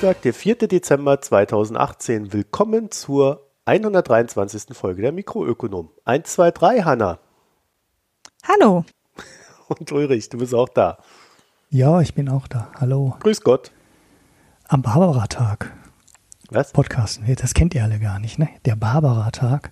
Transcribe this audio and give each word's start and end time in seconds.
Dienstag, 0.00 0.22
der 0.22 0.32
4. 0.32 0.54
Dezember 0.56 1.20
2018. 1.20 2.32
Willkommen 2.32 2.90
zur 2.90 3.50
123. 3.66 4.74
Folge 4.74 5.02
der 5.02 5.12
Mikroökonom. 5.12 5.90
1, 6.06 6.32
2, 6.32 6.50
3, 6.52 6.80
Hanna. 6.84 7.18
Hallo. 8.44 8.86
Und 9.68 9.92
Ulrich, 9.92 10.30
du 10.30 10.38
bist 10.38 10.54
auch 10.54 10.70
da. 10.70 10.96
Ja, 11.68 12.00
ich 12.00 12.14
bin 12.14 12.30
auch 12.30 12.48
da. 12.48 12.72
Hallo. 12.80 13.14
Grüß 13.20 13.42
Gott. 13.42 13.72
Am 14.68 14.80
Barbara-Tag. 14.80 15.70
Was? 16.48 16.72
Podcasten. 16.72 17.26
Das 17.36 17.52
kennt 17.52 17.74
ihr 17.74 17.84
alle 17.84 17.98
gar 17.98 18.18
nicht, 18.20 18.38
ne? 18.38 18.48
Der 18.64 18.76
Barbara-Tag. 18.76 19.70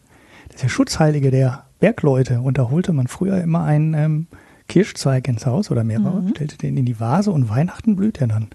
Das 0.49 0.57
ist 0.57 0.63
der 0.65 0.69
Schutzheilige 0.69 1.31
der 1.31 1.65
Bergleute. 1.81 2.43
Und 2.43 2.59
da 2.59 2.69
holte 2.69 2.93
man 2.93 3.07
früher 3.07 3.41
immer 3.41 3.63
einen 3.65 3.95
ähm, 3.95 4.27
Kirschzweig 4.69 5.27
ins 5.27 5.47
Haus 5.47 5.71
oder 5.71 5.85
mehrere, 5.85 6.21
Mhm. 6.21 6.29
stellte 6.29 6.59
den 6.59 6.77
in 6.77 6.85
die 6.85 7.01
Vase 7.01 7.31
und 7.33 7.49
Weihnachten 7.49 7.97
blüht 7.97 8.21
er 8.21 8.27
dann. 8.27 8.51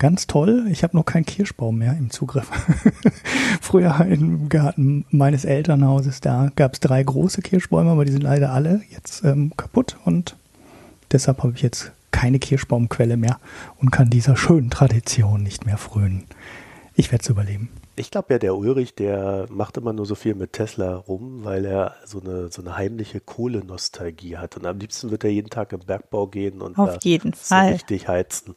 Ganz 0.00 0.26
toll. 0.26 0.66
Ich 0.70 0.82
habe 0.82 0.96
noch 0.96 1.04
keinen 1.04 1.26
Kirschbaum 1.26 1.76
mehr 1.76 1.92
im 1.92 2.08
Zugriff. 2.08 2.50
Früher 3.60 4.00
im 4.00 4.48
Garten 4.48 5.04
meines 5.10 5.44
Elternhauses, 5.44 6.22
da 6.22 6.50
gab 6.56 6.72
es 6.72 6.80
drei 6.80 7.02
große 7.02 7.42
Kirschbäume, 7.42 7.90
aber 7.90 8.06
die 8.06 8.12
sind 8.12 8.22
leider 8.22 8.50
alle 8.50 8.80
jetzt 8.88 9.22
ähm, 9.24 9.52
kaputt 9.58 9.98
und 10.06 10.36
deshalb 11.12 11.42
habe 11.42 11.52
ich 11.54 11.60
jetzt 11.60 11.92
keine 12.12 12.38
Kirschbaumquelle 12.38 13.18
mehr 13.18 13.38
und 13.76 13.90
kann 13.90 14.08
dieser 14.08 14.36
schönen 14.36 14.70
Tradition 14.70 15.42
nicht 15.42 15.66
mehr 15.66 15.76
frönen. 15.76 16.24
Ich 16.94 17.12
werde 17.12 17.22
es 17.22 17.28
überleben. 17.28 17.68
Ich 17.96 18.10
glaube 18.10 18.32
ja, 18.32 18.38
der 18.38 18.56
Ulrich, 18.56 18.94
der 18.94 19.46
macht 19.50 19.76
immer 19.76 19.92
nur 19.92 20.06
so 20.06 20.14
viel 20.14 20.34
mit 20.34 20.52
Tesla 20.52 20.94
rum, 20.96 21.40
weil 21.44 21.64
er 21.64 21.96
so 22.04 22.20
eine, 22.20 22.50
so 22.50 22.62
eine 22.62 22.76
heimliche 22.76 23.20
Kohlenostalgie 23.20 24.38
hat. 24.38 24.56
Und 24.56 24.64
am 24.64 24.78
liebsten 24.78 25.10
wird 25.10 25.24
er 25.24 25.30
jeden 25.30 25.50
Tag 25.50 25.72
im 25.72 25.80
Bergbau 25.80 26.26
gehen 26.28 26.62
und 26.62 26.78
Auf 26.78 26.94
da 26.94 26.98
jeden 27.02 27.32
so 27.32 27.38
Fall. 27.38 27.72
richtig 27.72 28.08
heizen. 28.08 28.54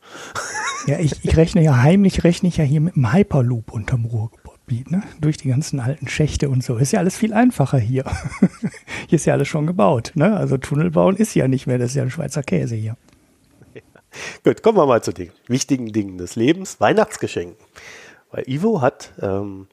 Ja, 0.87 0.99
ich, 0.99 1.23
ich 1.23 1.35
rechne 1.37 1.63
ja 1.63 1.81
heimlich, 1.81 2.23
rechne 2.23 2.49
ich 2.49 2.57
ja 2.57 2.63
hier 2.63 2.81
mit 2.81 2.95
dem 2.95 3.11
Hyperloop 3.11 3.71
unterm 3.71 4.05
Ruhrgebiet, 4.05 4.91
ne? 4.91 5.03
Durch 5.19 5.37
die 5.37 5.49
ganzen 5.49 5.79
alten 5.79 6.07
Schächte 6.07 6.49
und 6.49 6.63
so. 6.63 6.77
Ist 6.77 6.91
ja 6.91 6.99
alles 6.99 7.17
viel 7.17 7.33
einfacher 7.33 7.77
hier. 7.77 8.05
hier 9.07 9.15
ist 9.15 9.25
ja 9.25 9.33
alles 9.33 9.47
schon 9.47 9.65
gebaut, 9.65 10.11
ne? 10.15 10.35
Also 10.35 10.57
Tunnel 10.57 10.91
bauen 10.91 11.15
ist 11.15 11.35
ja 11.35 11.47
nicht 11.47 11.67
mehr, 11.67 11.77
das 11.77 11.91
ist 11.91 11.95
ja 11.95 12.03
ein 12.03 12.11
Schweizer 12.11 12.43
Käse 12.43 12.75
hier. 12.75 12.97
Gut, 14.43 14.61
kommen 14.61 14.77
wir 14.77 14.85
mal 14.85 15.01
zu 15.01 15.11
den 15.11 15.31
wichtigen 15.47 15.91
Dingen 15.91 16.17
des 16.17 16.35
Lebens. 16.35 16.79
Weihnachtsgeschenken. 16.79 17.55
Weil 18.33 18.43
Ivo 18.49 18.81
hat 18.81 19.13
ähm, 19.21 19.67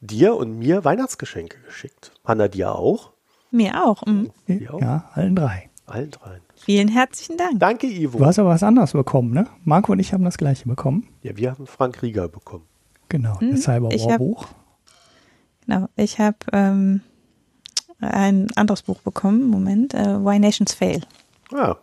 dir 0.00 0.36
und 0.36 0.58
mir 0.58 0.84
Weihnachtsgeschenke 0.84 1.58
geschickt. 1.62 2.12
Hanna 2.24 2.48
dir 2.48 2.74
auch? 2.74 3.12
Mir 3.50 3.82
auch. 3.82 4.04
mhm. 4.04 4.30
Ja. 4.46 4.78
Ja, 4.78 5.10
allen 5.14 5.34
drei. 5.34 5.70
Allen 5.86 6.10
dreien. 6.10 6.42
Vielen 6.56 6.88
herzlichen 6.88 7.36
Dank. 7.38 7.58
Danke, 7.60 7.86
Ivo. 7.86 8.18
Du 8.18 8.26
hast 8.26 8.38
aber 8.38 8.50
was 8.50 8.62
anderes 8.62 8.92
bekommen, 8.92 9.32
ne? 9.32 9.46
Marco 9.64 9.92
und 9.92 9.98
ich 9.98 10.12
haben 10.12 10.24
das 10.24 10.36
gleiche 10.38 10.66
bekommen. 10.68 11.08
Ja, 11.22 11.36
wir 11.36 11.50
haben 11.52 11.66
Frank 11.66 12.02
Rieger 12.02 12.28
bekommen. 12.28 12.64
Genau, 13.08 13.38
Hm, 13.40 13.50
das 13.52 13.62
Cyberwar-Buch. 13.62 14.46
Genau. 15.66 15.88
Ich 15.96 16.18
habe 16.18 16.36
ähm, 16.52 17.00
ein 18.00 18.48
anderes 18.56 18.82
Buch 18.82 19.00
bekommen. 19.00 19.48
Moment. 19.48 19.94
Äh, 19.94 20.22
Why 20.24 20.38
Nations 20.38 20.74
Fail. 20.74 21.02
Ja. 21.52 21.76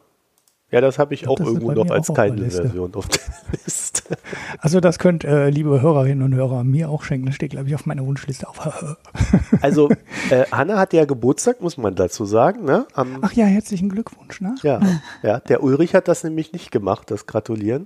Ja, 0.72 0.80
das 0.80 0.98
habe 1.00 1.14
ich 1.14 1.28
auch 1.28 1.40
irgendwo 1.40 1.74
noch 1.74 1.90
als 1.90 2.10
auch 2.10 2.18
auf 2.18 2.26
der 2.26 2.30
Liste. 2.30 2.62
Kindle-Version 2.62 2.94
auf 2.96 3.08
der 3.10 3.20
Liste. 3.66 4.18
Also 4.60 4.80
das 4.80 5.00
könnt, 5.00 5.26
äh, 5.26 5.50
liebe 5.50 5.82
Hörerinnen 5.82 6.24
und 6.24 6.34
Hörer, 6.34 6.64
mir 6.64 6.90
auch 6.90 7.04
schenken. 7.04 7.26
Das 7.26 7.36
steht, 7.36 7.52
glaube 7.52 7.68
ich, 7.68 7.76
auf 7.76 7.86
meiner 7.86 8.06
Wunschliste 8.06 8.48
auf. 8.48 8.60
Also, 9.62 9.90
äh, 10.30 10.46
Hanna 10.52 10.80
hat 10.80 10.94
ja 10.94 11.06
Geburtstag, 11.06 11.62
muss 11.62 11.78
man 11.78 11.94
dazu 11.94 12.26
sagen. 12.26 12.64
Ne? 12.64 12.88
Am, 12.94 13.20
Ach 13.22 13.34
ja, 13.34 13.46
herzlichen 13.46 13.90
Glückwunsch, 13.90 14.42
ne? 14.42 14.56
ja, 14.64 14.80
ja, 15.24 15.40
der 15.40 15.62
Ulrich 15.62 15.94
hat 15.94 16.08
das 16.08 16.24
nämlich 16.24 16.54
nicht 16.54 16.72
gemacht, 16.72 17.12
das 17.12 17.28
Gratulieren. 17.28 17.84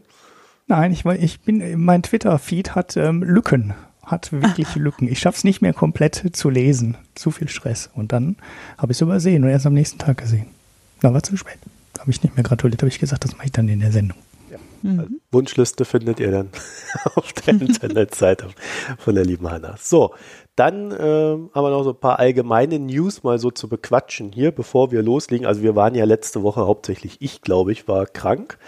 Nein, 0.68 0.92
ich, 0.92 1.06
ich 1.06 1.42
bin, 1.42 1.80
mein 1.84 2.04
Twitter-Feed 2.04 2.76
hat 2.76 2.96
ähm, 2.98 3.24
Lücken, 3.24 3.74
hat 4.04 4.32
wirklich 4.32 4.76
Lücken. 4.76 5.08
Ich 5.08 5.20
schaff's 5.20 5.44
nicht 5.44 5.62
mehr 5.62 5.74
komplett 5.74 6.24
zu 6.34 6.50
lesen. 6.50 6.98
Zu 7.16 7.32
viel 7.32 7.50
Stress. 7.50 7.90
Und 7.94 8.12
dann 8.12 8.38
habe 8.78 8.92
ich 8.92 8.98
es 8.98 9.02
übersehen 9.02 9.44
und 9.44 9.50
erst 9.50 9.66
am 9.66 9.74
nächsten 9.74 9.98
Tag 9.98 10.18
gesehen. 10.18 10.48
Da 11.02 11.14
war 11.14 11.24
zu 11.24 11.36
spät. 11.36 11.60
Habe 12.06 12.12
ich 12.12 12.22
nicht 12.22 12.36
mehr 12.36 12.44
gratuliert, 12.44 12.84
habe 12.84 12.90
ich 12.90 13.00
gesagt, 13.00 13.24
das 13.24 13.36
mache 13.36 13.48
ich 13.48 13.52
dann 13.52 13.68
in 13.68 13.80
der 13.80 13.92
Sendung. 13.92 14.16
Also, 14.84 15.08
Wunschliste 15.32 15.86
findet 15.86 16.20
ihr 16.20 16.30
dann 16.30 16.50
auf 17.16 17.34
der 17.34 17.56
Internetseite 17.60 18.50
von 19.00 19.16
der 19.16 19.26
lieben 19.26 19.50
Hanna. 19.50 19.74
So, 19.80 20.14
dann 20.56 20.92
ähm, 20.92 21.50
haben 21.52 21.64
wir 21.64 21.72
noch 21.72 21.84
so 21.84 21.94
ein 21.94 22.00
paar 22.00 22.20
allgemeine 22.20 22.78
News 22.78 23.24
mal 23.24 23.40
so 23.40 23.50
zu 23.50 23.68
bequatschen 23.68 24.32
hier, 24.32 24.52
bevor 24.52 24.92
wir 24.92 25.02
loslegen. 25.02 25.48
Also 25.48 25.64
wir 25.64 25.76
waren 25.76 25.96
ja 25.96 26.06
letzte 26.06 26.44
Woche 26.44 26.68
hauptsächlich, 26.68 27.18
ich 27.22 27.42
glaube 27.42 27.72
ich, 27.72 27.88
war 27.88 28.06
krank 28.06 28.60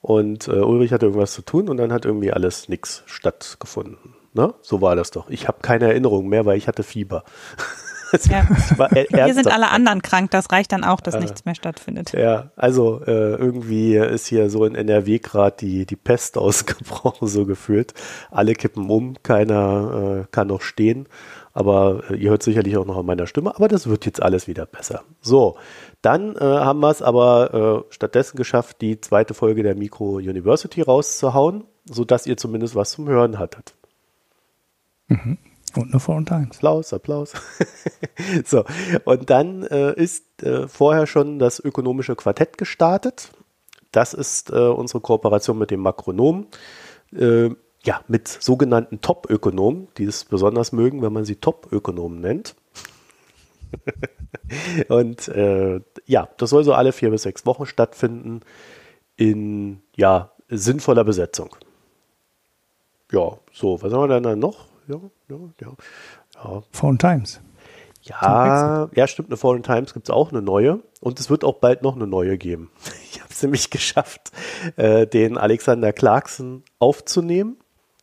und 0.00 0.46
äh, 0.46 0.52
Ulrich 0.52 0.92
hatte 0.92 1.06
irgendwas 1.06 1.32
zu 1.32 1.42
tun 1.42 1.68
und 1.68 1.78
dann 1.78 1.92
hat 1.92 2.04
irgendwie 2.04 2.32
alles 2.32 2.68
nichts 2.68 3.02
stattgefunden. 3.06 4.14
Ne? 4.34 4.54
So 4.62 4.80
war 4.80 4.94
das 4.94 5.10
doch. 5.10 5.28
Ich 5.30 5.48
habe 5.48 5.58
keine 5.62 5.86
Erinnerung 5.86 6.28
mehr, 6.28 6.46
weil 6.46 6.58
ich 6.58 6.68
hatte 6.68 6.84
Fieber. 6.84 7.24
Ja. 8.26 8.46
er- 8.92 9.24
Hier 9.26 9.34
sind 9.34 9.48
alle 9.52 9.68
anderen 9.70 10.02
krank. 10.02 10.30
Das 10.30 10.50
reicht 10.52 10.72
dann 10.72 10.84
auch, 10.84 11.00
dass 11.00 11.14
Äh, 11.14 11.20
nichts 11.20 11.44
mehr 11.44 11.54
stattfindet. 11.54 12.12
Ja, 12.12 12.50
also 12.56 13.00
äh, 13.06 13.34
irgendwie 13.34 13.96
ist 13.96 14.26
hier 14.26 14.48
so 14.50 14.64
in 14.64 14.74
NRW 14.74 15.18
gerade 15.18 15.56
die, 15.58 15.86
die 15.86 15.96
Pest 15.96 16.38
ausgebrochen, 16.38 17.28
so 17.28 17.44
gefühlt. 17.46 17.94
Alle 18.30 18.54
kippen 18.54 18.88
um, 18.90 19.14
keiner 19.22 20.22
äh, 20.22 20.26
kann 20.30 20.48
noch 20.48 20.62
stehen. 20.62 21.06
Aber 21.56 22.02
äh, 22.10 22.16
ihr 22.16 22.30
hört 22.30 22.42
sicherlich 22.42 22.76
auch 22.76 22.84
noch 22.86 22.98
an 22.98 23.06
meiner 23.06 23.26
Stimme, 23.28 23.54
aber 23.54 23.68
das 23.68 23.86
wird 23.88 24.06
jetzt 24.06 24.20
alles 24.22 24.48
wieder 24.48 24.66
besser. 24.66 25.02
So, 25.20 25.56
dann 26.02 26.34
äh, 26.34 26.40
haben 26.40 26.80
wir 26.80 26.90
es 26.90 27.00
aber 27.00 27.84
äh, 27.88 27.94
stattdessen 27.94 28.36
geschafft, 28.36 28.80
die 28.80 29.00
zweite 29.00 29.34
Folge 29.34 29.62
der 29.62 29.76
Micro 29.76 30.16
University 30.16 30.82
rauszuhauen, 30.82 31.64
sodass 31.88 32.26
ihr 32.26 32.36
zumindest 32.36 32.74
was 32.74 32.90
zum 32.90 33.06
Hören 33.08 33.38
hattet. 33.38 33.74
Und 35.76 35.90
nur 35.92 36.00
Foreign 36.00 36.26
Times. 36.26 36.56
Applaus, 36.56 36.92
Applaus. 36.92 37.32
so, 38.44 38.64
und 39.04 39.30
dann 39.30 39.64
äh, 39.64 39.92
ist 39.94 40.42
äh, 40.42 40.68
vorher 40.68 41.06
schon 41.06 41.38
das 41.38 41.58
ökonomische 41.60 42.16
Quartett 42.16 42.58
gestartet. 42.58 43.30
Das 43.92 44.14
ist 44.14 44.50
äh, 44.50 44.54
unsere 44.54 45.00
Kooperation 45.00 45.58
mit 45.58 45.70
dem 45.70 45.80
Makronom. 45.80 46.46
Äh, 47.12 47.50
ja, 47.84 48.00
mit 48.08 48.28
sogenannten 48.28 49.00
Top-Ökonomen, 49.00 49.88
die 49.98 50.04
es 50.04 50.24
besonders 50.24 50.72
mögen, 50.72 51.02
wenn 51.02 51.12
man 51.12 51.24
sie 51.24 51.36
Top-Ökonomen 51.36 52.20
nennt. 52.20 52.54
und 54.88 55.28
äh, 55.28 55.80
ja, 56.06 56.28
das 56.38 56.50
soll 56.50 56.64
so 56.64 56.72
alle 56.72 56.92
vier 56.92 57.10
bis 57.10 57.22
sechs 57.22 57.44
Wochen 57.44 57.66
stattfinden 57.66 58.40
in 59.16 59.82
ja, 59.96 60.32
sinnvoller 60.48 61.04
Besetzung. 61.04 61.54
Ja, 63.12 63.38
so, 63.52 63.80
was 63.82 63.92
haben 63.92 64.02
wir 64.02 64.08
denn 64.08 64.22
da 64.22 64.34
noch? 64.34 64.66
Ja, 64.88 65.00
ja, 65.28 65.36
ja. 65.60 65.72
ja. 66.34 66.62
Foreign 66.70 66.98
Times. 66.98 67.40
Ja, 68.02 68.90
ja, 68.94 69.06
stimmt, 69.06 69.30
eine 69.30 69.38
Foreign 69.38 69.62
Times 69.62 69.94
gibt 69.94 70.08
es 70.08 70.14
auch 70.14 70.30
eine 70.30 70.42
neue 70.42 70.80
und 71.00 71.18
es 71.20 71.30
wird 71.30 71.42
auch 71.42 71.54
bald 71.54 71.82
noch 71.82 71.96
eine 71.96 72.06
neue 72.06 72.36
geben. 72.36 72.70
Ich 73.14 73.20
habe 73.20 73.32
es 73.32 73.42
nämlich 73.42 73.70
geschafft, 73.70 74.32
äh, 74.76 75.06
den 75.06 75.38
Alexander 75.38 75.92
Clarkson 75.92 76.64
aufzunehmen. 76.78 77.58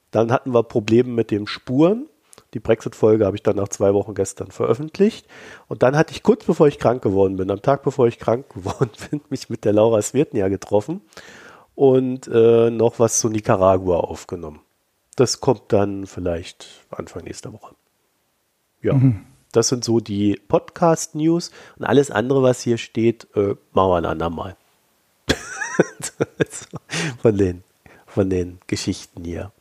Dann 0.10 0.32
hatten 0.32 0.54
wir 0.54 0.64
Probleme 0.64 1.10
mit 1.10 1.32
den 1.32 1.48
Spuren. 1.48 2.08
Die 2.54 2.60
Brexit-Folge 2.60 3.26
habe 3.26 3.36
ich 3.36 3.44
dann 3.44 3.58
nach 3.58 3.68
zwei 3.68 3.94
Wochen 3.94 4.14
gestern 4.14 4.52
veröffentlicht. 4.52 5.28
Und 5.68 5.84
dann 5.84 5.98
hatte 5.98 6.14
ich 6.14 6.24
kurz 6.24 6.46
bevor 6.46 6.68
ich 6.68 6.80
krank 6.80 7.02
geworden 7.02 7.36
bin, 7.36 7.52
am 7.52 7.62
Tag 7.62 7.84
bevor 7.84 8.08
ich 8.08 8.20
krank 8.20 8.50
geworden 8.54 8.92
bin, 9.10 9.22
mich 9.30 9.50
mit 9.50 9.66
der 9.66 9.74
Laura 9.74 10.02
Svirtnia 10.02 10.48
getroffen 10.48 11.02
und 11.76 12.28
äh, 12.28 12.70
noch 12.70 13.00
was 13.00 13.20
zu 13.20 13.30
Nicaragua 13.30 13.98
aufgenommen. 13.98 14.62
Das 15.16 15.42
kommt 15.42 15.74
dann 15.74 16.08
vielleicht 16.08 16.86
Anfang 16.90 17.24
nächster 17.24 17.54
Woche. 17.54 17.76
Ja, 18.82 19.00
das 19.52 19.68
sind 19.68 19.84
so 19.84 20.00
die 20.00 20.40
Podcast-News 20.48 21.52
und 21.78 21.86
alles 21.86 22.10
andere, 22.10 22.42
was 22.42 22.62
hier 22.62 22.78
steht, 22.78 23.28
äh, 23.36 23.56
machen 23.74 23.90
wir 23.90 23.98
ein 23.98 24.06
andermal. 24.06 24.56
von, 27.22 27.38
den, 27.38 27.64
von 28.06 28.30
den 28.30 28.60
Geschichten 28.68 29.24
hier. 29.24 29.52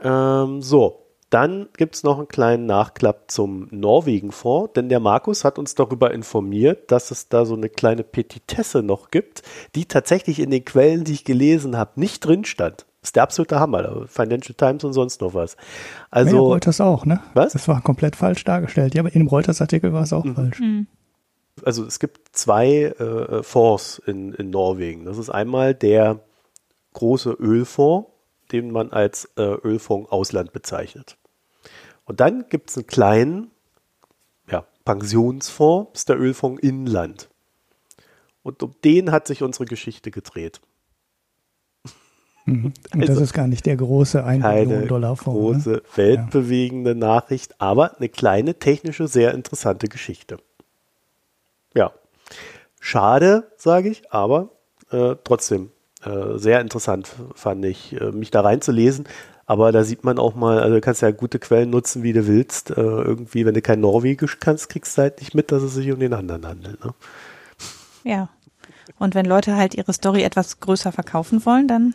Ähm, 0.00 0.62
so, 0.62 1.06
dann 1.28 1.68
gibt 1.76 1.94
es 1.94 2.02
noch 2.02 2.18
einen 2.18 2.28
kleinen 2.28 2.66
Nachklapp 2.66 3.30
zum 3.30 3.68
Norwegen-Fonds, 3.70 4.72
denn 4.74 4.88
der 4.88 5.00
Markus 5.00 5.44
hat 5.44 5.58
uns 5.58 5.74
darüber 5.74 6.12
informiert, 6.12 6.90
dass 6.90 7.10
es 7.10 7.28
da 7.28 7.44
so 7.44 7.54
eine 7.54 7.68
kleine 7.68 8.02
Petitesse 8.02 8.82
noch 8.82 9.10
gibt, 9.10 9.42
die 9.74 9.84
tatsächlich 9.84 10.40
in 10.40 10.50
den 10.50 10.64
Quellen, 10.64 11.04
die 11.04 11.12
ich 11.12 11.24
gelesen 11.24 11.76
habe, 11.76 12.00
nicht 12.00 12.24
drin 12.24 12.44
stand. 12.44 12.86
Das 13.00 13.08
ist 13.08 13.16
der 13.16 13.22
absolute 13.22 13.58
Hammer. 13.58 14.06
Financial 14.08 14.54
Times 14.54 14.84
und 14.84 14.92
sonst 14.92 15.22
noch 15.22 15.32
was. 15.32 15.56
Also, 16.10 16.36
ja, 16.36 16.42
Reuters 16.42 16.80
auch, 16.80 17.06
ne? 17.06 17.20
Was? 17.32 17.54
Das 17.54 17.66
war 17.66 17.80
komplett 17.80 18.14
falsch 18.14 18.44
dargestellt. 18.44 18.94
Ja, 18.94 19.00
aber 19.00 19.14
in 19.14 19.20
dem 19.20 19.28
Reuters-Artikel 19.28 19.92
war 19.92 20.02
es 20.02 20.12
auch 20.12 20.26
falsch. 20.34 20.60
also 21.64 21.84
es 21.84 21.98
gibt 21.98 22.36
zwei 22.36 22.84
äh, 22.84 23.42
Fonds 23.42 24.02
in, 24.06 24.34
in 24.34 24.50
Norwegen. 24.50 25.06
Das 25.06 25.16
ist 25.16 25.30
einmal 25.30 25.74
der 25.74 26.20
große 26.92 27.30
Ölfonds, 27.30 28.10
den 28.52 28.70
man 28.70 28.90
als 28.92 29.30
äh, 29.36 29.42
Ölfonds 29.42 30.10
Ausland 30.10 30.52
bezeichnet. 30.52 31.16
Und 32.04 32.20
dann 32.20 32.48
gibt 32.48 32.70
es 32.70 32.76
einen 32.76 32.86
kleinen 32.86 33.50
ja, 34.50 34.66
Pensionsfonds, 34.84 35.92
das 35.92 36.00
ist 36.02 36.08
der 36.08 36.18
Ölfonds 36.18 36.62
Inland. 36.62 37.30
Und 38.42 38.62
um 38.62 38.72
den 38.84 39.10
hat 39.10 39.26
sich 39.26 39.42
unsere 39.42 39.64
Geschichte 39.64 40.10
gedreht. 40.10 40.60
Mhm. 42.46 42.72
Und 42.94 43.00
also 43.00 43.14
das 43.14 43.22
ist 43.22 43.32
gar 43.32 43.46
nicht 43.46 43.66
der 43.66 43.76
große 43.76 44.24
1 44.24 44.42
Million 44.44 44.88
Dollar 44.88 45.16
Fonds. 45.16 45.66
Ne? 45.66 45.72
Große, 45.74 45.82
ne? 45.82 45.82
weltbewegende 45.96 46.90
ja. 46.90 46.96
Nachricht, 46.96 47.60
aber 47.60 47.96
eine 47.98 48.08
kleine 48.08 48.54
technische, 48.54 49.08
sehr 49.08 49.34
interessante 49.34 49.88
Geschichte. 49.88 50.38
Ja. 51.74 51.92
Schade, 52.80 53.50
sage 53.56 53.90
ich, 53.90 54.10
aber 54.10 54.50
äh, 54.90 55.16
trotzdem 55.22 55.70
äh, 56.04 56.38
sehr 56.38 56.60
interessant 56.60 57.14
fand 57.34 57.64
ich, 57.64 58.00
äh, 58.00 58.10
mich 58.12 58.30
da 58.30 58.40
reinzulesen. 58.40 59.06
Aber 59.46 59.72
da 59.72 59.82
sieht 59.82 60.04
man 60.04 60.18
auch 60.20 60.36
mal, 60.36 60.60
also 60.60 60.76
du 60.76 60.80
kannst 60.80 61.02
ja 61.02 61.10
gute 61.10 61.40
Quellen 61.40 61.70
nutzen, 61.70 62.04
wie 62.04 62.12
du 62.12 62.28
willst. 62.28 62.70
Äh, 62.70 62.74
irgendwie, 62.74 63.44
wenn 63.44 63.54
du 63.54 63.60
kein 63.60 63.80
Norwegisch 63.80 64.38
kannst, 64.38 64.68
kriegst 64.68 64.96
du 64.96 65.02
halt 65.02 65.18
nicht 65.18 65.34
mit, 65.34 65.50
dass 65.50 65.62
es 65.62 65.74
sich 65.74 65.90
um 65.90 65.98
den 65.98 66.14
anderen 66.14 66.46
handelt. 66.46 66.84
Ne? 66.84 66.94
Ja. 68.04 68.28
Und 68.98 69.14
wenn 69.14 69.26
Leute 69.26 69.56
halt 69.56 69.74
ihre 69.74 69.92
Story 69.92 70.22
etwas 70.22 70.60
größer 70.60 70.92
verkaufen 70.92 71.44
wollen, 71.44 71.66
dann 71.66 71.94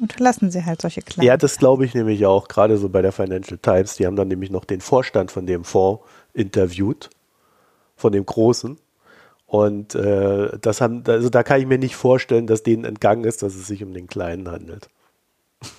unterlassen 0.00 0.50
sie 0.50 0.64
halt 0.64 0.82
solche 0.82 1.02
kleinen. 1.02 1.26
Ja, 1.26 1.36
das 1.36 1.58
glaube 1.58 1.84
ich 1.84 1.94
nämlich 1.94 2.26
auch, 2.26 2.48
gerade 2.48 2.76
so 2.76 2.88
bei 2.88 3.02
der 3.02 3.12
Financial 3.12 3.58
Times. 3.58 3.96
Die 3.96 4.06
haben 4.06 4.16
dann 4.16 4.28
nämlich 4.28 4.50
noch 4.50 4.64
den 4.64 4.80
Vorstand 4.80 5.30
von 5.30 5.46
dem 5.46 5.64
Fonds 5.64 6.02
interviewt, 6.32 7.10
von 7.96 8.12
dem 8.12 8.26
Großen. 8.26 8.78
Und 9.46 9.94
äh, 9.94 10.58
das 10.60 10.80
haben, 10.80 11.04
also 11.06 11.28
da 11.28 11.42
kann 11.42 11.60
ich 11.60 11.66
mir 11.66 11.78
nicht 11.78 11.96
vorstellen, 11.96 12.46
dass 12.46 12.62
denen 12.62 12.84
entgangen 12.84 13.24
ist, 13.24 13.42
dass 13.42 13.54
es 13.54 13.66
sich 13.66 13.84
um 13.84 13.92
den 13.92 14.08
Kleinen 14.08 14.48
handelt. 14.50 14.88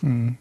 Mhm. 0.01 0.37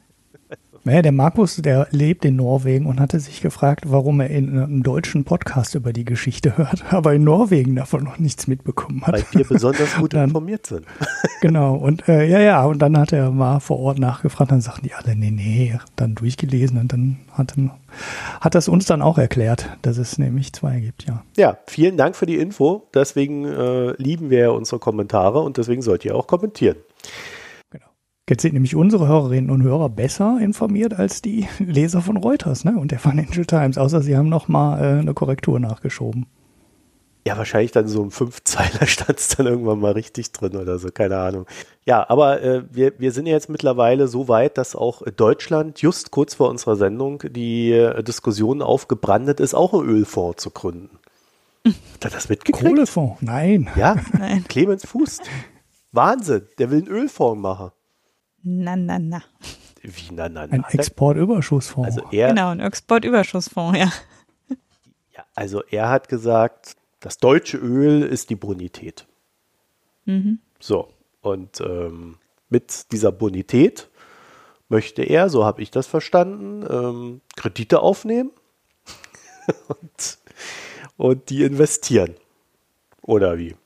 Naja, 0.86 1.00
der 1.00 1.12
Markus, 1.12 1.56
der 1.56 1.88
lebt 1.92 2.26
in 2.26 2.36
Norwegen 2.36 2.84
und 2.84 3.00
hatte 3.00 3.19
sich 3.19 3.40
gefragt, 3.40 3.84
warum 3.86 4.20
er 4.20 4.28
in 4.28 4.50
einem 4.50 4.82
deutschen 4.82 5.25
Podcast 5.25 5.75
über 5.75 5.94
die 5.94 6.04
Geschichte 6.04 6.58
hört, 6.58 6.84
aber 6.92 7.14
in 7.14 7.25
Norwegen 7.25 7.75
davon 7.75 8.04
noch 8.04 8.19
nichts 8.19 8.46
mitbekommen 8.46 9.02
hat. 9.06 9.14
Weil 9.14 9.25
wir 9.32 9.48
besonders 9.48 9.94
gut 9.94 10.12
dann, 10.12 10.25
informiert 10.25 10.66
sind. 10.66 10.84
Genau, 11.40 11.75
und 11.75 12.08
äh, 12.08 12.26
ja, 12.26 12.40
ja, 12.40 12.64
und 12.64 12.78
dann 12.78 12.96
hat 12.96 13.12
er 13.12 13.31
mal 13.31 13.60
vor 13.60 13.78
Ort 13.78 13.98
nachgefragt, 13.98 14.50
dann 14.50 14.62
sagten 14.62 14.86
die 14.86 14.94
alle, 14.94 15.14
nee, 15.14 15.31
nee, 15.31 15.78
dann 15.94 16.14
durchgelesen 16.14 16.78
und 16.78 16.90
dann 16.90 17.19
hat, 17.32 17.54
hat 18.40 18.54
das 18.54 18.66
uns 18.66 18.86
dann 18.86 19.02
auch 19.02 19.19
erklärt, 19.19 19.69
dass 19.82 19.98
es 19.98 20.16
nämlich 20.16 20.54
zwei 20.54 20.81
gibt, 20.81 21.04
ja. 21.04 21.22
Ja, 21.36 21.58
vielen 21.66 21.98
Dank 21.98 22.16
für 22.16 22.25
die 22.25 22.36
Info. 22.36 22.88
Deswegen 22.94 23.44
äh, 23.44 23.92
lieben 24.02 24.31
wir 24.31 24.54
unsere 24.54 24.78
Kommentare 24.78 25.40
und 25.40 25.58
deswegen 25.58 25.82
sollt 25.82 26.04
ihr 26.06 26.16
auch 26.16 26.26
kommentieren. 26.26 26.76
Jetzt 28.29 28.41
sind 28.41 28.55
nämlich 28.55 28.75
unsere 28.75 29.06
Hörerinnen 29.06 29.50
und 29.50 29.62
Hörer 29.62 29.91
besser 29.91 30.38
informiert 30.41 30.94
als 30.94 31.21
die 31.21 31.47
Leser 31.59 32.00
von 32.00 32.17
Reuters 32.17 32.65
ne? 32.65 32.79
und 32.79 32.91
der 32.91 32.99
Financial 32.99 33.44
Times, 33.44 33.76
außer 33.76 34.00
sie 34.00 34.17
haben 34.17 34.31
nochmal 34.31 34.82
äh, 34.82 35.00
eine 35.00 35.12
Korrektur 35.12 35.61
nachgeschoben. 35.61 36.26
Ja, 37.26 37.38
wahrscheinlich 37.38 37.73
dann 37.73 37.88
so 37.88 38.03
ein 38.03 38.11
Fünfzeiler 38.11 38.87
stand 38.87 39.19
es 39.19 39.29
dann 39.29 39.47
irgendwann 39.47 39.79
mal 39.79 39.93
richtig 39.93 40.32
drin 40.32 40.56
oder 40.56 40.79
so, 40.79 40.88
keine 40.88 41.19
Ahnung. 41.19 41.47
Ja, 41.85 42.09
aber 42.09 42.43
äh, 42.43 42.62
wir, 42.71 42.99
wir 42.99 43.12
sind 43.12 43.26
ja 43.26 43.32
jetzt 43.32 43.50
mittlerweile 43.50 44.09
so 44.09 44.29
weit, 44.29 44.56
dass 44.56 44.75
auch 44.75 45.03
Deutschland 45.03 45.81
just 45.82 46.11
kurz 46.11 46.35
vor 46.35 46.49
unserer 46.49 46.77
Sendung 46.77 47.23
die 47.31 47.73
äh, 47.73 48.03
Diskussion 48.03 48.62
aufgebrandet 48.62 49.41
ist, 49.41 49.55
auch 49.55 49.75
einen 49.75 49.88
Ölfonds 49.88 50.43
zu 50.43 50.50
gründen. 50.50 50.99
Hat 51.67 52.05
er 52.05 52.11
das 52.11 52.31
mitgekriegt? 52.31 52.69
Kohlefonds? 52.69 53.20
Nein. 53.20 53.69
Ja, 53.77 53.97
Nein. 54.19 54.44
Clemens 54.49 54.87
Fuß. 54.87 55.20
Wahnsinn, 55.93 56.47
der 56.59 56.70
will 56.70 56.79
einen 56.79 56.88
Ölfonds 56.88 57.41
machen. 57.41 57.70
Na, 58.44 58.76
na, 58.76 58.99
na. 58.99 59.23
Wie, 59.82 60.12
na, 60.12 60.29
na, 60.29 60.46
na. 60.46 60.52
Ein 60.52 60.64
Exportüberschussfonds. 60.64 61.87
Also 61.87 62.08
er, 62.11 62.29
genau, 62.29 62.50
ein 62.50 62.61
Exportüberschussfonds, 62.61 63.79
ja. 63.79 63.91
ja. 65.17 65.25
Also 65.35 65.62
er 65.64 65.88
hat 65.88 66.08
gesagt, 66.08 66.76
das 67.00 67.19
deutsche 67.19 67.56
Öl 67.56 68.02
ist 68.02 68.31
die 68.31 68.37
Bonität. 68.37 69.06
Mhm. 70.05 70.38
So, 70.61 70.88
und 71.23 71.61
ähm, 71.61 72.19
mit 72.50 72.93
dieser 72.93 73.12
Bonität 73.12 73.88
möchte 74.69 75.02
er, 75.02 75.31
so 75.31 75.44
habe 75.44 75.62
ich 75.62 75.70
das 75.70 75.87
verstanden, 75.87 76.67
ähm, 76.69 77.20
Kredite 77.37 77.81
aufnehmen 77.81 78.31
und, 79.69 80.19
und 80.96 81.31
die 81.31 81.44
investieren. 81.44 82.14
Oder 83.02 83.38
wie? 83.38 83.56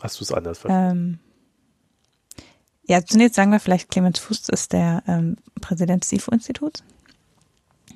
Hast 0.00 0.20
du 0.20 0.24
es 0.24 0.32
anders 0.32 0.58
verstanden? 0.58 1.18
Ähm, 1.22 1.29
ja, 2.90 3.04
zunächst 3.04 3.36
sagen 3.36 3.52
wir 3.52 3.60
vielleicht, 3.60 3.88
Clemens 3.88 4.18
Fuß 4.18 4.48
ist 4.48 4.72
der 4.72 5.04
ähm, 5.06 5.36
Präsident 5.60 6.02
des 6.02 6.10
SIFO-Instituts. 6.10 6.82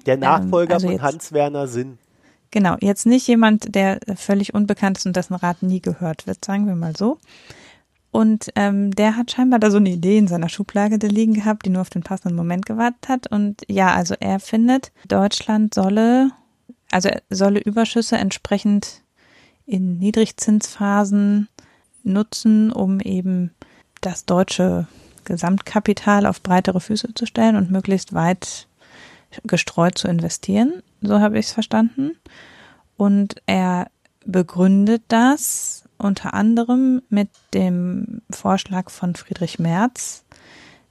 Der 0.06 0.17
Nachfolger 0.17 0.76
ähm, 0.76 0.82
also 0.85 0.88
von 0.88 1.02
Hans-Werner 1.02 1.67
Sinn. 1.67 1.99
Genau, 2.52 2.76
jetzt 2.81 3.05
nicht 3.05 3.26
jemand, 3.26 3.75
der 3.75 3.99
völlig 4.14 4.55
unbekannt 4.55 4.99
ist 4.99 5.06
und 5.06 5.17
dessen 5.17 5.35
Rat 5.35 5.64
nie 5.64 5.81
gehört 5.81 6.29
wird, 6.29 6.44
sagen 6.44 6.69
wir 6.69 6.76
mal 6.76 6.94
so. 6.94 7.19
Und 8.12 8.50
ähm, 8.55 8.93
der 8.93 9.17
hat 9.17 9.32
scheinbar 9.32 9.58
da 9.58 9.73
so 9.73 9.79
eine 9.79 9.91
Idee 9.91 10.17
in 10.17 10.29
seiner 10.29 10.49
Schublade 10.49 11.08
liegen 11.08 11.35
gehabt, 11.35 11.67
die 11.67 11.70
nur 11.70 11.81
auf 11.81 11.91
den 11.91 12.05
passenden 12.05 12.37
Moment 12.37 12.64
gewartet 12.64 13.08
hat. 13.08 13.26
Und 13.32 13.62
ja, 13.67 13.93
also 13.93 14.14
er 14.20 14.38
findet, 14.38 14.93
Deutschland 15.08 15.75
solle, 15.75 16.31
also 16.93 17.11
solle 17.31 17.58
Überschüsse 17.58 18.17
entsprechend 18.17 19.02
in 19.67 19.99
Niedrigzinsphasen 19.99 21.49
nutzen, 22.05 22.70
um 22.70 23.00
eben 23.00 23.50
das 24.04 24.24
deutsche 24.24 24.86
Gesamtkapital 25.24 26.26
auf 26.26 26.42
breitere 26.42 26.80
Füße 26.80 27.14
zu 27.14 27.26
stellen 27.26 27.56
und 27.56 27.70
möglichst 27.70 28.12
weit 28.12 28.66
gestreut 29.44 29.98
zu 29.98 30.08
investieren. 30.08 30.82
So 31.00 31.20
habe 31.20 31.38
ich 31.38 31.46
es 31.46 31.52
verstanden. 31.52 32.12
Und 32.96 33.36
er 33.46 33.88
begründet 34.24 35.02
das 35.08 35.84
unter 35.98 36.34
anderem 36.34 37.02
mit 37.08 37.28
dem 37.52 38.22
Vorschlag 38.30 38.90
von 38.90 39.14
Friedrich 39.14 39.58
Merz, 39.58 40.24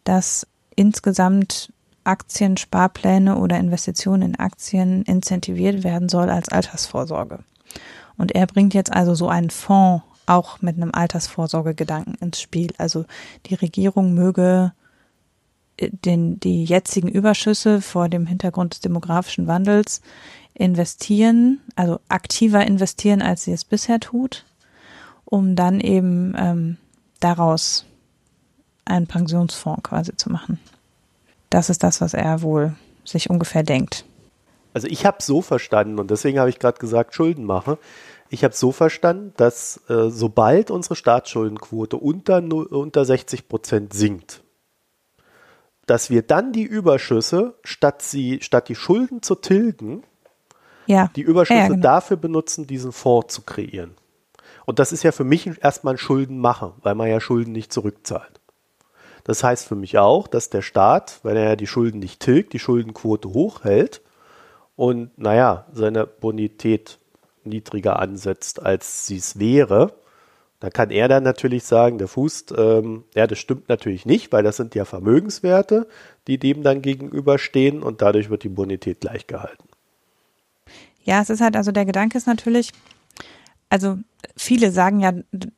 dass 0.04 0.48
insgesamt 0.76 1.72
Aktiensparpläne 2.04 3.38
oder 3.38 3.58
Investitionen 3.58 4.24
in 4.24 4.40
Aktien 4.40 5.04
incentiviert 5.04 5.84
werden 5.84 6.10
soll 6.10 6.30
als 6.30 6.50
Altersvorsorge. 6.50 7.40
Und 8.18 8.34
er 8.34 8.46
bringt 8.46 8.74
jetzt 8.74 8.92
also 8.92 9.16
so 9.16 9.30
einen 9.30 9.50
Fonds 9.50 10.04
auch 10.26 10.62
mit 10.62 10.78
einem 10.78 10.92
Altersvorsorgegedanken 10.94 12.16
ins 12.16 12.42
Spiel. 12.42 12.72
Also 12.78 13.06
die 13.46 13.56
Regierung 13.56 14.14
möge 14.14 14.74
äh, 15.78 15.90
den, 15.92 16.40
die 16.40 16.64
jetzigen 16.64 17.08
Überschüsse 17.10 17.82
vor 17.82 18.10
dem 18.10 18.26
Hintergrund 18.26 18.74
des 18.74 18.80
demografischen 18.82 19.48
Wandels 19.48 20.02
investieren, 20.54 21.62
also 21.76 22.00
aktiver 22.10 22.66
investieren, 22.66 23.22
als 23.22 23.44
sie 23.44 23.54
es 23.54 23.66
bisher 23.66 24.00
tut, 24.00 24.46
um 25.26 25.56
dann 25.56 25.80
eben 25.80 26.36
ähm, 26.38 26.78
daraus 27.20 27.86
einen 28.86 29.08
Pensionsfonds 29.08 29.84
quasi 29.84 30.16
zu 30.16 30.30
machen. 30.30 30.60
Das 31.50 31.70
ist 31.70 31.84
das, 31.84 32.02
was 32.02 32.14
er 32.14 32.42
wohl 32.42 32.76
sich 33.06 33.30
ungefähr 33.30 33.64
denkt. 33.64 34.06
Also 34.74 34.88
ich 34.88 35.06
habe 35.06 35.22
so 35.22 35.42
verstanden 35.42 36.00
und 36.00 36.10
deswegen 36.10 36.40
habe 36.40 36.50
ich 36.50 36.60
gerade 36.60 36.80
gesagt, 36.80 37.14
Schulden 37.14 37.46
mache 37.46 37.78
ich 38.34 38.44
habe 38.44 38.54
es 38.54 38.60
so 38.60 38.72
verstanden, 38.72 39.32
dass 39.38 39.80
äh, 39.90 40.10
sobald 40.10 40.72
unsere 40.72 40.96
Staatsschuldenquote 40.96 41.98
unter, 41.98 42.38
unter 42.38 43.06
60 43.06 43.48
Prozent 43.48 43.94
sinkt, 43.94 44.42
dass 45.86 46.10
wir 46.10 46.24
dann 46.24 46.52
die 46.52 46.64
Überschüsse, 46.64 47.54
statt, 47.64 48.02
sie, 48.02 48.40
statt 48.42 48.70
die 48.70 48.76
Schulden 48.76 49.22
zu 49.22 49.36
tilgen, 49.36 50.04
ja. 50.88 51.12
die 51.16 51.22
Überschüsse 51.22 51.60
ja, 51.60 51.68
genau. 51.68 51.82
dafür 51.82 52.18
benutzen, 52.18 52.66
diesen 52.66 52.92
Fonds 52.92 53.36
zu 53.36 53.44
kreieren. 53.44 53.92
Und 54.66 54.80
das 54.80 54.94
ist 54.94 55.04
ja 55.04 55.12
für 55.12 55.26
mich 55.26 55.64
erstmal 55.64 55.94
ein 55.94 56.00
Schuldenmacher, 56.00 56.74
weil 56.82 56.96
man 56.96 57.10
ja 57.10 57.20
Schulden 57.20 57.52
nicht 57.52 57.72
zurückzahlt. 57.72 58.42
Das 59.26 59.44
heißt 59.44 59.68
für 59.68 59.76
mich 59.76 60.00
auch, 60.00 60.28
dass 60.28 60.50
der 60.50 60.64
Staat, 60.64 61.20
wenn 61.22 61.38
er 61.38 61.56
die 61.56 61.68
Schulden 61.68 62.00
nicht 62.00 62.20
tilgt, 62.20 62.54
die 62.54 62.60
Schuldenquote 62.60 63.30
hochhält 63.30 64.02
und, 64.76 65.16
naja, 65.20 65.68
seine 65.72 66.08
Bonität 66.08 66.98
niedriger 67.46 68.00
ansetzt, 68.00 68.62
als 68.62 69.06
sie 69.06 69.18
es 69.18 69.40
wäre. 69.40 69.94
Da 70.60 70.70
kann 70.70 70.92
er 70.92 71.10
dann 71.10 71.24
natürlich 71.24 71.66
sagen, 71.66 71.98
der 71.98 72.08
Fuß, 72.08 72.46
ähm, 72.58 73.04
ja, 73.14 73.28
das 73.28 73.38
stimmt 73.38 73.68
natürlich 73.68 74.06
nicht, 74.06 74.32
weil 74.32 74.44
das 74.44 74.58
sind 74.58 74.76
ja 74.76 74.86
Vermögenswerte, 74.86 75.88
die 76.28 76.38
dem 76.38 76.64
dann 76.64 76.82
gegenüberstehen 76.82 77.84
und 77.84 78.02
dadurch 78.02 78.30
wird 78.30 78.44
die 78.44 78.50
Bonität 78.50 79.02
gleich 79.02 79.28
gehalten. 79.28 79.68
Ja, 81.04 81.22
es 81.22 81.30
ist 81.30 81.42
halt, 81.42 81.58
also 81.58 81.74
der 81.74 81.86
Gedanke 81.86 82.18
ist 82.18 82.28
natürlich, 82.28 82.72
also 83.70 83.98
viele 84.38 84.72
sagen 84.72 85.02
ja, 85.02 85.12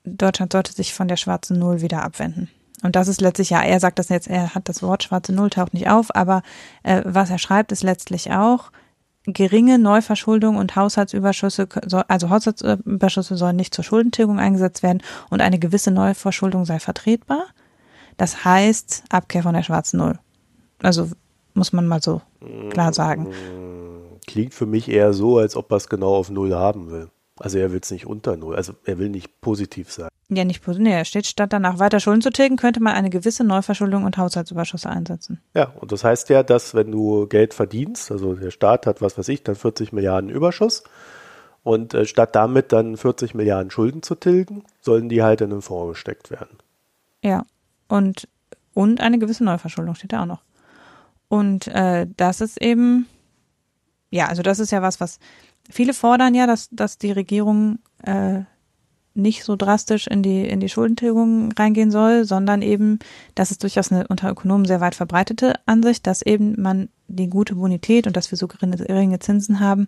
Deutschland 0.04 0.54
sollte 0.54 0.74
sich 0.74 0.94
von 0.94 1.08
der 1.08 1.18
schwarzen 1.18 1.60
Null 1.60 1.82
wieder 1.82 2.02
abwenden. 2.02 2.50
Und 2.82 2.96
das 2.96 3.08
ist 3.08 3.22
letztlich 3.22 3.52
ja, 3.52 3.62
er 3.62 3.80
sagt 3.80 4.00
das 4.00 4.10
jetzt, 4.10 4.28
er 4.28 4.54
hat 4.56 4.70
das 4.70 4.82
Wort 4.82 5.04
schwarze 5.04 5.34
Null 5.34 5.50
taucht 5.50 5.74
nicht 5.74 5.90
auf, 5.90 6.16
aber 6.16 6.42
äh, 6.84 7.02
was 7.06 7.30
er 7.30 7.38
schreibt, 7.38 7.72
ist 7.72 7.84
letztlich 7.84 8.32
auch, 8.32 8.72
geringe 9.28 9.80
Neuverschuldung 9.80 10.58
und 10.58 10.76
Haushaltsüberschüsse, 10.76 11.68
also 12.08 12.30
Haushaltsüberschüsse 12.30 13.36
sollen 13.38 13.56
nicht 13.56 13.74
zur 13.74 13.84
Schuldentilgung 13.84 14.40
eingesetzt 14.40 14.84
werden 14.84 15.02
und 15.30 15.42
eine 15.42 15.60
gewisse 15.60 15.92
Neuverschuldung 15.92 16.66
sei 16.66 16.80
vertretbar. 16.80 17.46
Das 18.18 18.46
heißt 18.46 19.04
Abkehr 19.10 19.44
von 19.44 19.54
der 19.54 19.64
schwarzen 19.64 19.98
Null. 19.98 20.20
Also 20.82 21.10
muss 21.54 21.74
man 21.74 21.88
mal 21.88 22.02
so 22.02 22.22
klar 22.70 22.94
sagen. 22.94 23.30
Klingt 24.28 24.54
für 24.54 24.66
mich 24.66 24.90
eher 24.90 25.14
so, 25.14 25.38
als 25.38 25.56
ob 25.56 25.72
er 25.72 25.78
es 25.78 25.90
genau 25.90 26.16
auf 26.16 26.30
Null 26.30 26.54
haben 26.54 26.92
will. 26.92 27.10
Also 27.40 27.58
er 27.58 27.72
will 27.72 27.82
es 27.82 27.92
nicht 27.92 28.06
unter 28.06 28.38
Null. 28.38 28.56
Also 28.56 28.74
er 28.86 28.98
will 28.98 29.10
nicht 29.10 29.42
positiv 29.42 29.92
sein. 29.92 30.10
Ja, 30.30 30.44
nicht 30.44 30.68
nee, 30.68 30.92
er 30.92 31.06
steht, 31.06 31.28
statt 31.28 31.54
danach 31.54 31.78
weiter 31.78 32.00
Schulden 32.00 32.22
zu 32.22 32.32
tilgen, 32.32 32.56
könnte 32.56 32.82
man 32.82 32.96
eine 32.96 33.12
gewisse 33.12 33.44
Neuverschuldung 33.44 34.06
und 34.06 34.18
Haushaltsüberschüsse 34.18 34.90
einsetzen. 34.90 35.40
Ja, 35.54 35.72
und 35.80 35.92
das 35.92 36.04
heißt 36.04 36.30
ja, 36.30 36.42
dass 36.42 36.74
wenn 36.74 36.92
du 36.92 37.28
Geld 37.28 37.54
verdienst, 37.54 38.12
also 38.12 38.34
der 38.34 38.50
Staat 38.50 38.88
hat, 38.88 39.02
was 39.02 39.18
weiß 39.18 39.28
ich, 39.28 39.44
dann 39.44 39.56
40 39.56 39.94
Milliarden 39.94 40.32
Überschuss 40.32 40.84
und 41.62 41.94
äh, 41.94 42.06
statt 42.06 42.36
damit 42.36 42.72
dann 42.72 42.98
40 42.98 43.36
Milliarden 43.36 43.70
Schulden 43.70 44.02
zu 44.02 44.16
tilgen, 44.16 44.64
sollen 44.82 45.10
die 45.10 45.22
halt 45.22 45.42
in 45.42 45.52
einen 45.52 45.62
Fonds 45.62 45.94
gesteckt 45.94 46.32
werden. 46.32 46.58
Ja, 47.22 47.46
und, 47.88 48.28
und 48.74 49.02
eine 49.02 49.20
gewisse 49.20 49.44
Neuverschuldung 49.44 49.94
steht 49.94 50.14
da 50.14 50.24
auch 50.24 50.28
noch. 50.28 50.42
Und 51.28 51.68
äh, 51.68 52.08
das 52.18 52.42
ist 52.42 52.62
eben, 52.62 53.08
ja, 54.10 54.28
also 54.28 54.42
das 54.42 54.60
ist 54.60 54.72
ja 54.72 54.82
was, 54.82 55.00
was 55.00 55.20
viele 55.70 55.94
fordern 55.94 56.36
ja, 56.36 56.48
dass, 56.48 56.70
dass 56.72 56.98
die 56.98 57.12
Regierung 57.12 57.80
äh, 58.04 58.42
nicht 59.16 59.46
so 59.46 59.56
drastisch 59.56 60.08
in 60.08 60.22
die, 60.22 60.48
in 60.48 60.60
die 60.60 60.70
Schuldentilgung 60.70 61.52
reingehen 61.54 61.90
soll, 61.90 62.26
sondern 62.26 62.62
eben, 62.62 63.00
das 63.34 63.50
ist 63.50 63.64
durchaus 63.64 63.92
eine 63.92 64.08
unter 64.08 64.30
Ökonomen 64.30 64.66
sehr 64.66 64.82
weit 64.82 64.96
verbreitete 64.96 65.56
Ansicht, 65.66 66.06
dass 66.06 66.22
eben 66.22 66.62
man 66.62 66.90
die 67.08 67.30
gute 67.30 67.56
Bonität 67.56 68.08
und 68.08 68.18
dass 68.18 68.32
wir 68.32 68.38
so 68.38 68.48
geringe 68.48 69.20
Zinsen 69.20 69.60
haben, 69.60 69.88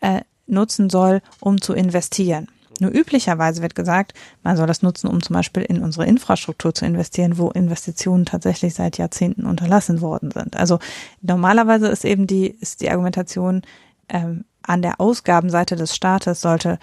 äh, 0.00 0.20
nutzen 0.46 0.90
soll, 0.90 1.22
um 1.40 1.60
zu 1.60 1.72
investieren. 1.72 2.48
Nur 2.80 2.90
üblicherweise 2.90 3.62
wird 3.62 3.74
gesagt, 3.74 4.14
man 4.42 4.56
soll 4.56 4.66
das 4.66 4.82
nutzen, 4.82 5.08
um 5.08 5.22
zum 5.22 5.34
Beispiel 5.34 5.62
in 5.62 5.82
unsere 5.82 6.06
Infrastruktur 6.06 6.74
zu 6.74 6.84
investieren, 6.84 7.38
wo 7.38 7.50
Investitionen 7.50 8.26
tatsächlich 8.26 8.74
seit 8.74 8.98
Jahrzehnten 8.98 9.46
unterlassen 9.46 10.00
worden 10.00 10.32
sind. 10.32 10.56
Also 10.56 10.80
normalerweise 11.22 11.86
ist 11.86 12.04
eben 12.04 12.26
die, 12.26 12.48
ist 12.48 12.80
die 12.80 12.90
Argumentation, 12.90 13.62
ähm, 14.08 14.44
an 14.66 14.82
der 14.82 15.00
Ausgabenseite 15.00 15.76
des 15.76 15.94
Staates 15.94 16.40
sollte 16.40 16.78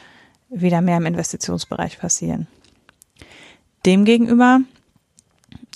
wieder 0.49 0.81
mehr 0.81 0.97
im 0.97 1.05
Investitionsbereich 1.05 1.99
passieren. 1.99 2.47
Demgegenüber 3.85 4.59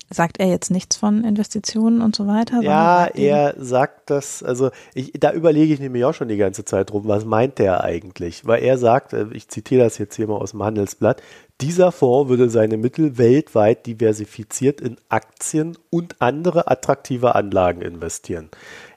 sagt 0.10 0.40
er 0.40 0.48
jetzt 0.48 0.70
nichts 0.70 0.96
von 0.96 1.24
Investitionen 1.24 2.02
und 2.02 2.16
so 2.16 2.28
weiter. 2.28 2.62
Ja, 2.62 3.06
er 3.06 3.56
sagt 3.58 4.10
das, 4.10 4.44
also 4.44 4.70
ich, 4.94 5.14
da 5.14 5.32
überlege 5.34 5.74
ich 5.74 5.80
nämlich 5.80 6.06
auch 6.06 6.14
schon 6.14 6.28
die 6.28 6.38
ganze 6.38 6.64
Zeit 6.64 6.94
rum, 6.94 7.08
was 7.08 7.26
meint 7.26 7.58
der 7.58 7.84
eigentlich? 7.84 8.46
Weil 8.46 8.64
er 8.64 8.78
sagt, 8.78 9.14
äh, 9.14 9.28
ich 9.34 9.48
zitiere 9.48 9.84
das 9.84 9.98
jetzt 9.98 10.16
hier 10.16 10.28
mal 10.28 10.38
aus 10.38 10.52
dem 10.52 10.64
Handelsblatt, 10.64 11.22
dieser 11.62 11.94
Fonds 11.94 12.30
würde 12.30 12.50
seine 12.50 12.76
Mittel 12.76 13.18
weltweit 13.18 13.86
diversifiziert 13.86 14.82
in 14.82 14.98
Aktien 15.08 15.78
und 15.90 16.22
andere 16.22 16.70
attraktive 16.70 17.36
Anlagen 17.36 17.82
investieren. 17.82 18.50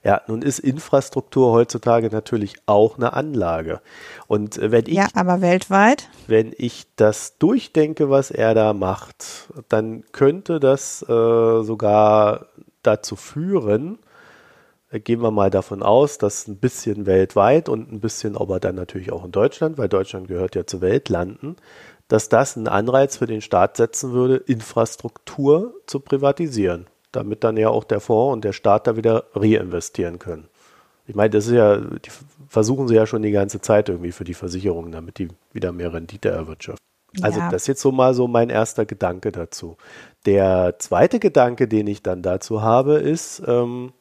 Ja, 0.03 0.23
nun 0.27 0.43
ist 0.43 0.59
Infrastruktur 0.59 1.53
heutzutage 1.53 2.09
natürlich 2.09 2.57
auch 2.67 2.97
eine 2.97 3.13
Anlage. 3.13 3.81
Und 4.27 4.59
äh, 4.59 4.73
wenn 4.73 4.87
ich. 4.87 4.95
Ja, 4.95 5.07
aber 5.15 5.41
weltweit? 5.41 6.09
Wenn 6.27 6.53
ich 6.57 6.87
das 6.97 7.39
durchdenke, 7.39 8.11
was 8.11 8.31
er 8.31 8.55
da 8.55 8.73
macht, 8.73 9.49
dann 9.69 10.05
könnte 10.13 10.59
das 10.59 11.03
äh, 11.03 11.63
sogar 11.63 12.47
dazu 12.83 13.17
führen, 13.17 13.99
äh, 14.91 15.01
gehen 15.01 15.23
wir 15.23 15.31
mal 15.31 15.51
davon 15.51 15.83
aus, 15.83 16.19
dass 16.19 16.49
ein 16.49 16.57
bisschen 16.57 17.07
weltweit 17.07 17.69
und 17.69 17.93
ein 17.93 18.01
bisschen 18.01 18.37
aber 18.37 18.61
dann 18.61 18.75
natürlich 18.75 19.13
auch 19.13 19.25
in 19.25 19.33
Deutschland, 19.33 19.79
weil 19.79 19.89
Deutschland 19.89 20.29
gehört 20.29 20.55
ja 20.55 20.67
zu 20.67 20.81
Weltlanden, 20.81 21.57
dass 22.09 22.29
das 22.29 22.57
einen 22.57 22.69
Anreiz 22.69 23.17
für 23.19 23.27
den 23.27 23.41
Staat 23.41 23.77
setzen 23.77 24.13
würde, 24.13 24.37
Infrastruktur 24.37 25.75
zu 25.87 26.01
privatisieren, 26.01 26.87
damit 27.13 27.45
dann 27.45 27.57
ja 27.57 27.69
auch 27.69 27.85
der 27.85 28.01
Fonds 28.01 28.33
und 28.33 28.45
der 28.45 28.53
Staat 28.53 28.87
da 28.87 28.97
wieder 28.97 29.25
reinvestieren 29.35 30.19
können. 30.19 30.49
Ich 31.07 31.15
meine, 31.15 31.31
das 31.31 31.47
ist 31.47 31.53
ja, 31.53 31.77
die 31.77 32.11
versuchen 32.49 32.89
sie 32.89 32.95
ja 32.95 33.07
schon 33.07 33.23
die 33.23 33.31
ganze 33.31 33.61
Zeit 33.61 33.89
irgendwie 33.89 34.13
für 34.13 34.25
die 34.25 34.35
Versicherungen, 34.35 34.93
damit 34.93 35.19
die 35.19 35.29
wieder 35.53 35.73
mehr 35.73 35.93
Rendite 35.93 36.29
erwirtschaften. 36.29 36.85
Also 37.23 37.41
ja. 37.41 37.51
das 37.51 37.63
ist 37.63 37.69
jetzt 37.69 37.81
so 37.81 37.93
mal 37.93 38.15
so 38.15 38.29
mein 38.29 38.51
erster 38.51 38.85
Gedanke 38.85 39.33
dazu. 39.33 39.77
Der 40.27 40.77
zweite 40.79 41.19
Gedanke, 41.19 41.67
den 41.67 41.87
ich 41.87 42.03
dann 42.03 42.23
dazu 42.23 42.63
habe, 42.63 42.95
ist, 42.95 43.43
ähm, 43.47 43.93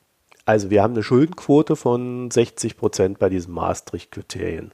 also 0.45 0.69
wir 0.69 0.83
haben 0.83 0.93
eine 0.93 1.03
Schuldenquote 1.03 1.75
von 1.75 2.29
60 2.29 2.77
Prozent 2.77 3.19
bei 3.19 3.29
diesen 3.29 3.53
Maastricht-Kriterien. 3.53 4.71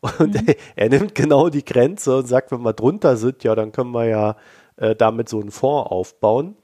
Und 0.00 0.34
mhm. 0.34 0.54
er 0.76 0.88
nimmt 0.88 1.14
genau 1.14 1.48
die 1.48 1.64
Grenze 1.64 2.18
und 2.18 2.26
sagt, 2.26 2.52
wenn 2.52 2.62
wir 2.62 2.72
drunter 2.72 3.16
sind, 3.16 3.44
ja, 3.44 3.54
dann 3.54 3.72
können 3.72 3.92
wir 3.92 4.06
ja 4.06 4.36
äh, 4.76 4.96
damit 4.96 5.28
so 5.28 5.40
einen 5.40 5.50
Fonds 5.50 5.90
aufbauen. 5.90 6.56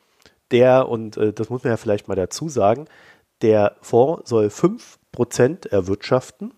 Der, 0.50 0.88
und 0.88 1.16
äh, 1.16 1.32
das 1.32 1.50
muss 1.50 1.64
man 1.64 1.72
ja 1.72 1.76
vielleicht 1.76 2.08
mal 2.08 2.14
dazu 2.14 2.48
sagen, 2.48 2.86
der 3.42 3.76
Fonds 3.80 4.28
soll 4.28 4.46
5% 4.46 5.68
erwirtschaften, 5.68 6.54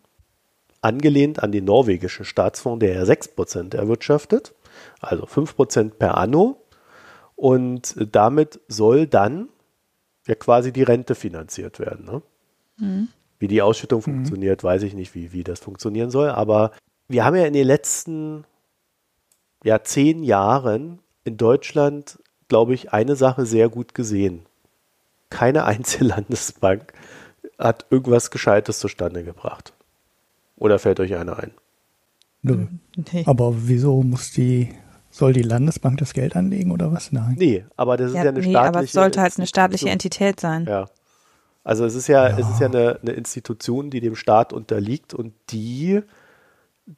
angelehnt 0.80 1.42
an 1.42 1.52
den 1.52 1.64
norwegischen 1.64 2.24
Staatsfonds, 2.24 2.80
der 2.80 2.94
ja 2.94 3.02
6% 3.02 3.74
erwirtschaftet, 3.74 4.54
also 5.00 5.24
5% 5.24 5.94
per 5.94 6.16
anno. 6.16 6.64
Und 7.34 7.94
damit 8.12 8.60
soll 8.68 9.06
dann 9.06 9.48
ja 10.26 10.34
quasi 10.34 10.72
die 10.72 10.82
Rente 10.82 11.14
finanziert 11.14 11.80
werden. 11.80 12.04
Ne? 12.04 12.22
Mhm. 12.76 13.08
Wie 13.38 13.48
die 13.48 13.62
Ausschüttung 13.62 14.00
mhm. 14.00 14.04
funktioniert, 14.04 14.64
weiß 14.64 14.82
ich 14.82 14.94
nicht, 14.94 15.14
wie, 15.14 15.32
wie 15.32 15.44
das 15.44 15.60
funktionieren 15.60 16.10
soll. 16.10 16.30
Aber 16.30 16.72
wir 17.08 17.24
haben 17.24 17.36
ja 17.36 17.46
in 17.46 17.52
den 17.52 17.66
letzten 17.66 18.44
ja, 19.64 19.82
zehn 19.82 20.22
Jahren 20.22 21.00
in 21.24 21.36
Deutschland, 21.36 22.18
glaube 22.48 22.74
ich, 22.74 22.92
eine 22.92 23.16
Sache 23.16 23.46
sehr 23.46 23.68
gut 23.68 23.94
gesehen. 23.94 24.46
Keine 25.30 25.64
einzige 25.64 26.04
Landesbank 26.06 26.92
hat 27.58 27.86
irgendwas 27.90 28.30
Gescheites 28.30 28.78
zustande 28.78 29.24
gebracht. 29.24 29.72
Oder 30.56 30.78
fällt 30.78 31.00
euch 31.00 31.14
einer 31.14 31.38
ein? 31.38 31.52
Nö. 32.42 32.66
Nee. 33.12 33.24
Aber 33.26 33.52
wieso 33.56 34.02
muss 34.02 34.32
die, 34.32 34.74
soll 35.10 35.32
die 35.32 35.42
Landesbank 35.42 35.98
das 35.98 36.12
Geld 36.12 36.36
anlegen 36.36 36.70
oder 36.70 36.92
was? 36.92 37.12
Nein. 37.12 37.36
Nee, 37.38 37.64
aber 37.76 37.96
das 37.96 38.12
ja, 38.12 38.20
ist 38.20 38.24
ja 38.24 38.30
eine 38.30 38.40
nee, 38.40 38.50
staatliche. 38.50 38.68
Aber 38.68 38.84
es 38.84 38.92
sollte 38.92 39.20
halt 39.20 39.36
eine 39.36 39.46
staatliche 39.46 39.90
Entität 39.90 40.40
sein. 40.40 40.66
Ja. 40.66 40.88
Also 41.68 41.84
es 41.84 41.94
ist 41.94 42.06
ja, 42.06 42.26
ja. 42.26 42.38
es 42.38 42.48
ist 42.48 42.60
ja 42.60 42.68
eine, 42.68 42.98
eine, 43.02 43.12
Institution, 43.12 43.90
die 43.90 44.00
dem 44.00 44.16
Staat 44.16 44.54
unterliegt 44.54 45.12
und 45.12 45.34
die 45.50 46.00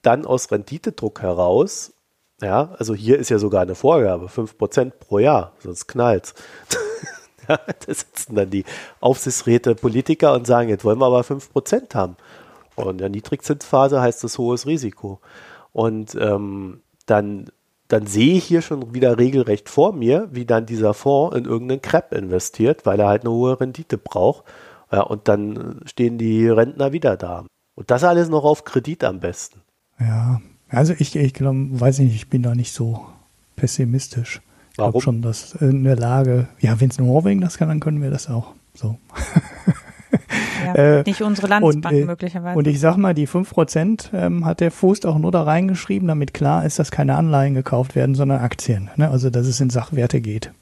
dann 0.03 0.25
aus 0.25 0.53
Renditedruck 0.53 1.23
heraus, 1.23 1.93
ja, 2.41 2.71
also 2.79 2.95
hier 2.95 3.19
ist 3.19 3.31
ja 3.31 3.41
sogar 3.41 3.63
eine 3.63 3.75
Vorgabe, 3.75 4.27
5% 4.27 4.91
pro 4.91 5.19
Jahr, 5.19 5.55
sonst 5.59 5.89
knallt 5.89 6.35
ja, 7.49 7.57
Da 7.57 7.93
sitzen 7.93 8.37
dann 8.37 8.51
die 8.51 8.65
Aufsichtsräte, 9.01 9.75
Politiker 9.75 10.35
und 10.35 10.47
sagen, 10.47 10.69
jetzt 10.69 10.85
wollen 10.85 11.01
wir 11.01 11.07
aber 11.07 11.23
5% 11.23 11.93
haben. 11.97 12.17
Und 12.77 12.91
in 12.91 12.99
der 12.99 13.09
Niedrigzinsphase 13.09 14.01
heißt 14.01 14.23
das 14.23 14.39
hohes 14.39 14.67
Risiko. 14.67 15.21
Und 15.73 16.15
ähm, 16.15 16.81
dann 17.07 17.51
dann 17.93 18.07
sehe 18.07 18.37
ich 18.37 18.45
hier 18.45 18.63
schon 18.63 18.95
wieder 18.95 19.19
regelrecht 19.19 19.69
vor 19.69 19.93
mir, 19.93 20.29
wie 20.31 20.45
dann 20.45 20.65
dieser 20.65 20.95
Fonds 20.95 21.37
in 21.37 21.45
irgendeinen 21.45 21.83
Crap 21.83 22.13
investiert, 22.13 22.87
weil 22.87 23.01
er 23.01 23.09
halt 23.09 23.23
eine 23.23 23.33
hohe 23.33 23.61
Rendite 23.61 23.99
braucht. 23.99 24.45
Ja, 24.93 25.03
und 25.03 25.27
dann 25.27 25.81
stehen 25.87 26.17
die 26.17 26.49
Rentner 26.49 26.93
wieder 26.93 27.17
da. 27.17 27.45
Und 27.75 27.91
das 27.91 28.05
alles 28.05 28.29
noch 28.29 28.45
auf 28.45 28.65
Kredit 28.65 29.03
am 29.03 29.19
besten. 29.19 29.61
Ja, 29.99 30.41
also 30.69 30.95
ich, 30.97 31.17
ich 31.17 31.35
glaube, 31.35 31.81
weiß 31.81 31.99
nicht, 31.99 32.15
ich 32.15 32.29
bin 32.29 32.43
da 32.43 32.55
nicht 32.55 32.73
so 32.73 33.05
pessimistisch. 33.57 34.41
Ich 34.71 34.77
glaube 34.77 35.01
schon, 35.01 35.21
dass 35.21 35.55
in 35.55 35.83
der 35.83 35.97
Lage, 35.97 36.49
ja, 36.61 36.81
wenn 36.81 36.91
es 36.91 36.99
Norwegen 36.99 37.41
das 37.41 37.59
kann, 37.59 37.69
dann 37.69 37.81
können 37.81 38.03
wir 38.03 38.11
das 38.11 38.29
auch. 38.29 38.55
So. 38.75 38.99
Ja, 40.65 40.75
äh, 40.75 41.03
nicht 41.07 41.23
unsere 41.23 41.47
Landesbank 41.49 41.95
und, 41.95 42.03
äh, 42.03 42.05
möglicherweise. 42.05 42.59
Und 42.59 42.67
ich 42.67 42.81
sag 42.81 42.97
mal, 42.97 43.15
die 43.15 43.27
5% 43.27 44.11
ähm, 44.13 44.45
hat 44.45 44.61
der 44.61 44.71
Fuß 44.71 45.05
auch 45.05 45.19
nur 45.19 45.33
da 45.33 45.43
reingeschrieben, 45.43 46.09
damit 46.09 46.35
klar 46.35 46.65
ist, 46.65 46.79
dass 46.79 46.91
keine 46.91 47.17
Anleihen 47.17 47.55
gekauft 47.55 47.95
werden, 47.95 48.15
sondern 48.15 48.41
Aktien. 48.41 48.91
Ne? 48.97 49.11
Also, 49.11 49.31
dass 49.31 49.47
es 49.47 49.61
in 49.61 49.71
Sachwerte 49.71 50.21
geht. 50.21 50.53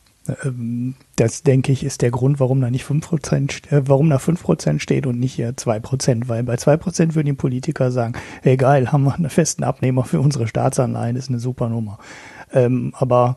Ähm, 0.44 0.94
das, 1.16 1.42
denke 1.42 1.72
ich, 1.72 1.84
ist 1.84 2.02
der 2.02 2.10
Grund, 2.10 2.40
warum 2.40 2.60
da 2.60 2.70
nicht 2.70 2.84
5%, 2.84 3.72
äh, 3.72 3.82
warum 3.86 4.10
da 4.10 4.18
5% 4.18 4.80
steht 4.80 5.06
und 5.06 5.18
nicht 5.18 5.34
hier 5.34 5.56
2%. 5.56 6.28
Weil 6.28 6.42
bei 6.42 6.54
2% 6.54 7.14
würden 7.14 7.26
die 7.26 7.32
Politiker 7.32 7.90
sagen, 7.90 8.14
hey 8.42 8.56
geil, 8.56 8.92
haben 8.92 9.04
wir 9.04 9.14
einen 9.14 9.30
festen 9.30 9.64
Abnehmer 9.64 10.04
für 10.04 10.20
unsere 10.20 10.46
Staatsanleihen, 10.46 11.16
ist 11.16 11.28
eine 11.28 11.38
super 11.38 11.68
Nummer. 11.68 11.98
Ähm, 12.52 12.92
aber 12.96 13.36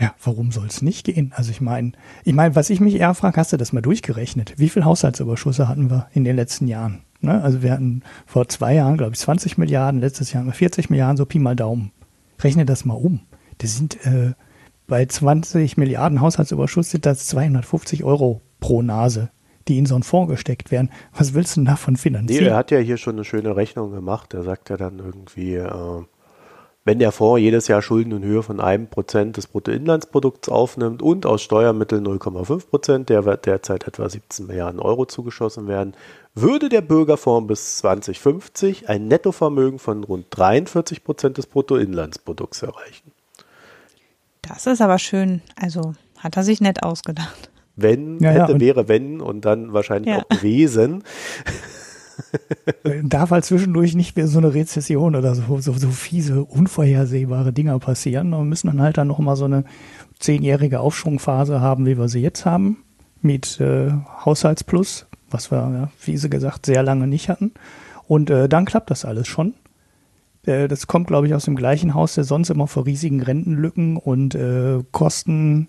ja, 0.00 0.14
warum 0.22 0.52
soll 0.52 0.66
es 0.66 0.82
nicht 0.82 1.04
gehen? 1.04 1.32
Also 1.34 1.50
ich 1.50 1.60
meine, 1.60 1.92
ich 2.24 2.32
meine, 2.32 2.54
was 2.54 2.70
ich 2.70 2.80
mich 2.80 2.94
eher 2.94 3.14
frage, 3.14 3.36
hast 3.36 3.52
du 3.52 3.56
das 3.56 3.72
mal 3.72 3.80
durchgerechnet? 3.80 4.54
Wie 4.56 4.68
viel 4.68 4.84
Haushaltsüberschüsse 4.84 5.68
hatten 5.68 5.90
wir 5.90 6.08
in 6.12 6.24
den 6.24 6.36
letzten 6.36 6.68
Jahren? 6.68 7.02
Ne? 7.20 7.42
Also 7.42 7.62
wir 7.62 7.72
hatten 7.72 8.02
vor 8.26 8.48
zwei 8.48 8.74
Jahren, 8.74 8.96
glaube 8.96 9.14
ich, 9.14 9.18
20 9.18 9.58
Milliarden, 9.58 10.00
letztes 10.00 10.32
Jahr 10.32 10.40
haben 10.40 10.48
wir 10.48 10.54
40 10.54 10.90
Milliarden, 10.90 11.16
so 11.16 11.26
Pi 11.26 11.38
mal 11.38 11.56
Daumen. 11.56 11.90
Rechne 12.40 12.64
das 12.64 12.84
mal 12.84 12.94
um. 12.94 13.20
Das 13.58 13.76
sind 13.76 14.04
äh, 14.06 14.34
bei 14.86 15.04
20 15.04 15.76
Milliarden 15.76 16.20
Haushaltsüberschuss 16.20 16.90
sind 16.90 17.04
das 17.04 17.26
250 17.26 18.04
Euro 18.04 18.40
pro 18.60 18.82
Nase, 18.82 19.30
die 19.66 19.78
in 19.78 19.86
so 19.86 19.94
einen 19.96 20.04
Fonds 20.04 20.30
gesteckt 20.30 20.70
werden. 20.70 20.90
Was 21.12 21.34
willst 21.34 21.56
du 21.56 21.60
denn 21.60 21.66
davon 21.66 21.96
finanzieren? 21.96 22.44
Nee, 22.44 22.50
er 22.50 22.56
hat 22.56 22.70
ja 22.70 22.78
hier 22.78 22.96
schon 22.96 23.16
eine 23.16 23.24
schöne 23.24 23.56
Rechnung 23.56 23.90
gemacht. 23.90 24.32
Er 24.34 24.44
sagt 24.44 24.70
ja 24.70 24.76
dann 24.76 25.00
irgendwie, 25.00 25.56
äh, 25.56 26.02
wenn 26.88 26.98
der 26.98 27.12
Fonds 27.12 27.38
jedes 27.42 27.68
Jahr 27.68 27.82
Schulden 27.82 28.12
in 28.12 28.22
Höhe 28.24 28.42
von 28.42 28.60
einem 28.60 28.86
Prozent 28.86 29.36
des 29.36 29.46
Bruttoinlandsprodukts 29.46 30.48
aufnimmt 30.48 31.02
und 31.02 31.26
aus 31.26 31.42
Steuermitteln 31.42 32.02
0,5 32.06 32.66
Prozent, 32.66 33.08
der 33.10 33.26
wird 33.26 33.44
derzeit 33.44 33.86
etwa 33.86 34.08
17 34.08 34.46
Milliarden 34.46 34.80
Euro 34.80 35.04
zugeschossen 35.04 35.68
werden, 35.68 35.92
würde 36.34 36.70
der 36.70 36.80
Bürgerfonds 36.80 37.46
bis 37.46 37.76
2050 37.76 38.88
ein 38.88 39.06
Nettovermögen 39.06 39.78
von 39.78 40.02
rund 40.02 40.28
43 40.30 41.04
Prozent 41.04 41.36
des 41.36 41.44
Bruttoinlandsprodukts 41.46 42.62
erreichen. 42.62 43.12
Das 44.40 44.66
ist 44.66 44.80
aber 44.80 44.98
schön. 44.98 45.42
Also 45.60 45.92
hat 46.16 46.38
er 46.38 46.42
sich 46.42 46.62
nett 46.62 46.82
ausgedacht. 46.84 47.50
Wenn, 47.76 48.18
Ja, 48.20 48.32
ja, 48.32 48.42
hätte, 48.44 48.54
und- 48.54 48.60
wäre, 48.60 48.88
wenn 48.88 49.20
und 49.20 49.44
dann 49.44 49.74
wahrscheinlich 49.74 50.14
Ja. 50.14 50.22
auch 50.22 50.28
gewesen. 50.30 51.04
Darf 53.04 53.30
halt 53.30 53.44
zwischendurch 53.44 53.94
nicht 53.94 54.16
mehr 54.16 54.26
so 54.26 54.38
eine 54.38 54.54
Rezession 54.54 55.16
oder 55.16 55.34
so, 55.34 55.60
so, 55.60 55.72
so 55.72 55.90
fiese, 55.90 56.44
unvorhersehbare 56.44 57.52
Dinger 57.52 57.78
passieren. 57.78 58.30
Wir 58.30 58.38
müssen 58.44 58.68
dann 58.68 58.82
halt 58.82 58.98
dann 58.98 59.08
noch 59.08 59.18
mal 59.18 59.36
so 59.36 59.44
eine 59.44 59.64
zehnjährige 60.18 60.80
Aufschwungphase 60.80 61.60
haben, 61.60 61.86
wie 61.86 61.98
wir 61.98 62.08
sie 62.08 62.20
jetzt 62.20 62.44
haben, 62.44 62.78
mit 63.22 63.60
äh, 63.60 63.90
Haushaltsplus, 64.24 65.06
was 65.30 65.50
wir, 65.50 65.58
ja, 65.58 65.90
wie 66.04 66.16
sie 66.16 66.30
gesagt, 66.30 66.66
sehr 66.66 66.82
lange 66.82 67.06
nicht 67.06 67.28
hatten. 67.28 67.52
Und 68.06 68.30
äh, 68.30 68.48
dann 68.48 68.64
klappt 68.64 68.90
das 68.90 69.04
alles 69.04 69.28
schon. 69.28 69.54
Äh, 70.46 70.68
das 70.68 70.86
kommt, 70.86 71.06
glaube 71.06 71.26
ich, 71.26 71.34
aus 71.34 71.44
dem 71.44 71.56
gleichen 71.56 71.94
Haus, 71.94 72.14
der 72.14 72.24
sonst 72.24 72.50
immer 72.50 72.66
vor 72.66 72.86
riesigen 72.86 73.22
Rentenlücken 73.22 73.96
und 73.96 74.34
äh, 74.34 74.78
Kosten 74.92 75.68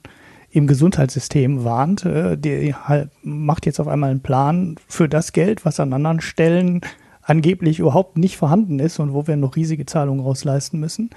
im 0.52 0.68
Gesundheitssystem 0.68 1.64
warnt. 1.64 2.06
Äh, 2.06 2.38
der 2.38 2.88
halt 2.88 3.10
macht 3.24 3.66
jetzt 3.66 3.80
auf 3.80 3.88
einmal 3.88 4.12
einen 4.12 4.22
Plan 4.22 4.76
für 4.88 5.08
das 5.08 5.34
Geld, 5.34 5.66
was 5.66 5.80
an 5.80 5.94
anderen 5.94 6.22
Stellen 6.22 6.82
angeblich 7.22 7.80
überhaupt 7.80 8.18
nicht 8.18 8.38
vorhanden 8.38 8.80
ist 8.80 9.00
und 9.00 9.14
wo 9.14 9.28
wir 9.28 9.38
noch 9.38 9.56
riesige 9.56 9.86
Zahlungen 9.86 10.22
rausleisten 10.24 10.80
müssen. 10.80 11.12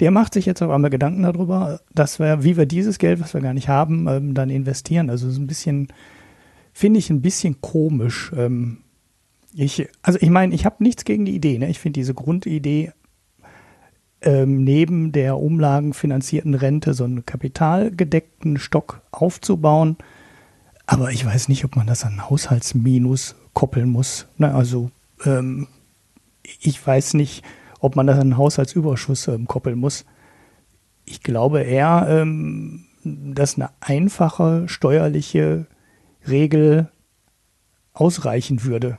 Der 0.00 0.12
macht 0.12 0.34
sich 0.34 0.46
jetzt 0.46 0.62
auf 0.62 0.70
einmal 0.70 0.90
Gedanken 0.90 1.24
darüber, 1.24 1.80
dass 1.92 2.20
wir, 2.20 2.44
wie 2.44 2.56
wir 2.56 2.66
dieses 2.66 2.98
Geld, 2.98 3.20
was 3.20 3.34
wir 3.34 3.40
gar 3.40 3.54
nicht 3.54 3.68
haben, 3.68 4.06
ähm, 4.06 4.34
dann 4.34 4.50
investieren. 4.50 5.10
Also 5.10 5.28
so 5.30 5.40
ein 5.40 5.48
bisschen, 5.48 5.88
finde 6.72 7.00
ich 7.00 7.10
ein 7.10 7.22
bisschen 7.22 7.60
komisch. 7.60 8.30
Ähm, 8.36 8.78
ich, 9.54 9.88
also 10.02 10.18
ich 10.22 10.30
meine, 10.30 10.54
ich 10.54 10.64
habe 10.64 10.84
nichts 10.84 11.04
gegen 11.04 11.24
die 11.24 11.34
Idee. 11.34 11.58
Ne? 11.58 11.68
Ich 11.68 11.80
finde 11.80 11.98
diese 11.98 12.14
Grundidee 12.14 12.92
ähm, 14.22 14.64
neben 14.64 15.12
der 15.12 15.38
umlagenfinanzierten 15.38 16.54
Rente 16.54 16.94
so 16.94 17.04
einen 17.04 17.24
kapitalgedeckten 17.24 18.58
Stock 18.58 19.02
aufzubauen. 19.10 19.96
Aber 20.86 21.10
ich 21.10 21.24
weiß 21.24 21.48
nicht, 21.48 21.64
ob 21.64 21.76
man 21.76 21.86
das 21.86 22.04
an 22.04 22.28
Haushaltsminus 22.28 23.36
koppeln 23.52 23.90
muss. 23.90 24.26
Ne? 24.38 24.54
Also 24.54 24.90
ähm, 25.24 25.68
ich 26.60 26.84
weiß 26.84 27.14
nicht, 27.14 27.44
ob 27.80 27.96
man 27.96 28.06
das 28.06 28.18
an 28.18 28.36
Haushaltsüberschuss 28.36 29.28
ähm, 29.28 29.46
koppeln 29.46 29.78
muss. 29.78 30.04
Ich 31.04 31.22
glaube 31.22 31.62
eher, 31.62 32.06
ähm, 32.08 32.86
dass 33.04 33.56
eine 33.56 33.70
einfache 33.80 34.68
steuerliche 34.68 35.66
Regel 36.26 36.90
ausreichen 37.92 38.64
würde. 38.64 38.98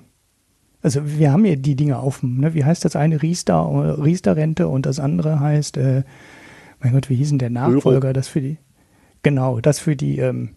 Also 0.81 1.01
wir 1.05 1.31
haben 1.31 1.43
ja 1.45 1.55
die 1.55 1.75
Dinge 1.75 1.97
auf 1.99 2.21
dem, 2.21 2.37
ne? 2.39 2.53
wie 2.53 2.63
heißt 2.63 2.85
das 2.85 2.95
eine 2.95 3.21
Riester, 3.21 3.97
Riester-Rente 4.01 4.67
und 4.67 4.85
das 4.85 4.99
andere 4.99 5.39
heißt, 5.39 5.75
äh, 5.77 6.03
mein 6.79 6.93
Gott, 6.93 7.09
wie 7.09 7.15
hieß 7.15 7.29
denn 7.29 7.39
der 7.39 7.49
Nachfolger, 7.49 8.13
das 8.13 8.29
für 8.29 8.39
die, 8.41 8.57
genau, 9.21 9.59
das 9.59 9.79
für 9.79 9.97
die, 9.97 10.19
ähm, 10.19 10.51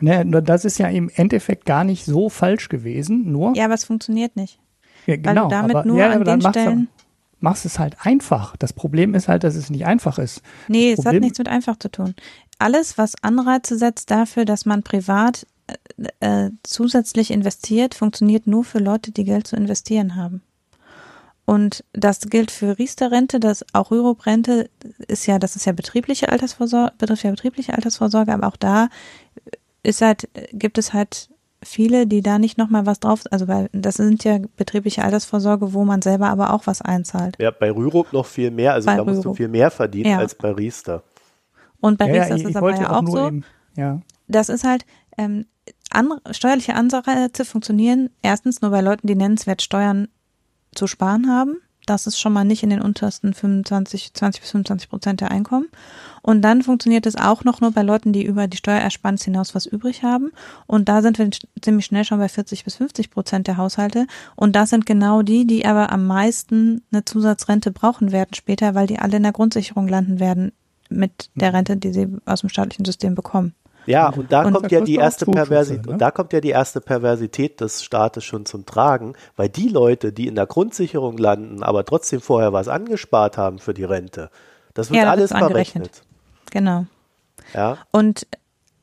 ne, 0.00 0.24
das 0.24 0.64
ist 0.64 0.78
ja 0.78 0.86
im 0.88 1.10
Endeffekt 1.14 1.64
gar 1.66 1.82
nicht 1.82 2.04
so 2.04 2.28
falsch 2.28 2.68
gewesen, 2.68 3.32
nur, 3.32 3.56
Ja, 3.56 3.64
aber 3.64 3.74
es 3.74 3.84
funktioniert 3.84 4.36
nicht. 4.36 4.60
ja, 5.06 5.16
Weil 5.22 5.34
du 5.34 5.48
damit 5.48 5.76
aber- 5.76 5.84
nur 5.84 5.98
ja, 5.98 6.10
an 6.10 6.24
den 6.24 6.38
machst 6.38 6.56
du- 6.56 6.60
Stellen. 6.60 6.88
Machst 7.40 7.66
es 7.66 7.78
halt 7.78 7.96
einfach. 8.06 8.56
Das 8.56 8.72
Problem 8.72 9.12
ist 9.14 9.28
halt, 9.28 9.44
dass 9.44 9.54
es 9.54 9.68
nicht 9.68 9.84
einfach 9.84 10.18
ist. 10.18 10.40
Nee, 10.68 10.92
Das 10.94 11.00
es 11.00 11.06
hat 11.12 11.20
nichts 11.20 11.36
mit 11.36 11.48
einfach 11.48 11.76
zu 11.78 11.90
tun. 11.90 12.14
Alles, 12.58 12.96
was 12.96 13.12
Anreize 13.22 13.76
setzt 13.76 14.10
dafür, 14.10 14.46
dass 14.46 14.64
man 14.64 14.82
privat 14.82 15.46
äh, 16.20 16.46
äh, 16.46 16.50
zusätzlich 16.62 17.30
investiert, 17.30 17.94
funktioniert 17.94 18.46
nur 18.46 18.64
für 18.64 18.78
Leute, 18.78 19.10
die 19.12 19.24
Geld 19.24 19.46
zu 19.46 19.56
investieren 19.56 20.16
haben. 20.16 20.42
Und 21.46 21.84
das 21.92 22.20
gilt 22.20 22.50
für 22.50 22.78
Riester-Rente, 22.78 23.38
das 23.38 23.64
auch 23.74 23.90
Rürup-Rente 23.90 24.70
ist 25.08 25.26
ja, 25.26 25.38
das 25.38 25.56
ist 25.56 25.66
ja 25.66 25.72
betriebliche 25.72 26.30
Altersvorsorge, 26.30 26.94
betrifft 26.96 27.24
ja 27.24 27.30
betriebliche 27.30 27.74
Altersvorsorge, 27.74 28.32
aber 28.32 28.46
auch 28.46 28.56
da 28.56 28.88
ist 29.82 30.00
halt, 30.00 30.28
gibt 30.52 30.78
es 30.78 30.94
halt 30.94 31.28
viele, 31.62 32.06
die 32.06 32.22
da 32.22 32.38
nicht 32.38 32.56
nochmal 32.56 32.86
was 32.86 33.00
drauf, 33.00 33.22
also 33.30 33.46
weil 33.48 33.68
das 33.72 33.96
sind 33.96 34.24
ja 34.24 34.38
betriebliche 34.56 35.04
Altersvorsorge, 35.04 35.72
wo 35.74 35.84
man 35.84 36.02
selber 36.02 36.28
aber 36.28 36.52
auch 36.52 36.66
was 36.66 36.80
einzahlt. 36.82 37.36
Ja, 37.38 37.50
bei 37.50 37.70
Rürup 37.70 38.12
noch 38.12 38.26
viel 38.26 38.50
mehr, 38.50 38.72
also 38.72 38.86
Bei 38.86 38.96
da 38.96 39.04
musst 39.04 39.18
du 39.18 39.28
Rürup. 39.28 39.36
viel 39.36 39.48
mehr 39.48 39.70
verdienen 39.70 40.10
Ja. 40.12 40.18
als 40.18 40.34
bei 40.34 40.50
Riester. 40.50 41.02
Und 41.80 41.98
bei 41.98 42.06
ja, 42.06 42.14
Riester 42.14 42.28
ja, 42.30 42.34
ist 42.36 42.42
ich, 42.42 42.48
es 42.50 42.56
aber 42.56 42.74
ja 42.74 42.90
auch 42.90 42.96
auch 42.98 43.02
nur 43.02 43.16
so, 43.18 43.26
eben, 43.26 43.44
ja. 43.76 44.00
das 44.28 44.48
ist 44.48 44.64
halt, 44.64 44.86
ähm, 45.18 45.46
an, 45.94 46.12
steuerliche 46.30 46.74
Anreize 46.74 47.44
funktionieren 47.44 48.10
erstens 48.22 48.60
nur 48.62 48.70
bei 48.70 48.80
Leuten, 48.80 49.06
die 49.06 49.14
nennenswert 49.14 49.62
Steuern 49.62 50.08
zu 50.74 50.86
sparen 50.86 51.28
haben. 51.28 51.58
Das 51.86 52.06
ist 52.06 52.18
schon 52.18 52.32
mal 52.32 52.44
nicht 52.44 52.62
in 52.62 52.70
den 52.70 52.80
untersten 52.80 53.34
25, 53.34 54.14
20 54.14 54.40
bis 54.40 54.50
25 54.52 54.88
Prozent 54.88 55.20
der 55.20 55.30
Einkommen. 55.30 55.68
Und 56.22 56.40
dann 56.42 56.62
funktioniert 56.62 57.04
es 57.04 57.16
auch 57.16 57.44
noch 57.44 57.60
nur 57.60 57.72
bei 57.72 57.82
Leuten, 57.82 58.12
die 58.12 58.24
über 58.24 58.46
die 58.46 58.56
Steuerersparnis 58.56 59.24
hinaus 59.24 59.54
was 59.54 59.66
übrig 59.66 60.02
haben. 60.02 60.32
Und 60.66 60.88
da 60.88 61.02
sind 61.02 61.18
wir 61.18 61.28
ziemlich 61.60 61.84
schnell 61.84 62.04
schon 62.04 62.18
bei 62.18 62.28
40 62.28 62.64
bis 62.64 62.76
50 62.76 63.10
Prozent 63.10 63.46
der 63.46 63.58
Haushalte. 63.58 64.06
Und 64.34 64.56
das 64.56 64.70
sind 64.70 64.86
genau 64.86 65.20
die, 65.22 65.46
die 65.46 65.66
aber 65.66 65.92
am 65.92 66.06
meisten 66.06 66.82
eine 66.90 67.04
Zusatzrente 67.04 67.70
brauchen 67.70 68.12
werden 68.12 68.32
später, 68.32 68.74
weil 68.74 68.86
die 68.86 68.98
alle 68.98 69.18
in 69.18 69.22
der 69.22 69.32
Grundsicherung 69.32 69.86
landen 69.86 70.20
werden 70.20 70.52
mit 70.88 71.30
der 71.34 71.50
Mhm. 71.50 71.56
Rente, 71.56 71.76
die 71.76 71.92
sie 71.92 72.08
aus 72.24 72.40
dem 72.40 72.48
staatlichen 72.48 72.84
System 72.84 73.14
bekommen. 73.14 73.54
Ja, 73.86 74.08
und 74.10 74.32
da 74.32 74.44
Und- 74.44 74.52
kommt 74.54 74.72
ja 74.72 74.80
die 74.80 74.94
erste 74.96 75.26
Perversität, 75.26 75.86
ne? 75.86 75.92
und 75.92 75.98
da 75.98 76.10
kommt 76.10 76.32
ja 76.32 76.40
die 76.40 76.50
erste 76.50 76.80
Perversität 76.80 77.60
des 77.60 77.82
Staates 77.84 78.24
schon 78.24 78.46
zum 78.46 78.64
Tragen, 78.66 79.14
weil 79.36 79.48
die 79.48 79.68
Leute, 79.68 80.12
die 80.12 80.26
in 80.26 80.34
der 80.34 80.46
Grundsicherung 80.46 81.18
landen, 81.18 81.62
aber 81.62 81.84
trotzdem 81.84 82.20
vorher 82.20 82.52
was 82.52 82.68
angespart 82.68 83.36
haben 83.36 83.58
für 83.58 83.74
die 83.74 83.84
Rente, 83.84 84.30
das 84.74 84.90
wird 84.90 85.02
Ja, 85.02 85.10
alles 85.10 85.32
angerechnet. 85.32 85.96
verrechnet. 85.96 86.02
Genau. 86.50 86.86
Ja, 87.52 87.78
Und 87.90 88.26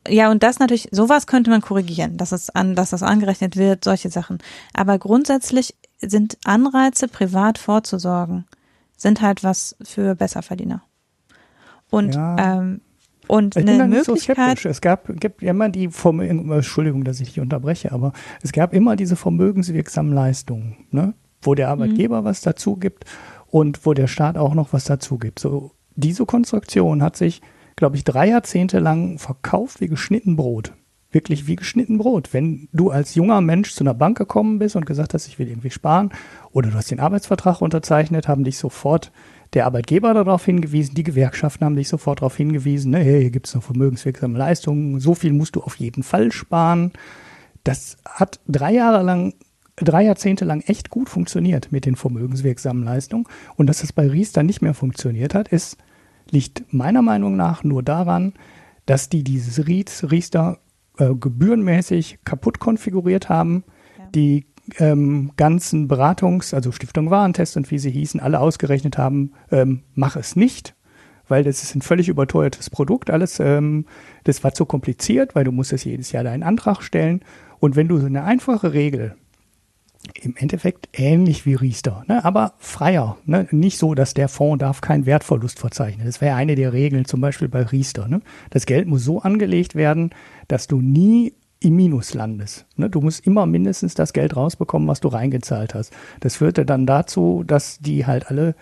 ja, 0.08 0.32
und 0.32 0.42
das 0.44 0.58
natürlich, 0.60 0.88
sowas 0.92 1.28
könnte 1.28 1.52
man 1.52 1.62
korrigieren, 1.62 2.18
dass 2.18 2.32
es 2.32 2.50
an, 2.50 2.76
dass 2.76 2.90
das 2.90 3.04
angerechnet 3.04 3.56
wird, 3.56 3.84
solche 3.84 4.10
Sachen. 4.10 4.40
Aber 4.74 4.98
grundsätzlich 4.98 5.76
sind 6.00 6.38
Anreize, 6.44 7.08
privat 7.08 7.60
vorzusorgen, 7.60 8.46
sind 8.98 9.22
halt 9.22 9.44
was 9.44 9.76
für 9.84 10.16
Besserverdiener. 10.16 10.82
Und, 11.92 12.16
Ja. 12.16 12.36
ähm, 12.40 12.82
und 13.28 13.56
Ich 13.56 13.66
bin 13.66 13.74
eine 13.74 13.84
da 13.84 13.88
nicht 13.88 14.06
so 14.06 14.16
skeptisch. 14.16 14.66
Es 14.66 14.82
gab, 14.82 15.08
gibt 15.20 15.42
immer 15.44 15.70
die 15.70 15.90
Vermögen, 15.90 16.52
Entschuldigung, 16.52 17.04
dass 17.04 17.20
ich 17.20 17.30
dich 17.30 17.40
unterbreche, 17.40 17.92
aber 17.92 18.14
es 18.42 18.52
gab 18.52 18.74
immer 18.74 18.96
diese 18.96 19.16
vermögenswirksamen 19.16 20.14
Leistungen, 20.14 20.78
ne? 20.92 21.14
wo 21.42 21.56
der 21.56 21.70
Arbeitgeber 21.70 22.24
was 22.24 22.42
dazu 22.42 22.76
gibt 22.76 23.06
und 23.48 23.86
wo 23.86 23.94
der 23.94 24.08
Staat 24.08 24.38
auch 24.38 24.54
noch 24.54 24.74
was 24.74 24.86
dazu 24.86 25.18
gibt. 25.18 25.40
So, 25.40 25.72
diese 25.96 26.26
Konstruktion 26.26 27.04
hat 27.04 27.18
sich, 27.18 27.42
glaube 27.76 27.96
ich, 27.96 28.04
drei 28.04 28.30
Jahrzehnte 28.30 28.80
lang 28.80 29.18
verkauft 29.18 29.82
wie 29.82 29.88
geschnitten 29.88 30.36
Brot. 30.36 30.74
Wirklich 31.12 31.46
wie 31.48 31.58
geschnitten 31.58 31.98
Brot. 31.98 32.34
Wenn 32.34 32.70
du 32.72 32.90
als 32.90 33.16
junger 33.16 33.42
Mensch 33.42 33.74
zu 33.74 33.84
einer 33.84 33.94
Bank 33.94 34.18
gekommen 34.18 34.60
bist 34.60 34.78
und 34.78 34.86
gesagt 34.86 35.14
hast, 35.14 35.28
ich 35.28 35.40
will 35.40 35.50
irgendwie 35.50 35.70
sparen, 35.70 36.12
oder 36.52 36.70
du 36.70 36.76
hast 36.76 36.90
den 36.90 37.02
Arbeitsvertrag 37.02 37.62
unterzeichnet, 37.62 38.30
haben 38.30 38.46
dich 38.46 38.58
sofort 38.58 39.12
der 39.54 39.66
Arbeitgeber 39.66 40.14
darauf 40.14 40.46
hingewiesen, 40.46 40.96
die 40.96 41.04
Gewerkschaften 41.04 41.66
haben 41.66 41.76
dich 41.76 41.90
sofort 41.90 42.20
darauf 42.22 42.38
hingewiesen, 42.38 42.92
ne, 42.92 43.00
hey, 43.00 43.22
hier 43.22 43.32
gibt 43.32 43.48
es 43.48 43.56
noch 43.56 43.64
vermögenswirksame 43.64 44.38
Leistungen, 44.38 45.00
so 45.00 45.14
viel 45.14 45.34
musst 45.34 45.56
du 45.56 45.62
auf 45.62 45.76
jeden 45.76 46.04
Fall 46.04 46.32
sparen. 46.32 46.92
Das 47.64 47.98
hat 48.06 48.40
drei 48.48 48.74
Jahre 48.74 49.04
lang, 49.04 49.34
drei 49.76 50.04
Jahrzehnte 50.04 50.46
lang 50.46 50.62
echt 50.62 50.90
gut 50.90 51.10
funktioniert 51.10 51.72
mit 51.72 51.86
den 51.86 51.96
vermögenswirksamen 51.96 52.84
Leistungen. 52.84 53.26
Und 53.58 53.68
dass 53.68 53.82
das 53.82 53.92
bei 53.94 54.08
Riester 54.08 54.44
nicht 54.44 54.62
mehr 54.62 54.74
funktioniert 54.74 55.36
hat, 55.36 55.50
ist, 55.50 55.78
liegt 56.30 56.74
meiner 56.74 57.02
Meinung 57.02 57.36
nach 57.36 57.64
nur 57.64 57.84
daran, 57.84 58.34
dass 58.86 59.10
die 59.10 59.24
dieses 59.24 59.60
Ries- 59.68 60.10
Riester 60.10 60.60
äh, 60.98 61.14
gebührenmäßig 61.14 62.20
kaputt 62.24 62.60
konfiguriert 62.60 63.28
haben, 63.30 63.64
Ja. 64.00 64.06
die 64.16 64.46
ähm, 64.80 65.32
ganzen 65.38 65.88
Beratungs-, 65.88 66.54
also 66.54 66.72
Stiftung 66.72 67.10
Warentest 67.10 67.58
und 67.58 67.70
wie 67.72 67.80
sie 67.80 67.92
hießen, 67.92 68.20
alle 68.20 68.40
ausgerechnet 68.40 68.98
haben, 68.98 69.34
ähm, 69.52 69.84
mach 69.94 70.16
es 70.16 70.36
nicht, 70.36 70.76
weil 71.28 71.44
das 71.44 71.64
ist 71.64 71.76
ein 71.76 71.82
völlig 71.82 72.10
überteuertes 72.10 72.70
Produkt. 72.70 73.10
Alles, 73.10 73.40
ähm, 73.40 73.86
das 74.24 74.44
war 74.44 74.54
zu 74.54 74.66
kompliziert, 74.66 75.36
weil 75.36 75.44
du 75.44 75.52
musstest 75.52 75.86
jedes 75.86 76.12
Jahr 76.12 76.24
deinen 76.24 76.44
Antrag 76.44 76.82
stellen. 76.82 77.22
Und 77.60 77.76
wenn 77.76 77.88
du 77.88 77.98
so 77.98 78.06
eine 78.06 78.24
einfache 78.24 78.74
Regel 78.74 79.16
im 80.16 80.36
Endeffekt 80.36 80.90
ähnlich 80.94 81.46
wie 81.46 81.54
Riester, 81.54 82.04
ne? 82.08 82.26
aber 82.26 82.54
freier. 82.58 83.18
Ne? 83.26 83.48
Nicht 83.52 83.78
so, 83.78 83.94
dass 83.94 84.14
der 84.14 84.30
Fonds 84.30 84.60
darf 84.60 84.82
keinen 84.82 85.06
Wertverlust 85.06 85.60
verzeichnen. 85.60 86.06
Das 86.06 86.22
wäre 86.22 86.36
eine 86.36 86.56
der 86.56 86.74
Regeln, 86.74 87.06
zum 87.06 87.22
Beispiel 87.22 87.48
bei 87.48 87.62
Riester. 87.64 88.08
Ne? 88.08 88.22
Das 88.50 88.66
Geld 88.66 88.88
muss 88.88 89.04
so 89.04 89.22
angelegt 89.22 89.76
werden, 89.76 90.10
dass 90.48 90.68
du 90.68 90.82
nie 90.82 91.34
im 91.62 91.76
Minus 91.76 92.13
landest. 92.13 92.65
Ne? 92.76 92.89
Du 92.89 93.02
musst 93.02 93.26
immer 93.26 93.45
mindestens 93.45 93.93
das 93.93 94.13
Geld 94.13 94.36
rausbekommen, 94.36 94.88
was 94.88 95.00
du 95.00 95.08
reingezahlt 95.08 95.76
hast. 95.76 95.93
Das 96.19 96.36
führte 96.36 96.65
dann 96.65 96.86
dazu, 96.86 97.43
dass 97.45 97.80
die 97.80 98.06
halt 98.06 98.30
alle 98.30 98.56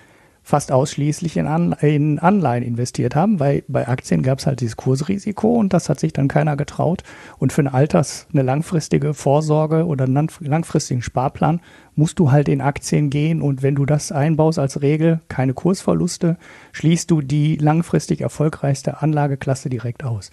fast 0.43 0.71
ausschließlich 0.71 1.37
in, 1.37 1.75
in 1.81 2.17
Anleihen 2.19 2.63
investiert 2.63 3.15
haben, 3.15 3.39
weil 3.39 3.63
bei 3.67 3.87
Aktien 3.87 4.23
gab 4.23 4.39
es 4.39 4.47
halt 4.47 4.61
dieses 4.61 4.77
Kursrisiko 4.77 5.53
und 5.53 5.73
das 5.73 5.89
hat 5.89 5.99
sich 5.99 6.11
dann 6.11 6.27
keiner 6.27 6.57
getraut. 6.57 7.03
Und 7.37 7.53
für 7.53 7.61
eine 7.61 7.73
Alters, 7.73 8.27
eine 8.33 8.41
langfristige 8.41 9.13
Vorsorge 9.13 9.85
oder 9.85 10.05
einen 10.05 10.27
langfristigen 10.39 11.01
Sparplan 11.01 11.61
musst 11.95 12.19
du 12.19 12.31
halt 12.31 12.49
in 12.49 12.61
Aktien 12.61 13.09
gehen 13.09 13.41
und 13.41 13.61
wenn 13.61 13.75
du 13.75 13.85
das 13.85 14.11
einbaust 14.11 14.59
als 14.59 14.81
Regel, 14.81 15.21
keine 15.27 15.53
Kursverluste, 15.53 16.37
schließt 16.71 17.11
du 17.11 17.21
die 17.21 17.55
langfristig 17.55 18.21
erfolgreichste 18.21 19.01
Anlageklasse 19.01 19.69
direkt 19.69 20.03
aus. 20.03 20.31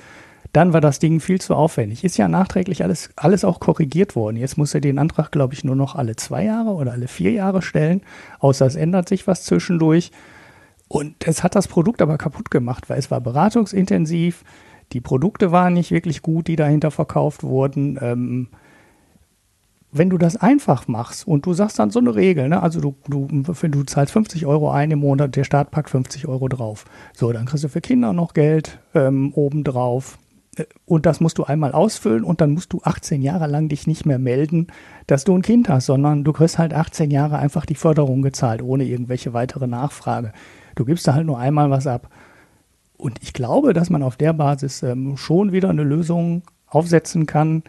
Dann 0.56 0.72
war 0.72 0.80
das 0.80 1.00
Ding 1.00 1.20
viel 1.20 1.38
zu 1.38 1.54
aufwendig. 1.54 2.02
Ist 2.02 2.16
ja 2.16 2.28
nachträglich 2.28 2.82
alles, 2.82 3.10
alles 3.14 3.44
auch 3.44 3.60
korrigiert 3.60 4.16
worden. 4.16 4.38
Jetzt 4.38 4.56
muss 4.56 4.72
er 4.72 4.80
den 4.80 4.98
Antrag, 4.98 5.30
glaube 5.30 5.52
ich, 5.52 5.64
nur 5.64 5.76
noch 5.76 5.96
alle 5.96 6.16
zwei 6.16 6.44
Jahre 6.44 6.70
oder 6.70 6.92
alle 6.92 7.08
vier 7.08 7.30
Jahre 7.32 7.60
stellen, 7.60 8.00
außer 8.38 8.64
es 8.64 8.74
ändert 8.74 9.06
sich 9.06 9.26
was 9.26 9.44
zwischendurch. 9.44 10.12
Und 10.88 11.26
es 11.26 11.42
hat 11.42 11.56
das 11.56 11.68
Produkt 11.68 12.00
aber 12.00 12.16
kaputt 12.16 12.50
gemacht, 12.50 12.88
weil 12.88 12.98
es 12.98 13.10
war 13.10 13.20
beratungsintensiv, 13.20 14.44
die 14.94 15.02
Produkte 15.02 15.52
waren 15.52 15.74
nicht 15.74 15.90
wirklich 15.90 16.22
gut, 16.22 16.46
die 16.46 16.56
dahinter 16.56 16.90
verkauft 16.90 17.42
wurden. 17.42 17.98
Ähm, 18.00 18.48
wenn 19.92 20.08
du 20.08 20.16
das 20.16 20.36
einfach 20.36 20.88
machst 20.88 21.28
und 21.28 21.44
du 21.44 21.52
sagst 21.52 21.78
dann 21.78 21.90
so 21.90 21.98
eine 21.98 22.14
Regel, 22.14 22.48
ne? 22.48 22.62
also 22.62 22.80
du, 22.80 22.94
du, 23.06 23.28
du 23.28 23.82
zahlst 23.82 24.14
50 24.14 24.46
Euro 24.46 24.70
ein 24.70 24.90
im 24.90 25.00
Monat, 25.00 25.36
der 25.36 25.44
Staat 25.44 25.70
packt 25.70 25.90
50 25.90 26.26
Euro 26.26 26.48
drauf. 26.48 26.86
So, 27.12 27.30
dann 27.30 27.44
kriegst 27.44 27.64
du 27.64 27.68
für 27.68 27.82
Kinder 27.82 28.14
noch 28.14 28.32
Geld 28.32 28.78
ähm, 28.94 29.34
obendrauf. 29.34 30.16
Und 30.86 31.04
das 31.04 31.20
musst 31.20 31.38
du 31.38 31.44
einmal 31.44 31.72
ausfüllen 31.72 32.24
und 32.24 32.40
dann 32.40 32.52
musst 32.52 32.72
du 32.72 32.80
18 32.82 33.20
Jahre 33.20 33.46
lang 33.46 33.68
dich 33.68 33.86
nicht 33.86 34.06
mehr 34.06 34.18
melden, 34.18 34.68
dass 35.06 35.24
du 35.24 35.36
ein 35.36 35.42
Kind 35.42 35.68
hast, 35.68 35.86
sondern 35.86 36.24
du 36.24 36.32
kriegst 36.32 36.58
halt 36.58 36.72
18 36.72 37.10
Jahre 37.10 37.38
einfach 37.38 37.66
die 37.66 37.74
Förderung 37.74 38.22
gezahlt, 38.22 38.62
ohne 38.62 38.84
irgendwelche 38.84 39.34
weitere 39.34 39.66
Nachfrage. 39.66 40.32
Du 40.74 40.84
gibst 40.84 41.06
da 41.06 41.14
halt 41.14 41.26
nur 41.26 41.38
einmal 41.38 41.70
was 41.70 41.86
ab. 41.86 42.08
Und 42.96 43.22
ich 43.22 43.34
glaube, 43.34 43.74
dass 43.74 43.90
man 43.90 44.02
auf 44.02 44.16
der 44.16 44.32
Basis 44.32 44.82
ähm, 44.82 45.16
schon 45.16 45.52
wieder 45.52 45.68
eine 45.68 45.84
Lösung 45.84 46.42
aufsetzen 46.66 47.26
kann, 47.26 47.62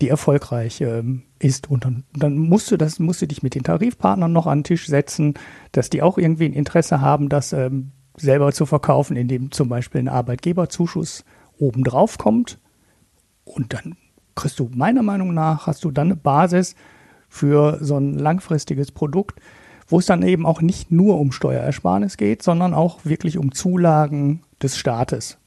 die 0.00 0.08
erfolgreich 0.08 0.80
ähm, 0.80 1.22
ist. 1.38 1.70
Und 1.70 1.84
dann, 1.84 2.04
dann 2.14 2.36
musst 2.36 2.70
du 2.72 2.76
das, 2.76 2.98
musst 2.98 3.22
du 3.22 3.26
dich 3.26 3.44
mit 3.44 3.54
den 3.54 3.62
Tarifpartnern 3.62 4.32
noch 4.32 4.48
an 4.48 4.58
den 4.58 4.64
Tisch 4.64 4.88
setzen, 4.88 5.34
dass 5.70 5.90
die 5.90 6.02
auch 6.02 6.18
irgendwie 6.18 6.46
ein 6.46 6.52
Interesse 6.52 7.00
haben, 7.00 7.28
das 7.28 7.52
ähm, 7.52 7.92
selber 8.16 8.52
zu 8.52 8.66
verkaufen, 8.66 9.16
indem 9.16 9.52
zum 9.52 9.68
Beispiel 9.68 10.00
ein 10.00 10.08
Arbeitgeberzuschuss 10.08 11.24
obendrauf 11.62 12.18
kommt. 12.18 12.58
Und 13.44 13.72
dann 13.72 13.96
kriegst 14.34 14.58
du 14.58 14.70
meiner 14.74 15.02
Meinung 15.02 15.34
nach, 15.34 15.66
hast 15.66 15.84
du 15.84 15.90
dann 15.90 16.08
eine 16.08 16.16
Basis 16.16 16.74
für 17.28 17.78
so 17.80 17.96
ein 17.96 18.14
langfristiges 18.14 18.92
Produkt, 18.92 19.40
wo 19.88 19.98
es 19.98 20.06
dann 20.06 20.22
eben 20.22 20.46
auch 20.46 20.60
nicht 20.60 20.90
nur 20.90 21.18
um 21.18 21.32
Steuerersparnis 21.32 22.16
geht, 22.16 22.42
sondern 22.42 22.74
auch 22.74 23.04
wirklich 23.04 23.38
um 23.38 23.52
Zulagen 23.52 24.42
des 24.62 24.76
Staates. 24.76 25.38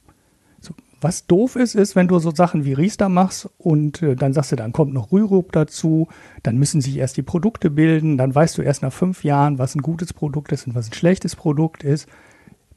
Was 1.00 1.26
doof 1.26 1.56
ist, 1.56 1.74
ist, 1.74 1.94
wenn 1.94 2.08
du 2.08 2.18
so 2.18 2.34
Sachen 2.34 2.64
wie 2.64 2.72
Riester 2.72 3.10
machst 3.10 3.50
und 3.58 4.02
äh, 4.02 4.16
dann 4.16 4.32
sagst 4.32 4.52
du, 4.52 4.56
dann 4.56 4.72
kommt 4.72 4.94
noch 4.94 5.12
Rürup 5.12 5.52
dazu, 5.52 6.08
dann 6.42 6.56
müssen 6.56 6.80
sich 6.80 6.96
erst 6.96 7.18
die 7.18 7.22
Produkte 7.22 7.70
bilden, 7.70 8.16
dann 8.16 8.34
weißt 8.34 8.56
du 8.56 8.62
erst 8.62 8.82
nach 8.82 8.92
fünf 8.92 9.22
Jahren, 9.22 9.58
was 9.58 9.74
ein 9.74 9.82
gutes 9.82 10.14
Produkt 10.14 10.52
ist 10.52 10.66
und 10.66 10.74
was 10.74 10.88
ein 10.88 10.94
schlechtes 10.94 11.36
Produkt 11.36 11.84
ist. 11.84 12.08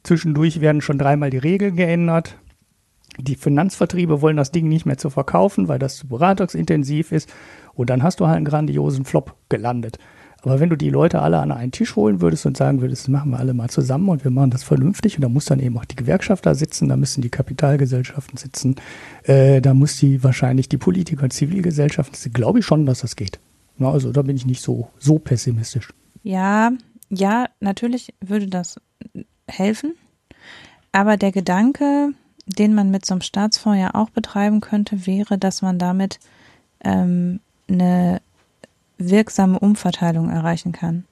Zwischendurch 0.02 0.60
werden 0.60 0.82
schon 0.82 0.98
dreimal 0.98 1.30
die 1.30 1.38
Regeln 1.38 1.76
geändert. 1.76 2.36
Die 3.18 3.34
Finanzvertriebe 3.34 4.22
wollen 4.22 4.36
das 4.36 4.52
Ding 4.52 4.68
nicht 4.68 4.86
mehr 4.86 4.98
zu 4.98 5.10
verkaufen, 5.10 5.68
weil 5.68 5.78
das 5.78 5.96
zu 5.96 6.08
beratungsintensiv 6.08 7.12
ist. 7.12 7.32
Und 7.74 7.90
dann 7.90 8.02
hast 8.02 8.20
du 8.20 8.26
halt 8.26 8.36
einen 8.36 8.44
grandiosen 8.44 9.04
Flop 9.04 9.36
gelandet. 9.48 9.98
Aber 10.42 10.58
wenn 10.58 10.70
du 10.70 10.76
die 10.76 10.90
Leute 10.90 11.20
alle 11.20 11.38
an 11.38 11.52
einen 11.52 11.72
Tisch 11.72 11.96
holen 11.96 12.20
würdest 12.20 12.46
und 12.46 12.56
sagen 12.56 12.80
würdest, 12.80 13.02
das 13.02 13.08
machen 13.08 13.30
wir 13.32 13.38
alle 13.38 13.52
mal 13.52 13.68
zusammen 13.68 14.08
und 14.08 14.24
wir 14.24 14.30
machen 14.30 14.50
das 14.50 14.62
vernünftig 14.62 15.16
und 15.16 15.22
da 15.22 15.28
muss 15.28 15.44
dann 15.44 15.60
eben 15.60 15.76
auch 15.76 15.84
die 15.84 15.96
Gewerkschaft 15.96 16.46
da 16.46 16.54
sitzen, 16.54 16.88
da 16.88 16.96
müssen 16.96 17.20
die 17.20 17.28
Kapitalgesellschaften 17.28 18.38
sitzen, 18.38 18.76
äh, 19.24 19.60
da 19.60 19.74
muss 19.74 19.96
die 19.98 20.24
wahrscheinlich 20.24 20.68
die 20.68 20.78
Politiker 20.78 21.24
und 21.24 21.32
Zivilgesellschaften 21.32 22.32
glaube 22.32 22.60
ich 22.60 22.64
schon, 22.64 22.86
dass 22.86 23.00
das 23.00 23.16
geht. 23.16 23.38
Na, 23.76 23.90
also 23.90 24.12
da 24.12 24.22
bin 24.22 24.36
ich 24.36 24.46
nicht 24.46 24.62
so, 24.62 24.88
so 24.98 25.18
pessimistisch. 25.18 25.92
Ja, 26.22 26.72
ja, 27.10 27.46
natürlich 27.60 28.14
würde 28.20 28.46
das 28.46 28.80
helfen. 29.46 29.94
Aber 30.92 31.16
der 31.16 31.32
Gedanke, 31.32 32.10
den 32.58 32.74
man 32.74 32.90
mit 32.90 33.06
so 33.06 33.14
einem 33.14 33.22
Staatsfonds 33.22 33.80
ja 33.80 33.94
auch 33.94 34.10
betreiben 34.10 34.60
könnte, 34.60 35.06
wäre, 35.06 35.38
dass 35.38 35.62
man 35.62 35.78
damit 35.78 36.18
ähm, 36.82 37.40
eine 37.68 38.20
wirksame 38.98 39.58
Umverteilung 39.58 40.28
erreichen 40.28 40.72
kann. 40.72 41.04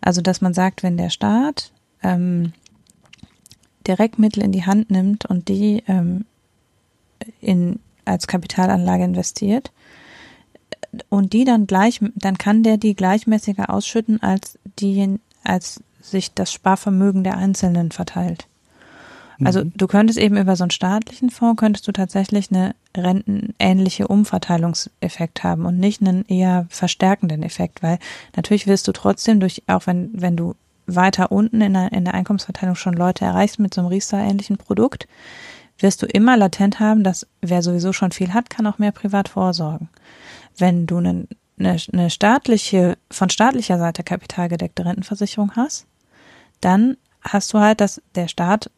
Also 0.00 0.20
dass 0.20 0.40
man 0.40 0.54
sagt, 0.54 0.82
wenn 0.82 0.96
der 0.96 1.10
Staat 1.10 1.72
ähm, 2.02 2.52
Direktmittel 3.86 4.42
in 4.42 4.52
die 4.52 4.66
Hand 4.66 4.90
nimmt 4.90 5.26
und 5.26 5.48
die 5.48 5.82
ähm, 5.86 6.24
in, 7.40 7.78
als 8.04 8.26
Kapitalanlage 8.26 9.04
investiert 9.04 9.72
und 11.08 11.32
die 11.32 11.44
dann 11.44 11.66
gleich, 11.66 12.00
dann 12.14 12.38
kann 12.38 12.62
der 12.62 12.78
die 12.78 12.94
gleichmäßiger 12.94 13.70
ausschütten, 13.70 14.22
als 14.22 14.58
die, 14.78 15.18
als 15.44 15.82
sich 16.00 16.34
das 16.34 16.52
Sparvermögen 16.52 17.24
der 17.24 17.36
Einzelnen 17.36 17.92
verteilt. 17.92 18.48
Also 19.44 19.64
mhm. 19.64 19.72
du 19.76 19.86
könntest 19.86 20.18
eben 20.18 20.36
über 20.36 20.56
so 20.56 20.64
einen 20.64 20.70
staatlichen 20.70 21.30
Fonds 21.30 21.60
könntest 21.60 21.86
du 21.86 21.92
tatsächlich 21.92 22.50
eine 22.50 22.74
rentenähnliche 22.96 24.08
Umverteilungseffekt 24.08 25.44
haben 25.44 25.66
und 25.66 25.78
nicht 25.78 26.00
einen 26.00 26.24
eher 26.26 26.66
verstärkenden 26.70 27.42
Effekt, 27.42 27.82
weil 27.82 27.98
natürlich 28.34 28.66
wirst 28.66 28.88
du 28.88 28.92
trotzdem 28.92 29.40
durch, 29.40 29.62
auch 29.66 29.86
wenn, 29.86 30.10
wenn 30.14 30.36
du 30.36 30.54
weiter 30.86 31.32
unten 31.32 31.60
in 31.60 31.74
der, 31.74 31.92
in 31.92 32.04
der 32.04 32.14
Einkommensverteilung 32.14 32.76
schon 32.76 32.94
Leute 32.94 33.24
erreichst 33.24 33.58
mit 33.58 33.74
so 33.74 33.80
einem 33.80 33.88
Riester-ähnlichen 33.88 34.56
Produkt, 34.56 35.06
wirst 35.78 36.02
du 36.02 36.06
immer 36.06 36.36
latent 36.36 36.80
haben, 36.80 37.02
dass 37.04 37.26
wer 37.42 37.62
sowieso 37.62 37.92
schon 37.92 38.12
viel 38.12 38.32
hat, 38.32 38.48
kann 38.48 38.66
auch 38.66 38.78
mehr 38.78 38.92
privat 38.92 39.28
vorsorgen. 39.28 39.88
Wenn 40.56 40.86
du 40.86 40.98
eine, 40.98 41.26
eine, 41.58 41.76
eine 41.92 42.10
staatliche, 42.10 42.96
von 43.10 43.28
staatlicher 43.28 43.78
Seite 43.78 44.02
kapitalgedeckte 44.02 44.84
Rentenversicherung 44.84 45.52
hast, 45.56 45.86
dann 46.60 46.96
hast 47.20 47.52
du 47.52 47.58
halt, 47.58 47.80
dass 47.80 48.00
der 48.14 48.28
Staat 48.28 48.70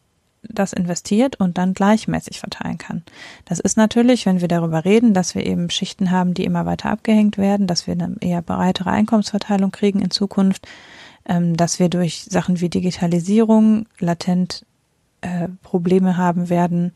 das 0.42 0.72
investiert 0.72 1.40
und 1.40 1.58
dann 1.58 1.74
gleichmäßig 1.74 2.40
verteilen 2.40 2.78
kann. 2.78 3.02
Das 3.44 3.58
ist 3.58 3.76
natürlich, 3.76 4.26
wenn 4.26 4.40
wir 4.40 4.48
darüber 4.48 4.84
reden, 4.84 5.14
dass 5.14 5.34
wir 5.34 5.44
eben 5.44 5.70
Schichten 5.70 6.10
haben, 6.10 6.34
die 6.34 6.44
immer 6.44 6.66
weiter 6.66 6.90
abgehängt 6.90 7.38
werden, 7.38 7.66
dass 7.66 7.86
wir 7.86 7.94
eine 7.94 8.16
eher 8.20 8.42
breitere 8.42 8.90
Einkommensverteilung 8.90 9.70
kriegen 9.70 10.00
in 10.00 10.10
Zukunft, 10.10 10.66
ähm, 11.26 11.56
dass 11.56 11.78
wir 11.78 11.88
durch 11.88 12.24
Sachen 12.28 12.60
wie 12.60 12.68
Digitalisierung 12.68 13.86
latent 13.98 14.64
äh, 15.20 15.48
Probleme 15.62 16.16
haben 16.16 16.48
werden, 16.48 16.92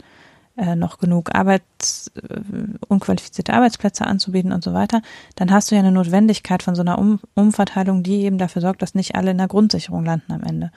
äh, 0.62 0.76
noch 0.76 0.98
genug 0.98 1.34
Arbeits, 1.34 2.12
äh, 2.14 2.40
unqualifizierte 2.88 3.52
Arbeitsplätze 3.52 4.06
anzubieten 4.06 4.52
und 4.52 4.62
so 4.62 4.72
weiter, 4.72 5.02
dann 5.34 5.50
hast 5.50 5.70
du 5.70 5.74
ja 5.74 5.80
eine 5.80 5.90
Notwendigkeit 5.90 6.62
von 6.62 6.74
so 6.74 6.82
einer 6.82 6.98
um 6.98 7.18
Umverteilung, 7.34 8.02
die 8.02 8.22
eben 8.22 8.38
dafür 8.38 8.62
sorgt, 8.62 8.80
dass 8.80 8.94
nicht 8.94 9.16
alle 9.16 9.32
in 9.32 9.38
der 9.38 9.48
Grundsicherung 9.48 10.04
landen 10.04 10.32
am 10.32 10.42
Ende. 10.42 10.70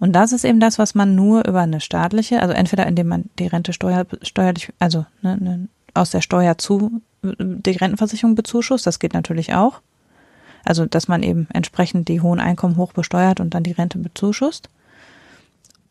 Und 0.00 0.12
das 0.12 0.32
ist 0.32 0.44
eben 0.44 0.60
das, 0.60 0.78
was 0.78 0.94
man 0.94 1.14
nur 1.14 1.46
über 1.46 1.60
eine 1.60 1.80
staatliche, 1.80 2.42
also 2.42 2.52
entweder 2.52 2.86
indem 2.86 3.08
man 3.08 3.30
die 3.38 3.46
Rente 3.46 3.72
steuer, 3.72 4.06
steuerlich, 4.22 4.72
also 4.78 5.06
ne, 5.22 5.36
ne, 5.36 5.68
aus 5.94 6.10
der 6.10 6.20
Steuer 6.20 6.58
zu 6.58 7.00
die 7.22 7.70
Rentenversicherung 7.70 8.34
bezuschusst, 8.34 8.86
das 8.86 8.98
geht 8.98 9.14
natürlich 9.14 9.54
auch. 9.54 9.80
Also, 10.64 10.86
dass 10.86 11.08
man 11.08 11.22
eben 11.22 11.48
entsprechend 11.52 12.08
die 12.08 12.20
hohen 12.20 12.40
Einkommen 12.40 12.76
hoch 12.76 12.92
besteuert 12.92 13.40
und 13.40 13.54
dann 13.54 13.62
die 13.62 13.72
Rente 13.72 13.98
bezuschusst. 13.98 14.68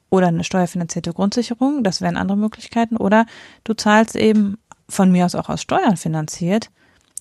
Oder 0.10 0.28
eine 0.28 0.43
steuerfinanzierte 0.43 1.13
Grundsicherung, 1.13 1.84
das 1.84 2.02
wären 2.02 2.17
andere 2.17 2.38
Möglichkeiten. 2.38 2.98
Oder 2.98 3.26
du 3.63 3.74
zahlst 3.74 4.15
eben 4.15 4.58
von 4.88 5.12
mir 5.12 5.26
aus 5.26 5.36
auch 5.36 5.50
aus 5.50 5.62
Steuern 5.62 5.98
finanziert 5.98 6.70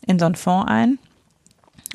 in 0.07 0.18
so 0.18 0.27
einen 0.27 0.37
Fonds 0.37 0.70
ein, 0.70 0.99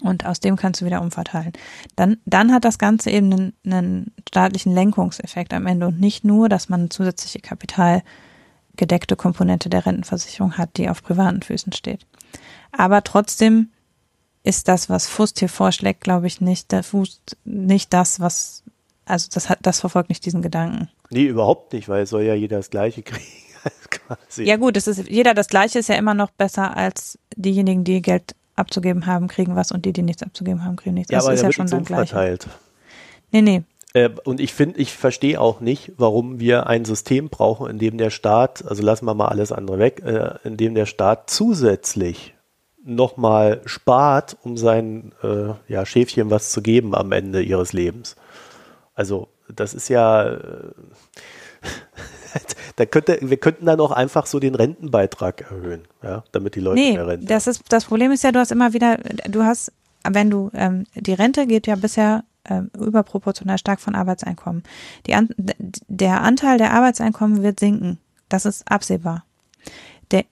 und 0.01 0.25
aus 0.25 0.39
dem 0.39 0.55
kannst 0.55 0.81
du 0.81 0.85
wieder 0.85 1.01
umverteilen. 1.01 1.53
Dann, 1.95 2.17
dann 2.25 2.51
hat 2.51 2.65
das 2.65 2.79
Ganze 2.79 3.11
eben 3.11 3.31
einen, 3.31 3.53
einen 3.65 4.11
staatlichen 4.27 4.73
Lenkungseffekt 4.73 5.53
am 5.53 5.67
Ende 5.67 5.87
und 5.87 5.99
nicht 5.99 6.23
nur, 6.23 6.49
dass 6.49 6.69
man 6.69 6.81
eine 6.81 6.89
zusätzliche 6.89 7.39
kapitalgedeckte 7.39 9.15
Komponente 9.15 9.69
der 9.69 9.85
Rentenversicherung 9.85 10.57
hat, 10.57 10.77
die 10.77 10.89
auf 10.89 11.03
privaten 11.03 11.41
Füßen 11.43 11.73
steht. 11.73 12.07
Aber 12.71 13.03
trotzdem 13.03 13.69
ist 14.43 14.67
das, 14.67 14.89
was 14.89 15.07
Fust 15.07 15.37
hier 15.39 15.49
vorschlägt, 15.49 16.01
glaube 16.01 16.25
ich, 16.25 16.41
nicht, 16.41 16.71
der 16.71 16.83
Fust, 16.83 17.37
nicht 17.45 17.93
das, 17.93 18.19
was, 18.19 18.60
also 19.11 19.27
das 19.31 19.49
hat, 19.49 19.59
das 19.61 19.79
verfolgt 19.79 20.09
nicht 20.09 20.25
diesen 20.25 20.41
Gedanken. 20.41 20.89
Nee, 21.09 21.25
überhaupt 21.25 21.73
nicht, 21.73 21.89
weil 21.89 22.03
es 22.03 22.09
soll 22.09 22.23
ja 22.23 22.33
jeder 22.33 22.57
das 22.57 22.69
Gleiche 22.69 23.03
kriegen. 23.03 23.25
Ja 24.37 24.57
gut, 24.57 24.75
es 24.75 24.87
ist, 24.87 25.07
jeder 25.09 25.33
das 25.33 25.47
Gleiche 25.47 25.79
ist 25.79 25.87
ja 25.87 25.95
immer 25.95 26.13
noch 26.13 26.31
besser 26.31 26.75
als 26.75 27.19
diejenigen, 27.35 27.83
die 27.83 28.01
Geld 28.01 28.35
abzugeben 28.55 29.05
haben, 29.05 29.27
kriegen 29.27 29.55
was 29.55 29.71
und 29.71 29.85
die, 29.85 29.93
die 29.93 30.01
nichts 30.01 30.23
abzugeben 30.23 30.65
haben, 30.65 30.75
kriegen 30.75 30.95
nichts. 30.95 31.11
Ja, 31.11 31.19
das 31.19 31.25
aber 31.25 31.33
ist 31.35 31.43
ja 31.43 31.51
schon 31.51 31.67
dann 31.67 31.85
gleich. 31.85 32.09
Verteilt. 32.09 32.47
Nee, 33.31 33.41
nee. 33.41 33.63
Äh, 33.93 34.09
und 34.23 34.39
ich 34.39 34.53
finde, 34.53 34.79
ich 34.79 34.93
verstehe 34.93 35.39
auch 35.39 35.59
nicht, 35.59 35.93
warum 35.97 36.39
wir 36.39 36.67
ein 36.67 36.85
System 36.85 37.29
brauchen, 37.29 37.69
in 37.69 37.79
dem 37.79 37.97
der 37.97 38.09
Staat, 38.09 38.65
also 38.67 38.83
lassen 38.83 39.05
wir 39.05 39.13
mal 39.13 39.27
alles 39.27 39.51
andere 39.51 39.79
weg, 39.79 40.01
äh, 40.05 40.35
in 40.43 40.57
dem 40.57 40.75
der 40.75 40.85
Staat 40.85 41.29
zusätzlich 41.29 42.33
nochmal 42.83 43.61
spart, 43.65 44.37
um 44.43 44.57
seinen 44.57 45.13
äh, 45.23 45.53
ja, 45.67 45.85
Schäfchen 45.85 46.29
was 46.29 46.51
zu 46.51 46.61
geben 46.61 46.95
am 46.95 47.11
Ende 47.11 47.41
ihres 47.41 47.73
Lebens. 47.73 48.15
Also 49.01 49.29
das 49.47 49.73
ist 49.73 49.89
ja, 49.89 50.29
äh, 50.29 50.73
da 52.75 52.85
könnte, 52.85 53.17
wir 53.19 53.37
könnten 53.37 53.65
dann 53.65 53.79
auch 53.79 53.89
einfach 53.89 54.27
so 54.27 54.39
den 54.39 54.53
Rentenbeitrag 54.53 55.41
erhöhen, 55.41 55.87
ja, 56.03 56.23
damit 56.33 56.53
die 56.53 56.59
Leute 56.59 56.79
Nee, 56.79 56.93
mehr 56.93 57.07
Rente 57.07 57.25
das 57.25 57.47
ist 57.47 57.63
das 57.69 57.85
Problem 57.85 58.11
ist 58.11 58.23
ja, 58.23 58.31
du 58.31 58.37
hast 58.37 58.51
immer 58.51 58.73
wieder, 58.73 58.97
du 58.97 59.43
hast, 59.43 59.71
wenn 60.07 60.29
du 60.29 60.51
ähm, 60.53 60.85
die 60.93 61.13
Rente 61.13 61.47
geht 61.47 61.65
ja 61.65 61.75
bisher 61.75 62.25
ähm, 62.47 62.69
überproportional 62.77 63.57
stark 63.57 63.81
von 63.81 63.95
Arbeitseinkommen. 63.95 64.61
Die 65.07 65.15
an, 65.15 65.29
der 65.39 66.21
Anteil 66.21 66.59
der 66.59 66.73
Arbeitseinkommen 66.73 67.41
wird 67.41 67.59
sinken. 67.59 67.97
Das 68.29 68.45
ist 68.45 68.71
absehbar. 68.71 69.25
Der, 70.11 70.25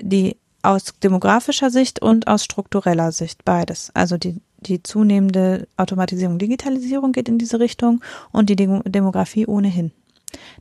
die 0.00 0.36
aus 0.62 0.94
demografischer 1.00 1.70
Sicht 1.70 2.02
und 2.02 2.26
aus 2.26 2.42
struktureller 2.42 3.12
Sicht 3.12 3.44
beides. 3.44 3.92
Also 3.94 4.18
die 4.18 4.40
die 4.66 4.82
zunehmende 4.82 5.68
Automatisierung, 5.76 6.38
Digitalisierung 6.38 7.12
geht 7.12 7.28
in 7.28 7.38
diese 7.38 7.60
Richtung 7.60 8.02
und 8.32 8.50
die 8.50 8.56
Demo- 8.56 8.82
Demografie 8.84 9.46
ohnehin. 9.46 9.92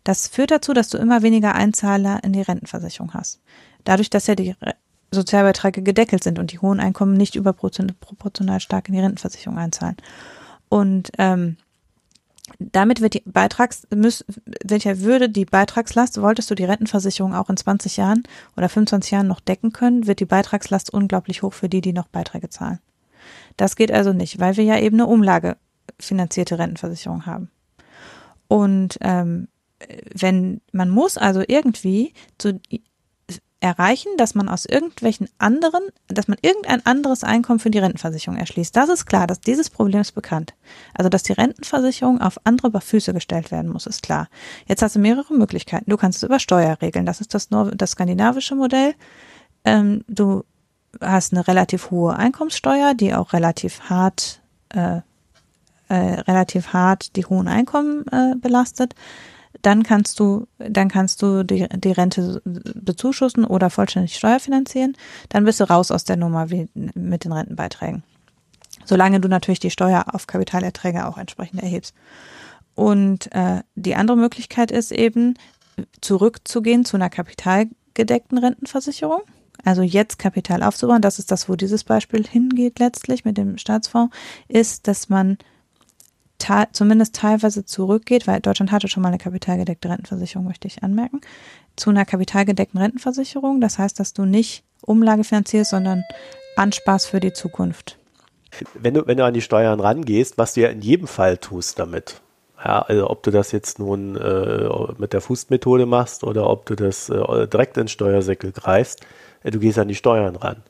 Das 0.03 0.27
führt 0.27 0.51
dazu, 0.51 0.73
dass 0.73 0.89
du 0.89 0.97
immer 0.97 1.21
weniger 1.21 1.55
Einzahler 1.55 2.23
in 2.23 2.33
die 2.33 2.41
Rentenversicherung 2.41 3.13
hast. 3.13 3.41
Dadurch, 3.83 4.09
dass 4.09 4.27
ja 4.27 4.35
die 4.35 4.55
Sozialbeiträge 5.11 5.81
gedeckelt 5.81 6.23
sind 6.23 6.39
und 6.39 6.51
die 6.51 6.59
hohen 6.59 6.79
Einkommen 6.79 7.13
nicht 7.13 7.35
überproportional 7.35 8.59
stark 8.59 8.87
in 8.89 8.95
die 8.95 9.01
Rentenversicherung 9.01 9.57
einzahlen. 9.57 9.97
Und 10.69 11.11
ähm, 11.17 11.57
damit 12.59 13.01
wird 13.01 13.15
die 13.15 13.23
Beitrags 13.25 13.87
müß, 13.93 14.25
welcher 14.63 14.99
würde 14.99 15.29
die 15.29 15.45
Beitragslast, 15.45 16.21
wolltest 16.21 16.51
du 16.51 16.55
die 16.55 16.65
Rentenversicherung 16.65 17.33
auch 17.33 17.49
in 17.49 17.57
20 17.57 17.97
Jahren 17.97 18.23
oder 18.55 18.69
25 18.69 19.11
Jahren 19.11 19.27
noch 19.27 19.39
decken 19.39 19.73
können, 19.73 20.05
wird 20.05 20.19
die 20.19 20.25
Beitragslast 20.25 20.93
unglaublich 20.93 21.41
hoch 21.41 21.53
für 21.53 21.69
die, 21.69 21.81
die 21.81 21.93
noch 21.93 22.07
Beiträge 22.07 22.49
zahlen. 22.49 22.79
Das 23.57 23.75
geht 23.75 23.91
also 23.91 24.13
nicht, 24.13 24.39
weil 24.39 24.57
wir 24.57 24.63
ja 24.63 24.79
eben 24.79 24.97
eine 24.97 25.07
umlagefinanzierte 25.07 26.59
Rentenversicherung 26.59 27.25
haben. 27.25 27.49
Und 28.47 28.97
ähm, 29.01 29.47
wenn 30.13 30.61
man 30.71 30.89
muss 30.89 31.17
also 31.17 31.43
irgendwie 31.47 32.13
zu 32.37 32.59
erreichen, 33.65 34.09
dass 34.17 34.35
man 34.35 34.47
aus 34.47 34.65
irgendwelchen 34.65 35.27
anderen, 35.39 35.81
dass 36.07 36.27
man 36.27 36.37
irgendein 36.41 36.85
anderes 36.85 37.23
Einkommen 37.23 37.59
für 37.59 37.71
die 37.71 37.79
Rentenversicherung 37.79 38.37
erschließt. 38.37 38.75
Das 38.75 38.89
ist 38.89 39.05
klar, 39.05 39.25
dass 39.25 39.41
dieses 39.41 39.71
Problem 39.71 40.01
ist 40.01 40.11
bekannt. 40.11 40.53
Also, 40.93 41.09
dass 41.09 41.23
die 41.23 41.33
Rentenversicherung 41.33 42.21
auf 42.21 42.39
andere 42.43 42.79
Füße 42.79 43.13
gestellt 43.13 43.51
werden 43.51 43.71
muss, 43.71 43.87
ist 43.87 44.03
klar. 44.03 44.27
Jetzt 44.67 44.83
hast 44.83 44.95
du 44.95 44.99
mehrere 44.99 45.33
Möglichkeiten. 45.33 45.89
Du 45.89 45.97
kannst 45.97 46.17
es 46.17 46.23
über 46.23 46.39
Steuer 46.39 46.77
regeln. 46.81 47.07
Das 47.07 47.21
ist 47.21 47.33
das, 47.33 47.49
das 47.49 47.91
skandinavische 47.91 48.55
Modell. 48.55 48.93
Ähm, 49.63 50.03
du 50.07 50.43
hast 51.01 51.33
eine 51.33 51.47
relativ 51.47 51.91
hohe 51.91 52.15
Einkommenssteuer, 52.15 52.93
die 52.93 53.13
auch 53.13 53.33
relativ 53.33 53.81
hart, 53.89 54.41
äh, 54.69 55.01
äh, 55.89 55.95
relativ 55.95 56.73
hart 56.73 57.15
die 57.15 57.25
hohen 57.25 57.47
Einkommen 57.47 58.05
äh, 58.11 58.35
belastet 58.35 58.95
dann 59.65 59.83
kannst 59.83 60.19
du, 60.19 60.47
dann 60.57 60.89
kannst 60.89 61.21
du 61.21 61.43
die, 61.43 61.67
die 61.69 61.91
Rente 61.91 62.41
bezuschussen 62.45 63.45
oder 63.45 63.69
vollständig 63.69 64.15
steuerfinanzieren. 64.15 64.95
Dann 65.29 65.43
bist 65.43 65.59
du 65.59 65.63
raus 65.67 65.91
aus 65.91 66.03
der 66.03 66.17
Nummer 66.17 66.51
wie 66.51 66.67
mit 66.73 67.23
den 67.23 67.31
Rentenbeiträgen. 67.31 68.03
Solange 68.83 69.19
du 69.19 69.27
natürlich 69.27 69.59
die 69.59 69.71
Steuer 69.71 70.05
auf 70.13 70.27
Kapitalerträge 70.27 71.07
auch 71.07 71.17
entsprechend 71.17 71.63
erhebst. 71.63 71.95
Und 72.75 73.33
äh, 73.33 73.61
die 73.75 73.95
andere 73.95 74.17
Möglichkeit 74.17 74.69
ist 74.69 74.91
eben, 74.91 75.35
zurückzugehen 75.99 76.85
zu 76.85 76.95
einer 76.95 77.09
kapitalgedeckten 77.09 78.37
Rentenversicherung. 78.37 79.21
Also 79.65 79.81
jetzt 79.81 80.19
Kapital 80.19 80.63
aufzubauen, 80.63 81.01
das 81.01 81.19
ist 81.19 81.31
das, 81.31 81.49
wo 81.49 81.55
dieses 81.55 81.83
Beispiel 81.83 82.25
hingeht 82.25 82.79
letztlich 82.79 83.25
mit 83.25 83.37
dem 83.37 83.57
Staatsfonds, 83.57 84.15
ist, 84.47 84.87
dass 84.87 85.09
man 85.09 85.37
te 86.37 86.67
zumindest 86.71 87.15
teilweise 87.15 87.65
zurückgeht, 87.65 88.27
weil 88.27 88.39
Deutschland 88.39 88.71
hatte 88.71 88.87
schon 88.87 89.01
mal 89.01 89.09
eine 89.09 89.17
kapitalgedeckte 89.17 89.89
Rentenversicherung, 89.89 90.45
möchte 90.45 90.67
ich 90.67 90.83
anmerken, 90.83 91.21
zu 91.75 91.89
einer 91.89 92.05
kapitalgedeckten 92.05 92.79
Rentenversicherung. 92.79 93.59
Das 93.59 93.79
heißt, 93.79 93.99
dass 93.99 94.13
du 94.13 94.25
nicht 94.25 94.63
Umlage 94.81 95.23
finanzierst, 95.23 95.71
sondern 95.71 96.03
ansparst 96.55 97.07
für 97.07 97.19
die 97.19 97.33
Zukunft. 97.33 97.97
Wenn 98.75 98.93
du, 98.93 99.05
wenn 99.07 99.17
du 99.17 99.25
an 99.25 99.33
die 99.33 99.41
Steuern 99.41 99.79
rangehst, 99.79 100.37
was 100.37 100.53
du 100.53 100.61
ja 100.61 100.69
in 100.69 100.81
jedem 100.81 101.07
Fall 101.07 101.37
tust 101.37 101.79
damit, 101.79 102.21
ja, 102.63 102.81
also 102.81 103.09
ob 103.09 103.23
du 103.23 103.31
das 103.31 103.51
jetzt 103.51 103.79
nun 103.79 104.15
äh, 104.15 104.69
mit 104.97 105.11
der 105.11 105.21
Fußmethode 105.21 105.85
machst 105.85 106.23
oder 106.23 106.49
ob 106.49 106.65
du 106.65 106.75
das 106.75 107.09
äh, 107.09 107.47
direkt 107.47 107.77
ins 107.77 107.91
Steuersäckel 107.91 108.51
greifst, 108.51 109.01
du 109.51 109.59
gehst 109.59 109.79
an 109.79 109.87
die 109.87 109.95
Steuern 109.95 110.35
ran. 110.35 110.63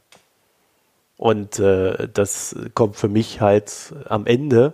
Und 1.17 1.59
äh, 1.59 2.07
das 2.09 2.55
kommt 2.73 2.97
für 2.97 3.07
mich 3.07 3.41
halt 3.41 3.93
am 4.07 4.25
Ende 4.25 4.73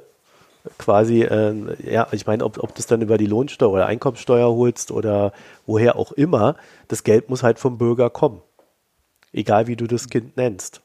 quasi, 0.78 1.22
äh, 1.22 1.92
ja, 1.92 2.08
ich 2.12 2.26
meine, 2.26 2.44
ob, 2.44 2.58
ob 2.58 2.74
du 2.76 2.80
es 2.80 2.88
dann 2.88 3.02
über 3.02 3.18
die 3.18 3.26
Lohnsteuer 3.26 3.72
oder 3.72 3.86
Einkommensteuer 3.88 4.48
holst 4.48 4.92
oder 4.92 5.34
woher 5.66 5.96
auch 5.96 6.12
immer, 6.12 6.56
das 6.88 7.04
Geld 7.04 7.30
muss 7.30 7.44
halt 7.44 7.60
vom 7.60 7.78
Bürger 7.78 8.10
kommen. 8.10 8.42
Egal 9.34 9.68
wie 9.68 9.76
du 9.76 9.88
das 9.88 10.10
Kind 10.10 10.38
nennst. 10.38 10.82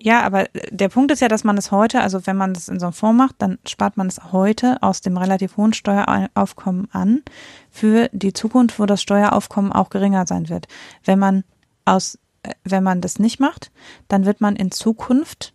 Ja, 0.00 0.22
aber 0.22 0.46
der 0.70 0.88
Punkt 0.90 1.10
ist 1.10 1.20
ja, 1.20 1.26
dass 1.26 1.42
man 1.42 1.58
es 1.58 1.72
heute, 1.72 2.00
also 2.00 2.24
wenn 2.24 2.36
man 2.36 2.54
das 2.54 2.68
in 2.68 2.78
so 2.78 2.86
einem 2.86 2.92
Fonds 2.92 3.18
macht, 3.18 3.34
dann 3.38 3.58
spart 3.66 3.96
man 3.96 4.06
es 4.06 4.32
heute 4.32 4.80
aus 4.80 5.00
dem 5.00 5.16
relativ 5.16 5.56
hohen 5.56 5.72
Steueraufkommen 5.72 6.88
an 6.92 7.22
für 7.68 8.08
die 8.12 8.32
Zukunft, 8.32 8.78
wo 8.78 8.86
das 8.86 9.02
Steueraufkommen 9.02 9.72
auch 9.72 9.90
geringer 9.90 10.24
sein 10.26 10.48
wird. 10.48 10.68
Wenn 11.04 11.18
man 11.18 11.42
aus, 11.88 12.18
wenn 12.64 12.82
man 12.82 13.00
das 13.00 13.18
nicht 13.18 13.40
macht, 13.40 13.70
dann 14.08 14.24
wird 14.24 14.40
man 14.40 14.56
in 14.56 14.70
Zukunft 14.70 15.52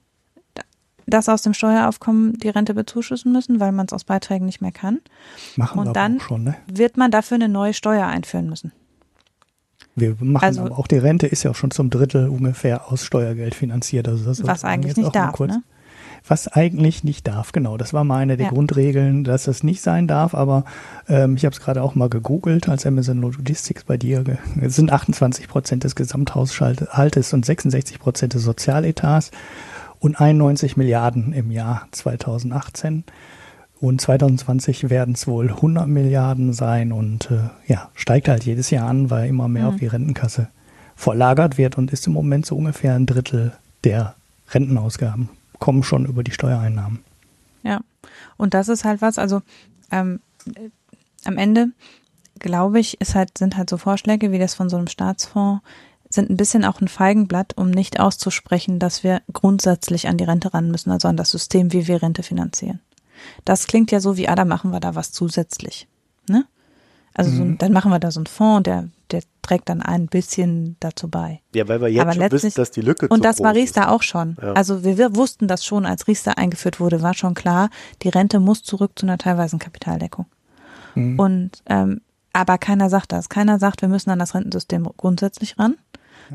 das 1.05 1.27
aus 1.27 1.41
dem 1.41 1.53
Steueraufkommen 1.53 2.37
die 2.37 2.49
Rente 2.49 2.73
bezuschussen 2.73 3.31
müssen, 3.33 3.59
weil 3.59 3.71
man 3.73 3.87
es 3.87 3.93
aus 3.93 4.05
Beiträgen 4.05 4.45
nicht 4.45 4.61
mehr 4.61 4.71
kann. 4.71 4.99
Machen 5.57 5.79
Und 5.79 5.87
wir 5.87 5.93
dann 5.93 6.19
schon, 6.21 6.43
ne? 6.43 6.55
wird 6.67 6.95
man 6.97 7.11
dafür 7.11 7.35
eine 7.35 7.49
neue 7.49 7.73
Steuer 7.73 8.07
einführen 8.07 8.47
müssen. 8.49 8.71
Wir 9.95 10.15
machen 10.21 10.45
Also- 10.45 10.61
aber 10.65 10.79
auch 10.79 10.87
die 10.87 10.97
Rente 10.97 11.27
ist 11.27 11.43
ja 11.43 11.51
auch 11.51 11.55
schon 11.55 11.71
zum 11.71 11.89
Drittel 11.89 12.29
ungefähr 12.29 12.89
aus 12.91 13.03
Steuergeld 13.03 13.53
finanziert. 13.53 14.07
Also 14.07 14.25
das 14.25 14.45
Was 14.47 14.63
eigentlich 14.63 14.95
nicht 14.95 15.13
darf, 15.15 15.33
kurz- 15.33 15.51
ne? 15.53 15.63
Was 16.25 16.47
eigentlich 16.47 17.03
nicht 17.03 17.27
darf, 17.27 17.51
genau. 17.51 17.75
Das 17.75 17.91
war 17.93 18.05
mal 18.05 18.17
eine 18.19 18.37
der 18.37 18.45
Ja. 18.45 18.51
Grundregeln, 18.53 19.25
dass 19.25 19.43
das 19.43 19.61
nicht 19.61 19.81
sein 19.81 20.07
darf. 20.07 20.33
Aber 20.33 20.63
ähm, 21.09 21.35
ich 21.35 21.43
habe 21.43 21.53
es 21.53 21.59
gerade 21.59 21.81
auch 21.83 21.95
mal 21.95 22.07
gegoogelt, 22.07 22.69
als 22.69 22.85
Amazon 22.85 23.19
Logistics 23.19 23.83
bei 23.83 23.97
dir. 23.97 24.23
Es 24.61 24.75
sind 24.77 24.91
28 24.93 25.49
Prozent 25.49 25.83
des 25.83 25.95
Gesamthaushaltes 25.95 27.33
und 27.33 27.45
66 27.45 27.99
Prozent 27.99 28.35
des 28.35 28.43
Sozialetats 28.43 29.31
und 29.99 30.19
91 30.19 30.77
Milliarden 30.77 31.33
im 31.33 31.51
Jahr 31.51 31.87
2018. 31.91 33.03
Und 33.81 33.99
2020 33.99 34.89
werden 34.89 35.13
es 35.15 35.27
wohl 35.27 35.49
100 35.49 35.89
Milliarden 35.89 36.53
sein 36.53 36.93
und 36.93 37.29
äh, 37.31 37.49
ja, 37.67 37.89
steigt 37.95 38.29
halt 38.29 38.45
jedes 38.45 38.69
Jahr 38.69 38.87
an, 38.87 39.09
weil 39.09 39.27
immer 39.27 39.49
mehr 39.49 39.63
Mhm. 39.63 39.69
auf 39.69 39.75
die 39.75 39.87
Rentenkasse 39.87 40.47
verlagert 40.95 41.57
wird 41.57 41.77
und 41.77 41.91
ist 41.91 42.07
im 42.07 42.13
Moment 42.13 42.45
so 42.45 42.55
ungefähr 42.55 42.95
ein 42.95 43.05
Drittel 43.07 43.51
der 43.83 44.15
Rentenausgaben 44.51 45.27
kommen 45.63 45.83
schon 45.83 46.05
über 46.05 46.23
die 46.23 46.33
Steuereinnahmen. 46.33 46.99
Ja, 47.63 47.79
und 48.35 48.53
das 48.53 48.67
ist 48.67 48.83
halt 48.83 49.01
was, 49.01 49.17
also 49.17 49.41
ähm, 49.91 50.19
äh, 50.55 50.69
am 51.23 51.37
Ende 51.37 51.71
glaube 52.37 52.81
ich, 52.81 52.99
ist 52.99 53.15
halt, 53.15 53.37
sind 53.37 53.55
halt 53.55 53.69
so 53.69 53.77
Vorschläge 53.77 54.33
wie 54.33 54.39
das 54.39 54.55
von 54.55 54.67
so 54.67 54.75
einem 54.75 54.87
Staatsfonds, 54.87 55.63
sind 56.09 56.29
ein 56.29 56.35
bisschen 56.35 56.65
auch 56.65 56.81
ein 56.81 56.89
Feigenblatt, 56.89 57.55
um 57.55 57.71
nicht 57.71 58.01
auszusprechen, 58.01 58.77
dass 58.77 59.05
wir 59.05 59.21
grundsätzlich 59.31 60.09
an 60.09 60.17
die 60.17 60.25
Rente 60.25 60.53
ran 60.53 60.69
müssen, 60.69 60.91
also 60.91 61.07
an 61.07 61.15
das 61.15 61.31
System, 61.31 61.71
wie 61.71 61.87
wir 61.87 62.03
Rente 62.03 62.23
finanzieren. 62.23 62.81
Das 63.45 63.65
klingt 63.65 63.89
ja 63.91 64.01
so 64.01 64.17
wie, 64.17 64.27
ah, 64.27 64.35
da 64.35 64.43
machen 64.43 64.71
wir 64.71 64.81
da 64.81 64.95
was 64.95 65.13
zusätzlich. 65.13 65.87
Ne? 66.27 66.43
Also 67.13 67.31
so, 67.31 67.43
Mhm. 67.43 67.57
dann 67.59 67.71
machen 67.73 67.91
wir 67.91 67.99
da 67.99 68.09
so 68.11 68.19
einen 68.19 68.25
Fonds, 68.27 68.63
der, 68.63 68.89
der 69.11 69.21
trägt 69.43 69.69
dann 69.69 69.81
ein 69.81 70.07
bisschen 70.07 70.77
dazu 70.79 71.07
bei. 71.09 71.41
Ja, 71.53 71.67
weil 71.67 71.79
wir 71.81 71.87
jetzt 71.89 72.01
Aber 72.01 72.13
schon 72.13 72.31
wissen, 72.31 72.51
dass 72.55 72.71
die 72.71 72.81
Lücke 72.81 73.07
Und 73.07 73.23
das 73.23 73.39
war 73.41 73.53
Riester 73.53 73.81
ist. 73.83 73.87
auch 73.89 74.01
schon. 74.01 74.35
Ja. 74.41 74.53
Also 74.53 74.83
wir, 74.83 74.97
wir 74.97 75.15
wussten 75.15 75.47
das 75.47 75.63
schon, 75.65 75.85
als 75.85 76.07
Riester 76.07 76.37
eingeführt 76.37 76.79
wurde, 76.79 77.01
war 77.01 77.13
schon 77.13 77.33
klar, 77.35 77.69
die 78.01 78.09
Rente 78.09 78.39
muss 78.39 78.63
zurück 78.63 78.93
zu 78.95 79.05
einer 79.05 79.17
teilweisen 79.17 79.59
Kapitaldeckung. 79.59 80.25
Mhm. 80.95 81.19
Und 81.19 81.51
ähm, 81.67 82.01
aber 82.35 82.57
keiner 82.57 82.89
sagt 82.89 83.11
das. 83.11 83.29
Keiner 83.29 83.59
sagt, 83.59 83.81
wir 83.83 83.89
müssen 83.89 84.09
an 84.09 84.17
das 84.17 84.33
Rentensystem 84.33 84.89
grundsätzlich 84.97 85.59
ran, 85.59 85.75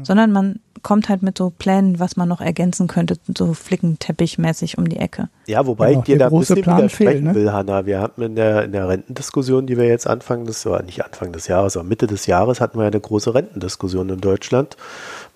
sondern 0.03 0.33
man 0.33 0.61
kommt 0.83 1.09
halt 1.09 1.23
mit 1.23 1.39
so 1.39 1.51
Plänen, 1.51 1.99
was 1.99 2.17
man 2.17 2.29
noch 2.29 2.41
ergänzen 2.41 2.87
könnte, 2.87 3.17
so 3.37 3.53
flickenteppichmäßig 3.55 4.79
um 4.79 4.89
die 4.89 4.99
Ecke. 4.99 5.29
Ja, 5.47 5.67
wobei 5.67 5.91
Genau, 5.91 6.01
ich 6.01 6.05
dir 6.05 6.19
da 6.19 6.27
ein 6.29 6.39
bisschen 6.39 6.63
Plan 6.63 6.79
widersprechen 6.79 7.13
fehlt, 7.13 7.25
ne? 7.25 7.35
will, 7.35 7.53
Hanna. 7.53 7.87
Wir 7.87 8.01
hatten 8.01 8.23
in 8.23 8.37
der, 8.37 8.65
in 8.65 8.73
der 8.73 8.89
Rentendiskussion, 8.89 9.67
die 9.67 9.77
wir 9.77 9.87
jetzt 9.87 10.07
Anfang 10.07 10.45
des, 10.45 10.65
oder 10.67 10.83
nicht 10.83 11.05
Anfang 11.05 11.33
des 11.33 11.49
Jahres, 11.49 11.77
aber 11.77 11.85
Mitte 11.85 12.07
des 12.07 12.27
Jahres 12.27 12.61
hatten 12.61 12.79
wir 12.79 12.87
eine 12.87 13.01
große 13.01 13.35
Rentendiskussion 13.35 14.09
in 14.09 14.21
Deutschland. 14.21 14.77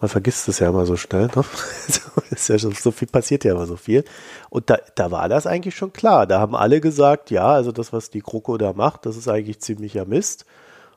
Man 0.01 0.09
vergisst 0.09 0.49
es 0.49 0.59
ja 0.59 0.69
immer 0.69 0.87
so 0.87 0.97
schnell. 0.97 1.29
Ne? 1.35 1.45
So 1.89 2.23
ist 2.31 2.49
ja 2.49 2.59
schon, 2.59 2.73
so 2.73 2.91
viel 2.91 3.09
passiert 3.09 3.45
ja 3.45 3.53
immer 3.53 3.67
so 3.67 3.77
viel. 3.77 4.05
Und 4.51 4.71
da, 4.71 4.79
da 4.95 5.11
war 5.11 5.29
das 5.29 5.47
eigentlich 5.47 5.75
schon 5.75 5.93
klar. 5.93 6.27
Da 6.27 6.41
haben 6.41 6.55
alle 6.55 6.81
gesagt, 6.81 7.31
ja, 7.31 7.47
also 7.47 7.73
das, 7.73 7.93
was 7.93 8.11
die 8.11 8.21
GroKo 8.21 8.57
da 8.59 8.73
macht, 8.73 9.07
das 9.07 9.17
ist 9.17 9.29
eigentlich 9.29 9.61
ziemlicher 9.61 10.05
Mist. 10.05 10.47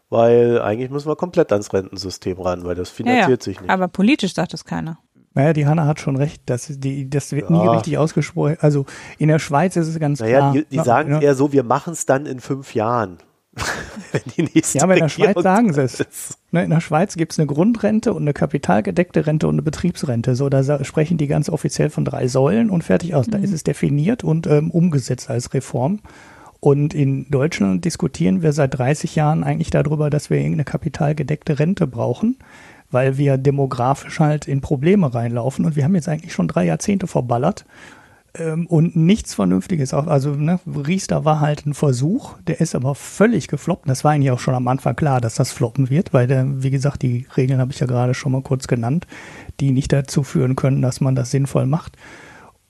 Weil 0.09 0.61
eigentlich 0.61 0.91
müssen 0.91 1.07
wir 1.09 1.15
komplett 1.15 1.51
ans 1.51 1.73
Rentensystem 1.73 2.39
ran, 2.39 2.63
weil 2.63 2.75
das 2.75 2.89
finanziert 2.89 3.41
sich 3.43 3.59
nicht. 3.59 3.69
Aber 3.69 3.87
politisch 3.87 4.33
sagt 4.33 4.53
das 4.53 4.63
keiner. 4.65 4.99
Naja, 5.33 5.51
die 5.51 5.65
Hanna 5.67 5.85
hat 5.85 5.99
schon 5.99 6.15
recht, 6.15 6.43
dass 6.45 6.67
die, 6.67 7.09
das 7.09 7.31
wird 7.33 7.49
nie 7.49 7.57
Ja. 7.63 7.71
richtig 7.71 7.97
ausgesprochen. 7.97 8.57
Also 8.61 8.85
in 9.17 9.27
der 9.27 9.39
Schweiz 9.39 9.75
ist 9.75 9.87
es 9.87 9.99
ganz 9.99 10.19
Naja, 10.21 10.37
klar. 10.37 10.53
die, 10.53 10.65
die 10.65 10.77
Na, 10.77 10.83
sagen 10.83 11.11
ne? 11.11 11.21
eher 11.23 11.35
so, 11.35 11.51
wir 11.51 11.63
machen 11.63 11.91
es 11.93 12.05
dann 12.05 12.25
in 12.25 12.39
fünf 12.39 12.73
Jahren. 12.73 13.17
Wenn 14.11 14.21
die 14.37 14.43
nächste 14.43 14.77
Ja, 14.77 14.83
aber 14.83 14.93
in 14.93 14.99
der 14.99 15.09
Regierung 15.09 15.33
Schweiz 15.33 15.43
sagen 15.43 15.73
sie 15.73 15.81
es. 15.81 16.37
Ne, 16.51 16.63
in 16.63 16.69
der 16.69 16.81
Schweiz 16.81 17.15
gibt's 17.15 17.37
eine 17.39 17.47
Grundrente 17.47 18.13
und 18.13 18.21
eine 18.21 18.33
kapitalgedeckte 18.33 19.25
Rente 19.25 19.47
und 19.47 19.55
eine 19.55 19.61
Betriebsrente. 19.61 20.35
So, 20.35 20.47
da 20.49 20.83
sprechen 20.85 21.17
die 21.17 21.27
ganz 21.27 21.49
offiziell 21.49 21.89
von 21.89 22.05
drei 22.05 22.27
Säulen 22.27 22.69
und 22.69 22.83
fertig 22.83 23.15
aus. 23.15 23.27
Da 23.27 23.37
ist 23.37 23.51
es 23.53 23.63
definiert 23.63 24.23
und 24.23 24.47
ähm, 24.47 24.71
umgesetzt 24.71 25.29
als 25.29 25.53
Reform. 25.53 25.99
Und 26.65 26.95
in 26.95 27.29
Deutschland 27.29 27.85
diskutieren 27.85 28.41
wir 28.41 28.51
seit 28.51 28.75
30 28.75 29.13
Jahren 29.15 29.43
eigentlich 29.43 29.69
darüber, 29.69 30.09
dass 30.09 30.31
wir 30.31 30.37
irgendeine 30.37 30.63
kapitalgedeckte 30.63 31.59
Rente 31.59 31.85
brauchen, 31.85 32.37
weil 32.89 33.19
wir 33.19 33.37
demografisch 33.37 34.19
halt 34.19 34.47
in 34.47 34.61
Probleme 34.61 35.13
reinlaufen. 35.13 35.63
Und 35.63 35.75
wir 35.75 35.83
haben 35.83 35.93
jetzt 35.93 36.09
eigentlich 36.09 36.33
schon 36.33 36.47
drei 36.47 36.65
Jahrzehnte 36.65 37.05
verballert 37.05 37.65
ähm, 38.33 38.65
und 38.65 38.95
nichts 38.95 39.35
Vernünftiges. 39.35 39.93
Also 39.93 40.31
ne, 40.31 40.59
Riester 40.65 41.23
war 41.23 41.39
halt 41.39 41.67
ein 41.67 41.75
Versuch, 41.75 42.33
der 42.47 42.59
ist 42.59 42.73
aber 42.73 42.95
völlig 42.95 43.47
gefloppt. 43.47 43.87
Das 43.87 44.03
war 44.03 44.13
eigentlich 44.13 44.31
auch 44.31 44.39
schon 44.39 44.55
am 44.55 44.67
Anfang 44.67 44.95
klar, 44.95 45.21
dass 45.21 45.35
das 45.35 45.51
floppen 45.51 45.91
wird, 45.91 46.15
weil, 46.15 46.25
der, 46.25 46.63
wie 46.63 46.71
gesagt, 46.71 47.03
die 47.03 47.27
Regeln 47.37 47.59
habe 47.59 47.73
ich 47.73 47.79
ja 47.79 47.85
gerade 47.85 48.15
schon 48.15 48.31
mal 48.31 48.41
kurz 48.41 48.65
genannt, 48.65 49.05
die 49.59 49.69
nicht 49.69 49.93
dazu 49.93 50.23
führen 50.23 50.55
können, 50.55 50.81
dass 50.81 50.99
man 50.99 51.13
das 51.13 51.29
sinnvoll 51.29 51.67
macht. 51.67 51.95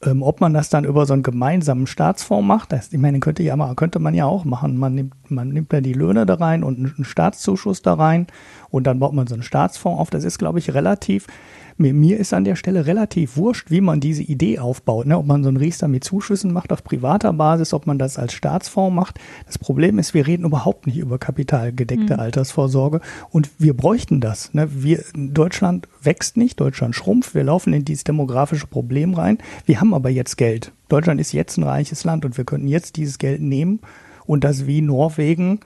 Ähm, 0.05 0.21
ob 0.21 0.39
man 0.39 0.53
das 0.53 0.69
dann 0.69 0.85
über 0.85 1.05
so 1.05 1.13
einen 1.13 1.23
gemeinsamen 1.23 1.87
Staatsfonds 1.87 2.45
macht, 2.45 2.71
das, 2.71 2.93
ich 2.93 2.99
meine, 2.99 3.19
könnte, 3.19 3.43
ja, 3.43 3.73
könnte 3.75 3.99
man 3.99 4.13
ja 4.13 4.25
auch 4.25 4.45
machen. 4.45 4.77
Man 4.77 4.95
nimmt, 4.95 5.13
man 5.29 5.49
nimmt 5.49 5.73
da 5.73 5.81
die 5.81 5.93
Löhne 5.93 6.25
da 6.25 6.35
rein 6.35 6.63
und 6.63 6.77
einen 6.77 7.05
Staatszuschuss 7.05 7.81
da 7.81 7.95
rein 7.95 8.27
und 8.69 8.85
dann 8.85 8.99
baut 8.99 9.13
man 9.13 9.27
so 9.27 9.33
einen 9.33 9.43
Staatsfonds 9.43 9.99
auf. 9.99 10.09
Das 10.09 10.23
ist, 10.23 10.37
glaube 10.37 10.59
ich, 10.59 10.73
relativ, 10.73 11.27
mir, 11.77 11.93
mir 11.93 12.17
ist 12.17 12.33
an 12.33 12.43
der 12.43 12.55
Stelle 12.55 12.85
relativ 12.85 13.37
wurscht, 13.37 13.69
wie 13.69 13.81
man 13.81 13.99
diese 13.99 14.23
Idee 14.23 14.59
aufbaut. 14.59 15.07
Ne? 15.07 15.17
Ob 15.17 15.25
man 15.25 15.43
so 15.43 15.49
einen 15.49 15.57
Riester 15.57 15.87
mit 15.87 16.03
Zuschüssen 16.03 16.53
macht 16.53 16.71
auf 16.71 16.83
privater 16.83 17.33
Basis, 17.33 17.73
ob 17.73 17.85
man 17.85 17.99
das 17.99 18.17
als 18.17 18.33
Staatsfonds 18.33 18.95
macht. 18.95 19.19
Das 19.45 19.57
Problem 19.57 19.99
ist, 19.99 20.13
wir 20.13 20.27
reden 20.27 20.45
überhaupt 20.45 20.87
nicht 20.87 20.97
über 20.97 21.17
kapitalgedeckte 21.17 22.19
Altersvorsorge 22.19 23.01
und 23.29 23.49
wir 23.57 23.75
bräuchten 23.75 24.21
das. 24.21 24.53
Ne? 24.53 24.69
Wir, 24.71 25.03
Deutschland 25.13 25.87
wächst 26.01 26.37
nicht, 26.37 26.59
Deutschland 26.59 26.95
schrumpft, 26.95 27.35
wir 27.35 27.43
laufen 27.43 27.73
in 27.73 27.85
dieses 27.85 28.03
demografische 28.03 28.67
Problem 28.67 29.13
rein. 29.13 29.37
Wir 29.65 29.81
haben 29.81 29.93
aber 29.93 30.09
jetzt 30.09 30.37
Geld. 30.37 30.71
Deutschland 30.87 31.19
ist 31.19 31.33
jetzt 31.33 31.57
ein 31.57 31.63
reiches 31.63 32.03
Land 32.03 32.25
und 32.25 32.37
wir 32.37 32.45
könnten 32.45 32.67
jetzt 32.67 32.95
dieses 32.95 33.17
Geld 33.17 33.41
nehmen 33.41 33.79
und 34.25 34.43
das 34.43 34.67
wie 34.67 34.81
Norwegen 34.81 35.59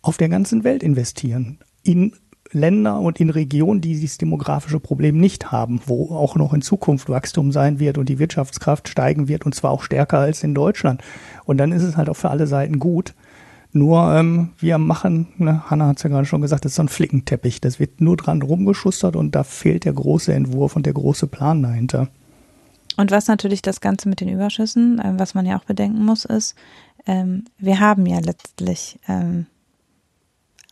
auf 0.00 0.16
der 0.16 0.28
ganzen 0.28 0.64
Welt 0.64 0.82
investieren. 0.82 1.58
In 1.82 2.12
Länder 2.52 3.00
und 3.00 3.20
in 3.20 3.30
Regionen, 3.30 3.80
die 3.80 3.94
dieses 3.94 4.18
demografische 4.18 4.80
Problem 4.80 5.18
nicht 5.18 5.52
haben, 5.52 5.80
wo 5.86 6.14
auch 6.14 6.36
noch 6.36 6.52
in 6.52 6.62
Zukunft 6.62 7.08
Wachstum 7.08 7.52
sein 7.52 7.78
wird 7.78 7.98
und 7.98 8.08
die 8.08 8.18
Wirtschaftskraft 8.18 8.88
steigen 8.88 9.28
wird 9.28 9.46
und 9.46 9.54
zwar 9.54 9.70
auch 9.70 9.82
stärker 9.82 10.18
als 10.18 10.42
in 10.42 10.54
Deutschland. 10.54 11.02
Und 11.44 11.58
dann 11.58 11.72
ist 11.72 11.82
es 11.82 11.96
halt 11.96 12.08
auch 12.08 12.16
für 12.16 12.30
alle 12.30 12.46
Seiten 12.46 12.78
gut. 12.78 13.14
Nur 13.72 14.14
ähm, 14.14 14.50
wir 14.58 14.76
machen, 14.76 15.28
ne, 15.38 15.62
Hanna 15.70 15.86
hat 15.86 15.96
es 15.96 16.02
ja 16.02 16.10
gerade 16.10 16.26
schon 16.26 16.42
gesagt, 16.42 16.64
das 16.64 16.72
ist 16.72 16.76
so 16.76 16.82
ein 16.82 16.88
Flickenteppich. 16.88 17.60
Das 17.60 17.80
wird 17.80 18.02
nur 18.02 18.18
dran 18.18 18.42
rumgeschustert 18.42 19.16
und 19.16 19.34
da 19.34 19.44
fehlt 19.44 19.86
der 19.86 19.94
große 19.94 20.32
Entwurf 20.32 20.76
und 20.76 20.84
der 20.84 20.92
große 20.92 21.26
Plan 21.26 21.62
dahinter. 21.62 22.08
Und 22.98 23.10
was 23.10 23.28
natürlich 23.28 23.62
das 23.62 23.80
Ganze 23.80 24.10
mit 24.10 24.20
den 24.20 24.28
Überschüssen, 24.28 25.00
ähm, 25.02 25.18
was 25.18 25.34
man 25.34 25.46
ja 25.46 25.58
auch 25.58 25.64
bedenken 25.64 26.04
muss, 26.04 26.26
ist, 26.26 26.54
ähm, 27.06 27.44
wir 27.58 27.80
haben 27.80 28.04
ja 28.04 28.18
letztlich 28.20 28.98
ähm, 29.08 29.46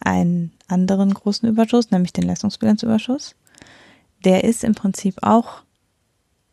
einen 0.01 0.53
anderen 0.71 1.13
großen 1.13 1.49
Überschuss, 1.49 1.91
nämlich 1.91 2.13
den 2.13 2.25
Leistungsbilanzüberschuss. 2.25 3.35
Der 4.25 4.45
ist 4.45 4.65
im 4.65 4.75
Prinzip 4.75 5.19
auch 5.23 5.63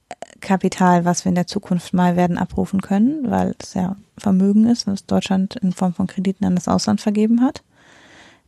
äh, 0.10 0.15
Kapital, 0.39 1.06
was 1.06 1.25
wir 1.25 1.30
in 1.30 1.36
der 1.36 1.47
Zukunft 1.47 1.93
mal 1.93 2.15
werden 2.15 2.38
abrufen 2.38 2.82
können, 2.82 3.30
weil 3.30 3.56
es 3.60 3.73
ja 3.73 3.97
Vermögen 4.17 4.67
ist, 4.67 4.88
was 4.88 5.06
Deutschland 5.06 5.56
in 5.58 5.73
Form 5.73 5.93
von 5.93 6.08
Krediten 6.08 6.45
an 6.45 6.56
das 6.56 6.67
Ausland 6.67 7.01
vergeben 7.01 7.41
hat. 7.41 7.63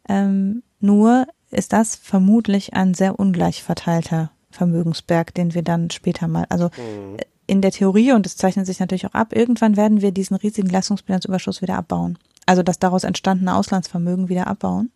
Ähm, 0.08 0.64
nur 0.80 1.28
ist 1.52 1.74
das 1.74 1.96
vermutlich 1.96 2.74
ein 2.74 2.94
sehr 2.94 3.20
ungleich 3.20 3.64
verteilter 3.64 4.32
Vermögensberg, 4.52 5.34
den 5.34 5.54
wir 5.54 5.62
dann 5.62 5.90
später 5.90 6.28
mal, 6.28 6.46
also 6.50 6.66
äh, 6.66 7.24
in 7.48 7.62
der 7.62 7.72
Theorie, 7.72 8.14
und 8.14 8.26
das 8.26 8.38
zeichnet 8.38 8.66
sich 8.66 8.80
natürlich 8.80 9.08
auch 9.08 9.14
ab, 9.14 9.36
irgendwann 9.36 9.76
werden 9.76 10.02
wir 10.02 10.12
diesen 10.12 10.36
riesigen 10.36 10.70
Leistungsbilanzüberschuss 10.70 11.62
wieder 11.62 11.78
abbauen. 11.78 12.18
Also 12.46 12.64
das 12.64 12.80
daraus 12.80 13.04
entstandene 13.04 13.56
Auslandsvermögen 13.56 14.30
wieder 14.30 14.48
abbauen. 14.48 14.92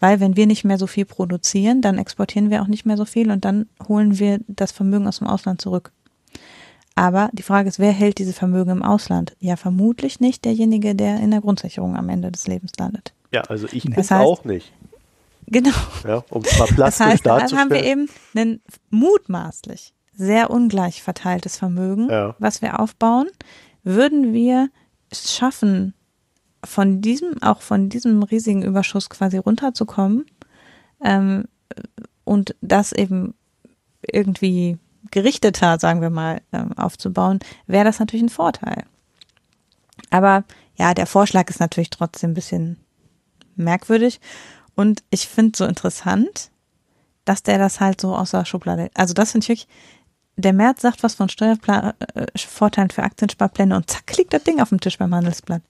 Weil 0.00 0.20
wenn 0.20 0.36
wir 0.36 0.46
nicht 0.46 0.64
mehr 0.64 0.78
so 0.78 0.86
viel 0.86 1.04
produzieren, 1.06 1.80
dann 1.80 1.98
exportieren 1.98 2.50
wir 2.50 2.62
auch 2.62 2.66
nicht 2.66 2.84
mehr 2.84 2.96
so 2.98 3.04
viel 3.06 3.30
und 3.30 3.44
dann 3.44 3.66
holen 3.88 4.18
wir 4.18 4.40
das 4.46 4.72
Vermögen 4.72 5.06
aus 5.08 5.18
dem 5.18 5.26
Ausland 5.26 5.60
zurück. 5.60 5.90
Aber 6.94 7.28
die 7.32 7.42
Frage 7.42 7.68
ist, 7.68 7.78
wer 7.78 7.92
hält 7.92 8.18
diese 8.18 8.32
Vermögen 8.32 8.70
im 8.70 8.82
Ausland? 8.82 9.36
Ja, 9.38 9.56
vermutlich 9.56 10.20
nicht 10.20 10.44
derjenige, 10.44 10.94
der 10.94 11.20
in 11.20 11.30
der 11.30 11.40
Grundsicherung 11.42 11.96
am 11.96 12.08
Ende 12.08 12.30
des 12.32 12.46
Lebens 12.46 12.72
landet. 12.78 13.12
Ja, 13.32 13.42
also 13.42 13.66
ich 13.70 13.84
Das 13.84 14.10
heißt- 14.10 14.20
auch 14.24 14.44
nicht. 14.44 14.72
Genau. 15.48 15.70
Ja, 16.06 16.24
um 16.30 16.42
es 16.42 16.58
mal 16.58 16.66
Das 16.66 16.74
plastisch 16.74 17.06
heißt, 17.06 17.26
dann 17.26 17.38
darzustellen. 17.38 17.60
haben 17.62 17.70
wir 17.70 17.84
eben 17.84 18.08
ein 18.34 18.60
mutmaßlich 18.90 19.92
sehr 20.14 20.50
ungleich 20.50 21.02
verteiltes 21.02 21.56
Vermögen, 21.56 22.08
Ja. 22.10 22.34
was 22.38 22.62
wir 22.62 22.80
aufbauen. 22.80 23.28
Würden 23.84 24.32
wir 24.32 24.70
es 25.10 25.32
schaffen, 25.34 25.94
von 26.64 27.00
diesem, 27.00 27.42
auch 27.42 27.60
von 27.60 27.88
diesem 27.88 28.22
riesigen 28.22 28.62
Überschuss 28.62 29.08
quasi 29.08 29.38
runterzukommen 29.38 30.26
ähm, 31.04 31.44
und 32.24 32.54
das 32.60 32.92
eben 32.92 33.34
irgendwie 34.02 34.78
gerichteter, 35.10 35.78
sagen 35.78 36.00
wir 36.00 36.10
mal, 36.10 36.40
ähm, 36.52 36.72
aufzubauen, 36.76 37.38
wäre 37.66 37.84
das 37.84 38.00
natürlich 38.00 38.24
ein 38.24 38.28
Vorteil. 38.28 38.84
Aber 40.10 40.44
ja, 40.76 40.94
der 40.94 41.06
Vorschlag 41.06 41.48
ist 41.48 41.60
natürlich 41.60 41.90
trotzdem 41.90 42.30
ein 42.30 42.34
bisschen 42.34 42.78
merkwürdig. 43.54 44.20
Und 44.74 45.02
ich 45.10 45.26
finde 45.26 45.56
so 45.56 45.64
interessant, 45.64 46.50
dass 47.24 47.42
der 47.42 47.58
das 47.58 47.80
halt 47.80 48.00
so 48.00 48.14
aus 48.14 48.32
der 48.32 48.44
Schublade. 48.44 48.90
Also 48.94 49.14
das 49.14 49.32
finde 49.32 49.44
ich 49.44 49.48
wirklich. 49.48 49.68
Der 50.38 50.52
März 50.52 50.82
sagt 50.82 51.02
was 51.02 51.14
von 51.14 51.30
Steuervorteilen 51.30 52.90
für 52.90 53.02
Aktiensparpläne 53.02 53.74
und 53.74 53.88
zack, 53.88 54.14
liegt 54.18 54.34
das 54.34 54.44
Ding 54.44 54.60
auf 54.60 54.68
dem 54.68 54.80
Tisch 54.80 54.98
beim 54.98 55.14
Handelsblatt. 55.14 55.62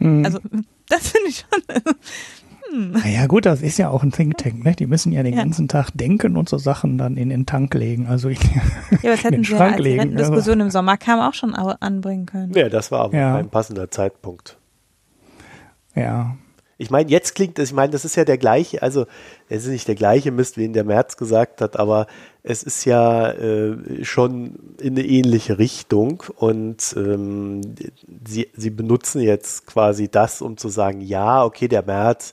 Mhm. 0.00 0.24
Also 0.24 0.38
das 0.88 1.08
finde 1.08 1.28
ich 1.28 1.44
schon. 1.48 2.92
Naja, 2.92 3.26
gut, 3.26 3.46
das 3.46 3.62
ist 3.62 3.78
ja 3.78 3.88
auch 3.90 4.04
ein 4.04 4.12
Think 4.12 4.38
Tank, 4.38 4.64
ne? 4.64 4.74
Die 4.76 4.86
müssen 4.86 5.10
ja 5.10 5.24
den 5.24 5.34
Ja. 5.34 5.42
ganzen 5.42 5.66
Tag 5.66 5.90
denken 5.92 6.36
und 6.36 6.48
so 6.48 6.56
Sachen 6.56 6.98
dann 6.98 7.16
in 7.16 7.28
den 7.28 7.44
Tank 7.44 7.74
legen. 7.74 8.06
Also 8.06 8.28
ich, 8.28 8.40
Ja, 8.42 8.60
aber 8.60 8.98
das 9.02 9.02
In 9.02 9.16
hätten 9.24 9.32
den 9.32 9.44
sie 9.44 9.50
ja, 9.50 9.56
Schrank 9.58 9.72
als 9.72 9.76
die 9.78 9.82
legen, 9.82 10.00
Rentendiskussion 10.00 10.60
im 10.60 10.70
Sommer 10.70 10.96
kam, 10.96 11.18
auch 11.18 11.34
schon 11.34 11.54
anbringen 11.54 12.26
können. 12.26 12.52
ja, 12.54 12.68
das 12.68 12.92
war 12.92 13.00
aber 13.00 13.16
Ja. 13.16 13.34
ein 13.36 13.48
passender 13.50 13.90
Zeitpunkt. 13.90 14.56
ja. 15.94 16.36
Ich 16.82 16.90
meine, 16.90 17.10
jetzt 17.10 17.34
klingt 17.34 17.58
es, 17.58 17.68
ich 17.68 17.74
meine, 17.74 17.92
das 17.92 18.06
ist 18.06 18.16
ja 18.16 18.24
der 18.24 18.38
gleiche, 18.38 18.80
also 18.82 19.04
es 19.50 19.64
ist 19.64 19.70
nicht 19.70 19.86
der 19.86 19.96
gleiche 19.96 20.30
Mist, 20.30 20.56
wie 20.56 20.64
ihn 20.64 20.72
der 20.72 20.84
März 20.84 21.18
gesagt 21.18 21.60
hat, 21.60 21.78
aber 21.78 22.06
es 22.42 22.62
ist 22.62 22.84
ja 22.84 23.30
äh, 23.32 24.04
schon 24.04 24.76
in 24.80 24.96
eine 24.96 25.06
ähnliche 25.06 25.58
Richtung 25.58 26.22
und 26.36 26.94
ähm, 26.96 27.60
sie, 28.26 28.48
sie 28.54 28.70
benutzen 28.70 29.20
jetzt 29.20 29.66
quasi 29.66 30.08
das, 30.08 30.40
um 30.40 30.56
zu 30.56 30.68
sagen, 30.68 31.00
ja, 31.00 31.44
okay, 31.44 31.68
der 31.68 31.82
März, 31.82 32.32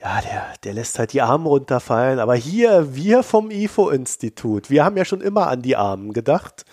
ja, 0.00 0.20
der, 0.20 0.44
der 0.64 0.74
lässt 0.74 0.98
halt 0.98 1.12
die 1.12 1.22
Arme 1.22 1.48
runterfallen, 1.48 2.18
aber 2.18 2.34
hier, 2.34 2.94
wir 2.94 3.22
vom 3.22 3.50
IFO-Institut, 3.50 4.70
wir 4.70 4.84
haben 4.84 4.96
ja 4.96 5.04
schon 5.04 5.20
immer 5.20 5.48
an 5.48 5.62
die 5.62 5.76
Armen 5.76 6.12
gedacht 6.12 6.64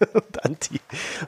und 0.12 0.44
an 0.44 0.56
die 0.70 0.80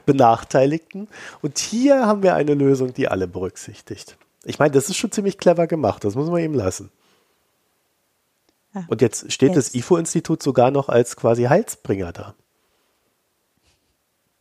Benachteiligten. 0.06 1.08
Und 1.42 1.58
hier 1.58 2.06
haben 2.06 2.22
wir 2.22 2.34
eine 2.34 2.54
Lösung, 2.54 2.92
die 2.92 3.08
alle 3.08 3.28
berücksichtigt. 3.28 4.16
Ich 4.44 4.58
meine, 4.58 4.72
das 4.72 4.88
ist 4.88 4.96
schon 4.96 5.12
ziemlich 5.12 5.38
clever 5.38 5.66
gemacht, 5.66 6.04
das 6.04 6.14
muss 6.16 6.28
man 6.28 6.42
ihm 6.42 6.54
lassen. 6.54 6.90
Und 8.88 9.00
jetzt 9.00 9.33
steht 9.33 9.56
das 9.56 9.72
Jetzt. 9.72 9.85
IFO-Institut 9.85 10.42
sogar 10.42 10.70
noch 10.70 10.88
als 10.88 11.16
quasi 11.16 11.44
Heilsbringer 11.44 12.12
da. 12.12 12.35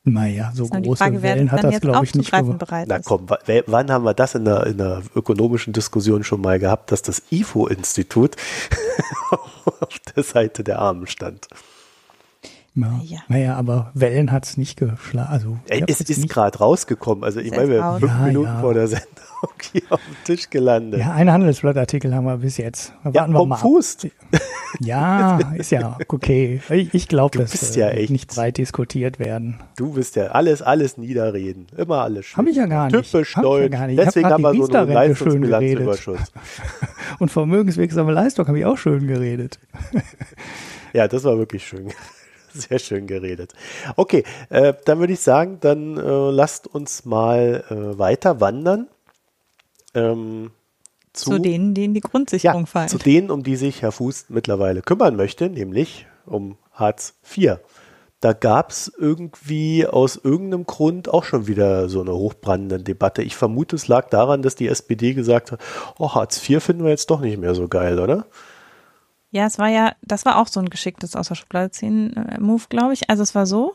Naja, 0.05 0.51
so 0.53 0.67
große 0.67 0.97
Frage, 0.97 1.21
Wellen 1.21 1.49
hat 1.49 1.63
das, 1.63 1.79
glaube 1.79 2.03
ich, 2.03 2.13
nicht 2.13 2.29
bereit 2.29 2.89
Na 2.89 2.99
komm, 2.99 3.27
wann 3.29 3.89
haben 3.89 4.03
wir 4.03 4.13
das 4.13 4.36
in 4.36 4.45
einer, 4.45 4.67
in 4.67 4.81
einer 4.81 5.01
ökonomischen 5.15 5.71
Diskussion 5.71 6.25
schon 6.25 6.41
mal 6.41 6.59
gehabt, 6.59 6.91
dass 6.91 7.01
das 7.01 7.23
IFO-Institut 7.31 8.36
auf 9.79 9.99
der 10.13 10.23
Seite 10.23 10.65
der 10.65 10.79
Armen 10.79 11.07
stand? 11.07 11.47
Ja. 12.76 12.99
Ja. 13.03 13.19
Naja, 13.28 13.55
aber 13.55 13.91
Wellen 13.93 14.32
hat 14.32 14.45
es 14.45 14.57
nicht 14.57 14.78
geschlagen. 14.80 15.30
Also, 15.32 15.57
Ey, 15.69 15.82
hab 15.82 15.89
es 15.89 16.01
ist 16.01 16.28
gerade 16.30 16.57
rausgekommen. 16.57 17.24
Also 17.24 17.39
ich 17.39 17.51
meine, 17.51 17.69
wir 17.69 17.82
raus. 17.82 17.99
fünf 17.99 18.11
Ja, 18.11 18.26
Minuten 18.26 18.47
ja. 18.47 18.59
vor 18.61 18.74
der 18.74 18.88
Sendung 18.88 19.07
hier 19.71 19.82
auf 19.89 19.99
dem 20.03 20.15
Tisch 20.24 20.49
gelandet. 20.49 20.99
Ja, 21.01 21.11
einen 21.13 21.32
Handelsblattartikel 21.32 22.15
haben 22.15 22.26
wir 22.26 22.38
bis 22.38 22.57
jetzt. 22.57 22.93
Ja, 23.03 23.13
Warten 23.13 23.34
wir 23.34 23.39
vom 23.39 23.49
mal 23.49 23.55
ab. 23.55 23.61
Fuß. 23.61 23.97
Ja, 24.80 25.38
ist 25.55 25.69
ja 25.69 25.99
okay. 26.07 26.59
Ich, 26.71 26.91
ich 26.95 27.07
glaube, 27.07 27.38
Du 27.38 27.43
das 27.43 27.51
bist 27.51 27.78
äh, 27.78 27.82
ja 27.82 27.88
wird 27.89 27.97
echt- 27.99 28.09
nicht 28.09 28.28
breit 28.34 28.57
diskutiert 28.57 29.19
werden. 29.19 29.59
Du 29.76 29.93
bist 29.93 30.15
ja 30.15 30.30
alles, 30.30 30.63
alles 30.63 30.97
niederreden. 30.97 31.67
Immer 31.78 31.99
alles 32.01 32.26
schön. 32.26 32.38
Hab 32.38 32.47
ich 32.47 32.55
ja 32.57 32.65
gar 32.65 32.86
nicht. 32.89 32.95
Typisch 33.11 33.36
Hab 33.36 33.43
ich 33.43 33.49
ja 33.49 33.55
deutsch. 33.59 33.71
gar 33.71 33.86
nicht. 33.86 33.93
Ich 33.93 33.99
hab 33.99 34.05
Deswegen 34.07 34.24
grad 34.30 34.34
haben 34.43 34.57
wir 34.57 34.65
so 34.65 34.74
einen 34.74 34.91
Leistungsbilanzüberschuss. 34.93 36.32
Und 37.19 37.30
vermögenswirksame 37.30 38.11
Leistung 38.11 38.47
habe 38.47 38.57
ich 38.57 38.65
auch 38.65 38.78
schön 38.80 39.05
geredet. 39.05 39.59
Ja, 40.91 41.07
das 41.07 41.24
war 41.24 41.38
wirklich 41.38 41.63
schön. 41.67 41.88
Sehr 42.69 42.79
schön 42.79 43.07
geredet. 43.07 43.53
Okay, 43.95 44.23
äh, 44.49 44.73
dann 44.85 44.99
würde 44.99 45.13
ich 45.13 45.21
sagen, 45.21 45.57
dann 45.61 45.97
äh, 45.97 46.29
lasst 46.29 46.67
uns 46.67 47.05
mal 47.05 47.63
äh, 47.69 47.97
weiter 47.97 48.39
wandern. 48.39 48.87
Ähm, 49.95 50.51
zu, 51.13 51.31
zu, 51.31 51.39
denen, 51.39 51.73
die 51.73 51.85
in 51.85 51.93
die 51.93 52.01
Grundsicherung 52.01 52.61
ja, 52.61 52.65
fallen. 52.65 52.89
Zu 52.89 52.97
denen, 52.97 53.29
um 53.29 53.43
die 53.43 53.55
sich 53.55 53.81
Herr 53.81 53.91
Fuß 53.91 54.25
mittlerweile 54.29 54.81
kümmern 54.81 55.15
möchte, 55.15 55.49
nämlich 55.49 56.07
um 56.25 56.57
Hartz 56.71 57.15
IV. 57.35 57.57
Da 58.19 58.31
gab 58.31 58.69
es 58.71 58.91
irgendwie 58.97 59.85
aus 59.85 60.15
irgendeinem 60.15 60.65
Grund 60.65 61.09
auch 61.09 61.25
schon 61.25 61.45
wieder 61.47 61.89
so 61.89 61.99
eine 61.99 62.13
hochbrandende 62.13 62.81
Debatte. 62.81 63.21
Ich 63.21 63.35
vermute, 63.35 63.75
es 63.75 63.89
lag 63.89 64.09
daran, 64.09 64.41
dass 64.41 64.55
die 64.55 64.69
SPD 64.69 65.13
gesagt 65.13 65.51
hat, 65.51 65.59
oh, 65.99 66.15
Hartz 66.15 66.49
IV 66.49 66.63
finden 66.63 66.83
wir 66.83 66.91
jetzt 66.91 67.11
doch 67.11 67.19
nicht 67.19 67.37
mehr 67.37 67.53
so 67.53 67.67
geil, 67.67 67.99
oder? 67.99 68.25
Ja, 69.34 69.47
es 69.47 69.57
war 69.57 69.67
ja, 69.67 69.95
das 70.03 70.25
war 70.25 70.38
auch 70.38 70.47
so 70.47 70.59
ein 70.59 70.69
geschicktes 70.69 71.15
Außer 71.15 71.34
Schublade 71.34 71.71
ziehen 71.71 72.15
äh, 72.15 72.39
Move, 72.39 72.65
glaube 72.69 72.93
ich. 72.93 73.09
Also 73.09 73.23
es 73.23 73.34
war 73.34 73.47
so, 73.47 73.73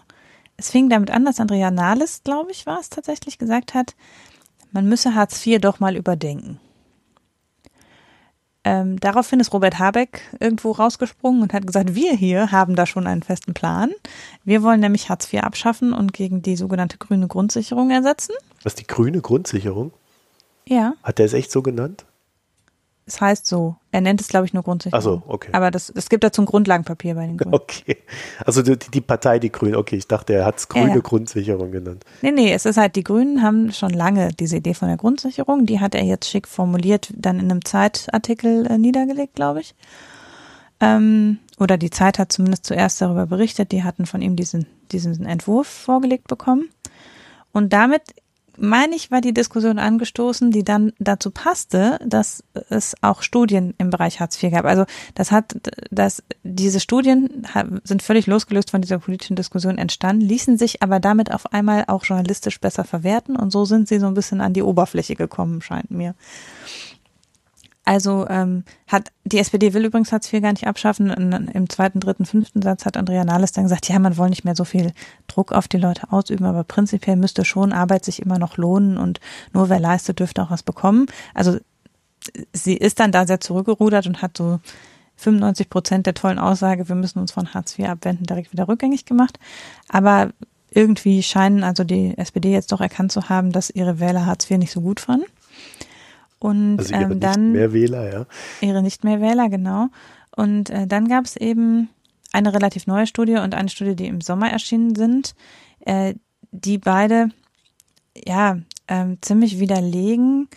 es 0.56 0.70
fing 0.70 0.88
damit 0.88 1.10
an, 1.10 1.24
dass 1.24 1.40
Andrea 1.40 1.72
Nahles, 1.72 2.22
glaube 2.22 2.52
ich, 2.52 2.64
war 2.64 2.78
es 2.78 2.90
tatsächlich, 2.90 3.38
gesagt 3.38 3.74
hat, 3.74 3.96
man 4.70 4.88
müsse 4.88 5.16
Hartz 5.16 5.44
IV 5.44 5.60
doch 5.60 5.80
mal 5.80 5.96
überdenken. 5.96 6.60
Ähm, 8.62 9.00
daraufhin 9.00 9.40
ist 9.40 9.52
Robert 9.52 9.80
Habeck 9.80 10.20
irgendwo 10.38 10.70
rausgesprungen 10.70 11.42
und 11.42 11.52
hat 11.52 11.66
gesagt, 11.66 11.96
wir 11.96 12.12
hier 12.12 12.52
haben 12.52 12.76
da 12.76 12.86
schon 12.86 13.08
einen 13.08 13.24
festen 13.24 13.52
Plan. 13.52 13.90
Wir 14.44 14.62
wollen 14.62 14.78
nämlich 14.78 15.08
Hartz 15.08 15.32
IV 15.32 15.42
abschaffen 15.42 15.92
und 15.92 16.12
gegen 16.12 16.40
die 16.40 16.54
sogenannte 16.54 16.98
grüne 16.98 17.26
Grundsicherung 17.26 17.90
ersetzen. 17.90 18.36
Was 18.62 18.76
die 18.76 18.86
grüne 18.86 19.22
Grundsicherung? 19.22 19.90
Ja. 20.68 20.92
Hat 21.02 21.18
er 21.18 21.26
es 21.26 21.32
echt 21.32 21.50
so 21.50 21.62
genannt? 21.62 22.04
Es 23.06 23.20
heißt 23.20 23.44
so. 23.44 23.74
Er 23.90 24.02
nennt 24.02 24.20
es, 24.20 24.28
glaube 24.28 24.44
ich, 24.44 24.52
nur 24.52 24.62
Grundsicherung. 24.62 24.98
Ach 24.98 25.02
so, 25.02 25.22
okay. 25.26 25.48
Aber 25.52 25.70
das, 25.70 25.88
es 25.88 26.10
gibt 26.10 26.22
dazu 26.22 26.42
ein 26.42 26.44
Grundlagenpapier 26.44 27.14
bei 27.14 27.26
den 27.26 27.38
Grünen. 27.38 27.54
Okay. 27.54 27.96
Also 28.44 28.60
die, 28.60 28.76
die 28.76 29.00
Partei, 29.00 29.38
die 29.38 29.50
Grünen. 29.50 29.76
Okay, 29.76 29.96
ich 29.96 30.06
dachte, 30.06 30.34
er 30.34 30.44
hat 30.44 30.58
es 30.58 30.68
grüne 30.68 30.94
ja. 30.94 31.00
Grundsicherung 31.00 31.70
genannt. 31.70 32.04
Nee, 32.20 32.32
nee, 32.32 32.52
es 32.52 32.66
ist 32.66 32.76
halt, 32.76 32.96
die 32.96 33.04
Grünen 33.04 33.42
haben 33.42 33.72
schon 33.72 33.90
lange 33.90 34.28
diese 34.38 34.58
Idee 34.58 34.74
von 34.74 34.88
der 34.88 34.98
Grundsicherung. 34.98 35.64
Die 35.64 35.80
hat 35.80 35.94
er 35.94 36.04
jetzt 36.04 36.28
schick 36.28 36.46
formuliert, 36.46 37.12
dann 37.16 37.38
in 37.38 37.50
einem 37.50 37.64
Zeitartikel 37.64 38.66
äh, 38.66 38.76
niedergelegt, 38.76 39.34
glaube 39.34 39.60
ich. 39.60 39.74
Ähm, 40.80 41.38
oder 41.58 41.78
die 41.78 41.90
Zeit 41.90 42.18
hat 42.18 42.30
zumindest 42.30 42.66
zuerst 42.66 43.00
darüber 43.00 43.26
berichtet. 43.26 43.72
Die 43.72 43.84
hatten 43.84 44.04
von 44.04 44.20
ihm 44.20 44.36
diesen, 44.36 44.66
diesen 44.92 45.24
Entwurf 45.24 45.66
vorgelegt 45.66 46.28
bekommen. 46.28 46.68
Und 47.52 47.72
damit 47.72 48.02
meine 48.60 48.94
ich, 48.94 49.10
war 49.10 49.20
die 49.20 49.34
Diskussion 49.34 49.78
angestoßen, 49.78 50.50
die 50.50 50.64
dann 50.64 50.92
dazu 50.98 51.30
passte, 51.30 51.98
dass 52.04 52.42
es 52.70 52.94
auch 53.00 53.22
Studien 53.22 53.74
im 53.78 53.90
Bereich 53.90 54.20
Hartz 54.20 54.42
IV 54.42 54.52
gab. 54.52 54.64
Also 54.64 54.84
das 55.14 55.30
hat, 55.30 55.56
dass 55.90 56.22
diese 56.42 56.80
Studien 56.80 57.46
sind 57.84 58.02
völlig 58.02 58.26
losgelöst 58.26 58.70
von 58.70 58.82
dieser 58.82 58.98
politischen 58.98 59.36
Diskussion 59.36 59.78
entstanden, 59.78 60.22
ließen 60.22 60.58
sich 60.58 60.82
aber 60.82 61.00
damit 61.00 61.32
auf 61.32 61.52
einmal 61.52 61.84
auch 61.86 62.04
journalistisch 62.04 62.60
besser 62.60 62.84
verwerten 62.84 63.36
und 63.36 63.50
so 63.50 63.64
sind 63.64 63.88
sie 63.88 63.98
so 63.98 64.06
ein 64.06 64.14
bisschen 64.14 64.40
an 64.40 64.52
die 64.52 64.62
Oberfläche 64.62 65.14
gekommen, 65.14 65.62
scheint 65.62 65.90
mir. 65.90 66.14
Also 67.88 68.28
ähm, 68.28 68.64
hat 68.86 69.12
die 69.24 69.38
SPD 69.38 69.72
will 69.72 69.86
übrigens 69.86 70.12
Hartz 70.12 70.30
IV 70.30 70.42
gar 70.42 70.52
nicht 70.52 70.66
abschaffen. 70.66 71.08
Im 71.08 71.70
zweiten, 71.70 72.00
dritten, 72.00 72.26
fünften 72.26 72.60
Satz 72.60 72.84
hat 72.84 72.98
Andrea 72.98 73.24
Nahles 73.24 73.52
dann 73.52 73.64
gesagt, 73.64 73.88
ja, 73.88 73.98
man 73.98 74.18
wolle 74.18 74.28
nicht 74.28 74.44
mehr 74.44 74.54
so 74.54 74.66
viel 74.66 74.92
Druck 75.26 75.52
auf 75.52 75.68
die 75.68 75.78
Leute 75.78 76.12
ausüben, 76.12 76.44
aber 76.44 76.64
prinzipiell 76.64 77.16
müsste 77.16 77.46
schon 77.46 77.72
Arbeit 77.72 78.04
sich 78.04 78.20
immer 78.20 78.38
noch 78.38 78.58
lohnen 78.58 78.98
und 78.98 79.20
nur 79.54 79.70
wer 79.70 79.80
leistet, 79.80 80.20
dürfte 80.20 80.42
auch 80.42 80.50
was 80.50 80.62
bekommen. 80.62 81.06
Also 81.32 81.56
sie 82.52 82.76
ist 82.76 83.00
dann 83.00 83.10
da 83.10 83.26
sehr 83.26 83.40
zurückgerudert 83.40 84.06
und 84.06 84.20
hat 84.20 84.36
so 84.36 84.60
95 85.16 85.70
Prozent 85.70 86.04
der 86.04 86.12
tollen 86.12 86.38
Aussage, 86.38 86.90
wir 86.90 86.94
müssen 86.94 87.20
uns 87.20 87.32
von 87.32 87.54
Hartz 87.54 87.78
IV 87.78 87.88
abwenden, 87.88 88.26
direkt 88.26 88.52
wieder 88.52 88.68
rückgängig 88.68 89.06
gemacht. 89.06 89.38
Aber 89.88 90.34
irgendwie 90.70 91.22
scheinen 91.22 91.64
also 91.64 91.84
die 91.84 92.18
SPD 92.18 92.52
jetzt 92.52 92.70
doch 92.70 92.82
erkannt 92.82 93.12
zu 93.12 93.30
haben, 93.30 93.50
dass 93.50 93.70
ihre 93.70 93.98
Wähler 93.98 94.26
Hartz 94.26 94.50
IV 94.50 94.58
nicht 94.58 94.72
so 94.72 94.82
gut 94.82 95.00
fanden. 95.00 95.24
Und 96.38 96.78
also 96.78 96.94
ihre 96.94 97.12
ähm, 97.12 97.20
dann 97.20 97.52
nicht 97.52 97.58
mehr 97.58 97.72
Wähler, 97.72 98.12
ja. 98.12 98.26
Ihre 98.60 98.82
nicht 98.82 99.04
mehr 99.04 99.20
Wähler, 99.20 99.48
genau. 99.48 99.88
Und 100.36 100.70
äh, 100.70 100.86
dann 100.86 101.08
gab 101.08 101.24
es 101.24 101.36
eben 101.36 101.88
eine 102.32 102.52
relativ 102.54 102.86
neue 102.86 103.06
Studie 103.06 103.36
und 103.36 103.54
eine 103.54 103.68
Studie, 103.68 103.96
die 103.96 104.06
im 104.06 104.20
Sommer 104.20 104.50
erschienen 104.50 104.94
sind, 104.94 105.34
äh, 105.80 106.14
die 106.52 106.78
beide 106.78 107.30
ja 108.14 108.58
ähm, 108.86 109.18
ziemlich 109.20 109.58
widerlegen, 109.58 110.48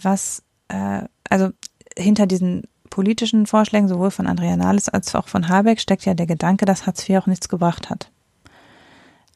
was 0.00 0.42
äh, 0.68 1.02
also 1.28 1.50
hinter 1.96 2.26
diesen 2.26 2.64
politischen 2.88 3.46
Vorschlägen 3.46 3.88
sowohl 3.88 4.10
von 4.10 4.26
Andrea 4.26 4.56
Nahles 4.56 4.88
als 4.88 5.14
auch 5.14 5.28
von 5.28 5.48
Habeck 5.48 5.80
steckt 5.80 6.04
ja 6.04 6.14
der 6.14 6.26
Gedanke, 6.26 6.64
dass 6.64 6.86
Hartz 6.86 7.08
IV 7.08 7.18
auch 7.18 7.26
nichts 7.26 7.48
gebracht 7.48 7.88
hat. 7.88 8.10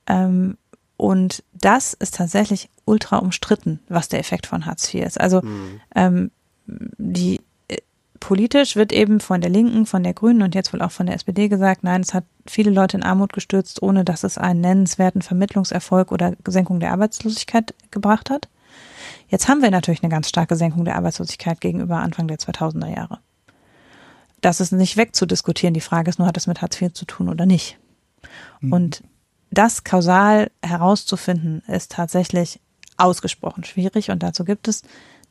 Ähm, 0.07 0.59
und 0.97 1.43
das 1.53 1.93
ist 1.95 2.15
tatsächlich 2.15 2.69
ultra 2.85 3.19
umstritten, 3.19 3.81
was 3.89 4.09
der 4.09 4.21
Effekt 4.21 4.47
von 4.47 4.67
Hartz 4.67 4.93
IV 4.93 5.05
ist. 5.05 5.21
Also 5.21 5.43
mhm. 5.43 5.81
ähm, 5.95 6.31
die 6.67 7.41
äh, 7.69 7.79
politisch 8.21 8.77
wird 8.77 8.93
eben 8.93 9.21
von 9.21 9.41
der 9.41 9.51
Linken, 9.51 9.87
von 9.87 10.03
der 10.03 10.15
Grünen 10.15 10.43
und 10.43 10.55
jetzt 10.55 10.73
wohl 10.73 10.83
auch 10.83 10.93
von 10.93 11.07
der 11.07 11.17
SPD 11.17 11.49
gesagt, 11.49 11.83
nein, 11.83 12.03
es 12.03 12.15
hat 12.15 12.25
viele 12.47 12.71
Leute 12.71 12.97
in 12.97 13.03
Armut 13.03 13.33
gestürzt, 13.33 13.83
ohne 13.83 14.05
dass 14.05 14.25
es 14.25 14.39
einen 14.39 14.61
nennenswerten 14.61 15.23
Vermittlungserfolg 15.23 16.13
oder 16.13 16.35
Senkung 16.47 16.81
der 16.81 16.93
Arbeitslosigkeit 16.93 17.75
gebracht 17.91 18.31
hat. 18.31 18.49
Jetzt 19.29 19.49
haben 19.49 19.63
wir 19.63 19.71
natürlich 19.71 20.03
eine 20.03 20.11
ganz 20.11 20.29
starke 20.29 20.57
Senkung 20.57 20.85
der 20.85 20.97
Arbeitslosigkeit 20.97 21.61
gegenüber 21.61 21.97
Anfang 21.97 22.29
der 22.29 22.39
2000er 22.39 22.95
Jahre. 22.95 23.19
Das 24.41 24.61
ist 24.61 24.73
nicht 24.73 24.97
wegzudiskutieren. 24.97 25.75
Die 25.75 25.81
Frage 25.81 26.11
ist 26.11 26.19
nur, 26.19 26.29
hat 26.29 26.37
es 26.37 26.47
mit 26.47 26.61
Hartz 26.61 26.81
IV 26.81 26.93
zu 26.93 27.07
tun 27.07 27.31
oder 27.31 27.47
nicht? 27.47 27.79
Mhm. 28.61 28.73
Und 28.73 29.03
das 29.55 29.85
kausal 29.85 30.51
herauszufinden, 30.63 31.63
ist 31.67 31.93
tatsächlich 31.93 32.61
ausgesprochen 32.97 33.65
schwierig. 33.65 34.11
Und 34.11 34.23
dazu 34.23 34.45
gibt 34.45 34.69
es 34.69 34.83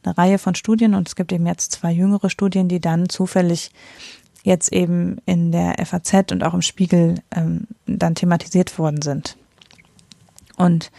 eine 0.03 0.17
Reihe 0.17 0.37
von 0.37 0.55
Studien. 0.55 0.95
Und 0.95 1.07
es 1.07 1.15
gibt 1.15 1.31
eben 1.31 1.45
jetzt 1.45 1.71
zwei 1.71 1.91
jüngere 1.91 2.29
Studien, 2.29 2.67
die 2.67 2.79
dann 2.79 3.09
zufällig 3.09 3.71
jetzt 4.43 4.73
eben 4.73 5.17
in 5.25 5.51
der 5.51 5.75
FAZ 5.85 6.31
und 6.31 6.43
auch 6.43 6.53
im 6.53 6.61
Spiegel 6.61 7.15
ähm, 7.33 7.67
dann 7.85 8.15
thematisiert 8.15 8.77
worden 8.77 9.01
sind. 9.01 9.37
Und 10.57 10.91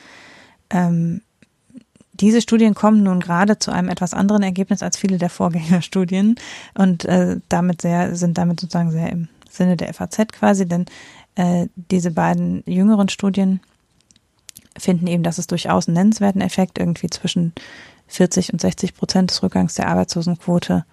ähm, 0.70 1.20
diese 2.14 2.40
Studien 2.40 2.74
kommen 2.74 3.02
nun 3.02 3.20
gerade 3.20 3.58
zu 3.58 3.70
einem 3.70 3.88
etwas 3.88 4.14
anderen 4.14 4.42
Ergebnis 4.42 4.82
als 4.82 4.96
viele 4.96 5.18
der 5.18 5.30
Vorgängerstudien. 5.30 6.36
Und 6.74 7.04
äh, 7.04 7.36
damit 7.48 7.82
sehr, 7.82 8.16
sind 8.16 8.38
damit 8.38 8.60
sozusagen 8.60 8.90
sehr 8.90 9.10
im 9.10 9.28
Sinne 9.50 9.76
der 9.76 9.92
FAZ 9.92 10.28
quasi, 10.32 10.66
denn 10.66 10.86
äh, 11.36 11.68
diese 11.74 12.10
beiden 12.10 12.62
jüngeren 12.66 13.08
Studien 13.08 13.60
finden 14.76 15.06
eben, 15.06 15.22
dass 15.22 15.38
es 15.38 15.46
durchaus 15.46 15.88
einen 15.88 15.94
nennenswerten 15.94 16.40
Effekt 16.40 16.78
irgendwie 16.78 17.08
zwischen 17.08 17.52
40 18.08 18.52
und 18.52 18.60
60 18.60 18.94
Prozent 18.94 19.30
des 19.30 19.42
Rückgangs 19.42 19.74
der 19.74 19.88
Arbeitslosenquote 19.88 20.84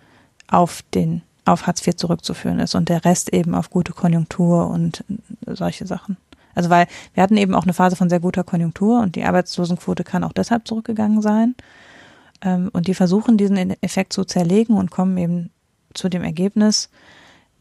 auf 0.47 0.83
den 0.93 1.21
auf 1.43 1.65
Hartz 1.65 1.85
IV 1.85 1.95
zurückzuführen 1.95 2.59
ist 2.59 2.75
und 2.75 2.89
der 2.89 3.03
Rest 3.03 3.33
eben 3.33 3.55
auf 3.55 3.71
gute 3.71 3.93
Konjunktur 3.93 4.67
und 4.67 5.03
solche 5.47 5.87
Sachen. 5.87 6.17
Also 6.53 6.69
weil 6.69 6.87
wir 7.13 7.23
hatten 7.23 7.37
eben 7.37 7.55
auch 7.55 7.63
eine 7.63 7.73
Phase 7.73 7.95
von 7.95 8.09
sehr 8.09 8.19
guter 8.19 8.43
Konjunktur 8.43 9.01
und 9.01 9.15
die 9.15 9.23
Arbeitslosenquote 9.23 10.03
kann 10.03 10.23
auch 10.23 10.33
deshalb 10.33 10.67
zurückgegangen 10.67 11.21
sein. 11.21 11.55
Ähm, 12.41 12.69
und 12.73 12.87
die 12.87 12.93
versuchen 12.93 13.37
diesen 13.37 13.57
Effekt 13.81 14.13
zu 14.13 14.23
zerlegen 14.23 14.77
und 14.77 14.91
kommen 14.91 15.17
eben 15.17 15.49
zu 15.93 16.09
dem 16.09 16.23
Ergebnis, 16.23 16.89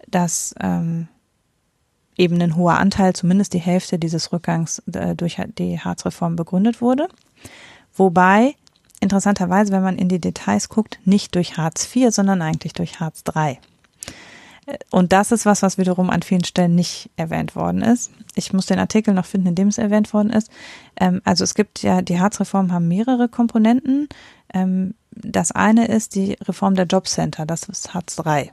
dass 0.09 0.55
ähm, 0.61 1.09
eben 2.21 2.41
ein 2.43 2.55
hoher 2.55 2.79
Anteil, 2.79 3.15
zumindest 3.15 3.55
die 3.55 3.59
Hälfte 3.59 3.99
dieses 3.99 4.31
Rückgangs 4.33 4.83
äh, 4.93 5.17
durch 5.17 5.39
die 5.59 5.81
Harzreform 5.81 6.37
begründet 6.37 6.83
wurde. 6.83 7.09
Wobei 7.95 8.55
interessanterweise, 9.01 9.73
wenn 9.73 9.83
man 9.83 9.97
in 9.97 10.11
die 10.11 10.21
Details 10.21 10.69
guckt, 10.69 11.01
nicht 11.05 11.35
durch 11.35 11.57
Hartz 11.57 11.89
IV, 11.95 12.15
sondern 12.15 12.43
eigentlich 12.43 12.75
durch 12.75 13.01
Hartz 13.01 13.25
III. 13.27 13.59
Äh, 14.67 14.79
und 14.91 15.13
das 15.15 15.33
ist 15.33 15.47
was, 15.47 15.63
was 15.63 15.79
wiederum 15.79 16.11
an 16.11 16.23
vielen 16.23 16.45
Stellen 16.45 16.75
nicht 16.75 17.11
erwähnt 17.17 17.57
worden 17.57 17.81
ist. 17.81 18.13
Ich 18.35 18.53
muss 18.53 18.67
den 18.67 18.79
Artikel 18.79 19.15
noch 19.15 19.25
finden, 19.25 19.49
in 19.49 19.55
dem 19.55 19.69
es 19.69 19.79
erwähnt 19.79 20.13
worden 20.13 20.31
ist. 20.31 20.51
Ähm, 20.97 21.23
also 21.25 21.43
es 21.43 21.55
gibt 21.55 21.83
ja, 21.83 22.03
die 22.03 22.21
Harzreform 22.21 22.71
haben 22.71 22.87
mehrere 22.87 23.29
Komponenten. 23.29 24.09
Ähm, 24.53 24.95
das 25.11 25.53
eine 25.53 25.89
ist 25.89 26.15
die 26.15 26.35
Reform 26.43 26.75
der 26.75 26.87
Jobcenter, 26.87 27.47
das 27.47 27.63
ist 27.65 27.95
Hartz 27.95 28.19
III. 28.25 28.53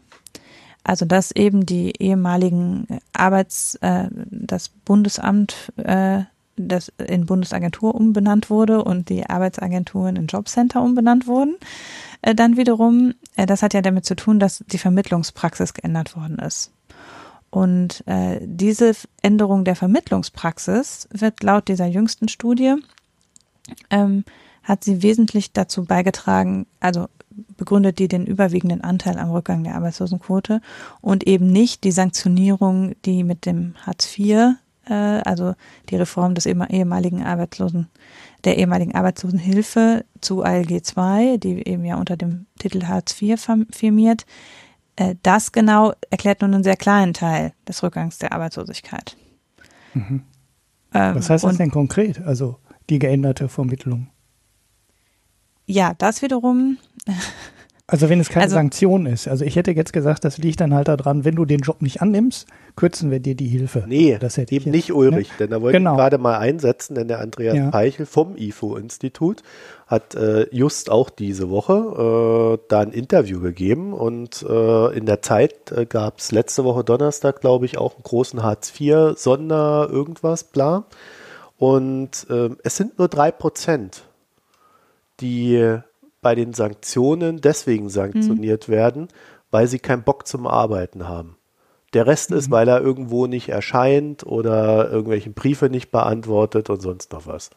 Also 0.88 1.06
dass 1.06 1.32
eben 1.32 1.66
die 1.66 1.92
ehemaligen 2.02 2.88
Arbeits, 3.12 3.76
äh, 3.82 4.08
das 4.32 4.70
Bundesamt, 4.70 5.74
äh, 5.76 6.22
das 6.56 6.94
in 6.98 7.26
Bundesagentur 7.26 7.94
umbenannt 7.94 8.50
wurde 8.50 8.84
und 8.84 9.10
die 9.10 9.30
Arbeitsagenturen 9.30 10.16
in 10.16 10.28
Jobcenter 10.28 10.82
umbenannt 10.82 11.28
wurden. 11.28 11.58
Äh, 12.22 12.36
dann 12.36 12.56
wiederum, 12.56 13.14
äh, 13.36 13.46
das 13.46 13.64
hat 13.64 13.74
ja 13.74 13.82
damit 13.82 14.06
zu 14.06 14.16
tun, 14.16 14.40
dass 14.40 14.64
die 14.72 14.78
Vermittlungspraxis 14.78 15.74
geändert 15.74 16.16
worden 16.16 16.40
ist. 16.40 16.72
Und 17.50 18.08
äh, 18.08 18.40
diese 18.42 18.94
Änderung 19.22 19.66
der 19.66 19.76
Vermittlungspraxis 19.76 21.10
wird 21.12 21.44
laut 21.44 21.68
dieser 21.68 21.86
jüngsten 21.88 22.30
Studie 22.30 22.76
ähm, 23.90 24.24
hat 24.68 24.84
sie 24.84 25.02
wesentlich 25.02 25.54
dazu 25.54 25.86
beigetragen, 25.86 26.68
also 26.82 27.08
begründet 27.56 28.00
die 28.00 28.10
den 28.10 28.26
überwiegenden 28.26 28.82
Anteil 28.82 29.18
am 29.18 29.32
Rückgang 29.32 29.64
der 29.64 29.76
Arbeitslosenquote 29.76 30.60
und 31.00 31.26
eben 31.26 31.48
nicht 31.48 31.84
die 31.86 31.92
Sanktionierung, 31.92 32.94
die 33.06 33.24
mit 33.24 33.46
dem 33.46 33.76
Hartz 33.86 34.18
IV, 34.18 34.56
äh, 34.90 34.94
also 34.94 35.54
die 35.90 35.96
Reform 35.96 36.36
des 36.36 36.46
ehemaligen 36.46 37.24
Arbeitslosen, 37.24 37.88
der 38.44 38.58
ehemaligen 38.58 38.94
Arbeitslosenhilfe 38.94 40.04
zu 40.20 40.44
ALG 40.44 40.82
II, 40.98 41.38
die 41.38 41.66
eben 41.66 41.86
ja 41.86 41.96
unter 41.96 42.18
dem 42.18 42.48
Titel 42.60 42.86
Hartz 42.86 43.22
IV 43.22 43.40
firmiert, 43.72 44.26
äh, 44.98 45.16
das 45.24 45.54
genau 45.54 45.94
erklärt 46.10 46.42
nur 46.42 46.52
einen 46.52 46.64
sehr 46.64 46.76
kleinen 46.76 47.14
Teil 47.14 47.54
des 47.68 47.82
Rückgangs 47.84 48.18
der 48.18 48.34
Arbeitslosigkeit. 48.34 49.16
Mhm. 49.94 50.24
Ähm, 50.94 51.16
Was 51.16 51.30
heißt 51.30 51.46
das 51.46 51.58
denn 51.58 51.72
konkret? 51.72 52.22
Also 52.22 52.58
die 52.90 53.00
geänderte 53.00 53.48
Vermittlung? 53.48 54.10
Ja, 55.68 55.94
das 55.98 56.22
wiederum. 56.22 56.78
Also 57.90 58.10
wenn 58.10 58.20
es 58.20 58.28
keine 58.28 58.44
also, 58.44 58.56
Sanktion 58.56 59.06
ist. 59.06 59.30
Also 59.30 59.46
ich 59.46 59.56
hätte 59.56 59.72
jetzt 59.72 59.94
gesagt, 59.94 60.26
das 60.26 60.38
liegt 60.38 60.60
dann 60.60 60.74
halt 60.74 60.90
daran, 60.90 61.24
wenn 61.24 61.36
du 61.36 61.46
den 61.46 61.62
Job 61.62 61.82
nicht 61.82 62.02
annimmst, 62.02 62.46
kürzen 62.76 63.12
wir 63.12 63.22
dir 63.22 63.34
die 63.34 63.48
Hilfe. 63.48 63.86
Nee, 63.88 64.18
das 64.20 64.36
hätte 64.36 64.56
eben 64.56 64.66
jetzt, 64.66 64.74
nicht 64.74 64.94
Ulrich, 64.94 65.30
ne? 65.30 65.36
denn 65.40 65.52
da 65.52 65.62
wollte 65.62 65.78
genau. 65.78 65.94
ich 65.94 65.98
gerade 65.98 66.18
mal 66.18 66.38
einsetzen, 66.38 66.96
denn 66.96 67.08
der 67.08 67.22
Andreas 67.22 67.56
ja. 67.56 67.72
Peichel 67.72 68.06
vom 68.06 68.36
IFO-Institut 68.36 69.42
hat 69.88 70.16
äh, 70.16 70.54
just 70.54 70.90
auch 70.90 71.10
diese 71.10 71.50
Woche 71.50 72.58
äh, 72.60 72.66
da 72.68 72.82
ein 72.82 72.92
Interview 72.92 73.40
gegeben 73.40 73.94
und 73.94 74.44
äh, 74.44 74.98
in 74.98 75.06
der 75.06 75.22
Zeit 75.22 75.72
äh, 75.72 75.86
gab 75.86 76.20
es 76.20 76.34
letzte 76.34 76.66
Woche 76.66 76.84
Donnerstag, 76.84 77.40
glaube 77.40 77.66
ich, 77.66 77.78
auch 77.78 77.96
einen 77.96 78.04
großen 78.04 78.44
Hartz-IV-Sonder 78.44 79.88
irgendwas, 79.90 80.44
bla. 80.44 80.84
Und 81.58 82.28
äh, 82.30 82.50
es 82.64 82.76
sind 82.76 83.00
nur 83.00 83.08
drei 83.08 83.32
Prozent, 83.32 84.04
die 85.20 85.80
bei 86.22 86.36
den 86.36 86.54
Sanktionen 86.54 87.42
deswegen 87.42 87.90
sanktioniert 87.90 88.68
mhm. 88.68 88.72
werden, 88.72 89.08
weil 89.52 89.68
sie 89.68 89.80
keinen 89.80 90.04
Bock 90.04 90.28
zum 90.28 90.48
Arbeiten 90.48 91.08
haben. 91.08 91.38
Der 91.94 92.06
Rest 92.06 92.32
mhm. 92.32 92.38
ist, 92.38 92.52
weil 92.52 92.68
er 92.68 92.82
irgendwo 92.82 93.28
nicht 93.28 93.50
erscheint 93.50 94.26
oder 94.26 94.90
irgendwelche 94.90 95.30
Briefe 95.30 95.70
nicht 95.70 95.92
beantwortet 95.92 96.70
und 96.70 96.82
sonst 96.82 97.14
noch 97.14 97.28
was. 97.28 97.50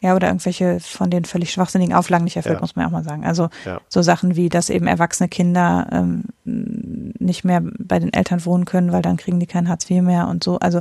Ja, 0.00 0.16
oder 0.16 0.26
irgendwelche 0.26 0.80
von 0.80 1.10
den 1.10 1.24
völlig 1.24 1.52
schwachsinnigen 1.52 1.94
Auflagen 1.94 2.24
nicht 2.24 2.34
erfüllt, 2.34 2.56
ja. 2.56 2.60
muss 2.60 2.74
man 2.74 2.86
auch 2.86 2.90
mal 2.90 3.04
sagen. 3.04 3.24
Also 3.24 3.50
ja. 3.64 3.80
so 3.88 4.02
Sachen 4.02 4.34
wie, 4.34 4.48
dass 4.48 4.68
eben 4.68 4.88
erwachsene 4.88 5.28
Kinder 5.28 5.86
ähm, 5.92 6.24
nicht 6.44 7.44
mehr 7.44 7.62
bei 7.78 8.00
den 8.00 8.12
Eltern 8.12 8.44
wohnen 8.44 8.64
können, 8.64 8.90
weil 8.90 9.02
dann 9.02 9.16
kriegen 9.16 9.38
die 9.38 9.46
kein 9.46 9.68
Hartz 9.68 9.88
IV 9.88 10.02
mehr 10.02 10.26
und 10.26 10.42
so. 10.42 10.58
Also 10.58 10.80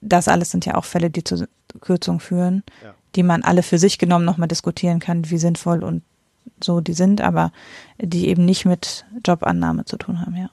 das 0.00 0.26
alles 0.26 0.50
sind 0.50 0.66
ja 0.66 0.74
auch 0.74 0.84
Fälle, 0.84 1.10
die 1.10 1.22
zu 1.22 1.46
Kürzungen 1.80 2.18
führen, 2.18 2.64
ja. 2.82 2.95
Die 3.14 3.22
man 3.22 3.42
alle 3.42 3.62
für 3.62 3.78
sich 3.78 3.98
genommen 3.98 4.24
nochmal 4.24 4.48
diskutieren 4.48 4.98
kann, 4.98 5.30
wie 5.30 5.38
sinnvoll 5.38 5.82
und 5.82 6.02
so 6.62 6.80
die 6.80 6.92
sind, 6.92 7.20
aber 7.20 7.52
die 7.98 8.28
eben 8.28 8.44
nicht 8.44 8.64
mit 8.64 9.04
Jobannahme 9.24 9.84
zu 9.84 9.96
tun 9.96 10.20
haben, 10.20 10.36
ja. 10.36 10.50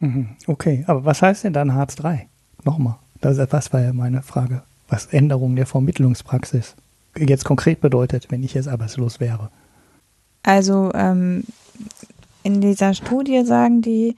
Mhm. 0.00 0.30
Okay, 0.46 0.84
aber 0.86 1.04
was 1.04 1.22
heißt 1.22 1.44
denn 1.44 1.52
dann 1.52 1.74
Hartz 1.74 1.96
III? 2.02 2.26
Nochmal, 2.64 2.96
das, 3.20 3.36
das 3.48 3.72
war 3.72 3.80
ja 3.80 3.92
meine 3.92 4.22
Frage. 4.22 4.62
Was 4.88 5.06
Änderung 5.06 5.56
der 5.56 5.66
Vermittlungspraxis 5.66 6.74
jetzt 7.16 7.44
konkret 7.44 7.80
bedeutet, 7.80 8.30
wenn 8.30 8.42
ich 8.42 8.54
jetzt 8.54 8.68
arbeitslos 8.68 9.20
wäre. 9.20 9.50
Also 10.42 10.90
ähm, 10.94 11.44
in 12.42 12.60
dieser 12.60 12.94
Studie 12.94 13.44
sagen 13.44 13.82
die, 13.82 14.16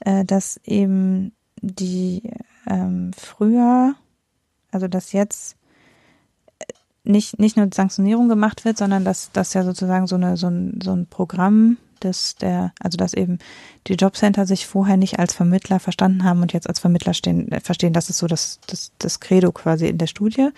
äh, 0.00 0.24
dass 0.24 0.60
eben 0.64 1.32
die 1.60 2.22
ähm, 2.66 3.10
früher, 3.16 3.94
also 4.70 4.88
dass 4.88 5.12
jetzt 5.12 5.56
nicht, 7.04 7.38
nicht 7.38 7.56
nur 7.56 7.68
Sanktionierung 7.72 8.28
gemacht 8.28 8.64
wird, 8.64 8.78
sondern 8.78 9.04
dass 9.04 9.30
das 9.32 9.54
ja 9.54 9.62
sozusagen 9.62 10.06
so, 10.06 10.16
eine, 10.16 10.36
so, 10.36 10.48
ein, 10.48 10.80
so 10.82 10.92
ein 10.92 11.06
Programm 11.06 11.76
des, 12.02 12.36
der, 12.36 12.72
also 12.80 12.96
dass 12.96 13.14
eben 13.14 13.38
die 13.86 13.94
Jobcenter 13.94 14.46
sich 14.46 14.66
vorher 14.66 14.96
nicht 14.96 15.18
als 15.18 15.34
Vermittler 15.34 15.80
verstanden 15.80 16.24
haben 16.24 16.42
und 16.42 16.52
jetzt 16.52 16.68
als 16.68 16.78
Vermittler 16.78 17.14
stehen, 17.14 17.50
äh, 17.50 17.60
verstehen, 17.60 17.92
das 17.92 18.10
ist 18.10 18.18
so 18.18 18.26
das, 18.26 18.60
das, 18.66 18.92
das 18.98 19.20
Credo 19.20 19.52
quasi 19.52 19.86
in 19.88 19.98
der 19.98 20.06
Studie. 20.06 20.48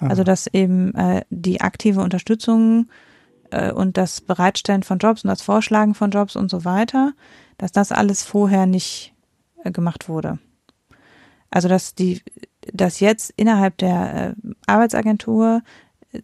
Aha. 0.00 0.08
Also 0.08 0.24
dass 0.24 0.46
eben 0.46 0.94
äh, 0.94 1.22
die 1.30 1.60
aktive 1.60 2.00
Unterstützung 2.00 2.88
äh, 3.50 3.72
und 3.72 3.96
das 3.96 4.20
Bereitstellen 4.20 4.82
von 4.82 4.98
Jobs 4.98 5.24
und 5.24 5.28
das 5.28 5.42
Vorschlagen 5.42 5.94
von 5.94 6.10
Jobs 6.10 6.36
und 6.36 6.50
so 6.50 6.64
weiter, 6.64 7.12
dass 7.56 7.72
das 7.72 7.92
alles 7.92 8.22
vorher 8.22 8.66
nicht 8.66 9.14
äh, 9.64 9.70
gemacht 9.70 10.08
wurde. 10.08 10.38
Also 11.50 11.68
dass 11.68 11.94
die, 11.94 12.22
dass 12.72 13.00
jetzt 13.00 13.32
innerhalb 13.36 13.78
der 13.78 14.34
äh, 14.36 14.50
Arbeitsagentur 14.66 15.62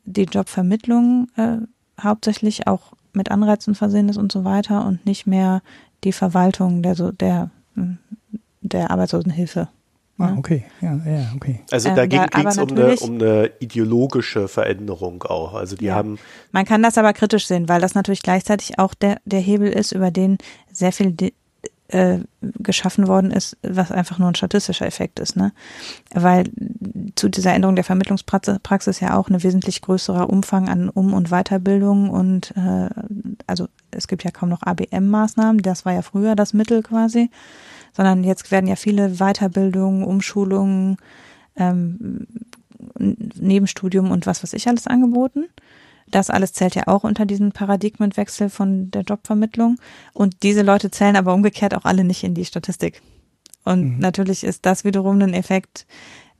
die 0.05 0.25
Jobvermittlung 0.25 1.29
äh, 1.37 1.59
hauptsächlich 2.01 2.67
auch 2.67 2.93
mit 3.13 3.31
Anreizen 3.31 3.75
versehen 3.75 4.09
ist 4.09 4.17
und 4.17 4.33
so 4.33 4.45
weiter 4.45 4.85
und 4.87 5.07
nicht 5.07 5.27
mehr 5.27 5.63
die 6.03 6.13
Verwaltung 6.13 6.83
der, 6.83 6.95
der, 7.13 7.51
hm, 7.75 7.99
der 8.61 8.91
Arbeitslosenhilfe. 8.91 9.69
Ah, 10.17 10.35
okay, 10.39 10.65
ja, 10.81 10.95
ja, 11.05 11.33
okay. 11.35 11.61
Also 11.73 11.89
ähm, 11.89 11.97
dagegen 11.97 12.27
ging 12.27 12.47
es 12.47 12.59
um 12.59 12.71
eine, 12.71 12.97
um 12.97 13.15
eine 13.15 13.51
ideologische 13.59 14.47
Veränderung 14.47 15.25
auch. 15.25 15.55
Also 15.55 15.75
die 15.75 15.87
ja. 15.87 15.95
haben. 15.97 16.19
Man 16.53 16.65
kann 16.65 16.85
das 16.85 16.99
aber 16.99 17.13
kritisch 17.13 17.49
sehen, 17.49 17.69
weil 17.69 17.81
das 17.81 17.97
natürlich 17.97 18.23
gleichzeitig 18.23 18.79
auch 18.79 18.95
der, 18.95 19.19
der 19.25 19.41
Hebel 19.41 19.69
ist, 19.69 19.91
über 19.91 20.13
den 20.13 20.39
sehr 20.71 20.93
viel 20.93 21.17
äh, 21.95 22.19
geschaffen 22.59 23.07
worden 23.07 23.31
ist, 23.31 23.57
was 23.63 23.93
einfach 23.93 24.19
nur 24.19 24.29
ein 24.29 24.35
statistischer 24.35 24.85
Effekt 24.85 25.21
ist, 25.21 25.37
ne? 25.37 25.53
Weil 26.13 26.51
zu 27.15 27.29
dieser 27.29 27.55
Änderung 27.55 27.77
der 27.77 27.85
Vermittlungspraxis 27.85 28.99
ja 28.99 29.17
auch 29.17 29.29
ein 29.29 29.43
wesentlich 29.43 29.81
größerer 29.81 30.29
Umfang 30.29 30.69
an 30.69 30.89
Um- 30.89 31.15
und 31.15 31.31
Weiterbildung 31.31 32.11
und 32.11 32.53
äh, 32.57 32.91
also 33.47 33.69
es 33.93 34.09
gibt 34.09 34.25
ja 34.25 34.33
kaum 34.33 34.49
noch 34.49 34.63
ABM-Maßnahmen, 34.63 35.63
das 35.63 35.85
war 35.85 35.93
ja 35.93 36.03
früher 36.03 36.35
das 36.35 36.53
Mittel 36.53 36.83
quasi, 36.83 37.31
sondern 37.93 38.25
jetzt 38.25 38.51
werden 38.51 38.67
ja 38.67 38.75
viele 38.75 39.19
Weiterbildungen, 39.19 40.03
Umschulungen, 40.03 40.97
ähm, 41.55 42.27
Nebenstudium 42.99 44.11
und 44.11 44.27
was 44.27 44.43
weiß 44.43 44.53
ich 44.55 44.67
alles 44.67 44.89
angeboten. 44.89 45.45
Das 46.11 46.31
alles 46.31 46.53
zählt 46.53 46.75
ja 46.75 46.87
auch 46.87 47.05
unter 47.05 47.27
diesen 47.27 47.53
Paradigmenwechsel 47.53 48.51
von 48.51 48.91
der 48.91 49.03
Jobvermittlung. 49.03 49.77
Und 50.13 50.43
diese 50.43 50.63
Leute 50.63 50.91
zählen 50.91 51.17
aber 51.17 51.35
umgekehrt 51.35 51.75
auch 51.75 51.85
alle 51.85 52.05
nicht 52.05 52.25
in 52.25 52.35
die 52.35 52.45
Statistik. 52.45 53.03
Und 53.65 53.95
mhm. 53.95 53.99
natürlich 53.99 54.45
ist 54.45 54.67
das 54.67 54.85
wiederum 54.85 55.21
ein 55.21 55.35
Effekt, 55.35 55.87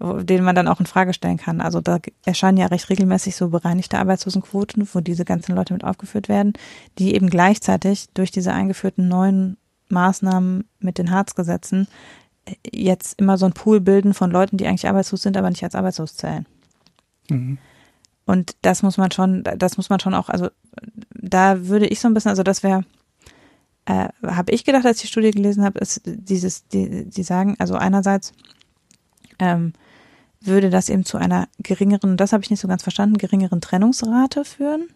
den 0.01 0.45
man 0.45 0.55
dann 0.55 0.69
auch 0.69 0.81
in 0.81 0.87
Frage 0.87 1.15
stellen 1.15 1.39
kann. 1.39 1.61
Also 1.61 1.81
da 1.81 1.99
erscheinen 2.25 2.59
ja 2.59 2.67
recht 2.67 2.91
regelmäßig 2.91 3.37
so 3.37 3.49
bereinigte 3.49 3.99
Arbeitslosenquoten, 3.99 4.89
wo 4.93 5.01
diese 5.01 5.25
ganzen 5.25 5.55
Leute 5.55 5.73
mit 5.73 5.85
aufgeführt 5.85 6.29
werden, 6.29 6.53
die 6.99 7.15
eben 7.15 7.31
gleichzeitig 7.31 8.09
durch 8.13 8.31
diese 8.31 8.53
eingeführten 8.53 9.09
neuen 9.09 9.57
Maßnahmen 9.89 10.65
mit 10.81 10.99
den 10.99 11.11
Harzgesetzen 11.11 11.89
jetzt 12.71 13.21
immer 13.21 13.39
so 13.39 13.47
ein 13.47 13.53
Pool 13.53 13.81
bilden 13.81 14.13
von 14.13 14.31
Leuten, 14.31 14.57
die 14.57 14.67
eigentlich 14.67 14.89
arbeitslos 14.89 15.23
sind, 15.23 15.37
aber 15.37 15.49
nicht 15.49 15.65
als 15.65 15.75
arbeitslos 15.75 16.17
zählen. 16.17 16.47
Mhm. 17.31 17.59
Und 18.27 18.57
das 18.63 18.83
muss 18.83 18.97
man 18.97 19.11
schon, 19.11 19.45
das 19.45 19.77
muss 19.77 19.91
man 19.91 20.01
schon 20.01 20.15
auch, 20.15 20.29
also 20.29 20.49
da 21.11 21.67
würde 21.67 21.87
ich 21.87 22.01
so 22.01 22.09
ein 22.09 22.15
bisschen, 22.15 22.31
also 22.31 22.43
das 22.43 22.63
wäre, 22.63 22.85
äh, 23.85 24.09
habe 24.27 24.53
ich 24.53 24.65
gedacht, 24.65 24.87
als 24.87 24.99
ich 24.99 25.03
die 25.03 25.09
Studie 25.09 25.31
gelesen 25.31 25.65
habe, 25.65 25.79
ist 25.79 26.03
dieses, 26.05 26.67
die, 26.69 27.05
die 27.05 27.23
sagen, 27.23 27.57
also 27.59 27.75
einerseits 27.75 28.33
ähm, 29.39 29.75
würde 30.41 30.71
das 30.71 30.89
eben 30.89 31.05
zu 31.05 31.19
einer 31.19 31.49
geringeren, 31.59 32.17
das 32.17 32.33
habe 32.33 32.43
ich 32.43 32.51
nicht 32.51 32.61
so 32.61 32.69
ganz 32.69 32.83
verstanden, 32.83 33.19
geringeren 33.19 33.61
Trennungsrate 33.61 34.45
führen. 34.45 34.89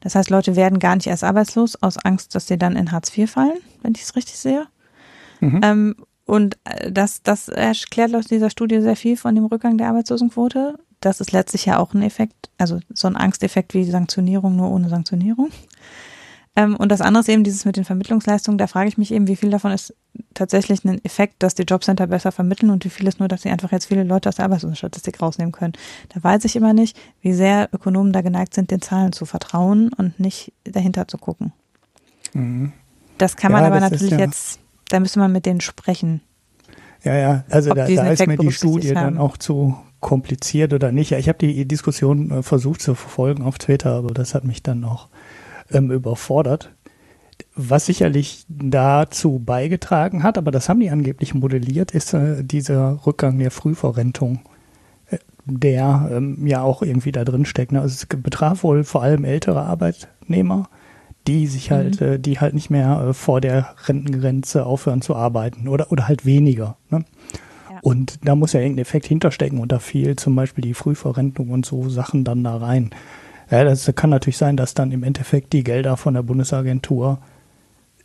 Das 0.00 0.14
heißt, 0.14 0.30
Leute 0.30 0.56
werden 0.56 0.80
gar 0.80 0.96
nicht 0.96 1.06
erst 1.06 1.24
arbeitslos 1.24 1.80
aus 1.80 1.96
Angst, 1.98 2.34
dass 2.34 2.48
sie 2.48 2.58
dann 2.58 2.76
in 2.76 2.90
Hartz 2.90 3.16
IV 3.16 3.30
fallen, 3.30 3.58
wenn 3.82 3.94
ich 3.94 4.02
es 4.02 4.16
richtig 4.16 4.36
sehe. 4.38 4.66
Mhm. 5.40 5.60
Ähm, 5.62 5.96
und 6.26 6.56
äh, 6.64 6.90
das, 6.90 7.22
das 7.22 7.48
erklärt 7.48 8.14
aus 8.14 8.26
dieser 8.26 8.50
Studie 8.50 8.80
sehr 8.80 8.96
viel 8.96 9.16
von 9.16 9.34
dem 9.34 9.46
Rückgang 9.46 9.78
der 9.78 9.88
Arbeitslosenquote 9.88 10.78
das 11.04 11.20
ist 11.20 11.32
letztlich 11.32 11.66
ja 11.66 11.78
auch 11.78 11.94
ein 11.94 12.02
Effekt, 12.02 12.50
also 12.58 12.80
so 12.92 13.08
ein 13.08 13.16
Angsteffekt 13.16 13.74
wie 13.74 13.84
die 13.84 13.90
Sanktionierung, 13.90 14.56
nur 14.56 14.70
ohne 14.70 14.88
Sanktionierung. 14.88 15.50
Ähm, 16.54 16.76
und 16.76 16.90
das 16.90 17.00
andere 17.00 17.22
ist 17.22 17.28
eben 17.28 17.44
dieses 17.44 17.64
mit 17.64 17.76
den 17.76 17.84
Vermittlungsleistungen. 17.84 18.58
Da 18.58 18.66
frage 18.66 18.88
ich 18.88 18.98
mich 18.98 19.12
eben, 19.12 19.26
wie 19.26 19.36
viel 19.36 19.50
davon 19.50 19.72
ist 19.72 19.94
tatsächlich 20.34 20.84
ein 20.84 21.02
Effekt, 21.04 21.42
dass 21.42 21.54
die 21.54 21.62
Jobcenter 21.62 22.06
besser 22.06 22.30
vermitteln 22.30 22.70
und 22.70 22.84
wie 22.84 22.90
viel 22.90 23.08
ist 23.08 23.20
nur, 23.20 23.28
dass 23.28 23.42
sie 23.42 23.50
einfach 23.50 23.72
jetzt 23.72 23.86
viele 23.86 24.04
Leute 24.04 24.28
aus 24.28 24.36
der 24.36 24.44
Arbeitslosenstatistik 24.44 25.20
rausnehmen 25.20 25.52
können. 25.52 25.72
Da 26.10 26.22
weiß 26.22 26.44
ich 26.44 26.54
immer 26.56 26.74
nicht, 26.74 26.96
wie 27.22 27.32
sehr 27.32 27.68
Ökonomen 27.72 28.12
da 28.12 28.20
geneigt 28.20 28.54
sind, 28.54 28.70
den 28.70 28.82
Zahlen 28.82 29.12
zu 29.12 29.24
vertrauen 29.24 29.90
und 29.94 30.20
nicht 30.20 30.52
dahinter 30.64 31.08
zu 31.08 31.16
gucken. 31.16 31.52
Mhm. 32.34 32.72
Das 33.16 33.36
kann 33.36 33.52
man 33.52 33.62
ja, 33.62 33.68
aber 33.68 33.80
natürlich 33.80 34.12
ja 34.12 34.18
jetzt, 34.18 34.60
da 34.88 35.00
müsste 35.00 35.20
man 35.20 35.32
mit 35.32 35.46
denen 35.46 35.60
sprechen. 35.60 36.20
Ja, 37.02 37.14
ja, 37.16 37.44
also 37.50 37.70
da, 37.70 37.86
da 37.86 38.10
ist 38.10 38.26
mir 38.26 38.36
die 38.36 38.52
Studie 38.52 38.92
dann 38.92 39.18
auch 39.18 39.36
zu 39.36 39.76
kompliziert 40.02 40.74
oder 40.74 40.92
nicht. 40.92 41.10
Ja, 41.10 41.18
ich 41.18 41.28
habe 41.28 41.38
die 41.38 41.66
Diskussion 41.66 42.30
äh, 42.30 42.42
versucht 42.42 42.82
zu 42.82 42.94
verfolgen 42.94 43.44
auf 43.44 43.56
Twitter, 43.56 43.92
aber 43.92 44.12
das 44.12 44.34
hat 44.34 44.44
mich 44.44 44.62
dann 44.62 44.84
auch 44.84 45.08
ähm, 45.70 45.90
überfordert. 45.90 46.70
Was 47.54 47.86
sicherlich 47.86 48.44
dazu 48.48 49.38
beigetragen 49.38 50.22
hat, 50.22 50.36
aber 50.36 50.50
das 50.50 50.68
haben 50.68 50.80
die 50.80 50.90
angeblich 50.90 51.34
modelliert, 51.34 51.92
ist 51.92 52.12
äh, 52.12 52.42
dieser 52.44 53.06
Rückgang 53.06 53.38
der 53.38 53.50
Frühverrentung, 53.50 54.40
äh, 55.06 55.18
der 55.46 56.10
ähm, 56.12 56.46
ja 56.46 56.62
auch 56.62 56.82
irgendwie 56.82 57.12
da 57.12 57.24
drin 57.24 57.46
steckt. 57.46 57.72
Ne? 57.72 57.80
Also 57.80 57.94
es 57.94 58.06
betraf 58.06 58.64
wohl 58.64 58.84
vor 58.84 59.02
allem 59.02 59.24
ältere 59.24 59.62
Arbeitnehmer, 59.62 60.68
die 61.26 61.46
sich 61.46 61.70
halt, 61.70 62.00
mhm. 62.00 62.06
äh, 62.06 62.18
die 62.18 62.40
halt 62.40 62.54
nicht 62.54 62.70
mehr 62.70 63.06
äh, 63.08 63.14
vor 63.14 63.40
der 63.40 63.74
Rentengrenze 63.86 64.66
aufhören 64.66 65.00
zu 65.00 65.14
arbeiten 65.14 65.68
oder, 65.68 65.92
oder 65.92 66.08
halt 66.08 66.26
weniger. 66.26 66.76
Ne? 66.90 67.04
Und 67.82 68.26
da 68.26 68.36
muss 68.36 68.52
ja 68.52 68.60
irgendein 68.60 68.82
Effekt 68.82 69.06
hinterstecken 69.06 69.58
und 69.58 69.72
da 69.72 69.80
fiel 69.80 70.14
zum 70.14 70.36
Beispiel 70.36 70.62
die 70.62 70.72
Frühverrentung 70.72 71.50
und 71.50 71.66
so 71.66 71.88
Sachen 71.88 72.22
dann 72.22 72.44
da 72.44 72.56
rein. 72.56 72.90
Ja, 73.50 73.64
das 73.64 73.92
kann 73.96 74.08
natürlich 74.08 74.38
sein, 74.38 74.56
dass 74.56 74.72
dann 74.72 74.92
im 74.92 75.02
Endeffekt 75.02 75.52
die 75.52 75.64
Gelder 75.64 75.96
von 75.96 76.14
der 76.14 76.22
Bundesagentur 76.22 77.18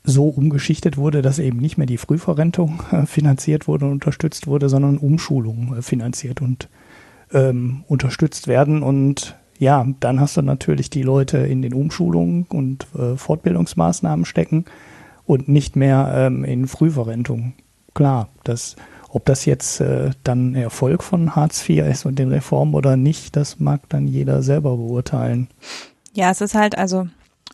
so 0.04 0.30
umgeschichtet 0.30 0.98
wurde, 0.98 1.22
dass 1.22 1.38
eben 1.38 1.60
nicht 1.60 1.78
mehr 1.78 1.86
die 1.86 2.00
Frühverrentung 2.00 2.82
äh, 2.92 3.06
finanziert 3.06 3.68
wurde 3.68 3.86
und 3.86 3.92
unterstützt 3.92 4.48
wurde, 4.48 4.68
sondern 4.68 4.98
Umschulungen 4.98 5.78
äh, 5.78 5.82
finanziert 5.84 6.42
und 6.42 6.70
ähm, 7.32 7.84
unterstützt 7.88 8.48
werden. 8.48 8.82
Und 8.82 9.36
ja, 9.60 9.86
dann 10.00 10.20
hast 10.20 10.38
du 10.38 10.42
natürlich 10.42 10.90
die 10.90 11.04
Leute 11.04 11.38
in 11.38 11.62
den 11.62 11.76
Umschulungen 11.76 12.48
und 12.50 12.88
äh, 12.98 13.16
Fortbildungsmaßnahmen 13.16 14.26
stecken 14.26 14.66
und 15.26 15.50
nicht 15.50 15.76
mehr 15.76 16.12
ähm, 16.16 16.44
in 16.44 16.68
Frühverrentung. 16.68 17.54
Klar, 17.94 18.30
das, 18.44 18.76
ob 19.18 19.26
das 19.26 19.46
jetzt 19.46 19.82
äh, 19.82 20.12
dann 20.24 20.54
Erfolg 20.54 21.02
von 21.02 21.36
Hartz 21.36 21.68
IV 21.68 21.84
ist 21.88 22.06
und 22.06 22.20
den 22.20 22.30
Reformen 22.30 22.76
oder 22.76 22.96
nicht, 22.98 23.36
das 23.36 23.60
mag 23.60 23.82
dann 23.90 24.08
jeder 24.08 24.44
selber 24.44 24.78
beurteilen. 24.78 25.48
Ja, 26.14 26.30
es 26.30 26.40
ist 26.40 26.54
halt 26.54 26.78
also, 26.78 27.08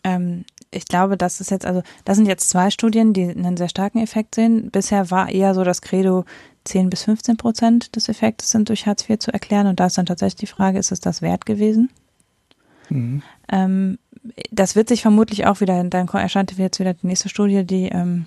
ähm, 0.04 0.44
ich 0.70 0.84
glaube, 0.84 1.16
das 1.16 1.40
ist 1.40 1.50
jetzt, 1.50 1.64
also, 1.64 1.82
das 2.04 2.18
sind 2.18 2.26
jetzt 2.26 2.50
zwei 2.50 2.68
Studien, 2.68 3.14
die 3.14 3.30
einen 3.30 3.56
sehr 3.56 3.70
starken 3.70 3.98
Effekt 3.98 4.34
sehen. 4.34 4.70
Bisher 4.70 5.10
war 5.10 5.30
eher 5.30 5.54
so 5.54 5.64
das 5.64 5.80
Credo, 5.80 6.26
10 6.64 6.90
bis 6.90 7.04
15 7.04 7.38
Prozent 7.38 7.96
des 7.96 8.10
Effektes 8.10 8.50
sind 8.50 8.68
durch 8.68 8.86
Hartz 8.86 9.08
IV 9.08 9.18
zu 9.18 9.32
erklären. 9.32 9.66
Und 9.66 9.80
da 9.80 9.86
ist 9.86 9.96
dann 9.96 10.06
tatsächlich 10.06 10.36
die 10.36 10.54
Frage, 10.54 10.78
ist 10.78 10.92
es 10.92 11.00
das 11.00 11.22
wert 11.22 11.46
gewesen? 11.46 11.88
Mhm. 12.90 13.22
Ähm, 13.50 13.98
das 14.50 14.76
wird 14.76 14.88
sich 14.88 15.00
vermutlich 15.00 15.46
auch 15.46 15.62
wieder, 15.62 15.82
dann 15.82 16.08
erscheint 16.08 16.52
jetzt 16.58 16.78
wieder 16.78 16.92
die 16.92 17.06
nächste 17.06 17.30
Studie, 17.30 17.64
die 17.64 17.88
ähm, 17.88 18.26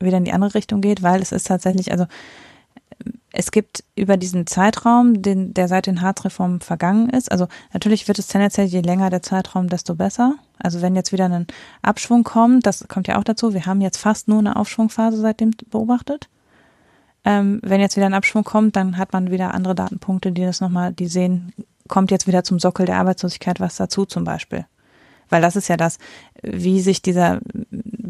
wieder 0.00 0.18
in 0.18 0.24
die 0.24 0.32
andere 0.32 0.54
Richtung 0.54 0.80
geht, 0.80 1.02
weil 1.02 1.22
es 1.22 1.30
ist 1.30 1.46
tatsächlich, 1.46 1.92
also 1.92 2.06
es 3.38 3.50
gibt 3.50 3.84
über 3.96 4.16
diesen 4.16 4.46
Zeitraum, 4.46 5.20
den, 5.20 5.52
der 5.52 5.68
seit 5.68 5.86
den 5.86 6.00
Hartz-Reformen 6.00 6.60
vergangen 6.60 7.10
ist, 7.10 7.30
also 7.30 7.48
natürlich 7.74 8.08
wird 8.08 8.18
es 8.18 8.28
tendenziell, 8.28 8.66
je 8.66 8.80
länger 8.80 9.10
der 9.10 9.20
Zeitraum, 9.20 9.68
desto 9.68 9.94
besser. 9.94 10.36
Also 10.58 10.80
wenn 10.80 10.96
jetzt 10.96 11.12
wieder 11.12 11.26
ein 11.26 11.46
Abschwung 11.82 12.24
kommt, 12.24 12.64
das 12.64 12.88
kommt 12.88 13.08
ja 13.08 13.18
auch 13.18 13.24
dazu, 13.24 13.52
wir 13.52 13.66
haben 13.66 13.82
jetzt 13.82 13.98
fast 13.98 14.26
nur 14.26 14.38
eine 14.38 14.56
Aufschwungphase 14.56 15.18
seitdem 15.18 15.50
beobachtet. 15.70 16.30
Ähm, 17.26 17.60
wenn 17.62 17.82
jetzt 17.82 17.96
wieder 17.96 18.06
ein 18.06 18.14
Abschwung 18.14 18.42
kommt, 18.42 18.74
dann 18.74 18.96
hat 18.96 19.12
man 19.12 19.30
wieder 19.30 19.52
andere 19.52 19.74
Datenpunkte, 19.74 20.32
die 20.32 20.42
das 20.42 20.62
nochmal, 20.62 20.94
die 20.94 21.06
sehen, 21.06 21.52
kommt 21.88 22.10
jetzt 22.10 22.26
wieder 22.26 22.42
zum 22.42 22.58
Sockel 22.58 22.86
der 22.86 22.96
Arbeitslosigkeit 22.96 23.60
was 23.60 23.76
dazu 23.76 24.06
zum 24.06 24.24
Beispiel. 24.24 24.64
Weil 25.28 25.42
das 25.42 25.56
ist 25.56 25.68
ja 25.68 25.76
das, 25.76 25.98
wie 26.42 26.80
sich 26.80 27.02
dieser 27.02 27.40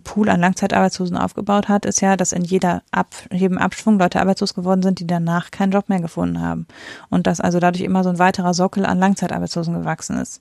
Pool 0.04 0.28
an 0.28 0.40
Langzeitarbeitslosen 0.40 1.16
aufgebaut 1.16 1.68
hat, 1.68 1.84
ist 1.84 2.00
ja, 2.00 2.16
dass 2.16 2.32
in 2.32 2.44
jeder 2.44 2.82
Ab 2.90 3.08
jedem 3.32 3.58
Abschwung 3.58 3.98
Leute 3.98 4.20
arbeitslos 4.20 4.54
geworden 4.54 4.82
sind, 4.82 5.00
die 5.00 5.06
danach 5.06 5.50
keinen 5.50 5.72
Job 5.72 5.88
mehr 5.88 6.00
gefunden 6.00 6.40
haben. 6.40 6.66
Und 7.10 7.26
dass 7.26 7.40
also 7.40 7.58
dadurch 7.58 7.84
immer 7.84 8.04
so 8.04 8.10
ein 8.10 8.18
weiterer 8.18 8.54
Sockel 8.54 8.86
an 8.86 8.98
Langzeitarbeitslosen 8.98 9.74
gewachsen 9.74 10.18
ist. 10.18 10.40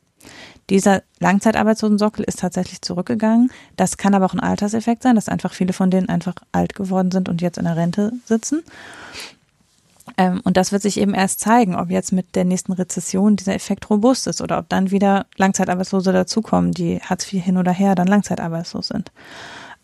Dieser 0.69 1.03
Langzeitarbeitslosensockel 1.19 2.26
ist 2.26 2.39
tatsächlich 2.39 2.82
zurückgegangen. 2.82 3.51
Das 3.76 3.97
kann 3.97 4.15
aber 4.15 4.26
auch 4.26 4.34
ein 4.34 4.39
Alterseffekt 4.39 5.03
sein, 5.03 5.15
dass 5.15 5.30
einfach 5.30 5.53
viele 5.53 5.73
von 5.73 5.91
denen 5.91 6.09
einfach 6.09 6.36
alt 6.51 6.73
geworden 6.76 7.11
sind 7.11 7.30
und 7.30 7.41
jetzt 7.41 7.57
in 7.57 7.65
der 7.65 7.76
Rente 7.76 8.13
sitzen. 8.26 8.63
Ähm, 10.18 10.41
und 10.43 10.57
das 10.57 10.72
wird 10.72 10.82
sich 10.82 10.99
eben 10.99 11.13
erst 11.13 11.39
zeigen, 11.39 11.76
ob 11.76 11.89
jetzt 11.89 12.11
mit 12.11 12.36
der 12.36 12.45
nächsten 12.45 12.72
Rezession 12.72 13.36
dieser 13.36 13.55
Effekt 13.55 13.89
robust 13.89 14.28
ist 14.28 14.41
oder 14.41 14.57
ob 14.59 14.70
dann 14.70 14.91
wieder 14.91 15.26
Langzeitarbeitslose 15.36 16.13
dazukommen, 16.13 16.72
die 16.72 16.99
Hartz 17.01 17.32
IV 17.32 17.43
hin 17.43 17.57
oder 17.57 17.72
her 17.72 17.95
dann 17.95 18.07
langzeitarbeitslos 18.07 18.88
sind. 18.88 19.11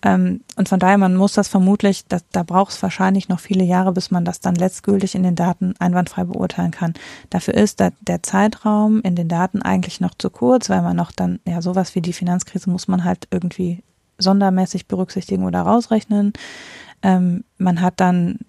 Ähm, 0.04 0.42
und 0.56 0.68
von 0.68 0.80
daher, 0.80 0.98
man 0.98 1.16
muss 1.16 1.34
das 1.34 1.48
vermutlich, 1.48 2.08
das, 2.08 2.24
da 2.32 2.44
braucht 2.44 2.72
es 2.72 2.82
wahrscheinlich 2.82 3.30
noch 3.30 3.40
viele 3.40 3.64
Jahre, 3.64 3.92
bis 3.92 4.10
man 4.10 4.26
das 4.26 4.40
dann 4.40 4.56
letztgültig 4.56 5.16
in 5.16 5.24
den 5.24 5.36
Daten 5.36 5.76
einwandfrei 5.80 6.24
beurteilen 6.24 6.72
kann. 6.72 6.94
Dafür 7.30 7.54
ist 7.54 7.80
der, 7.80 7.94
der 8.02 8.24
Zeitraum 8.24 9.02
in 9.02 9.16
den 9.16 9.28
Daten 9.28 9.62
eigentlich 9.62 10.02
noch 10.02 10.16
zu 10.18 10.30
kurz, 10.30 10.70
weil 10.70 10.82
man 10.82 10.96
noch 10.96 11.12
dann, 11.12 11.40
ja, 11.46 11.62
sowas 11.62 11.94
wie 11.94 12.02
die 12.02 12.14
Finanzkrise 12.14 12.70
muss 12.70 12.88
man 12.88 13.04
halt 13.04 13.28
irgendwie 13.32 13.84
sondermäßig 14.18 14.88
berücksichtigen 14.88 15.46
oder 15.46 15.62
rausrechnen. 15.62 16.34
Ähm, 17.04 17.44
man 17.58 17.82
hat 17.82 17.96
dann 18.00 18.40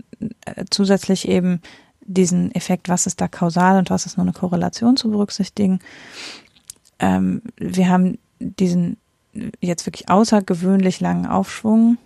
zusätzlich 0.71 1.29
eben 1.29 1.61
diesen 2.05 2.55
Effekt, 2.55 2.89
was 2.89 3.07
ist 3.07 3.21
da 3.21 3.29
kausal 3.29 3.79
und 3.79 3.91
was 3.91 4.07
ist 4.07 4.17
nur 4.17 4.25
eine 4.25 4.33
Korrelation 4.33 4.97
zu 4.97 5.11
berücksichtigen. 5.11 5.79
Ähm, 6.99 7.43
wir 7.57 7.89
haben 7.89 8.19
diesen 8.41 8.97
jetzt 9.61 9.87
wirklich 9.87 10.11
außergewöhnlich 10.11 11.01
langen 11.01 11.27
Aufschwung, 11.27 11.99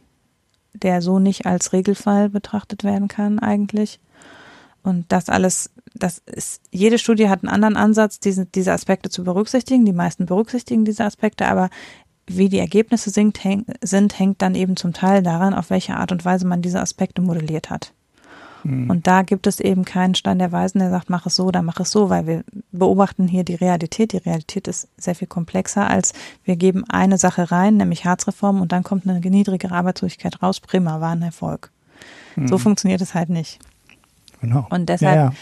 der 0.75 1.03
so 1.03 1.19
nicht 1.19 1.47
als 1.47 1.73
Regelfall 1.73 2.29
betrachtet 2.29 2.85
werden 2.85 3.09
kann 3.09 3.39
eigentlich. 3.39 4.01
Und 4.83 5.11
das 5.11 5.29
alles, 5.29 5.71
das 5.95 6.23
ist, 6.27 6.61
jede 6.71 6.99
Studie 6.99 7.29
hat 7.29 7.43
einen 7.43 7.53
anderen 7.53 7.77
Ansatz, 7.77 8.21
diese, 8.21 8.47
diese 8.47 8.73
Aspekte 8.73 9.11
zu 9.11 9.25
berücksichtigen. 9.25 9.85
Die 9.85 9.93
meisten 9.93 10.27
berücksichtigen 10.27 10.85
diese 10.85 11.05
Aspekte, 11.05 11.49
aber 11.49 11.71
wie 12.29 12.49
die 12.49 12.59
Ergebnisse 12.59 13.11
sind, 13.11 13.43
hängt 13.45 14.43
dann 14.43 14.55
eben 14.55 14.77
zum 14.77 14.93
Teil 14.93 15.23
daran, 15.23 15.55
auf 15.55 15.71
welche 15.71 15.97
Art 15.97 16.13
und 16.13 16.25
Weise 16.25 16.47
man 16.47 16.63
diese 16.63 16.81
Aspekte 16.81 17.23
modelliert 17.23 17.71
hat. 17.71 17.93
Mhm. 18.67 18.91
Und 18.91 19.07
da 19.07 19.23
gibt 19.23 19.47
es 19.47 19.61
eben 19.61 19.85
keinen 19.85 20.17
Stein 20.17 20.41
der 20.41 20.51
Weisen, 20.51 20.81
der 20.81 20.91
sagt, 20.91 21.09
mach 21.09 21.25
es 21.27 21.37
so 21.37 21.45
oder 21.45 21.63
mach 21.63 21.79
es 21.79 21.91
so, 21.93 22.11
weil 22.11 22.27
wir 22.27 22.45
beobachten 22.73 23.29
hier 23.29 23.45
die 23.45 23.55
Realität. 23.55 24.13
Die 24.13 24.17
Realität 24.17 24.67
ist 24.67 24.89
sehr 24.97 25.15
viel 25.15 25.29
komplexer, 25.29 25.89
als 25.89 26.13
wir 26.43 26.57
geben 26.57 26.85
eine 26.89 27.17
Sache 27.17 27.53
rein, 27.53 27.77
nämlich 27.77 28.05
Harzreform, 28.05 28.61
und 28.61 28.73
dann 28.73 28.83
kommt 28.83 29.07
eine 29.07 29.21
niedrigere 29.21 29.73
Arbeitslosigkeit 29.73 30.43
raus. 30.43 30.59
Prima, 30.59 31.01
war 31.01 31.13
ein 31.13 31.23
Erfolg. 31.23 31.71
Mhm. 32.35 32.49
So 32.49 32.59
funktioniert 32.59 33.01
es 33.01 33.15
halt 33.15 33.29
nicht. 33.29 33.61
Genau. 34.41 34.67
Und 34.69 34.89
deshalb 34.89 35.17
ja, 35.17 35.25
ja. 35.27 35.33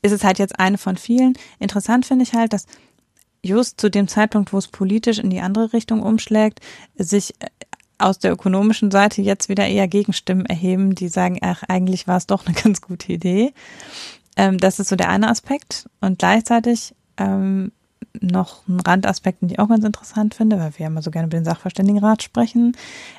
ist 0.00 0.12
es 0.12 0.24
halt 0.24 0.38
jetzt 0.38 0.58
eine 0.58 0.78
von 0.78 0.96
vielen. 0.96 1.34
Interessant 1.58 2.06
finde 2.06 2.22
ich 2.22 2.32
halt, 2.32 2.54
dass 2.54 2.64
just 3.42 3.78
zu 3.78 3.90
dem 3.90 4.08
Zeitpunkt, 4.08 4.54
wo 4.54 4.58
es 4.58 4.68
politisch 4.68 5.18
in 5.18 5.28
die 5.28 5.40
andere 5.40 5.74
Richtung 5.74 6.02
umschlägt, 6.02 6.60
sich 6.96 7.34
aus 8.00 8.18
der 8.18 8.32
ökonomischen 8.32 8.90
Seite 8.90 9.22
jetzt 9.22 9.48
wieder 9.48 9.66
eher 9.66 9.88
Gegenstimmen 9.88 10.46
erheben, 10.46 10.94
die 10.94 11.08
sagen, 11.08 11.38
ach, 11.42 11.62
eigentlich 11.68 12.06
war 12.06 12.16
es 12.16 12.26
doch 12.26 12.46
eine 12.46 12.54
ganz 12.62 12.80
gute 12.80 13.12
Idee. 13.12 13.52
Ähm, 14.36 14.58
das 14.58 14.78
ist 14.78 14.88
so 14.88 14.96
der 14.96 15.08
eine 15.08 15.28
Aspekt. 15.28 15.88
Und 16.00 16.18
gleichzeitig 16.18 16.94
ähm, 17.16 17.72
noch 18.20 18.66
ein 18.68 18.80
Randaspekt, 18.80 19.42
den 19.42 19.50
ich 19.50 19.58
auch 19.58 19.68
ganz 19.68 19.84
interessant 19.84 20.34
finde, 20.34 20.58
weil 20.58 20.72
wir 20.72 20.84
ja 20.84 20.86
immer 20.86 21.02
so 21.02 21.10
gerne 21.10 21.26
über 21.26 21.38
den 21.38 21.44
Sachverständigenrat 21.44 22.22
sprechen. 22.22 22.76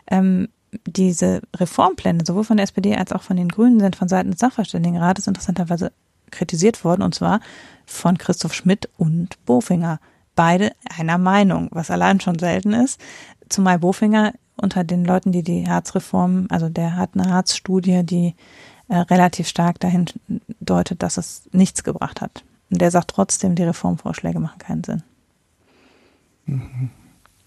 Ähm, 0.08 0.50
diese 0.88 1.42
Reformpläne, 1.56 2.24
sowohl 2.26 2.44
von 2.44 2.58
der 2.58 2.64
SPD 2.64 2.96
als 2.96 3.12
auch 3.12 3.24
von 3.24 3.38
den 3.38 3.50
Grünen, 3.50 3.80
sind 3.80 3.96
von 3.96 4.08
Seiten 4.08 4.32
des 4.32 4.40
Sachverständigenrates 4.40 5.28
interessanterweise 5.28 5.92
kritisiert 6.32 6.84
worden, 6.86 7.02
und 7.02 7.14
zwar 7.14 7.42
von 7.86 8.18
Christoph 8.18 8.54
Schmidt 8.54 8.90
und 8.98 9.44
Bofinger. 9.46 10.00
Beide 10.36 10.72
einer 10.98 11.18
Meinung, 11.18 11.68
was 11.72 11.92
allein 11.92 12.22
schon 12.22 12.40
selten 12.40 12.74
ist. 12.74 13.02
Zumal 13.50 13.80
Bofinger 13.80 14.34
unter 14.62 14.84
den 14.84 15.04
Leuten, 15.06 15.32
die 15.32 15.44
die 15.44 15.68
Harzreform, 15.68 16.48
also 16.50 16.70
der 16.70 16.96
hat 16.96 17.12
eine 17.14 17.32
Harzstudie, 17.32 18.04
die 18.04 18.36
äh, 18.88 18.98
relativ 18.98 19.48
stark 19.48 19.80
dahin 19.80 20.06
deutet, 20.60 21.02
dass 21.04 21.18
es 21.18 21.44
nichts 21.52 21.84
gebracht 21.84 22.22
hat. 22.22 22.44
Und 22.70 22.82
der 22.82 22.92
sagt 22.92 23.10
trotzdem, 23.10 23.56
die 23.56 23.64
Reformvorschläge 23.64 24.40
machen 24.40 24.60
keinen 24.60 24.84
Sinn. 24.84 25.04
Mhm. 26.46 26.90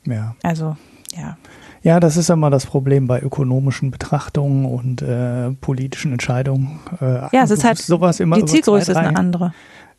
Ja. 0.07 0.35
Also, 0.43 0.77
ja. 1.17 1.37
Ja, 1.83 2.01
das 2.01 2.17
ist 2.17 2.31
immer 2.31 2.51
das 2.51 2.67
Problem 2.67 3.07
bei 3.07 3.21
ökonomischen 3.21 3.91
Betrachtungen 3.91 4.65
und 4.65 5.03
äh, 5.03 5.51
politischen 5.53 6.13
Entscheidungen. 6.13 6.81
Äh, 7.01 7.29
ja, 7.37 7.43
es 7.43 7.51
ist 7.51 7.65
halt 7.65 7.79
sowas 7.79 8.21
immer 8.21 8.37
die 8.37 8.47
Zielgröße 8.47 8.93
ist 8.93 8.97
eine 8.97 9.17
andere. 9.17 9.53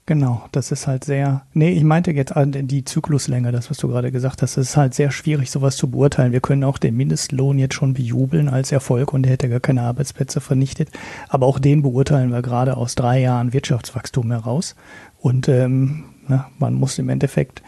Genau, 0.08 0.44
das 0.52 0.72
ist 0.72 0.86
halt 0.86 1.04
sehr. 1.04 1.48
Nee, 1.54 1.72
ich 1.72 1.84
meinte 1.84 2.12
jetzt 2.12 2.34
die 2.36 2.86
Zykluslänge, 2.86 3.52
das, 3.52 3.72
was 3.72 3.78
du 3.78 3.88
gerade 3.88 4.12
gesagt 4.12 4.44
hast. 4.44 4.56
Es 4.56 4.70
ist 4.70 4.78
halt 4.78 4.94
sehr 4.94 5.10
schwierig, 5.10 5.50
sowas 5.50 5.78
zu 5.78 5.90
beurteilen. 5.90 6.32
Wir 6.32 6.42
können 6.42 6.64
auch 6.64 6.78
den 6.78 6.96
Mindestlohn 6.96 7.58
jetzt 7.58 7.74
schon 7.74 7.96
bejubeln 7.96 8.48
als 8.48 8.72
Erfolg 8.72 9.14
und 9.14 9.24
der 9.24 9.32
hätte 9.32 9.50
gar 9.50 9.60
keine 9.60 9.82
Arbeitsplätze 9.82 10.42
vernichtet. 10.42 10.92
Aber 11.28 11.48
auch 11.48 11.58
den 11.58 11.82
beurteilen 11.82 12.32
wir 12.32 12.44
gerade 12.44 12.78
aus 12.78 12.94
drei 12.94 13.20
Jahren 13.20 13.52
Wirtschaftswachstum 13.52 14.30
heraus. 14.30 14.76
Und 15.18 15.50
ähm, 15.50 16.04
na, 16.28 16.52
man 16.60 16.76
muss 16.76 17.00
im 17.00 17.10
Endeffekt 17.10 17.64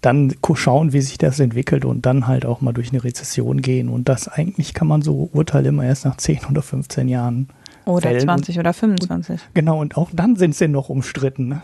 dann 0.00 0.34
schauen, 0.54 0.94
wie 0.94 1.02
sich 1.02 1.18
das 1.18 1.38
entwickelt 1.38 1.84
und 1.84 2.06
dann 2.06 2.26
halt 2.26 2.46
auch 2.46 2.62
mal 2.62 2.72
durch 2.72 2.92
eine 2.92 3.04
Rezession 3.04 3.60
gehen. 3.60 3.90
Und 3.90 4.08
das 4.08 4.28
eigentlich 4.28 4.72
kann 4.72 4.88
man 4.88 5.02
so 5.02 5.28
urteilen 5.34 5.66
immer 5.66 5.84
erst 5.84 6.06
nach 6.06 6.16
10 6.16 6.46
oder 6.50 6.62
15 6.62 7.08
Jahren 7.08 7.48
oder 7.84 8.10
Fällen 8.10 8.20
20 8.20 8.58
oder 8.58 8.72
25. 8.72 9.40
Genau, 9.54 9.80
und 9.80 9.96
auch 9.96 10.10
dann 10.12 10.36
sind 10.36 10.54
sie 10.54 10.68
noch 10.68 10.88
umstritten. 10.88 11.48
Ne? 11.48 11.62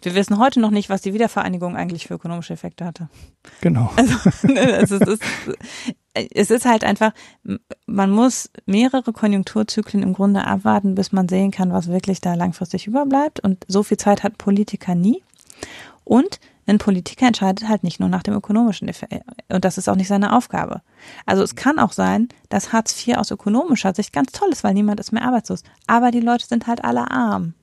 Wir 0.00 0.14
wissen 0.14 0.38
heute 0.38 0.60
noch 0.60 0.70
nicht, 0.70 0.90
was 0.90 1.02
die 1.02 1.12
Wiedervereinigung 1.12 1.76
eigentlich 1.76 2.06
für 2.06 2.14
ökonomische 2.14 2.52
Effekte 2.52 2.84
hatte. 2.84 3.08
Genau. 3.60 3.90
Also, 3.96 4.46
ne, 4.46 4.70
es, 4.76 4.90
ist, 4.92 5.22
es 6.14 6.50
ist 6.50 6.64
halt 6.64 6.84
einfach, 6.84 7.12
man 7.86 8.10
muss 8.10 8.50
mehrere 8.66 9.12
Konjunkturzyklen 9.12 10.02
im 10.02 10.12
Grunde 10.12 10.46
abwarten, 10.46 10.94
bis 10.94 11.10
man 11.10 11.28
sehen 11.28 11.50
kann, 11.50 11.72
was 11.72 11.88
wirklich 11.88 12.20
da 12.20 12.34
langfristig 12.34 12.86
überbleibt. 12.86 13.40
Und 13.40 13.64
so 13.66 13.82
viel 13.82 13.96
Zeit 13.96 14.22
hat 14.22 14.38
Politiker 14.38 14.94
nie. 14.94 15.22
Und 16.04 16.38
Ein 16.68 16.78
Politiker 16.78 17.26
entscheidet 17.26 17.66
halt 17.66 17.82
nicht 17.82 17.98
nur 17.98 18.10
nach 18.10 18.22
dem 18.22 18.34
ökonomischen 18.34 18.88
Effekt. 18.88 19.14
Und 19.48 19.64
das 19.64 19.78
ist 19.78 19.88
auch 19.88 19.96
nicht 19.96 20.08
seine 20.08 20.36
Aufgabe. 20.36 20.82
Also 21.24 21.42
es 21.42 21.56
kann 21.56 21.78
auch 21.78 21.92
sein, 21.92 22.28
dass 22.50 22.74
Hartz 22.74 23.06
IV 23.06 23.16
aus 23.16 23.30
ökonomischer 23.30 23.94
Sicht 23.94 24.12
ganz 24.12 24.32
toll 24.32 24.50
ist, 24.50 24.64
weil 24.64 24.74
niemand 24.74 25.00
ist 25.00 25.10
mehr 25.10 25.22
arbeitslos. 25.22 25.62
Aber 25.86 26.10
die 26.10 26.20
Leute 26.20 26.44
sind 26.44 26.66
halt 26.66 26.84
alle 26.84 27.10
arm. 27.10 27.54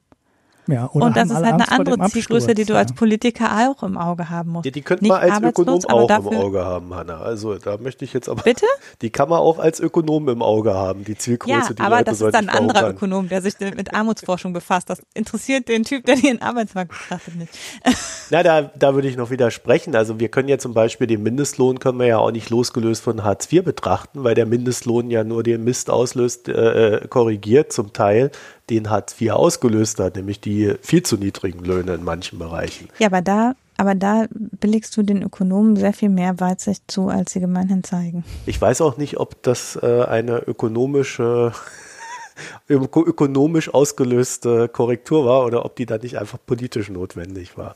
Ja, 0.68 0.86
und 0.86 1.16
das 1.16 1.30
ist 1.30 1.36
halt 1.36 1.46
eine 1.46 1.72
andere 1.72 2.10
Zielgröße, 2.10 2.54
die 2.54 2.66
du 2.66 2.76
als 2.76 2.94
Politiker 2.94 3.70
auch 3.70 3.84
im 3.84 3.98
Auge 3.98 4.30
haben 4.30 4.52
musst. 4.52 4.66
Ja, 4.66 4.72
die 4.72 4.82
könnte 4.82 5.08
man 5.08 5.22
als 5.22 5.42
Ökonom 5.42 5.80
auch 5.88 6.10
im 6.10 6.38
Auge 6.38 6.66
haben, 6.66 6.94
Hanna. 6.94 7.20
Also 7.20 7.56
da 7.56 7.78
möchte 7.78 8.06
ich 8.06 8.14
jetzt 8.14 8.30
aber. 8.30 8.44
Bitte? 8.44 8.66
Die 9.02 9.10
kann 9.10 9.30
man 9.30 9.40
auch 9.40 9.60
als 9.60 9.80
Ökonom 9.80 10.30
im 10.30 10.42
Auge 10.42 10.74
haben, 10.74 11.04
die 11.04 11.18
Zielgröße, 11.18 11.52
ja, 11.52 11.74
die 11.74 11.82
aber 11.82 11.98
Leute 11.98 12.12
das 12.12 12.22
ist 12.22 12.34
dann 12.34 12.50
ein 12.50 12.58
anderer 12.58 12.90
Ökonom, 12.90 13.28
der 13.28 13.42
sich 13.42 13.56
mit 13.60 13.94
Armutsforschung 13.94 14.54
befasst. 14.54 14.90
Das 14.90 15.02
interessiert 15.14 15.68
den 15.68 15.84
Typ, 15.84 16.06
der 16.06 16.16
den 16.16 16.42
Arbeitsmarkt 16.42 16.92
betrachtet 16.92 17.36
nicht. 17.36 17.52
Na, 18.30 18.44
da, 18.44 18.62
da 18.62 18.96
würde 18.96 19.08
ich 19.08 19.18
noch 19.18 19.30
widersprechen. 19.30 19.96
Also 19.96 20.20
wir 20.20 20.30
können 20.30 20.48
ja 20.48 20.58
zum 20.58 20.74
Beispiel 20.74 21.08
den 21.08 21.24
Mindestlohn 21.24 21.80
können 21.80 22.00
wir 22.00 22.08
ja 22.08 22.18
auch 22.18 22.32
nicht 22.32 22.50
losgelöst 22.50 23.04
von 23.04 23.24
Hartz 23.24 23.52
IV 23.52 23.64
betrachten, 23.64 24.24
weil 24.24 24.36
der 24.36 24.46
Mindestlohn 24.46 25.10
ja 25.10 25.24
nur 25.24 25.44
den 25.44 25.64
Mist 25.64 25.90
auslöst, 25.90 26.48
äh, 26.48 26.96
äh 26.96 27.08
korrigiert 27.08 27.74
zum 27.74 27.94
Teil 27.94 28.32
den 28.70 28.90
Hartz 28.90 29.20
IV 29.20 29.32
ausgelöst 29.32 30.00
hat, 30.00 30.16
nämlich 30.16 30.40
die 30.40 30.76
viel 30.82 31.04
zu 31.04 31.18
niedrigen 31.18 31.64
Löhne 31.64 31.94
in 31.94 32.04
manchen 32.04 32.40
Bereichen. 32.40 32.90
Ja, 33.00 33.08
aber 33.08 33.22
da, 33.22 33.56
aber 33.78 33.96
da 33.96 34.26
billigst 34.32 34.96
du 34.98 35.04
den 35.04 35.22
Ökonomen 35.22 35.76
sehr 35.76 35.94
viel 35.94 36.10
mehr 36.10 36.40
Weitsicht 36.40 36.84
zu, 36.88 37.10
als 37.10 37.34
sie 37.34 37.40
gemeinhin 37.40 37.84
zeigen. 37.84 38.24
Ich 38.46 38.60
weiß 38.60 38.82
auch 38.82 38.98
nicht, 38.98 39.18
ob 39.18 39.42
das 39.44 39.78
äh, 39.82 40.04
eine 40.04 40.40
ökonomische 40.40 41.52
ökonomisch 42.68 43.74
ausgelöste 43.74 44.68
Korrektur 44.68 45.26
war 45.26 45.46
oder 45.46 45.64
ob 45.66 45.76
die 45.76 45.86
da 45.86 45.98
nicht 45.98 46.18
einfach 46.18 46.40
politisch 46.46 46.90
notwendig 46.90 47.58
war. 47.58 47.76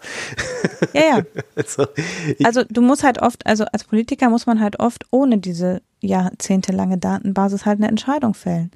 Ja, 0.93 1.01
ja. 1.01 1.21
also, 1.55 1.87
also, 2.43 2.63
du 2.69 2.81
musst 2.81 3.03
halt 3.03 3.21
oft, 3.21 3.45
also 3.45 3.65
als 3.65 3.83
Politiker 3.83 4.29
muss 4.29 4.45
man 4.45 4.59
halt 4.59 4.79
oft 4.79 5.05
ohne 5.11 5.37
diese 5.37 5.81
jahrzehntelange 6.01 6.97
Datenbasis 6.97 7.65
halt 7.65 7.79
eine 7.79 7.87
Entscheidung 7.87 8.33
fällen. 8.33 8.71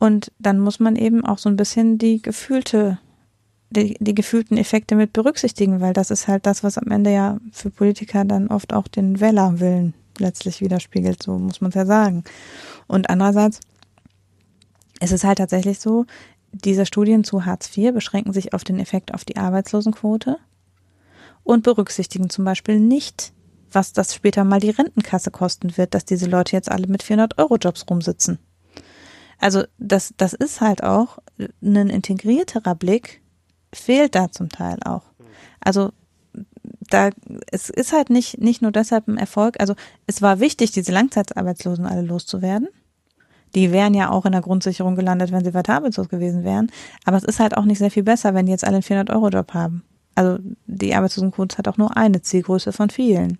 Und 0.00 0.32
dann 0.38 0.58
muss 0.58 0.80
man 0.80 0.96
eben 0.96 1.24
auch 1.24 1.38
so 1.38 1.48
ein 1.50 1.56
bisschen 1.56 1.98
die 1.98 2.22
gefühlte, 2.22 2.98
die, 3.68 3.96
die 4.00 4.14
gefühlten 4.14 4.56
Effekte 4.56 4.96
mit 4.96 5.12
berücksichtigen, 5.12 5.80
weil 5.82 5.92
das 5.92 6.10
ist 6.10 6.26
halt 6.26 6.46
das, 6.46 6.64
was 6.64 6.78
am 6.78 6.90
Ende 6.90 7.12
ja 7.12 7.38
für 7.52 7.70
Politiker 7.70 8.24
dann 8.24 8.48
oft 8.48 8.72
auch 8.72 8.88
den 8.88 9.20
Wählerwillen 9.20 9.92
letztlich 10.18 10.62
widerspiegelt, 10.62 11.22
so 11.22 11.38
muss 11.38 11.60
man 11.60 11.68
es 11.68 11.74
ja 11.74 11.84
sagen. 11.84 12.24
Und 12.86 13.10
andererseits 13.10 13.60
ist 15.00 15.12
es 15.12 15.22
halt 15.22 15.38
tatsächlich 15.38 15.78
so, 15.80 16.06
diese 16.52 16.86
Studien 16.86 17.22
zu 17.22 17.44
Hartz 17.44 17.76
IV 17.76 17.92
beschränken 17.92 18.32
sich 18.32 18.54
auf 18.54 18.64
den 18.64 18.80
Effekt 18.80 19.12
auf 19.12 19.26
die 19.26 19.36
Arbeitslosenquote 19.36 20.38
und 21.44 21.62
berücksichtigen 21.62 22.30
zum 22.30 22.46
Beispiel 22.46 22.80
nicht, 22.80 23.34
was 23.70 23.92
das 23.92 24.14
später 24.14 24.44
mal 24.44 24.60
die 24.60 24.70
Rentenkasse 24.70 25.30
kosten 25.30 25.76
wird, 25.76 25.94
dass 25.94 26.06
diese 26.06 26.26
Leute 26.26 26.56
jetzt 26.56 26.70
alle 26.70 26.86
mit 26.86 27.02
400 27.02 27.38
Euro 27.38 27.56
Jobs 27.56 27.84
rumsitzen. 27.88 28.38
Also 29.40 29.64
das, 29.78 30.14
das 30.16 30.34
ist 30.34 30.60
halt 30.60 30.84
auch 30.84 31.18
ein 31.62 31.88
integrierterer 31.88 32.74
Blick, 32.74 33.22
fehlt 33.72 34.14
da 34.14 34.30
zum 34.30 34.50
Teil 34.50 34.78
auch. 34.84 35.04
Also 35.60 35.92
da, 36.90 37.10
es 37.50 37.70
ist 37.70 37.92
halt 37.92 38.10
nicht, 38.10 38.38
nicht 38.40 38.62
nur 38.62 38.72
deshalb 38.72 39.08
ein 39.08 39.16
Erfolg. 39.16 39.58
Also 39.58 39.74
es 40.06 40.22
war 40.22 40.40
wichtig, 40.40 40.72
diese 40.72 40.92
Langzeitarbeitslosen 40.92 41.86
alle 41.86 42.02
loszuwerden. 42.02 42.68
Die 43.54 43.72
wären 43.72 43.94
ja 43.94 44.10
auch 44.10 44.26
in 44.26 44.32
der 44.32 44.42
Grundsicherung 44.42 44.94
gelandet, 44.94 45.32
wenn 45.32 45.44
sie 45.44 45.54
weiter 45.54 45.74
arbeitslos 45.74 46.08
gewesen 46.08 46.44
wären. 46.44 46.70
Aber 47.04 47.16
es 47.16 47.24
ist 47.24 47.40
halt 47.40 47.56
auch 47.56 47.64
nicht 47.64 47.78
sehr 47.78 47.90
viel 47.90 48.02
besser, 48.02 48.34
wenn 48.34 48.46
die 48.46 48.52
jetzt 48.52 48.64
alle 48.64 48.76
einen 48.76 48.82
400-Euro-Job 48.82 49.54
haben. 49.54 49.82
Also 50.14 50.38
die 50.66 50.94
Arbeitslosenquote 50.94 51.58
hat 51.58 51.66
auch 51.66 51.78
nur 51.78 51.96
eine 51.96 52.22
Zielgröße 52.22 52.72
von 52.72 52.90
vielen. 52.90 53.38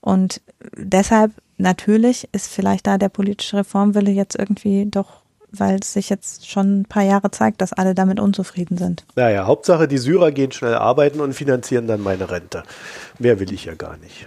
Und 0.00 0.40
deshalb 0.76 1.32
natürlich 1.58 2.28
ist 2.32 2.48
vielleicht 2.48 2.86
da 2.86 2.98
der 2.98 3.08
politische 3.08 3.58
Reformwille 3.58 4.10
jetzt 4.10 4.36
irgendwie 4.36 4.86
doch, 4.86 5.20
weil 5.50 5.78
es 5.80 5.92
sich 5.92 6.08
jetzt 6.08 6.48
schon 6.48 6.80
ein 6.80 6.84
paar 6.84 7.02
Jahre 7.02 7.30
zeigt, 7.30 7.60
dass 7.60 7.72
alle 7.72 7.94
damit 7.94 8.20
unzufrieden 8.20 8.78
sind. 8.78 9.04
Naja, 9.16 9.46
Hauptsache, 9.46 9.88
die 9.88 9.98
Syrer 9.98 10.32
gehen 10.32 10.52
schnell 10.52 10.74
arbeiten 10.74 11.20
und 11.20 11.34
finanzieren 11.34 11.86
dann 11.86 12.00
meine 12.00 12.30
Rente. 12.30 12.62
Mehr 13.18 13.40
will 13.40 13.52
ich 13.52 13.66
ja 13.66 13.74
gar 13.74 13.96
nicht. 13.98 14.26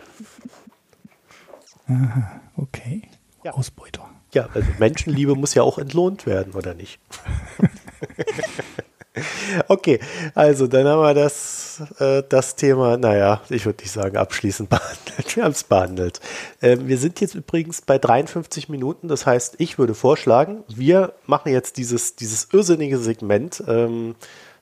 Aha, 1.88 2.42
okay. 2.58 3.04
Ja. 3.44 3.54
Ausbeuter. 3.54 4.08
Ja, 4.34 4.48
also 4.54 4.68
Menschenliebe 4.80 5.36
muss 5.36 5.56
ja 5.56 5.64
auch 5.64 5.78
entlohnt 5.78 6.26
werden, 6.26 6.54
oder 6.54 6.74
nicht? 6.74 7.00
Okay, 9.68 10.00
also 10.36 10.68
dann 10.68 10.88
haben 10.88 11.02
wir 11.02 11.14
das, 11.14 11.84
äh, 12.00 12.24
das 12.30 12.56
Thema, 12.56 12.96
naja, 12.96 13.42
ich 13.50 13.66
würde 13.66 13.84
nicht 13.84 13.92
sagen 13.92 14.16
abschließend 14.16 14.70
behandelt. 14.70 15.36
Wir 15.36 15.44
haben 15.44 15.52
es 15.52 15.66
behandelt. 15.66 16.22
Ähm, 16.62 16.88
wir 16.88 16.98
sind 16.98 17.20
jetzt 17.20 17.36
übrigens 17.36 17.82
bei 17.82 17.98
53 17.98 18.70
Minuten, 18.70 19.10
das 19.10 19.26
heißt, 19.26 19.56
ich 19.58 19.78
würde 19.78 19.96
vorschlagen, 19.96 20.64
wir 20.70 21.14
machen 21.26 21.52
jetzt 21.52 21.76
dieses, 21.78 22.16
dieses 22.16 22.48
irrsinnige 22.54 22.98
Segment, 22.98 23.62
ähm, 23.68 24.16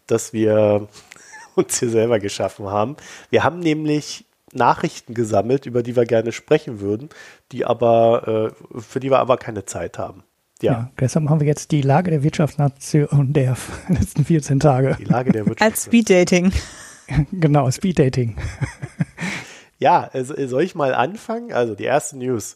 das 0.08 0.34
wir 0.34 0.88
uns 1.56 1.80
hier 1.80 1.89
selber 1.89 2.20
geschaffen 2.20 2.68
haben. 2.70 2.97
Wir 3.30 3.43
haben 3.43 3.60
nämlich 3.60 4.26
Nachrichten 4.52 5.14
gesammelt, 5.14 5.68
über 5.68 5.84
die 5.84 5.95
wir 5.95 6.06
gerne 6.06 6.32
sprechen 6.32 6.80
würden, 6.80 7.10
die 7.52 7.66
aber, 7.66 8.52
äh, 8.74 8.80
für 8.82 9.00
die 9.00 9.12
wir 9.12 9.20
aber 9.20 9.38
keine 9.38 9.66
Zeit 9.66 10.00
haben. 10.00 10.24
Ja. 10.62 10.72
ja. 10.72 10.91
Deshalb 10.99 11.30
haben 11.30 11.39
wir 11.39 11.47
jetzt 11.47 11.72
die 11.72 11.82
Lage 11.82 12.12
der 12.12 12.24
Wirtschaftsnation 12.24 13.34
der 13.34 13.55
letzten 13.88 14.26
14 14.26 14.60
Tage. 14.60 14.97
Die 14.99 15.05
Lage 15.05 15.32
der 15.32 15.45
Wirtschaftsnation. 15.45 15.72
Als 15.72 15.86
Speeddating. 15.86 16.51
genau, 17.32 17.70
Speeddating. 17.72 18.38
ja, 19.80 20.10
soll 20.14 20.64
ich 20.64 20.76
mal 20.76 20.93
anfangen? 20.93 21.53
Also 21.53 21.76
die 21.76 21.86
erste 21.86 22.18
News. 22.18 22.55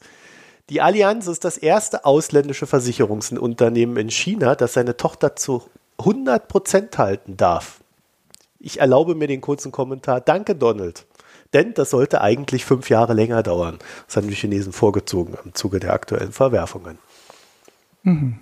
Die 0.69 0.81
Allianz 0.81 1.27
ist 1.27 1.43
das 1.43 1.57
erste 1.57 2.05
ausländische 2.05 2.67
Versicherungsunternehmen 2.67 3.97
in 3.97 4.09
China, 4.09 4.55
das 4.55 4.73
seine 4.73 4.95
Tochter 4.95 5.35
zu 5.35 5.63
100 5.99 6.47
Prozent 6.47 6.97
halten 6.97 7.37
darf. 7.37 7.81
Ich 8.59 8.79
erlaube 8.79 9.13
mir 9.13 9.27
den 9.27 9.41
kurzen 9.41 9.71
Kommentar. 9.71 10.21
Danke, 10.21 10.55
Donald. 10.55 11.05
Denn 11.53 11.73
das 11.73 11.91
sollte 11.91 12.21
eigentlich 12.21 12.65
fünf 12.65 12.89
Jahre 12.89 13.13
länger 13.13 13.43
dauern. 13.43 13.77
Das 14.07 14.17
haben 14.17 14.29
die 14.29 14.35
Chinesen 14.35 14.73
vorgezogen 14.73 15.37
im 15.43 15.53
Zuge 15.53 15.79
der 15.79 15.93
aktuellen 15.93 16.31
Verwerfungen. 16.31 16.97
Mhm. 18.03 18.39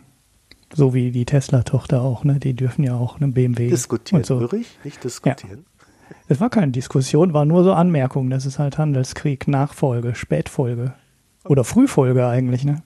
So 0.73 0.93
wie 0.93 1.11
die 1.11 1.25
Tesla-Tochter 1.25 2.01
auch, 2.01 2.23
ne? 2.23 2.39
Die 2.39 2.53
dürfen 2.53 2.83
ja 2.83 2.95
auch 2.95 3.19
einen 3.19 3.33
BMW. 3.33 3.69
Diskutieren, 3.69 4.23
so. 4.23 4.39
Hörig? 4.39 4.67
Nicht 4.83 5.03
diskutieren. 5.03 5.65
Ja. 5.65 5.85
Es 6.27 6.39
war 6.39 6.49
keine 6.49 6.71
Diskussion, 6.71 7.33
war 7.33 7.45
nur 7.45 7.63
so 7.63 7.73
Anmerkung. 7.73 8.29
Das 8.29 8.45
ist 8.45 8.57
halt 8.57 8.77
Handelskrieg, 8.77 9.47
Nachfolge, 9.47 10.15
Spätfolge. 10.15 10.93
Oder 11.45 11.63
Frühfolge 11.63 12.27
eigentlich, 12.27 12.63
ne? 12.63 12.83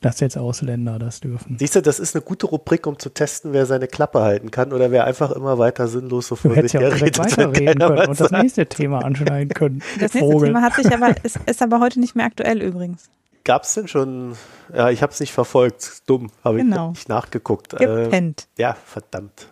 Dass 0.00 0.20
jetzt 0.20 0.36
Ausländer 0.36 0.98
das 0.98 1.20
dürfen. 1.20 1.56
Siehst 1.58 1.76
du, 1.76 1.82
das 1.82 2.00
ist 2.00 2.16
eine 2.16 2.22
gute 2.24 2.46
Rubrik, 2.46 2.86
um 2.86 2.98
zu 2.98 3.10
testen, 3.10 3.52
wer 3.52 3.66
seine 3.66 3.86
Klappe 3.86 4.20
halten 4.20 4.50
kann 4.50 4.72
oder 4.72 4.90
wer 4.90 5.04
einfach 5.04 5.30
immer 5.30 5.58
weiter 5.58 5.86
sinnlos 5.86 6.28
so 6.28 6.36
vor 6.36 6.54
sich 6.54 6.72
ja 6.72 6.80
direkt 6.80 7.18
weiterreden 7.18 7.78
können 7.78 8.08
und 8.08 8.20
das 8.20 8.30
nächste 8.32 8.66
Thema 8.66 9.04
anschneiden 9.04 9.50
können. 9.50 9.82
Das 10.00 10.14
nächste 10.14 10.18
Vogel. 10.20 10.48
Thema 10.48 10.62
hat 10.62 10.74
sich 10.74 10.92
aber, 10.92 11.14
ist, 11.24 11.38
ist 11.46 11.62
aber 11.62 11.78
heute 11.78 12.00
nicht 12.00 12.16
mehr 12.16 12.26
aktuell 12.26 12.62
übrigens. 12.62 13.10
Gab 13.44 13.64
es 13.64 13.74
denn 13.74 13.88
schon, 13.88 14.36
ja, 14.72 14.90
ich 14.90 15.02
habe 15.02 15.12
es 15.12 15.18
nicht 15.18 15.32
verfolgt, 15.32 16.08
dumm, 16.08 16.30
habe 16.44 16.58
genau. 16.58 16.90
ich 16.90 16.98
nicht 16.98 17.08
nachgeguckt. 17.08 17.76
Gepennt. 17.76 18.46
Äh, 18.56 18.62
ja, 18.62 18.76
verdammt. 18.84 19.48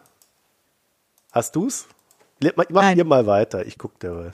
Hast 1.33 1.57
du's? 1.57 1.87
Mach 2.57 2.69
Nein. 2.69 2.99
ihr 2.99 3.05
mal 3.05 3.27
weiter, 3.27 3.67
ich 3.67 3.79
gucke 3.79 4.11
mal. 4.11 4.33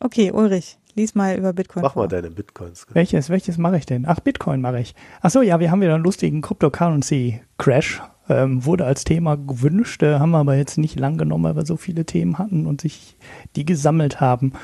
Okay, 0.00 0.30
Ulrich, 0.30 0.78
lies 0.94 1.14
mal 1.14 1.36
über 1.36 1.52
Bitcoin. 1.52 1.82
Mach 1.82 1.94
vor. 1.94 2.02
mal 2.02 2.08
deine 2.08 2.30
Bitcoins. 2.30 2.86
Welches, 2.92 3.28
welches 3.28 3.58
mache 3.58 3.78
ich 3.78 3.86
denn? 3.86 4.04
Ach, 4.06 4.20
Bitcoin 4.20 4.60
mache 4.60 4.80
ich. 4.80 4.94
Ach 5.20 5.30
so, 5.30 5.42
ja, 5.42 5.60
wir 5.60 5.70
haben 5.70 5.80
wieder 5.80 5.94
einen 5.94 6.04
lustigen 6.04 6.42
Cryptocurrency-Crash. 6.42 8.02
Ähm, 8.26 8.64
wurde 8.64 8.86
als 8.86 9.04
Thema 9.04 9.36
gewünscht, 9.36 10.02
äh, 10.02 10.18
haben 10.18 10.30
wir 10.30 10.38
aber 10.38 10.56
jetzt 10.56 10.78
nicht 10.78 10.98
lang 10.98 11.18
genommen, 11.18 11.44
weil 11.44 11.56
wir 11.56 11.66
so 11.66 11.76
viele 11.76 12.06
Themen 12.06 12.38
hatten 12.38 12.66
und 12.66 12.80
sich 12.80 13.18
die 13.54 13.66
gesammelt 13.66 14.18
haben. 14.18 14.54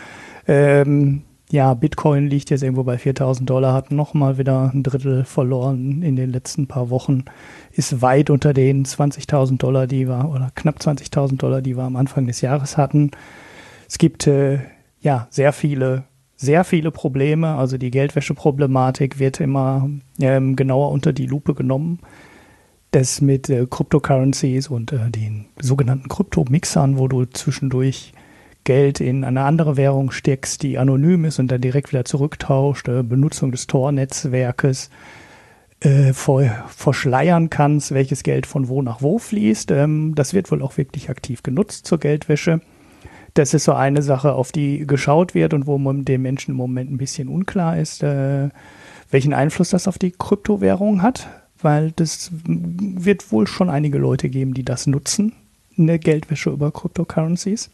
Ähm, 0.46 1.24
ja, 1.51 1.74
Bitcoin 1.74 2.28
liegt 2.28 2.51
jetzt 2.51 2.62
irgendwo 2.62 2.84
bei 2.84 2.96
4000 2.96 3.48
Dollar, 3.48 3.74
hat 3.74 3.90
nochmal 3.90 4.38
wieder 4.38 4.70
ein 4.72 4.84
Drittel 4.84 5.24
verloren 5.24 6.03
in 6.03 6.14
den 6.14 6.30
letzten 6.30 6.68
paar 6.68 6.90
Wochen, 6.90 7.24
ist 7.72 8.03
weit 8.03 8.30
unter 8.30 8.55
den 8.55 8.84
20.000 8.84 9.59
Dollar, 9.59 9.88
die 9.88 10.09
wir, 10.09 10.30
oder 10.32 10.53
knapp 10.55 10.78
20.000 10.78 11.38
Dollar, 11.38 11.61
die 11.61 11.76
wir 11.76 11.82
am 11.82 11.96
Anfang 11.96 12.26
des 12.28 12.40
Jahres 12.40 12.76
hatten. 12.76 13.11
Es 13.88 13.98
gibt 13.98 14.28
äh, 14.28 14.61
ja 15.01 15.26
sehr 15.30 15.53
viele, 15.53 16.05
sehr 16.36 16.62
viele 16.62 16.92
Probleme. 16.92 17.57
Also 17.57 17.78
die 17.78 17.90
Geldwäsche-Problematik 17.90 19.18
wird 19.18 19.40
immer 19.40 19.90
ähm, 20.20 20.55
genauer 20.55 20.92
unter 20.92 21.12
die 21.12 21.26
Lupe 21.26 21.55
genommen. 21.55 21.98
Das 22.92 23.20
mit 23.20 23.51
äh, 23.51 23.66
Cryptocurrencies 23.68 24.68
und 24.68 24.92
äh, 24.92 25.11
den 25.11 25.46
sogenannten 25.61 26.09
Kryptomixern, 26.09 26.96
wo 26.98 27.09
du 27.09 27.24
zwischendurch 27.24 28.12
Geld 28.64 29.00
in 29.00 29.24
eine 29.24 29.42
andere 29.42 29.76
Währung 29.76 30.11
steckst, 30.11 30.62
die 30.62 30.78
anonym 30.78 31.24
ist 31.24 31.38
und 31.38 31.50
dann 31.50 31.61
direkt 31.61 31.92
wieder 31.92 32.04
zurücktauscht, 32.04 32.88
äh, 32.88 33.02
Benutzung 33.02 33.52
des 33.52 33.66
Tor-Netzwerkes 33.66 34.90
äh, 35.80 36.12
verschleiern 36.12 37.48
kannst, 37.50 37.92
welches 37.92 38.22
Geld 38.22 38.46
von 38.46 38.68
wo 38.68 38.82
nach 38.82 39.02
wo 39.02 39.18
fließt. 39.18 39.70
Ähm, 39.70 40.14
das 40.14 40.34
wird 40.34 40.50
wohl 40.50 40.62
auch 40.62 40.76
wirklich 40.76 41.08
aktiv 41.08 41.42
genutzt 41.42 41.86
zur 41.86 41.98
Geldwäsche. 41.98 42.61
Das 43.34 43.54
ist 43.54 43.64
so 43.64 43.72
eine 43.72 44.02
Sache, 44.02 44.32
auf 44.34 44.52
die 44.52 44.86
geschaut 44.86 45.34
wird 45.34 45.54
und 45.54 45.66
wo 45.66 45.78
man 45.78 46.04
den 46.04 46.22
Menschen 46.22 46.50
im 46.50 46.56
Moment 46.56 46.90
ein 46.90 46.98
bisschen 46.98 47.28
unklar 47.28 47.78
ist, 47.78 48.02
äh, 48.02 48.48
welchen 49.11 49.32
Einfluss 49.32 49.70
das 49.70 49.88
auf 49.88 49.98
die 49.98 50.11
Kryptowährung 50.11 51.02
hat, 51.02 51.28
weil 51.62 51.92
das 51.92 52.30
wird 52.44 53.30
wohl 53.32 53.46
schon 53.46 53.70
einige 53.70 53.98
Leute 53.98 54.28
geben, 54.28 54.54
die 54.54 54.64
das 54.64 54.86
nutzen, 54.86 55.32
eine 55.78 55.98
Geldwäsche 55.98 56.50
über 56.50 56.72
Cryptocurrencies. 56.72 57.70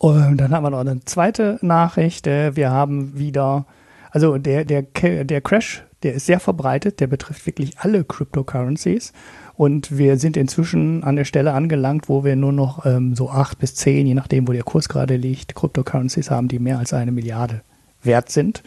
Und 0.00 0.38
dann 0.38 0.52
haben 0.52 0.62
wir 0.62 0.70
noch 0.70 0.78
eine 0.78 1.00
zweite 1.04 1.58
Nachricht. 1.60 2.26
Äh, 2.26 2.56
wir 2.56 2.70
haben 2.70 3.18
wieder, 3.18 3.66
also 4.10 4.38
der, 4.38 4.64
der, 4.64 4.82
der 4.82 5.40
Crash, 5.42 5.84
der 6.02 6.14
ist 6.14 6.24
sehr 6.24 6.40
verbreitet, 6.40 7.00
der 7.00 7.06
betrifft 7.06 7.44
wirklich 7.44 7.78
alle 7.80 8.02
Cryptocurrencies. 8.04 9.12
Und 9.56 9.98
wir 9.98 10.16
sind 10.16 10.38
inzwischen 10.38 11.04
an 11.04 11.16
der 11.16 11.26
Stelle 11.26 11.52
angelangt, 11.52 12.08
wo 12.08 12.24
wir 12.24 12.34
nur 12.34 12.52
noch 12.52 12.86
ähm, 12.86 13.14
so 13.14 13.28
acht 13.28 13.58
bis 13.58 13.74
zehn, 13.74 14.06
je 14.06 14.14
nachdem, 14.14 14.48
wo 14.48 14.52
der 14.52 14.62
Kurs 14.62 14.88
gerade 14.88 15.16
liegt, 15.16 15.54
Cryptocurrencies 15.54 16.30
haben, 16.30 16.48
die 16.48 16.60
mehr 16.60 16.78
als 16.78 16.94
eine 16.94 17.12
Milliarde 17.12 17.60
wert 18.02 18.30
sind. 18.30 18.62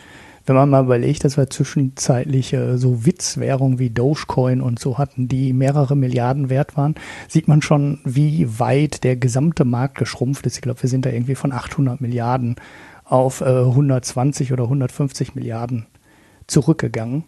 Wenn 0.46 0.56
man 0.56 0.70
mal 0.70 0.84
überlegt, 0.84 1.24
dass 1.24 1.38
wir 1.38 1.50
zwischenzeitlich 1.50 2.54
äh, 2.54 2.78
so 2.78 3.06
Witzwährungen 3.06 3.80
wie 3.80 3.90
Dogecoin 3.90 4.62
und 4.62 4.80
so 4.80 4.98
hatten, 4.98 5.28
die 5.28 5.54
mehrere 5.54 5.96
Milliarden 5.96 6.50
wert 6.50 6.76
waren, 6.76 6.96
sieht 7.28 7.48
man 7.48 7.62
schon, 7.62 8.00
wie 8.04 8.60
weit 8.60 9.04
der 9.04 9.16
gesamte 9.16 9.66
Markt 9.66 9.98
geschrumpft 9.98 10.46
ist. 10.46 10.56
Ich 10.56 10.62
glaube, 10.62 10.82
wir 10.82 10.90
sind 10.90 11.06
da 11.06 11.10
irgendwie 11.10 11.36
von 11.36 11.52
800 11.52 12.02
Milliarden 12.02 12.56
auf 13.06 13.42
äh, 13.42 13.46
120 13.46 14.52
oder 14.54 14.64
150 14.64 15.36
Milliarden 15.36 15.86
zurückgegangen 16.48 17.24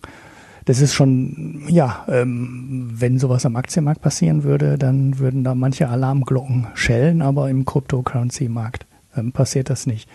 das 0.66 0.82
ist 0.82 0.96
schon, 0.96 1.64
ja, 1.70 2.06
ähm, 2.10 2.90
wenn 2.92 3.20
sowas 3.20 3.46
am 3.46 3.56
Aktienmarkt 3.56 4.02
passieren 4.02 4.44
würde, 4.44 4.80
dann 4.80 5.20
würden 5.20 5.44
da 5.44 5.54
manche 5.54 5.88
Alarmglocken 5.88 6.68
schellen, 6.74 7.22
aber 7.22 7.50
im 7.52 7.66
Cryptocurrency-Markt 7.66 8.88
ähm, 9.16 9.32
passiert 9.32 9.70
das 9.70 9.86
nicht. 9.86 10.10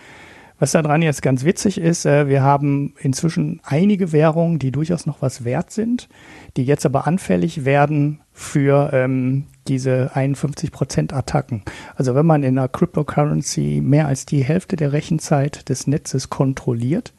Was 0.61 0.73
daran 0.73 1.01
jetzt 1.01 1.23
ganz 1.23 1.43
witzig 1.43 1.79
ist, 1.79 2.05
äh, 2.05 2.27
wir 2.27 2.43
haben 2.43 2.93
inzwischen 2.99 3.61
einige 3.63 4.11
Währungen, 4.11 4.59
die 4.59 4.71
durchaus 4.71 5.07
noch 5.07 5.19
was 5.19 5.43
wert 5.43 5.71
sind, 5.71 6.07
die 6.55 6.63
jetzt 6.63 6.85
aber 6.85 7.07
anfällig 7.07 7.65
werden 7.65 8.21
für 8.31 8.91
ähm, 8.93 9.45
diese 9.67 10.11
51% 10.13 11.13
Attacken. 11.15 11.63
Also 11.95 12.13
wenn 12.13 12.27
man 12.27 12.43
in 12.43 12.59
einer 12.59 12.67
Cryptocurrency 12.67 13.81
mehr 13.83 14.05
als 14.05 14.27
die 14.27 14.43
Hälfte 14.43 14.75
der 14.75 14.93
Rechenzeit 14.93 15.67
des 15.67 15.87
Netzes 15.87 16.29
kontrolliert, 16.29 17.11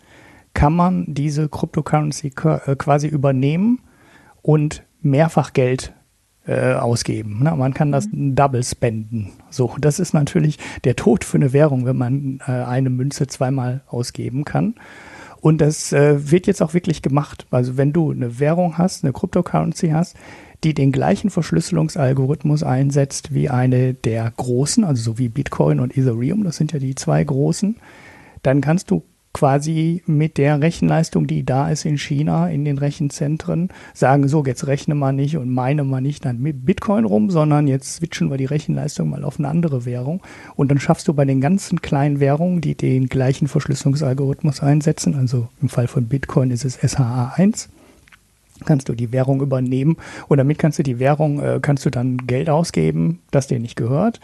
kann 0.55 0.75
man 0.77 1.05
diese 1.09 1.49
Cryptocurrency 1.49 2.29
äh, 2.45 2.77
quasi 2.77 3.09
übernehmen 3.09 3.81
und 4.43 4.85
mehrfach 5.01 5.53
Geld 5.53 5.93
äh, 6.47 6.75
ausgeben. 6.75 7.41
Na, 7.43 7.55
man 7.57 7.75
kann 7.75 7.93
das 7.93 8.09
mhm. 8.11 8.35
double 8.35 8.65
spenden. 8.65 9.33
So, 9.51 9.75
das 9.81 9.99
ist 9.99 10.13
natürlich 10.13 10.59
der 10.85 10.97
Tod 10.97 11.25
für 11.25 11.37
eine 11.37 11.53
Währung, 11.53 11.87
wenn 11.87 11.97
man 11.97 12.41
äh, 12.47 12.51
eine 12.51 12.91
Münze 12.91 13.27
zweimal 13.27 13.83
ausgeben 13.89 14.45
kann. 14.45 14.75
Und 15.41 15.61
das 15.61 15.93
äh, 15.93 16.31
wird 16.31 16.47
jetzt 16.47 16.63
auch 16.63 16.75
wirklich 16.75 17.03
gemacht. 17.03 17.47
Also 17.51 17.77
wenn 17.77 17.93
du 17.93 18.13
eine 18.13 18.39
Währung 18.39 18.79
hast, 18.79 19.05
eine 19.05 19.13
Cryptocurrency 19.13 19.89
hast, 19.91 20.17
die 20.63 20.75
den 20.75 20.93
gleichen 20.93 21.31
Verschlüsselungsalgorithmus 21.31 22.63
einsetzt 22.63 23.35
wie 23.35 23.49
eine 23.49 23.95
der 23.95 24.33
großen, 24.37 24.85
also 24.85 25.03
so 25.03 25.19
wie 25.19 25.29
Bitcoin 25.29 25.81
und 25.81 25.97
Ethereum, 25.97 26.45
das 26.45 26.57
sind 26.57 26.73
ja 26.73 26.79
die 26.79 26.95
zwei 26.95 27.25
großen, 27.25 27.77
dann 28.43 28.61
kannst 28.61 28.91
du 28.91 29.03
quasi 29.33 30.03
mit 30.07 30.37
der 30.37 30.61
Rechenleistung, 30.61 31.27
die 31.27 31.45
da 31.45 31.71
ist 31.71 31.85
in 31.85 31.97
China, 31.97 32.49
in 32.49 32.65
den 32.65 32.79
Rechenzentren, 32.79 33.71
sagen, 33.95 34.29
so, 34.29 34.45
jetzt 34.45 34.67
rechne 34.67 34.95
mal 34.95 35.13
nicht 35.13 35.37
und 35.37 35.51
meine 35.51 35.85
mal 35.85 36.01
nicht 36.01 36.25
dann 36.25 36.41
mit 36.41 36.67
Bitcoin 36.67 37.05
rum, 37.05 37.31
sondern 37.31 37.67
jetzt 37.67 37.97
switchen 37.97 38.31
wir 38.31 38.37
die 38.37 38.45
Rechenleistung 38.45 39.09
mal 39.09 39.25
auf 39.25 39.39
eine 39.39 39.49
andere 39.49 39.85
Währung. 39.85 40.23
Und 40.55 40.71
dann 40.71 40.79
schaffst 40.79 41.09
du 41.09 41.15
bei 41.15 41.25
den 41.25 41.41
ganzen 41.41 41.81
kleinen 41.81 42.21
Währungen, 42.21 42.61
die 42.61 42.75
den 42.75 43.09
gleichen 43.09 43.49
Verschlüsselungsalgorithmus 43.49 44.61
einsetzen, 44.61 45.15
also 45.15 45.49
im 45.61 45.69
Fall 45.69 45.89
von 45.89 46.07
Bitcoin 46.07 46.51
ist 46.51 46.65
es 46.65 46.79
SHA1, 46.79 47.69
kannst 48.65 48.89
du 48.89 48.95
die 48.95 49.13
Währung 49.13 49.41
übernehmen 49.41 49.97
und 50.29 50.39
damit 50.39 50.59
kannst 50.59 50.79
du 50.79 50.83
die 50.83 50.99
Währung, 50.99 51.41
äh, 51.41 51.59
kannst 51.61 51.85
du 51.87 51.91
dann 51.91 52.19
Geld 52.27 52.51
ausgeben, 52.51 53.21
das 53.31 53.47
dir 53.47 53.59
nicht 53.59 53.77
gehört. 53.77 54.21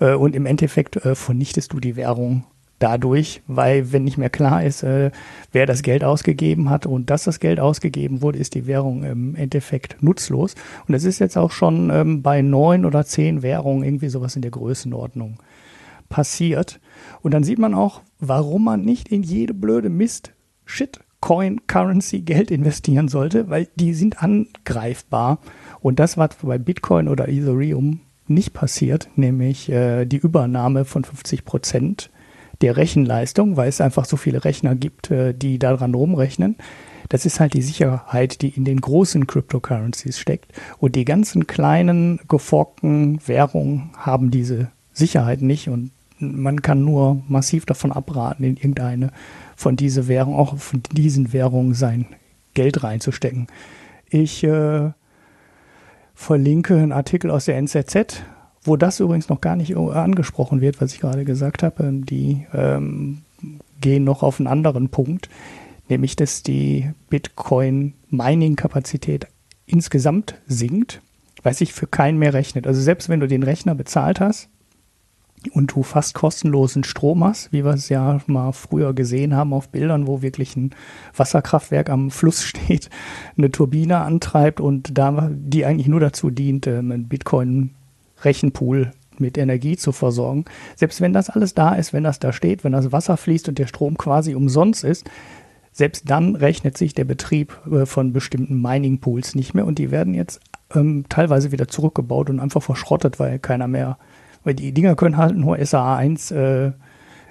Äh, 0.00 0.14
und 0.14 0.36
im 0.36 0.46
Endeffekt 0.46 0.96
äh, 0.96 1.14
vernichtest 1.14 1.72
du 1.72 1.80
die 1.80 1.96
Währung 1.96 2.44
dadurch, 2.80 3.42
weil 3.46 3.92
wenn 3.92 4.02
nicht 4.02 4.18
mehr 4.18 4.30
klar 4.30 4.64
ist, 4.64 4.82
äh, 4.82 5.12
wer 5.52 5.66
das 5.66 5.82
Geld 5.82 6.02
ausgegeben 6.02 6.68
hat 6.70 6.86
und 6.86 7.10
dass 7.10 7.24
das 7.24 7.38
Geld 7.38 7.60
ausgegeben 7.60 8.22
wurde, 8.22 8.38
ist 8.38 8.54
die 8.54 8.66
Währung 8.66 9.04
im 9.04 9.36
Endeffekt 9.36 10.02
nutzlos. 10.02 10.56
Und 10.88 10.94
es 10.94 11.04
ist 11.04 11.20
jetzt 11.20 11.38
auch 11.38 11.52
schon 11.52 11.90
ähm, 11.90 12.22
bei 12.22 12.42
neun 12.42 12.84
oder 12.84 13.04
zehn 13.04 13.42
Währungen 13.42 13.84
irgendwie 13.84 14.08
sowas 14.08 14.34
in 14.34 14.42
der 14.42 14.50
Größenordnung 14.50 15.38
passiert. 16.08 16.80
Und 17.22 17.32
dann 17.34 17.44
sieht 17.44 17.58
man 17.58 17.74
auch, 17.74 18.00
warum 18.18 18.64
man 18.64 18.82
nicht 18.82 19.08
in 19.08 19.22
jede 19.22 19.54
blöde 19.54 19.90
Mist 19.90 20.32
Shit 20.64 21.00
Coin 21.20 21.66
Currency 21.66 22.22
Geld 22.22 22.50
investieren 22.50 23.08
sollte, 23.08 23.50
weil 23.50 23.68
die 23.76 23.92
sind 23.92 24.22
angreifbar. 24.22 25.38
Und 25.80 26.00
das, 26.00 26.16
was 26.16 26.30
bei 26.42 26.58
Bitcoin 26.58 27.08
oder 27.08 27.28
Ethereum 27.28 28.00
nicht 28.26 28.54
passiert, 28.54 29.10
nämlich 29.16 29.70
äh, 29.70 30.06
die 30.06 30.16
Übernahme 30.16 30.84
von 30.86 31.04
50 31.04 31.44
Prozent 31.44 32.10
der 32.60 32.76
Rechenleistung, 32.76 33.56
weil 33.56 33.68
es 33.68 33.80
einfach 33.80 34.04
so 34.04 34.16
viele 34.16 34.44
Rechner 34.44 34.74
gibt, 34.74 35.10
äh, 35.10 35.32
die 35.34 35.58
daran 35.58 35.94
rumrechnen. 35.94 36.56
Das 37.08 37.26
ist 37.26 37.40
halt 37.40 37.54
die 37.54 37.62
Sicherheit, 37.62 38.40
die 38.40 38.50
in 38.50 38.64
den 38.64 38.80
großen 38.80 39.26
Cryptocurrencies 39.26 40.18
steckt. 40.18 40.52
Und 40.78 40.94
die 40.94 41.04
ganzen 41.04 41.46
kleinen 41.46 42.20
geforkten 42.28 43.20
Währungen 43.26 43.90
haben 43.96 44.30
diese 44.30 44.68
Sicherheit 44.92 45.42
nicht. 45.42 45.68
Und 45.68 45.90
man 46.20 46.62
kann 46.62 46.84
nur 46.84 47.22
massiv 47.26 47.66
davon 47.66 47.90
abraten, 47.90 48.44
in 48.44 48.56
irgendeine 48.56 49.10
von 49.56 49.76
diese 49.76 50.06
Währung, 50.06 50.36
auch 50.36 50.56
von 50.58 50.82
diesen 50.92 51.32
Währungen 51.32 51.74
sein 51.74 52.06
Geld 52.54 52.82
reinzustecken. 52.82 53.48
Ich 54.08 54.44
äh, 54.44 54.90
verlinke 56.14 56.76
einen 56.76 56.92
Artikel 56.92 57.30
aus 57.30 57.46
der 57.46 57.56
NZZ, 57.56 58.22
wo 58.62 58.76
das 58.76 59.00
übrigens 59.00 59.28
noch 59.28 59.40
gar 59.40 59.56
nicht 59.56 59.76
angesprochen 59.76 60.60
wird, 60.60 60.80
was 60.80 60.92
ich 60.92 61.00
gerade 61.00 61.24
gesagt 61.24 61.62
habe, 61.62 61.84
ähm, 61.84 62.04
die 62.04 62.46
ähm, 62.52 63.22
gehen 63.80 64.04
noch 64.04 64.22
auf 64.22 64.38
einen 64.38 64.46
anderen 64.46 64.90
Punkt, 64.90 65.30
nämlich 65.88 66.14
dass 66.16 66.42
die 66.42 66.90
Bitcoin-Mining-Kapazität 67.08 69.28
insgesamt 69.66 70.34
sinkt, 70.46 71.00
weil 71.42 71.54
sich 71.54 71.72
für 71.72 71.86
keinen 71.86 72.18
mehr 72.18 72.34
rechnet. 72.34 72.66
Also 72.66 72.82
selbst 72.82 73.08
wenn 73.08 73.20
du 73.20 73.26
den 73.26 73.42
Rechner 73.42 73.74
bezahlt 73.74 74.20
hast 74.20 74.50
und 75.52 75.74
du 75.74 75.82
fast 75.82 76.12
kostenlosen 76.12 76.84
Strom 76.84 77.24
hast, 77.24 77.50
wie 77.50 77.64
wir 77.64 77.72
es 77.72 77.88
ja 77.88 78.20
mal 78.26 78.52
früher 78.52 78.92
gesehen 78.92 79.34
haben 79.34 79.54
auf 79.54 79.70
Bildern, 79.70 80.06
wo 80.06 80.20
wirklich 80.20 80.54
ein 80.56 80.74
Wasserkraftwerk 81.16 81.88
am 81.88 82.10
Fluss 82.10 82.44
steht, 82.44 82.90
eine 83.38 83.50
Turbine 83.50 84.00
antreibt 84.00 84.60
und 84.60 84.98
da 84.98 85.30
die 85.32 85.64
eigentlich 85.64 85.88
nur 85.88 86.00
dazu 86.00 86.28
dient, 86.28 86.66
ähm, 86.66 86.92
ein 86.92 87.08
Bitcoin 87.08 87.70
Rechenpool 88.24 88.92
mit 89.18 89.36
Energie 89.38 89.76
zu 89.76 89.92
versorgen. 89.92 90.46
Selbst 90.76 91.00
wenn 91.00 91.12
das 91.12 91.30
alles 91.30 91.54
da 91.54 91.74
ist, 91.74 91.92
wenn 91.92 92.04
das 92.04 92.18
da 92.18 92.32
steht, 92.32 92.64
wenn 92.64 92.72
das 92.72 92.92
Wasser 92.92 93.16
fließt 93.16 93.48
und 93.48 93.58
der 93.58 93.66
Strom 93.66 93.98
quasi 93.98 94.34
umsonst 94.34 94.84
ist, 94.84 95.08
selbst 95.72 96.10
dann 96.10 96.36
rechnet 96.36 96.76
sich 96.76 96.94
der 96.94 97.04
Betrieb 97.04 97.58
äh, 97.70 97.86
von 97.86 98.12
bestimmten 98.12 98.60
Mining-Pools 98.60 99.34
nicht 99.34 99.54
mehr 99.54 99.66
und 99.66 99.78
die 99.78 99.90
werden 99.90 100.14
jetzt 100.14 100.40
ähm, 100.74 101.04
teilweise 101.08 101.52
wieder 101.52 101.68
zurückgebaut 101.68 102.30
und 102.30 102.40
einfach 102.40 102.62
verschrottet, 102.62 103.20
weil 103.20 103.38
keiner 103.38 103.68
mehr, 103.68 103.98
weil 104.42 104.54
die 104.54 104.72
Dinger 104.72 104.96
können 104.96 105.16
halt 105.16 105.36
nur 105.36 105.56
SAA1 105.56 106.34
äh, 106.34 106.72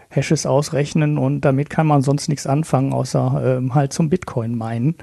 Hashes 0.10 0.46
ausrechnen 0.46 1.18
und 1.18 1.42
damit 1.42 1.70
kann 1.70 1.86
man 1.86 2.02
sonst 2.02 2.30
nichts 2.30 2.48
anfangen, 2.48 2.94
außer 2.94 3.58
ähm, 3.58 3.76
halt 3.76 3.94
zum 3.94 4.10
Bitcoin 4.10 4.58
meinen. 4.58 4.96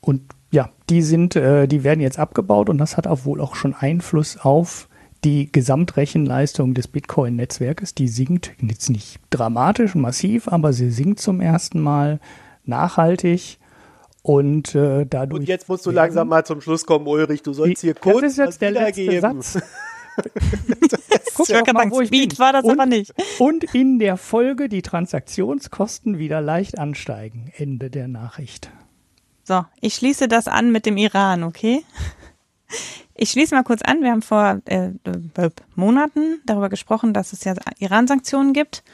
Und 0.00 0.22
ja, 0.50 0.70
die 0.88 1.02
sind, 1.02 1.36
äh, 1.36 1.66
die 1.66 1.84
werden 1.84 2.00
jetzt 2.00 2.18
abgebaut 2.18 2.68
und 2.68 2.78
das 2.78 2.96
hat 2.96 3.06
auch 3.06 3.24
wohl 3.24 3.40
auch 3.40 3.54
schon 3.54 3.74
Einfluss 3.74 4.36
auf 4.38 4.88
die 5.24 5.52
Gesamtrechenleistung 5.52 6.74
des 6.74 6.88
Bitcoin-Netzwerkes. 6.88 7.94
Die 7.94 8.08
sinkt 8.08 8.52
jetzt 8.60 8.90
nicht 8.90 9.20
dramatisch 9.30 9.94
und 9.94 10.00
massiv, 10.00 10.48
aber 10.48 10.72
sie 10.72 10.90
sinkt 10.90 11.20
zum 11.20 11.40
ersten 11.40 11.80
Mal 11.80 12.20
nachhaltig. 12.64 13.58
Und 14.22 14.74
äh, 14.74 15.06
dadurch. 15.08 15.40
Und 15.40 15.48
jetzt 15.48 15.68
musst 15.68 15.86
du 15.86 15.90
langsam 15.90 16.28
mal 16.28 16.44
zum 16.44 16.60
Schluss 16.60 16.84
kommen, 16.84 17.06
Ulrich. 17.06 17.42
Du 17.42 17.54
sollst 17.54 17.80
hier 17.80 17.94
kurz 17.94 18.20
das 18.20 18.32
ist 18.32 18.38
jetzt 18.38 18.60
der 18.60 18.70
letzte 18.72 19.20
Satz. 19.20 19.58
Guck 21.34 21.72
mal, 21.72 21.90
wo 21.90 22.00
ich 22.00 22.08
Speed 22.08 22.30
bin. 22.30 22.38
war 22.38 22.52
das 22.52 22.64
und, 22.64 22.72
aber 22.72 22.86
nicht. 22.86 23.14
Und 23.38 23.74
in 23.74 23.98
der 23.98 24.16
Folge 24.16 24.68
die 24.68 24.82
Transaktionskosten 24.82 26.18
wieder 26.18 26.40
leicht 26.40 26.78
ansteigen. 26.78 27.52
Ende 27.56 27.90
der 27.90 28.08
Nachricht. 28.08 28.70
So, 29.50 29.64
ich 29.80 29.96
schließe 29.96 30.28
das 30.28 30.46
an 30.46 30.70
mit 30.70 30.86
dem 30.86 30.96
Iran, 30.96 31.42
okay? 31.42 31.84
Ich 33.16 33.32
schließe 33.32 33.52
mal 33.52 33.64
kurz 33.64 33.82
an. 33.82 34.00
Wir 34.00 34.12
haben 34.12 34.22
vor 34.22 34.60
äh, 34.66 34.90
Monaten 35.74 36.40
darüber 36.46 36.68
gesprochen, 36.68 37.12
dass 37.12 37.32
es 37.32 37.42
ja 37.42 37.54
Iran-Sanktionen 37.80 38.52
gibt, 38.52 38.84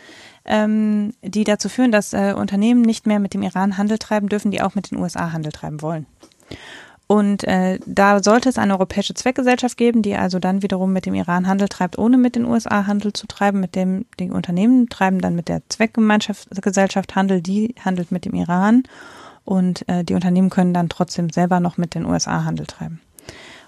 ähm, 0.47 1.13
die 1.21 1.45
dazu 1.45 1.69
führen, 1.69 1.93
dass 1.93 2.15
äh, 2.15 2.33
Unternehmen 2.35 2.81
nicht 2.81 3.07
mehr 3.07 3.21
mit 3.21 3.35
dem 3.35 3.43
Iran 3.43 3.77
Handel 3.77 3.99
treiben 3.99 4.31
dürfen, 4.31 4.51
die 4.51 4.63
auch 4.63 4.75
mit 4.75 4.91
den 4.91 4.99
USA 4.99 5.31
Handel 5.31 5.53
treiben 5.53 5.83
wollen. 5.83 6.07
Und 7.07 7.45
äh, 7.45 7.79
da 7.85 8.23
sollte 8.23 8.49
es 8.49 8.57
eine 8.57 8.73
europäische 8.73 9.13
Zweckgesellschaft 9.13 9.77
geben, 9.77 10.01
die 10.01 10.17
also 10.17 10.39
dann 10.39 10.63
wiederum 10.63 10.91
mit 10.91 11.05
dem 11.05 11.13
Iran 11.13 11.47
Handel 11.47 11.69
treibt, 11.69 11.99
ohne 11.99 12.17
mit 12.17 12.35
den 12.35 12.47
USA 12.47 12.87
Handel 12.87 13.13
zu 13.13 13.27
treiben. 13.27 13.61
Mit 13.61 13.75
dem 13.75 14.07
die 14.19 14.31
Unternehmen 14.31 14.89
treiben 14.89 15.21
dann 15.21 15.35
mit 15.35 15.49
der 15.49 15.61
Zweckgemeinschaftsgesellschaft 15.69 17.15
Handel, 17.15 17.43
die 17.43 17.75
handelt 17.85 18.11
mit 18.11 18.25
dem 18.25 18.33
Iran. 18.33 18.85
Und 19.47 19.89
äh, 19.89 20.05
die 20.05 20.15
Unternehmen 20.15 20.51
können 20.51 20.75
dann 20.75 20.91
trotzdem 20.91 21.31
selber 21.31 21.61
noch 21.61 21.79
mit 21.79 21.95
den 21.95 22.05
USA 22.05 22.45
Handel 22.45 22.67
treiben. 22.67 23.01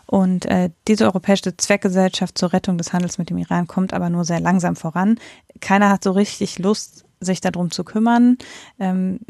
Und 0.07 0.45
äh, 0.47 0.71
diese 0.89 1.05
europäische 1.05 1.57
Zweckgesellschaft 1.57 2.37
zur 2.37 2.53
Rettung 2.53 2.79
des 2.79 2.93
Handels 2.93 3.17
mit 3.17 3.31
dem 3.31 3.39
Iran 3.39 3.69
kommt 3.69 3.95
aber 3.95 4.11
nur 4.11 4.25
sehr 4.25 4.41
langsam 4.41 4.75
voran. 4.75 5.21
Keiner 5.61 5.91
hat 5.91 6.03
so 6.03 6.11
richtig 6.11 6.59
Lust, 6.59 7.05
sich 7.21 7.41
darum 7.41 7.71
zu 7.71 7.85
kümmern. 7.85 8.39
Ähm, 8.81 9.21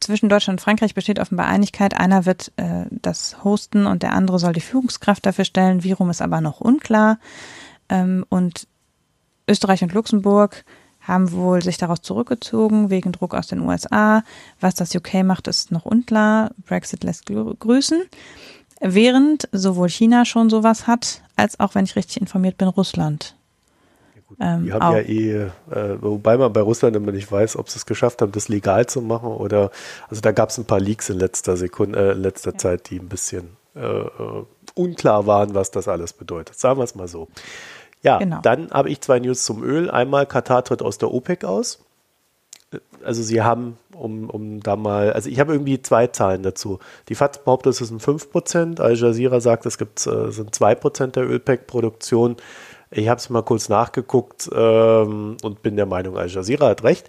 zwischen 0.00 0.28
Deutschland 0.28 0.60
und 0.60 0.64
Frankreich 0.64 0.94
besteht 0.94 1.18
offenbar 1.18 1.46
Einigkeit. 1.46 1.94
Einer 1.94 2.24
wird 2.24 2.52
äh, 2.56 2.86
das 2.90 3.44
hosten 3.44 3.86
und 3.86 4.02
der 4.02 4.14
andere 4.14 4.38
soll 4.38 4.54
die 4.54 4.60
Führungskraft 4.60 5.26
dafür 5.26 5.44
stellen. 5.44 5.84
Wie 5.84 5.92
rum 5.92 6.08
ist 6.08 6.22
aber 6.22 6.40
noch 6.40 6.60
unklar. 6.60 7.18
Ähm, 7.90 8.24
und 8.30 8.66
Österreich 9.46 9.82
und 9.82 9.92
Luxemburg 9.92 10.64
haben 11.08 11.32
wohl 11.32 11.62
sich 11.62 11.78
daraus 11.78 12.02
zurückgezogen 12.02 12.90
wegen 12.90 13.12
Druck 13.12 13.34
aus 13.34 13.46
den 13.48 13.60
USA. 13.60 14.22
Was 14.60 14.74
das 14.74 14.94
UK 14.94 15.24
macht, 15.24 15.48
ist 15.48 15.72
noch 15.72 15.86
unklar. 15.86 16.50
Brexit 16.66 17.02
lässt 17.02 17.26
grüßen. 17.26 18.02
Während 18.80 19.48
sowohl 19.50 19.88
China 19.88 20.24
schon 20.24 20.50
sowas 20.50 20.86
hat, 20.86 21.22
als 21.34 21.58
auch, 21.58 21.74
wenn 21.74 21.84
ich 21.84 21.96
richtig 21.96 22.20
informiert 22.20 22.58
bin, 22.58 22.68
Russland. 22.68 23.34
Ähm, 24.38 24.64
die 24.64 24.72
haben 24.72 24.82
auch. 24.82 24.92
ja 24.92 25.00
eh, 25.00 25.50
äh, 25.70 26.02
wobei 26.02 26.36
man 26.36 26.52
bei 26.52 26.60
Russland 26.60 26.94
immer 26.94 27.12
nicht 27.12 27.32
weiß, 27.32 27.56
ob 27.56 27.70
sie 27.70 27.78
es 27.78 27.86
geschafft 27.86 28.20
haben, 28.20 28.30
das 28.30 28.48
legal 28.48 28.86
zu 28.86 29.00
machen 29.00 29.28
oder, 29.28 29.70
also 30.08 30.20
da 30.20 30.32
gab 30.32 30.50
es 30.50 30.58
ein 30.58 30.66
paar 30.66 30.80
Leaks 30.80 31.08
in 31.08 31.18
letzter 31.18 31.56
Sekunde, 31.56 32.10
äh, 32.10 32.12
in 32.12 32.22
letzter 32.22 32.52
ja. 32.52 32.58
Zeit, 32.58 32.90
die 32.90 32.98
ein 32.98 33.08
bisschen 33.08 33.56
äh, 33.74 33.80
äh, 33.80 34.44
unklar 34.74 35.26
waren, 35.26 35.54
was 35.54 35.70
das 35.70 35.88
alles 35.88 36.12
bedeutet. 36.12 36.58
Sagen 36.58 36.78
wir 36.78 36.84
es 36.84 36.94
mal 36.94 37.08
so. 37.08 37.28
Ja, 38.02 38.18
genau. 38.18 38.40
dann 38.42 38.70
habe 38.70 38.90
ich 38.90 39.00
zwei 39.00 39.18
News 39.18 39.44
zum 39.44 39.62
Öl. 39.62 39.90
Einmal, 39.90 40.26
Katar 40.26 40.64
tritt 40.64 40.82
aus 40.82 40.98
der 40.98 41.12
OPEC 41.12 41.44
aus. 41.44 41.80
Also 43.02 43.22
sie 43.22 43.40
haben, 43.42 43.78
um, 43.94 44.28
um 44.28 44.60
da 44.60 44.76
mal, 44.76 45.10
also 45.12 45.30
ich 45.30 45.40
habe 45.40 45.54
irgendwie 45.54 45.80
zwei 45.80 46.08
Zahlen 46.08 46.42
dazu. 46.42 46.80
Die 47.08 47.14
FATS 47.14 47.38
behauptet, 47.38 47.80
es 47.80 47.88
sind 47.88 48.02
5%, 48.02 48.78
Al 48.80 48.94
Jazeera 48.94 49.40
sagt, 49.40 49.64
es 49.64 49.78
gibt, 49.78 50.06
äh, 50.06 50.30
sind 50.30 50.54
2% 50.54 51.12
der 51.12 51.26
Ölpack-Produktion. 51.28 52.36
Ich 52.90 53.08
habe 53.08 53.18
es 53.18 53.30
mal 53.30 53.42
kurz 53.42 53.70
nachgeguckt 53.70 54.50
ähm, 54.52 55.38
und 55.42 55.62
bin 55.62 55.76
der 55.76 55.86
Meinung, 55.86 56.18
Al 56.18 56.28
Jazeera 56.28 56.68
hat 56.68 56.84
recht. 56.84 57.08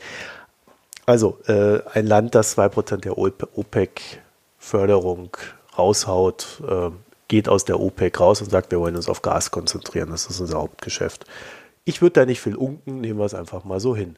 Also 1.06 1.38
äh, 1.48 1.80
ein 1.94 2.08
Land, 2.08 2.36
das 2.36 2.58
2% 2.58 2.98
der 2.98 3.18
OPEC-Förderung 3.18 5.36
raushaut, 5.78 6.62
äh, 6.68 6.90
geht 7.30 7.48
aus 7.48 7.64
der 7.64 7.80
OPEC 7.80 8.20
raus 8.20 8.42
und 8.42 8.52
sagt, 8.52 8.72
wir 8.72 8.82
wollen 8.82 8.98
uns 8.98 9.08
auf 9.08 9.22
Gas 9.22 9.52
konzentrieren. 9.52 10.10
Das 10.10 10.26
ist 10.26 10.42
unser 10.42 10.58
Hauptgeschäft. 10.58 11.26
Ich 11.86 12.02
würde 12.02 12.20
da 12.20 12.26
nicht 12.26 12.42
viel 12.42 12.56
unken, 12.56 13.00
nehmen 13.00 13.20
wir 13.20 13.26
es 13.26 13.34
einfach 13.34 13.64
mal 13.64 13.80
so 13.80 13.96
hin. 13.96 14.18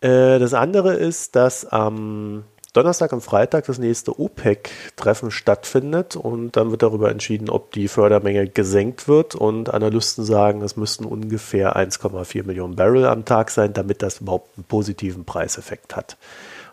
Äh, 0.00 0.38
das 0.38 0.54
andere 0.54 0.94
ist, 0.94 1.34
dass 1.34 1.66
am 1.66 2.44
Donnerstag 2.72 3.12
und 3.12 3.22
Freitag 3.22 3.66
das 3.66 3.78
nächste 3.78 4.20
OPEC-Treffen 4.20 5.32
stattfindet 5.32 6.14
und 6.14 6.56
dann 6.56 6.70
wird 6.70 6.82
darüber 6.82 7.10
entschieden, 7.10 7.50
ob 7.50 7.72
die 7.72 7.88
Fördermenge 7.88 8.46
gesenkt 8.48 9.08
wird 9.08 9.34
und 9.34 9.74
Analysten 9.74 10.24
sagen, 10.24 10.62
es 10.62 10.76
müssten 10.76 11.04
ungefähr 11.04 11.76
1,4 11.76 12.46
Millionen 12.46 12.76
Barrel 12.76 13.06
am 13.06 13.24
Tag 13.24 13.50
sein, 13.50 13.72
damit 13.72 14.02
das 14.02 14.20
überhaupt 14.20 14.56
einen 14.56 14.64
positiven 14.64 15.24
Preiseffekt 15.24 15.96
hat. 15.96 16.16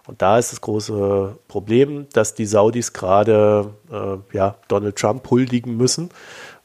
Und 0.07 0.21
da 0.21 0.37
ist 0.37 0.51
das 0.51 0.61
große 0.61 1.37
Problem, 1.47 2.07
dass 2.13 2.33
die 2.33 2.45
Saudis 2.45 2.93
gerade 2.93 3.73
äh, 3.91 4.35
ja, 4.35 4.55
Donald 4.67 4.95
Trump 4.95 5.29
huldigen 5.29 5.75
müssen, 5.75 6.09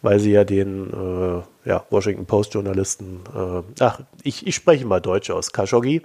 weil 0.00 0.20
sie 0.20 0.30
ja 0.30 0.44
den 0.44 0.90
äh, 0.90 1.68
ja, 1.68 1.84
Washington 1.90 2.26
Post-Journalisten, 2.26 3.20
äh, 3.34 3.62
ach, 3.80 4.00
ich, 4.22 4.46
ich 4.46 4.54
spreche 4.54 4.86
mal 4.86 5.00
Deutsch 5.00 5.30
aus, 5.30 5.52
Khashoggi, 5.52 6.02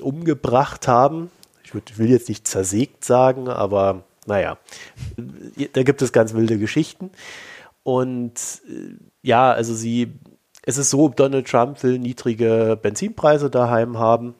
umgebracht 0.00 0.86
haben 0.86 1.30
ich 1.74 1.98
will 1.98 2.10
jetzt 2.10 2.28
nicht 2.28 2.46
zersägt 2.46 3.04
sagen, 3.04 3.48
aber 3.48 4.04
naja, 4.26 4.58
da 5.72 5.82
gibt 5.82 6.02
es 6.02 6.12
ganz 6.12 6.34
wilde 6.34 6.58
Geschichten. 6.58 7.10
Und 7.82 8.34
äh, 8.68 8.94
ja, 9.22 9.52
also 9.52 9.74
sie, 9.74 10.12
es 10.62 10.78
ist 10.78 10.90
so, 10.90 11.08
Donald 11.08 11.46
Trump 11.46 11.82
will 11.82 11.98
niedrige 11.98 12.78
Benzinpreise 12.80 13.50
daheim 13.50 13.98
haben 13.98 14.34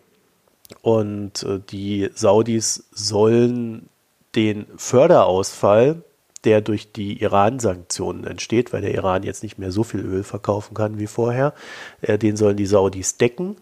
und 0.82 1.42
äh, 1.42 1.60
die 1.70 2.10
Saudis 2.14 2.84
sollen 2.92 3.88
den 4.34 4.66
Förderausfall, 4.76 6.02
der 6.44 6.60
durch 6.60 6.92
die 6.92 7.22
Iran-Sanktionen 7.22 8.24
entsteht, 8.24 8.72
weil 8.72 8.82
der 8.82 8.94
Iran 8.94 9.22
jetzt 9.22 9.42
nicht 9.42 9.58
mehr 9.58 9.72
so 9.72 9.82
viel 9.82 10.00
Öl 10.00 10.24
verkaufen 10.24 10.74
kann 10.74 10.98
wie 10.98 11.06
vorher, 11.06 11.54
äh, 12.02 12.18
den 12.18 12.36
sollen 12.36 12.56
die 12.56 12.66
Saudis 12.66 13.16
decken. 13.16 13.56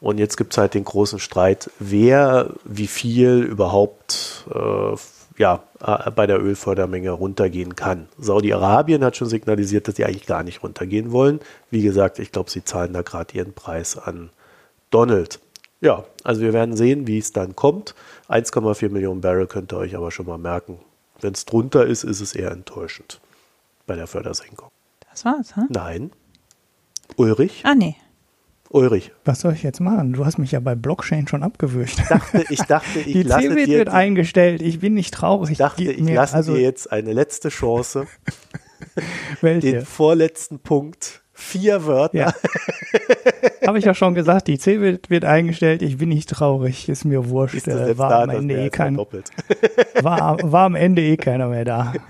Und 0.00 0.18
jetzt 0.18 0.36
gibt 0.36 0.52
es 0.52 0.58
halt 0.58 0.74
den 0.74 0.84
großen 0.84 1.18
Streit, 1.18 1.70
wer 1.78 2.50
wie 2.64 2.86
viel 2.86 3.38
überhaupt 3.38 4.44
äh, 4.54 4.96
ja, 5.38 5.62
bei 6.14 6.26
der 6.26 6.42
Ölfördermenge 6.42 7.10
runtergehen 7.10 7.76
kann. 7.76 8.08
Saudi-Arabien 8.18 9.04
hat 9.04 9.16
schon 9.16 9.28
signalisiert, 9.28 9.86
dass 9.86 9.96
sie 9.96 10.04
eigentlich 10.04 10.26
gar 10.26 10.42
nicht 10.42 10.62
runtergehen 10.62 11.12
wollen. 11.12 11.40
Wie 11.70 11.82
gesagt, 11.82 12.18
ich 12.18 12.32
glaube, 12.32 12.50
sie 12.50 12.64
zahlen 12.64 12.92
da 12.94 13.02
gerade 13.02 13.36
ihren 13.36 13.52
Preis 13.52 13.98
an 13.98 14.30
Donald. 14.90 15.40
Ja, 15.80 16.04
also 16.24 16.40
wir 16.40 16.52
werden 16.52 16.76
sehen, 16.76 17.06
wie 17.06 17.18
es 17.18 17.32
dann 17.32 17.54
kommt. 17.54 17.94
1,4 18.28 18.88
Millionen 18.88 19.20
Barrel 19.20 19.46
könnt 19.46 19.72
ihr 19.72 19.78
euch 19.78 19.96
aber 19.96 20.10
schon 20.10 20.26
mal 20.26 20.38
merken. 20.38 20.78
Wenn 21.20 21.32
es 21.32 21.44
drunter 21.44 21.86
ist, 21.86 22.04
ist 22.04 22.20
es 22.20 22.34
eher 22.34 22.50
enttäuschend 22.50 23.20
bei 23.86 23.96
der 23.96 24.06
Fördersenkung. 24.06 24.70
Das 25.10 25.24
war's, 25.24 25.56
hm? 25.56 25.66
Nein. 25.70 26.10
Ulrich? 27.16 27.62
Ah, 27.64 27.74
nee. 27.74 27.96
Ulrich. 28.70 29.12
Was 29.24 29.40
soll 29.40 29.52
ich 29.52 29.62
jetzt 29.62 29.80
machen? 29.80 30.12
Du 30.12 30.26
hast 30.26 30.38
mich 30.38 30.52
ja 30.52 30.60
bei 30.60 30.74
Blockchain 30.74 31.28
schon 31.28 31.42
abgewürgt. 31.42 31.98
Ich 31.98 32.06
dachte, 32.08 32.44
ich 32.48 32.60
dachte, 32.60 32.98
ich 33.06 33.12
die 33.12 33.22
lasse 33.22 33.54
dir 33.54 33.66
wird 33.66 33.88
eingestellt. 33.88 34.60
Ich 34.60 34.80
bin 34.80 34.94
nicht 34.94 35.14
traurig. 35.14 35.52
Ich 35.52 35.58
dachte, 35.58 35.84
ich 35.84 36.08
lasse 36.08 36.34
also 36.34 36.54
dir 36.54 36.62
jetzt 36.62 36.90
eine 36.90 37.12
letzte 37.12 37.48
Chance. 37.48 38.06
den 39.42 39.86
vorletzten 39.86 40.58
Punkt. 40.58 41.22
Vier 41.38 41.84
Wörter. 41.84 42.16
Ja. 42.16 42.34
Habe 43.66 43.78
ich 43.78 43.84
ja 43.84 43.92
schon 43.92 44.14
gesagt, 44.14 44.48
die 44.48 44.58
C 44.58 44.80
wird, 44.80 45.10
wird 45.10 45.26
eingestellt. 45.26 45.82
Ich 45.82 45.98
bin 45.98 46.08
nicht 46.08 46.30
traurig. 46.30 46.88
Ist 46.88 47.04
mir 47.04 47.28
wurscht. 47.28 47.54
Ist 47.54 47.68
äh, 47.68 47.98
war, 47.98 48.08
da, 48.08 48.22
am 48.22 48.30
Ende 48.30 48.56
eh 48.56 48.70
kein, 48.70 48.96
war, 50.00 50.38
war 50.42 50.64
am 50.64 50.74
Ende 50.74 51.02
eh 51.02 51.16
keiner 51.16 51.48
mehr 51.48 51.64
da. 51.64 51.92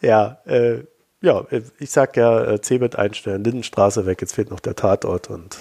Ja, 0.00 0.38
äh, 0.46 0.84
ja, 1.20 1.44
ich 1.78 1.90
sag 1.90 2.16
ja, 2.16 2.42
äh, 2.42 2.60
Cebit 2.62 2.96
einstellen, 2.96 3.44
Lindenstraße 3.44 4.06
weg, 4.06 4.22
jetzt 4.22 4.34
fehlt 4.34 4.50
noch 4.50 4.60
der 4.60 4.74
Tatort 4.74 5.28
und 5.28 5.58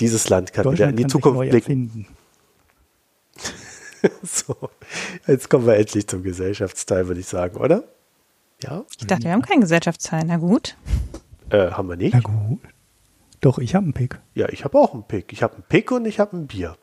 dieses 0.00 0.28
Land 0.28 0.52
kann 0.52 0.72
wieder 0.72 0.88
in 0.88 0.96
die 0.96 1.06
Zukunft 1.06 1.48
blicken. 1.50 2.08
so, 4.24 4.56
jetzt 5.28 5.48
kommen 5.48 5.68
wir 5.68 5.76
endlich 5.76 6.08
zum 6.08 6.24
Gesellschaftsteil, 6.24 7.06
würde 7.06 7.20
ich 7.20 7.28
sagen, 7.28 7.58
oder? 7.58 7.84
Ja? 8.62 8.84
Ich 8.98 9.06
dachte, 9.06 9.24
wir 9.24 9.32
haben 9.32 9.42
keinen 9.42 9.60
Gesellschaftsteil. 9.60 10.24
Na 10.26 10.36
gut. 10.36 10.76
Äh, 11.50 11.70
haben 11.70 11.88
wir 11.88 11.96
nicht? 11.96 12.14
Na 12.14 12.20
gut. 12.20 12.60
Doch, 13.40 13.58
ich 13.58 13.74
habe 13.74 13.84
einen 13.84 13.92
Pick. 13.92 14.20
Ja, 14.34 14.48
ich 14.48 14.64
habe 14.64 14.78
auch 14.78 14.94
einen 14.94 15.04
Pick. 15.04 15.32
Ich 15.32 15.42
habe 15.42 15.54
einen 15.54 15.64
Pick 15.64 15.90
und 15.90 16.04
ich 16.04 16.20
habe 16.20 16.36
ein 16.36 16.46
Bier. 16.46 16.76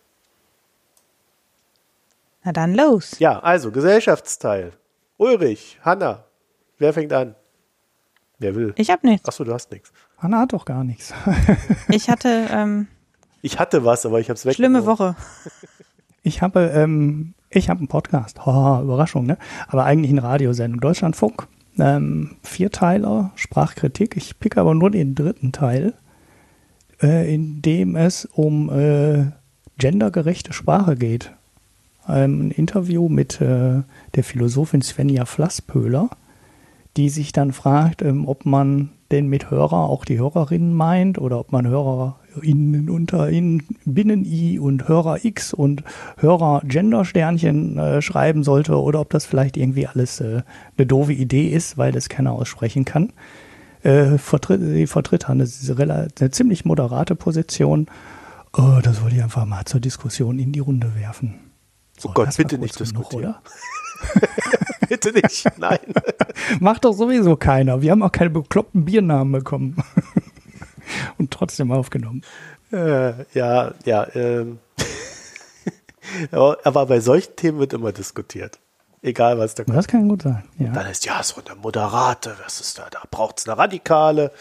Na 2.43 2.51
dann 2.51 2.75
los. 2.75 3.19
Ja, 3.19 3.39
also 3.39 3.71
Gesellschaftsteil. 3.71 4.73
Ulrich, 5.17 5.79
Hanna, 5.81 6.25
wer 6.77 6.93
fängt 6.93 7.11
an? 7.13 7.35
Wer 8.39 8.55
will? 8.55 8.73
Ich 8.77 8.89
habe 8.89 9.05
nichts. 9.07 9.27
Achso, 9.27 9.43
du 9.43 9.53
hast 9.53 9.71
nichts. 9.71 9.91
Hanna 10.17 10.39
hat 10.39 10.53
doch 10.53 10.65
gar 10.65 10.83
nichts. 10.83 11.13
ich 11.89 12.09
hatte. 12.09 12.47
Ähm, 12.51 12.87
ich 13.41 13.59
hatte 13.59 13.85
was, 13.85 14.05
aber 14.05 14.19
ich 14.19 14.29
habe 14.29 14.35
es 14.37 14.45
weg. 14.45 14.55
Schlimme 14.55 14.85
Woche. 14.85 15.15
Ich 16.21 16.41
habe, 16.41 16.69
ähm, 16.75 17.33
ich 17.49 17.69
habe 17.69 17.79
einen 17.79 17.87
Podcast. 17.87 18.39
Oh, 18.45 18.79
Überraschung, 18.81 19.25
ne? 19.25 19.37
Aber 19.69 19.85
eigentlich 19.85 20.11
eine 20.11 20.21
Radiosendung. 20.21 20.81
Deutschlandfunk. 20.81 21.47
Ähm, 21.79 22.37
Vierteiler, 22.43 23.31
Sprachkritik. 23.35 24.17
Ich 24.17 24.39
picke 24.39 24.59
aber 24.59 24.75
nur 24.75 24.91
den 24.91 25.15
dritten 25.15 25.51
Teil, 25.51 25.93
äh, 27.01 27.33
in 27.33 27.61
dem 27.61 27.95
es 27.95 28.25
um 28.25 28.69
äh, 28.69 29.31
gendergerechte 29.77 30.53
Sprache 30.53 30.95
geht. 30.95 31.31
Ähm, 32.07 32.47
ein 32.47 32.51
Interview 32.51 33.09
mit 33.09 33.39
äh, 33.41 33.81
der 34.15 34.23
Philosophin 34.23 34.81
Svenja 34.81 35.25
Flasspöhler 35.25 36.09
die 36.97 37.09
sich 37.09 37.31
dann 37.31 37.51
fragt, 37.51 38.01
ähm, 38.01 38.27
ob 38.27 38.45
man 38.45 38.89
denn 39.11 39.27
mit 39.27 39.49
Hörer 39.49 39.89
auch 39.89 40.05
die 40.05 40.19
Hörerinnen 40.19 40.73
meint 40.73 41.17
oder 41.17 41.39
ob 41.39 41.51
man 41.51 41.67
HörerInnen 41.67 42.89
unter 42.89 43.29
in 43.29 43.63
Binnen-I 43.85 44.59
und 44.59 44.87
Hörer 44.87 45.25
X 45.25 45.53
und 45.53 45.83
Hörer 46.17 46.61
Gender-Sternchen 46.63 47.77
äh, 47.77 48.01
schreiben 48.01 48.43
sollte 48.43 48.79
oder 48.79 48.99
ob 48.99 49.09
das 49.09 49.25
vielleicht 49.25 49.57
irgendwie 49.57 49.87
alles 49.87 50.19
äh, 50.19 50.43
eine 50.77 50.85
doofe 50.85 51.13
Idee 51.13 51.47
ist, 51.47 51.77
weil 51.77 51.91
das 51.91 52.09
keiner 52.09 52.33
aussprechen 52.33 52.85
kann. 52.85 53.11
Äh, 53.81 54.17
vertritt, 54.17 54.61
sie 54.61 54.87
vertritt 54.87 55.29
eine, 55.29 55.47
eine 55.47 56.31
ziemlich 56.31 56.65
moderate 56.65 57.15
Position. 57.15 57.87
Oh, 58.53 58.79
das 58.83 59.01
wollte 59.01 59.15
ich 59.15 59.23
einfach 59.23 59.45
mal 59.45 59.65
zur 59.65 59.79
Diskussion 59.79 60.37
in 60.37 60.51
die 60.51 60.59
Runde 60.59 60.93
werfen. 60.95 61.35
So, 61.97 62.09
oh 62.09 62.11
Gott, 62.13 62.35
bitte 62.37 62.57
nicht 62.57 62.79
diskutieren. 62.79 63.35
Bitte 64.89 65.11
nicht. 65.11 65.45
Nein. 65.57 65.79
Macht 66.59 66.83
doch 66.83 66.93
sowieso 66.93 67.35
keiner. 67.35 67.81
Wir 67.81 67.91
haben 67.91 68.03
auch 68.03 68.11
keine 68.11 68.31
bekloppten 68.31 68.85
Biernamen 68.85 69.31
bekommen. 69.31 69.77
Und 71.17 71.31
trotzdem 71.31 71.71
aufgenommen. 71.71 72.23
Äh, 72.71 73.23
ja, 73.33 73.73
ja. 73.85 74.07
Ähm. 74.15 74.59
Aber 76.31 76.85
bei 76.87 76.99
solchen 76.99 77.35
Themen 77.35 77.59
wird 77.59 77.73
immer 77.73 77.91
diskutiert. 77.91 78.59
Egal, 79.01 79.37
was 79.37 79.55
da 79.55 79.63
kommt. 79.63 79.77
Das 79.77 79.87
kann 79.87 80.09
gut 80.09 80.23
sein. 80.23 80.43
Ja. 80.57 80.71
Dann 80.71 80.87
ist 80.87 81.05
ja 81.05 81.21
so 81.23 81.41
eine 81.45 81.55
Moderate, 81.55 82.35
was 82.43 82.59
ist 82.59 82.79
da? 82.79 82.87
Da 82.89 83.01
braucht 83.09 83.39
es 83.39 83.47
eine 83.47 83.57
Radikale. 83.57 84.31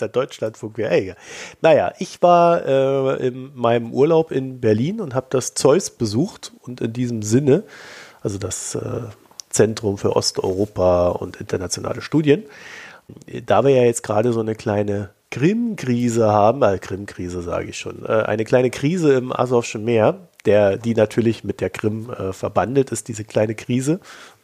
der 0.00 0.08
Deutschlandfunk 0.08 0.76
wäre 0.76 0.90
ey. 0.90 1.14
Naja, 1.62 1.92
ich 1.98 2.20
war 2.22 2.66
äh, 2.66 3.26
in 3.26 3.54
meinem 3.54 3.92
Urlaub 3.92 4.30
in 4.30 4.60
Berlin 4.60 5.00
und 5.00 5.14
habe 5.14 5.28
das 5.30 5.54
Zeus 5.54 5.90
besucht 5.90 6.52
und 6.62 6.80
in 6.80 6.92
diesem 6.92 7.22
Sinne, 7.22 7.64
also 8.22 8.38
das 8.38 8.74
äh, 8.74 9.02
Zentrum 9.50 9.98
für 9.98 10.16
Osteuropa 10.16 11.08
und 11.08 11.36
internationale 11.36 12.02
Studien, 12.02 12.44
da 13.46 13.64
wir 13.64 13.70
ja 13.70 13.84
jetzt 13.84 14.02
gerade 14.02 14.32
so 14.32 14.40
eine 14.40 14.54
kleine 14.54 15.10
Krim-Krise 15.30 16.28
haben, 16.28 16.62
äh, 16.62 16.78
Krim-Krise 16.78 17.42
sage 17.42 17.70
ich 17.70 17.78
schon, 17.78 18.04
äh, 18.04 18.22
eine 18.22 18.44
kleine 18.44 18.70
Krise 18.70 19.14
im 19.14 19.32
Asowschen 19.32 19.84
Meer, 19.84 20.28
der, 20.44 20.78
die 20.78 20.94
natürlich 20.94 21.44
mit 21.44 21.60
der 21.60 21.70
Krim 21.70 22.10
äh, 22.10 22.32
verbandelt 22.32 22.90
ist, 22.92 23.08
diese 23.08 23.24
kleine 23.24 23.54
Krise. 23.54 24.00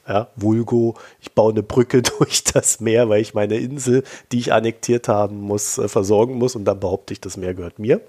Ja, 0.07 0.29
Vulgo, 0.37 0.97
ich 1.23 1.33
baue 1.33 1.53
eine 1.53 1.63
Brücke 1.63 2.03
durch 2.19 2.45
das 2.45 2.81
Meer, 2.81 3.09
weil 3.09 3.23
ich 3.23 3.33
meine 3.33 3.57
Insel, 3.57 4.03
die 4.33 4.39
ich 4.39 4.53
annektiert 4.53 5.09
haben 5.09 5.41
muss, 5.41 5.79
äh, 5.79 5.89
versorgen 5.89 6.35
muss 6.35 6.57
und 6.57 6.67
dann 6.67 6.81
behaupte 6.81 7.15
ich, 7.15 7.21
das 7.21 7.39
Meer 7.39 7.55
gehört 7.55 7.79
mir. 7.79 8.03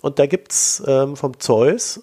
Und 0.00 0.18
da 0.18 0.26
gibt's 0.26 0.82
ähm, 0.86 1.16
vom 1.16 1.38
Zeus 1.38 2.00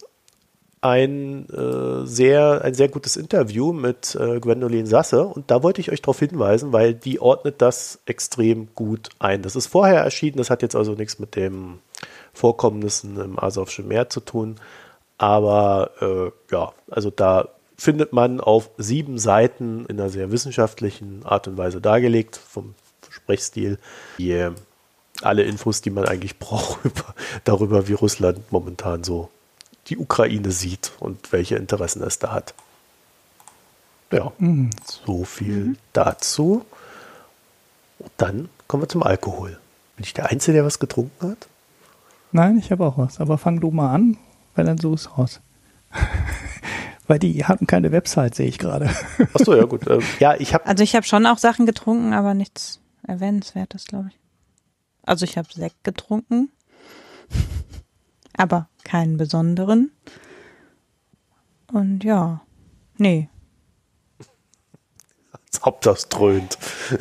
ein, 0.81 1.49
äh, 1.49 2.05
sehr, 2.05 2.61
ein 2.63 2.73
sehr 2.73 2.87
gutes 2.87 3.17
Interview 3.17 3.73
mit 3.73 4.15
äh, 4.15 4.39
Gwendolyn 4.39 4.85
Sasse 4.85 5.25
und 5.25 5.51
da 5.51 5.61
wollte 5.61 5.81
ich 5.81 5.91
euch 5.91 6.01
darauf 6.01 6.19
hinweisen, 6.19 6.71
weil 6.71 6.93
die 6.93 7.19
ordnet 7.19 7.61
das 7.61 7.99
extrem 8.05 8.73
gut 8.75 9.09
ein. 9.19 9.41
Das 9.41 9.55
ist 9.55 9.67
vorher 9.67 10.01
erschienen, 10.01 10.37
das 10.37 10.49
hat 10.49 10.61
jetzt 10.61 10.75
also 10.75 10.93
nichts 10.93 11.19
mit 11.19 11.35
den 11.35 11.79
Vorkommnissen 12.33 13.19
im 13.19 13.39
Asowschen 13.39 13.87
Meer 13.87 14.09
zu 14.09 14.21
tun, 14.21 14.55
aber 15.17 15.91
äh, 16.01 16.53
ja, 16.53 16.71
also 16.89 17.09
da 17.09 17.49
findet 17.75 18.13
man 18.13 18.39
auf 18.39 18.69
sieben 18.77 19.17
Seiten 19.17 19.85
in 19.87 19.99
einer 19.99 20.09
sehr 20.09 20.31
wissenschaftlichen 20.31 21.25
Art 21.25 21.47
und 21.47 21.57
Weise 21.57 21.81
dargelegt, 21.81 22.37
vom 22.37 22.75
Sprechstil, 23.09 23.79
die, 24.17 24.31
äh, 24.31 24.51
alle 25.21 25.43
Infos, 25.43 25.81
die 25.81 25.89
man 25.89 26.05
eigentlich 26.05 26.39
braucht 26.39 26.85
über, 26.85 27.15
darüber, 27.43 27.87
wie 27.89 27.93
Russland 27.93 28.51
momentan 28.51 29.03
so 29.03 29.29
die 29.89 29.97
Ukraine 29.97 30.51
sieht 30.51 30.91
und 30.99 31.31
welche 31.31 31.55
Interessen 31.55 32.03
es 32.03 32.19
da 32.19 32.31
hat. 32.31 32.53
Ja, 34.11 34.31
mhm. 34.37 34.71
so 34.83 35.23
viel 35.23 35.65
mhm. 35.65 35.77
dazu. 35.93 36.65
Und 37.99 38.11
dann 38.17 38.49
kommen 38.67 38.83
wir 38.83 38.89
zum 38.89 39.03
Alkohol. 39.03 39.59
Bin 39.95 40.05
ich 40.05 40.13
der 40.13 40.29
Einzige, 40.29 40.53
der 40.53 40.65
was 40.65 40.79
getrunken 40.79 41.31
hat? 41.31 41.47
Nein, 42.31 42.57
ich 42.57 42.71
habe 42.71 42.85
auch 42.85 42.97
was. 42.97 43.19
Aber 43.19 43.37
fang 43.37 43.59
du 43.59 43.71
mal 43.71 43.93
an, 43.93 44.17
weil 44.55 44.65
dann 44.65 44.77
so 44.77 44.93
ist 44.93 45.17
raus. 45.17 45.41
weil 47.07 47.19
die 47.19 47.45
hatten 47.45 47.67
keine 47.67 47.91
Website, 47.91 48.35
sehe 48.35 48.47
ich 48.47 48.59
gerade. 48.59 48.89
Achso, 49.33 49.55
ja 49.55 49.65
gut. 49.65 49.87
Ähm, 49.87 50.01
ja, 50.19 50.35
ich 50.35 50.53
habe. 50.53 50.65
Also 50.65 50.83
ich 50.83 50.95
habe 50.95 51.05
schon 51.05 51.25
auch 51.25 51.37
Sachen 51.37 51.65
getrunken, 51.65 52.13
aber 52.13 52.33
nichts 52.33 52.79
erwähnenswertes, 53.05 53.85
glaube 53.85 54.09
ich. 54.09 54.19
Also 55.03 55.25
ich 55.25 55.37
habe 55.37 55.47
Sekt 55.51 55.83
getrunken 55.83 56.49
aber 58.39 58.68
keinen 58.89 59.17
besonderen. 59.17 59.91
Und 61.71 62.03
ja, 62.03 62.41
nee. 62.97 63.29
Als 65.31 65.61
ob 65.61 65.81
das 65.81 66.09
dröhnt. 66.09 66.57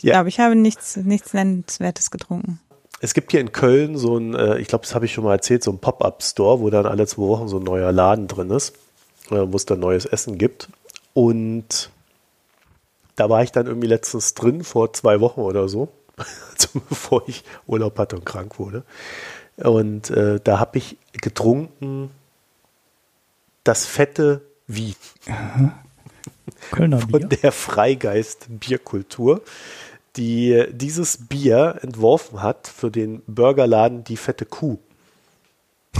ja. 0.00 0.18
Aber 0.18 0.28
ich 0.28 0.40
habe 0.40 0.56
nichts, 0.56 0.96
nichts 0.96 1.32
Nennenswertes 1.32 2.10
getrunken. 2.10 2.60
Es 3.00 3.14
gibt 3.14 3.30
hier 3.30 3.40
in 3.40 3.52
Köln 3.52 3.96
so 3.96 4.18
ein, 4.18 4.34
äh, 4.34 4.58
ich 4.58 4.66
glaube, 4.66 4.84
das 4.84 4.96
habe 4.96 5.04
ich 5.04 5.12
schon 5.12 5.22
mal 5.22 5.34
erzählt, 5.34 5.62
so 5.62 5.70
ein 5.70 5.78
Pop-Up-Store, 5.78 6.58
wo 6.58 6.70
dann 6.70 6.84
alle 6.84 7.06
zwei 7.06 7.22
Wochen 7.22 7.46
so 7.46 7.58
ein 7.58 7.64
neuer 7.64 7.92
Laden 7.92 8.26
drin 8.26 8.50
ist, 8.50 8.74
äh, 9.30 9.46
wo 9.46 9.56
es 9.56 9.66
dann 9.66 9.78
neues 9.78 10.06
Essen 10.06 10.38
gibt. 10.38 10.68
Und 11.14 11.90
da 13.14 13.30
war 13.30 13.44
ich 13.44 13.52
dann 13.52 13.66
irgendwie 13.66 13.86
letztens 13.86 14.34
drin, 14.34 14.64
vor 14.64 14.92
zwei 14.92 15.20
Wochen 15.20 15.40
oder 15.40 15.68
so. 15.68 15.88
also 16.16 16.80
bevor 16.88 17.22
ich 17.28 17.44
Urlaub 17.68 17.96
hatte 17.98 18.16
und 18.16 18.26
krank 18.26 18.58
wurde. 18.58 18.82
Und 19.58 20.10
äh, 20.10 20.40
da 20.42 20.58
habe 20.58 20.78
ich 20.78 20.96
getrunken 21.12 22.10
das 23.64 23.86
fette 23.86 24.40
Wie. 24.66 24.94
Kölner 26.70 26.98
Bier. 26.98 27.20
Von 27.20 27.28
der 27.28 27.52
Freigeist 27.52 28.46
Bierkultur, 28.48 29.42
die 30.16 30.64
dieses 30.70 31.28
Bier 31.28 31.78
entworfen 31.82 32.42
hat 32.42 32.66
für 32.68 32.90
den 32.90 33.22
Burgerladen 33.26 34.04
Die 34.04 34.16
fette 34.16 34.46
Kuh. 34.46 34.78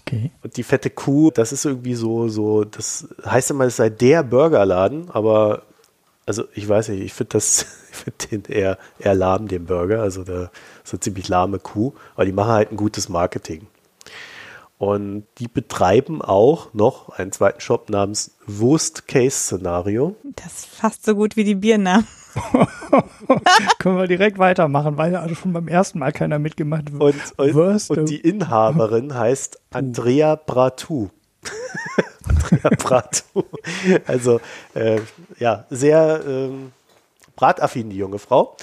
okay. 0.00 0.30
Und 0.42 0.56
die 0.56 0.62
fette 0.62 0.90
Kuh, 0.90 1.30
das 1.30 1.52
ist 1.52 1.64
irgendwie 1.64 1.94
so, 1.94 2.28
so, 2.28 2.64
das 2.64 3.08
heißt 3.24 3.52
immer, 3.52 3.64
es 3.64 3.76
sei 3.76 3.88
der 3.88 4.22
Burgerladen, 4.22 5.10
aber 5.10 5.62
also 6.30 6.44
ich 6.54 6.68
weiß 6.68 6.90
nicht, 6.90 7.02
ich 7.02 7.12
finde 7.12 7.30
das, 7.32 7.66
ich 7.90 7.96
finde 7.96 8.26
den 8.28 8.44
eher, 8.44 8.78
eher 9.00 9.14
lahm, 9.16 9.48
den 9.48 9.66
Burger. 9.66 10.00
Also 10.00 10.22
der 10.22 10.52
ist 10.84 10.92
eine 10.92 11.00
ziemlich 11.00 11.26
lahme 11.26 11.58
Kuh, 11.58 11.92
aber 12.14 12.24
die 12.24 12.32
machen 12.32 12.52
halt 12.52 12.70
ein 12.70 12.76
gutes 12.76 13.08
Marketing. 13.08 13.66
Und 14.78 15.26
die 15.38 15.48
betreiben 15.48 16.22
auch 16.22 16.72
noch 16.72 17.08
einen 17.08 17.32
zweiten 17.32 17.60
Shop 17.60 17.90
namens 17.90 18.36
Worst 18.46 19.08
Case 19.08 19.36
Szenario. 19.36 20.14
Das 20.36 20.60
ist 20.60 20.66
fast 20.66 21.04
so 21.04 21.16
gut 21.16 21.36
wie 21.36 21.42
die 21.44 21.56
Biernamen. 21.56 22.06
Können 23.80 23.98
wir 23.98 24.06
direkt 24.06 24.38
weitermachen, 24.38 24.96
weil 24.96 25.12
ja 25.12 25.20
also 25.20 25.34
schon 25.34 25.52
beim 25.52 25.66
ersten 25.66 25.98
Mal 25.98 26.12
keiner 26.12 26.38
mitgemacht 26.38 26.84
Und, 26.96 27.16
und, 27.36 27.90
und 27.90 28.08
die 28.08 28.20
Inhaberin 28.20 29.14
heißt 29.14 29.60
Andrea 29.70 30.36
Bratu. 30.36 31.08
Andrea 32.50 32.70
Bratu. 32.78 33.44
Also 34.06 34.40
äh, 34.74 35.00
ja, 35.38 35.64
sehr 35.70 36.22
ähm, 36.26 36.72
brataffin, 37.36 37.90
die 37.90 37.96
junge 37.96 38.18
Frau. 38.18 38.56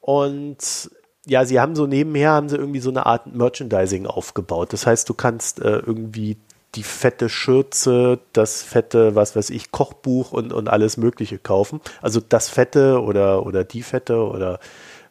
Und 0.00 0.90
ja, 1.26 1.44
sie 1.44 1.60
haben 1.60 1.76
so 1.76 1.86
nebenher, 1.86 2.32
haben 2.32 2.48
sie 2.48 2.56
irgendwie 2.56 2.80
so 2.80 2.90
eine 2.90 3.06
Art 3.06 3.26
Merchandising 3.26 4.06
aufgebaut. 4.06 4.72
Das 4.72 4.86
heißt, 4.86 5.08
du 5.08 5.14
kannst 5.14 5.60
äh, 5.60 5.78
irgendwie 5.78 6.36
die 6.74 6.82
fette 6.82 7.28
Schürze, 7.28 8.20
das 8.32 8.62
fette, 8.62 9.14
was 9.14 9.34
weiß 9.34 9.50
ich, 9.50 9.72
Kochbuch 9.72 10.32
und, 10.32 10.52
und 10.52 10.68
alles 10.68 10.96
Mögliche 10.96 11.38
kaufen. 11.38 11.80
Also 12.00 12.20
das 12.26 12.48
fette 12.48 13.02
oder, 13.02 13.44
oder 13.44 13.64
die 13.64 13.82
fette 13.82 14.16
oder 14.24 14.60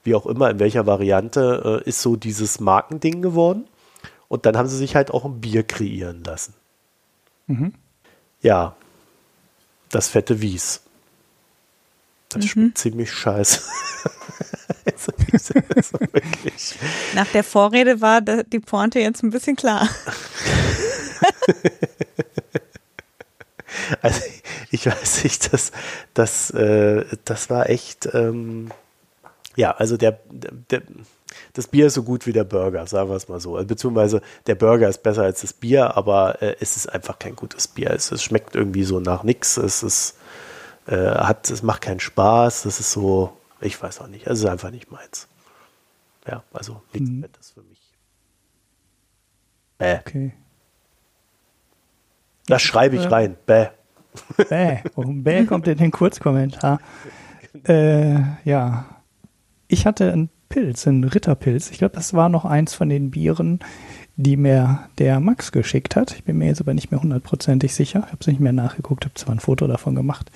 wie 0.03 0.15
auch 0.15 0.25
immer, 0.25 0.49
in 0.49 0.59
welcher 0.59 0.85
Variante, 0.85 1.81
äh, 1.85 1.89
ist 1.89 2.01
so 2.01 2.15
dieses 2.15 2.59
Markending 2.59 3.21
geworden. 3.21 3.65
Und 4.29 4.45
dann 4.45 4.57
haben 4.57 4.67
sie 4.67 4.77
sich 4.77 4.95
halt 4.95 5.11
auch 5.11 5.25
ein 5.25 5.41
Bier 5.41 5.63
kreieren 5.63 6.23
lassen. 6.23 6.53
Mhm. 7.47 7.73
Ja, 8.41 8.75
das 9.89 10.07
fette 10.07 10.41
Wies. 10.41 10.81
Das 12.29 12.43
mhm. 12.43 12.47
schmeckt 12.47 12.77
ziemlich 12.77 13.11
scheiße. 13.11 13.61
also, 14.85 15.11
Nach 17.15 17.27
der 17.27 17.43
Vorrede 17.43 18.01
war 18.01 18.21
die 18.21 18.59
Pointe 18.59 18.99
jetzt 18.99 19.23
ein 19.23 19.31
bisschen 19.31 19.55
klar. 19.55 19.89
also 24.01 24.21
ich 24.71 24.85
weiß 24.85 25.23
nicht, 25.23 25.51
das, 25.51 25.71
das, 26.13 26.51
äh, 26.51 27.05
das 27.25 27.49
war 27.49 27.69
echt, 27.69 28.07
ähm, 28.13 28.69
ja, 29.55 29.71
also 29.71 29.97
der, 29.97 30.19
der, 30.29 30.83
das 31.59 31.67
Bier 31.67 31.87
ist 31.87 31.95
so 31.95 32.03
gut 32.03 32.25
wie 32.25 32.31
der 32.31 32.45
Burger, 32.45 32.87
sagen 32.87 33.09
wir 33.09 33.17
es 33.17 33.27
mal 33.27 33.41
so. 33.41 33.57
Also, 33.57 33.67
beziehungsweise 33.67 34.21
der 34.47 34.55
Burger 34.55 34.87
ist 34.87 35.03
besser 35.03 35.23
als 35.23 35.41
das 35.41 35.51
Bier, 35.51 35.97
aber 35.97 36.41
äh, 36.41 36.55
es 36.61 36.77
ist 36.77 36.87
einfach 36.87 37.19
kein 37.19 37.35
gutes 37.35 37.67
Bier. 37.67 37.91
Es, 37.91 38.13
es 38.13 38.23
schmeckt 38.23 38.55
irgendwie 38.55 38.85
so 38.85 39.01
nach 39.01 39.23
nichts. 39.23 39.57
Es 39.57 39.83
ist, 39.83 40.17
äh, 40.87 40.95
hat, 40.95 41.49
es 41.49 41.61
macht 41.61 41.81
keinen 41.81 41.99
Spaß. 41.99 42.63
Es 42.63 42.79
ist 42.79 42.93
so, 42.93 43.33
ich 43.59 43.81
weiß 43.83 43.99
auch 43.99 44.07
nicht. 44.07 44.25
Es 44.25 44.39
ist 44.39 44.45
einfach 44.45 44.71
nicht 44.71 44.89
meins. 44.89 45.27
Ja, 46.25 46.43
also 46.53 46.81
nichts 46.93 47.09
mhm. 47.09 47.19
Nettes 47.19 47.51
für 47.51 47.63
mich. 47.63 47.81
Bäh. 49.79 49.97
Okay. 49.99 50.33
Das 52.47 52.61
schreibe 52.61 52.95
ich 52.95 53.11
rein. 53.11 53.35
Bäh. 53.45 53.67
Bäh. 54.47 54.77
Warum 54.95 55.25
Bäh 55.25 55.43
kommt 55.43 55.67
in 55.67 55.77
den 55.77 55.91
Kurzkommentar? 55.91 56.79
Äh, 57.67 58.19
ja. 58.45 58.85
Ich 59.67 59.87
hatte 59.87 60.13
ein 60.13 60.29
Pilz, 60.49 60.87
ein 60.87 61.03
Ritterpilz. 61.03 61.69
Ich 61.69 61.77
glaube, 61.77 61.95
das 61.95 62.15
war 62.15 62.27
noch 62.27 62.43
eins 62.43 62.73
von 62.73 62.89
den 62.89 63.11
Bieren, 63.11 63.59
die 64.15 64.35
mir 64.35 64.79
der 64.97 65.19
Max 65.19 65.51
geschickt 65.51 65.95
hat. 65.95 66.15
Ich 66.15 66.23
bin 66.23 66.39
mir 66.39 66.47
jetzt 66.47 66.59
aber 66.59 66.73
nicht 66.73 66.89
mehr 66.89 67.01
hundertprozentig 67.01 67.75
sicher. 67.75 67.99
Ich 67.99 68.11
habe 68.11 68.17
es 68.19 68.27
nicht 68.27 68.39
mehr 68.39 68.51
nachgeguckt, 68.51 69.05
habe 69.05 69.13
zwar 69.13 69.35
ein 69.35 69.39
Foto 69.39 69.67
davon 69.67 69.93
gemacht. 69.93 70.31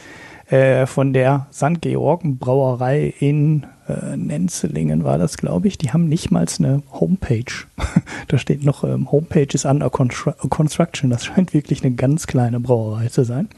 Äh, 0.47 0.85
von 0.85 1.13
der 1.13 1.47
St. 1.51 1.81
Georgen 1.81 2.37
Brauerei 2.37 3.13
in 3.19 3.65
äh, 3.87 4.15
Nenzelingen 4.15 5.03
war 5.03 5.17
das, 5.17 5.37
glaube 5.37 5.67
ich. 5.67 5.79
Die 5.79 5.91
haben 5.91 6.07
nicht 6.07 6.29
mal 6.29 6.45
eine 6.59 6.83
Homepage. 6.91 7.65
da 8.27 8.37
steht 8.37 8.63
noch 8.63 8.83
ähm, 8.83 9.11
Homepage 9.11 9.47
is 9.51 9.65
under 9.65 9.89
construction. 9.89 11.09
Das 11.09 11.25
scheint 11.25 11.55
wirklich 11.55 11.83
eine 11.83 11.95
ganz 11.95 12.27
kleine 12.27 12.59
Brauerei 12.59 13.07
zu 13.07 13.23
sein. 13.25 13.49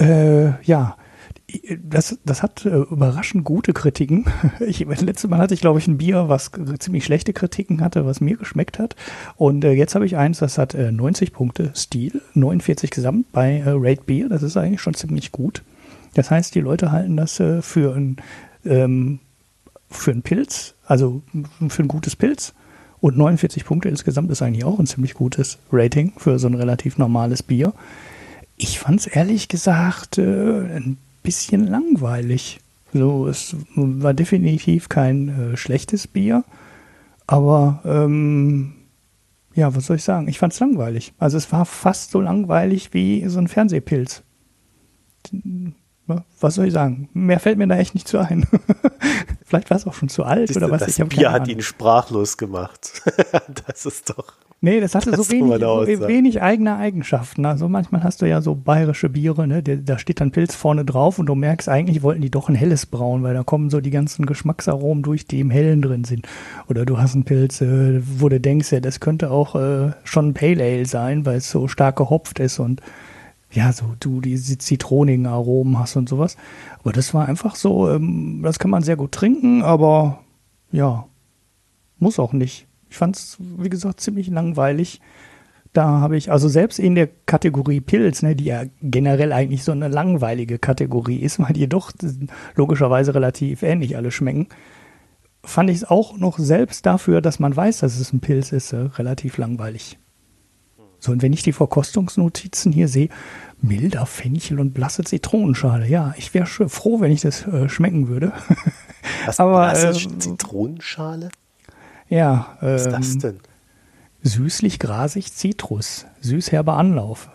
Äh, 0.00 0.60
ja, 0.64 0.96
das, 1.82 2.18
das 2.24 2.42
hat 2.42 2.64
äh, 2.64 2.76
überraschend 2.76 3.44
gute 3.44 3.72
Kritiken. 3.72 4.24
Ich, 4.60 4.80
letztes 4.80 5.28
Mal 5.28 5.38
hatte 5.38 5.54
ich, 5.54 5.60
glaube 5.60 5.78
ich, 5.78 5.86
ein 5.86 5.98
Bier, 5.98 6.28
was 6.28 6.50
ziemlich 6.78 7.04
schlechte 7.04 7.32
Kritiken 7.32 7.80
hatte, 7.80 8.06
was 8.06 8.20
mir 8.20 8.36
geschmeckt 8.36 8.78
hat. 8.78 8.96
Und 9.36 9.64
äh, 9.64 9.72
jetzt 9.72 9.94
habe 9.94 10.06
ich 10.06 10.16
eins, 10.16 10.38
das 10.38 10.58
hat 10.58 10.74
äh, 10.74 10.90
90 10.90 11.32
Punkte 11.32 11.72
Stil, 11.74 12.22
49 12.34 12.90
gesamt 12.90 13.32
bei 13.32 13.58
äh, 13.58 13.70
Rate 13.74 14.02
Beer. 14.04 14.28
Das 14.28 14.42
ist 14.42 14.56
eigentlich 14.56 14.80
schon 14.80 14.94
ziemlich 14.94 15.32
gut. 15.32 15.62
Das 16.14 16.30
heißt, 16.30 16.54
die 16.54 16.60
Leute 16.60 16.92
halten 16.92 17.16
das 17.16 17.40
äh, 17.40 17.62
für 17.62 17.94
ein 17.94 18.16
ähm, 18.64 19.20
für 19.90 20.10
einen 20.10 20.22
Pilz, 20.22 20.74
also 20.86 21.22
für 21.68 21.82
ein 21.82 21.88
gutes 21.88 22.16
Pilz. 22.16 22.54
Und 23.00 23.16
49 23.18 23.64
Punkte 23.64 23.88
insgesamt 23.88 24.30
ist 24.30 24.42
eigentlich 24.42 24.64
auch 24.64 24.78
ein 24.78 24.86
ziemlich 24.86 25.14
gutes 25.14 25.58
Rating 25.70 26.12
für 26.16 26.38
so 26.38 26.46
ein 26.46 26.54
relativ 26.54 26.96
normales 26.96 27.42
Bier. 27.42 27.74
Ich 28.56 28.78
fand 28.78 29.00
es 29.00 29.06
ehrlich 29.06 29.48
gesagt 29.48 30.18
äh, 30.18 30.22
ein 30.22 30.98
bisschen 31.24 31.66
langweilig. 31.66 32.60
So, 32.92 33.26
es 33.26 33.56
war 33.74 34.14
definitiv 34.14 34.88
kein 34.88 35.54
äh, 35.54 35.56
schlechtes 35.56 36.06
Bier, 36.06 36.44
aber 37.26 37.80
ähm, 37.84 38.74
ja, 39.54 39.74
was 39.74 39.86
soll 39.86 39.96
ich 39.96 40.04
sagen? 40.04 40.28
Ich 40.28 40.38
fand 40.38 40.52
es 40.52 40.60
langweilig. 40.60 41.12
Also 41.18 41.36
es 41.36 41.50
war 41.50 41.64
fast 41.64 42.12
so 42.12 42.20
langweilig 42.20 42.92
wie 42.92 43.26
so 43.28 43.40
ein 43.40 43.48
Fernsehpilz. 43.48 44.22
Was 46.38 46.54
soll 46.54 46.66
ich 46.66 46.72
sagen? 46.72 47.08
Mehr 47.14 47.40
fällt 47.40 47.58
mir 47.58 47.66
da 47.66 47.76
echt 47.76 47.94
nicht 47.94 48.06
zu 48.06 48.18
ein. 48.18 48.46
Vielleicht 49.44 49.70
war 49.70 49.76
es 49.76 49.86
auch 49.86 49.94
schon 49.94 50.08
zu 50.08 50.24
alt 50.24 50.50
das, 50.50 50.56
oder 50.56 50.70
was. 50.70 50.84
Das 50.84 50.98
ich 50.98 51.08
Bier 51.08 51.32
hat 51.32 51.48
ihn 51.48 51.62
sprachlos 51.62 52.36
gemacht. 52.36 53.02
das 53.66 53.86
ist 53.86 54.10
doch. 54.10 54.34
Nee, 54.64 54.80
das 54.80 54.94
hatte 54.94 55.10
das 55.10 55.26
so, 55.26 55.30
wenig, 55.30 55.60
so 55.60 56.08
wenig 56.08 56.40
eigene 56.40 56.76
Eigenschaften. 56.78 57.44
Also 57.44 57.68
manchmal 57.68 58.02
hast 58.02 58.22
du 58.22 58.26
ja 58.26 58.40
so 58.40 58.54
bayerische 58.54 59.10
Biere, 59.10 59.46
ne? 59.46 59.62
da 59.62 59.98
steht 59.98 60.22
dann 60.22 60.30
Pilz 60.30 60.54
vorne 60.54 60.86
drauf 60.86 61.18
und 61.18 61.26
du 61.26 61.34
merkst, 61.34 61.68
eigentlich 61.68 62.02
wollten 62.02 62.22
die 62.22 62.30
doch 62.30 62.48
ein 62.48 62.54
helles 62.54 62.86
Brauen, 62.86 63.22
weil 63.22 63.34
da 63.34 63.42
kommen 63.42 63.68
so 63.68 63.82
die 63.82 63.90
ganzen 63.90 64.24
Geschmacksaromen 64.24 65.02
durch, 65.02 65.26
die 65.26 65.40
im 65.40 65.50
Hellen 65.50 65.82
drin 65.82 66.04
sind. 66.04 66.26
Oder 66.66 66.86
du 66.86 66.96
hast 66.96 67.14
einen 67.14 67.24
Pilz, 67.24 67.60
äh, 67.60 68.00
wo 68.18 68.30
du 68.30 68.40
denkst, 68.40 68.72
ja, 68.72 68.80
das 68.80 69.00
könnte 69.00 69.30
auch 69.30 69.54
äh, 69.54 69.92
schon 70.02 70.28
ein 70.28 70.34
Pale 70.34 70.64
Ale 70.64 70.86
sein, 70.86 71.26
weil 71.26 71.36
es 71.36 71.50
so 71.50 71.68
stark 71.68 71.96
gehopft 71.96 72.40
ist 72.40 72.58
und 72.58 72.80
ja, 73.52 73.70
so 73.70 73.84
du 74.00 74.22
diese 74.22 74.56
zitronigen 74.56 75.26
Aromen 75.26 75.78
hast 75.78 75.96
und 75.96 76.08
sowas. 76.08 76.38
Aber 76.80 76.92
das 76.92 77.12
war 77.12 77.28
einfach 77.28 77.54
so, 77.54 77.90
ähm, 77.90 78.40
das 78.42 78.58
kann 78.58 78.70
man 78.70 78.82
sehr 78.82 78.96
gut 78.96 79.12
trinken, 79.12 79.62
aber 79.62 80.20
ja, 80.72 81.04
muss 81.98 82.18
auch 82.18 82.32
nicht. 82.32 82.66
Ich 82.94 82.98
fand 82.98 83.16
es, 83.16 83.38
wie 83.40 83.70
gesagt, 83.70 84.00
ziemlich 84.00 84.28
langweilig. 84.28 85.00
Da 85.72 85.84
habe 85.84 86.16
ich, 86.16 86.30
also 86.30 86.46
selbst 86.46 86.78
in 86.78 86.94
der 86.94 87.08
Kategorie 87.26 87.80
Pilz, 87.80 88.22
ne, 88.22 88.36
die 88.36 88.44
ja 88.44 88.62
generell 88.82 89.32
eigentlich 89.32 89.64
so 89.64 89.72
eine 89.72 89.88
langweilige 89.88 90.60
Kategorie 90.60 91.16
ist, 91.16 91.40
weil 91.40 91.54
die 91.54 91.68
doch 91.68 91.90
logischerweise 92.54 93.12
relativ 93.12 93.64
ähnlich 93.64 93.96
alle 93.96 94.12
schmecken, 94.12 94.46
fand 95.42 95.70
ich 95.70 95.78
es 95.78 95.84
auch 95.90 96.16
noch 96.16 96.38
selbst 96.38 96.86
dafür, 96.86 97.20
dass 97.20 97.40
man 97.40 97.56
weiß, 97.56 97.78
dass 97.78 97.98
es 97.98 98.12
ein 98.12 98.20
Pilz 98.20 98.52
ist, 98.52 98.72
äh, 98.72 98.76
relativ 98.76 99.38
langweilig. 99.38 99.98
So, 101.00 101.10
und 101.10 101.20
wenn 101.20 101.32
ich 101.32 101.42
die 101.42 101.52
Verkostungsnotizen 101.52 102.70
hier 102.70 102.86
sehe, 102.86 103.08
milder 103.60 104.06
Fenchel 104.06 104.60
und 104.60 104.72
blasse 104.72 105.02
Zitronenschale. 105.02 105.88
Ja, 105.88 106.14
ich 106.16 106.32
wäre 106.32 106.46
froh, 106.46 107.00
wenn 107.00 107.10
ich 107.10 107.22
das 107.22 107.44
äh, 107.48 107.68
schmecken 107.68 108.06
würde. 108.06 108.32
Was, 109.26 109.40
Aber 109.40 109.70
blasse 109.70 109.88
äh, 109.88 110.18
Zitronenschale? 110.20 111.30
Ja. 112.14 112.56
Ähm, 112.62 112.74
Was 112.74 112.86
ist 112.86 112.92
das 112.92 113.14
ähm, 113.14 113.18
denn? 113.20 113.38
Süßlich, 114.22 114.78
grasig, 114.78 115.32
Zitrus. 115.32 116.06
Süßherber 116.20 116.76
Anlauf. 116.76 117.28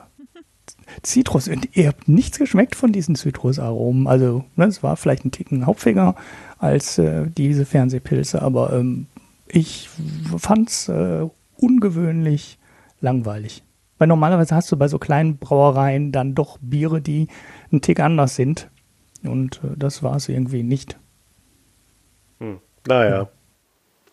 Zitrus. 1.03 1.49
Und 1.49 1.75
ihr 1.75 1.89
habt 1.89 2.07
nichts 2.07 2.39
geschmeckt 2.39 2.77
von 2.77 2.93
diesen 2.93 3.15
Zitrusaromen. 3.15 4.07
Also, 4.07 4.45
ne, 4.55 4.65
es 4.65 4.81
war 4.81 4.95
vielleicht 4.95 5.25
ein 5.25 5.31
Ticken 5.31 5.65
hauptfinger 5.65 6.15
als 6.59 6.97
äh, 6.97 7.27
diese 7.27 7.65
Fernsehpilze, 7.65 8.41
aber 8.41 8.71
ähm, 8.73 9.07
ich 9.47 9.89
fand 10.37 10.69
es 10.69 10.87
äh, 10.87 11.27
ungewöhnlich 11.57 12.57
langweilig. 13.01 13.63
Weil 13.97 14.07
normalerweise 14.07 14.55
hast 14.55 14.71
du 14.71 14.77
bei 14.77 14.87
so 14.87 14.97
kleinen 14.97 15.37
Brauereien 15.37 16.13
dann 16.13 16.35
doch 16.35 16.57
Biere, 16.61 17.01
die 17.01 17.27
einen 17.69 17.81
Tick 17.81 17.99
anders 17.99 18.37
sind. 18.37 18.69
Und 19.23 19.59
äh, 19.63 19.75
das 19.75 20.03
war 20.03 20.15
es 20.15 20.29
irgendwie 20.29 20.63
nicht. 20.63 20.97
Hm. 22.39 22.59
Naja. 22.87 23.09
Ja. 23.09 23.29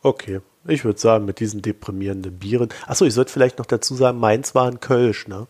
Okay. 0.03 0.41
Ich 0.69 0.85
würde 0.85 0.99
sagen, 0.99 1.25
mit 1.25 1.41
diesen 1.41 1.63
deprimierenden 1.63 2.39
Bieren. 2.39 2.69
Achso, 2.87 3.05
ich 3.05 3.15
sollte 3.15 3.33
vielleicht 3.33 3.59
noch 3.59 3.67
dazu 3.67 3.95
sagen, 3.95 4.19
meins 4.19 4.55
war 4.55 4.69
ein 4.69 4.81
Kölsch, 4.81 5.29
ne? 5.29 5.47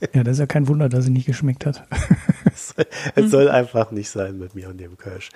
ja, 0.14 0.22
das 0.22 0.34
ist 0.34 0.40
ja 0.40 0.46
kein 0.46 0.68
Wunder, 0.68 0.88
dass 0.88 1.04
sie 1.04 1.10
nicht 1.10 1.26
geschmeckt 1.26 1.66
hat. 1.66 1.86
es 3.14 3.30
soll 3.30 3.48
einfach 3.48 3.90
nicht 3.90 4.10
sein 4.10 4.38
mit 4.38 4.54
mir 4.54 4.68
und 4.68 4.78
dem 4.78 4.96
Kölsch. 4.96 5.30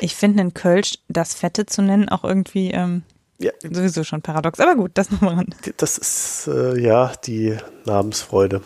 Ich 0.00 0.14
finde 0.14 0.40
einen 0.40 0.54
Kölsch, 0.54 0.98
das 1.08 1.34
Fette 1.34 1.66
zu 1.66 1.82
nennen, 1.82 2.08
auch 2.08 2.24
irgendwie 2.24 2.70
ähm, 2.70 3.02
ja. 3.38 3.50
Sowieso 3.62 4.04
schon 4.04 4.22
paradox, 4.22 4.60
aber 4.60 4.76
gut, 4.76 4.92
das 4.94 5.10
nochmal 5.10 5.34
ran. 5.34 5.54
Das 5.76 5.98
ist 5.98 6.46
äh, 6.46 6.80
ja 6.80 7.12
die 7.26 7.56
Namensfreude. 7.84 8.62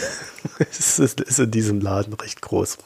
es 0.58 0.98
ist, 0.98 1.20
ist, 1.20 1.38
in 1.38 1.50
diesem 1.50 1.80
Laden 1.80 2.14
recht 2.14 2.40
groß. 2.40 2.78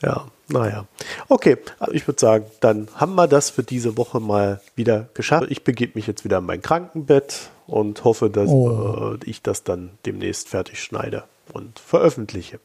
Ja, 0.00 0.26
naja. 0.48 0.86
Okay, 1.28 1.58
ich 1.92 2.06
würde 2.06 2.20
sagen, 2.20 2.46
dann 2.60 2.88
haben 2.94 3.14
wir 3.14 3.26
das 3.28 3.50
für 3.50 3.62
diese 3.62 3.96
Woche 3.96 4.20
mal 4.20 4.60
wieder 4.74 5.08
geschafft. 5.14 5.50
Ich 5.50 5.62
begebe 5.62 5.92
mich 5.94 6.06
jetzt 6.06 6.24
wieder 6.24 6.38
in 6.38 6.46
mein 6.46 6.62
Krankenbett 6.62 7.50
und 7.66 8.02
hoffe, 8.04 8.30
dass 8.30 8.48
oh. 8.48 9.14
äh, 9.14 9.18
ich 9.24 9.42
das 9.42 9.62
dann 9.62 9.90
demnächst 10.06 10.48
fertig 10.48 10.82
schneide 10.82 11.24
und 11.52 11.78
veröffentliche. 11.78 12.60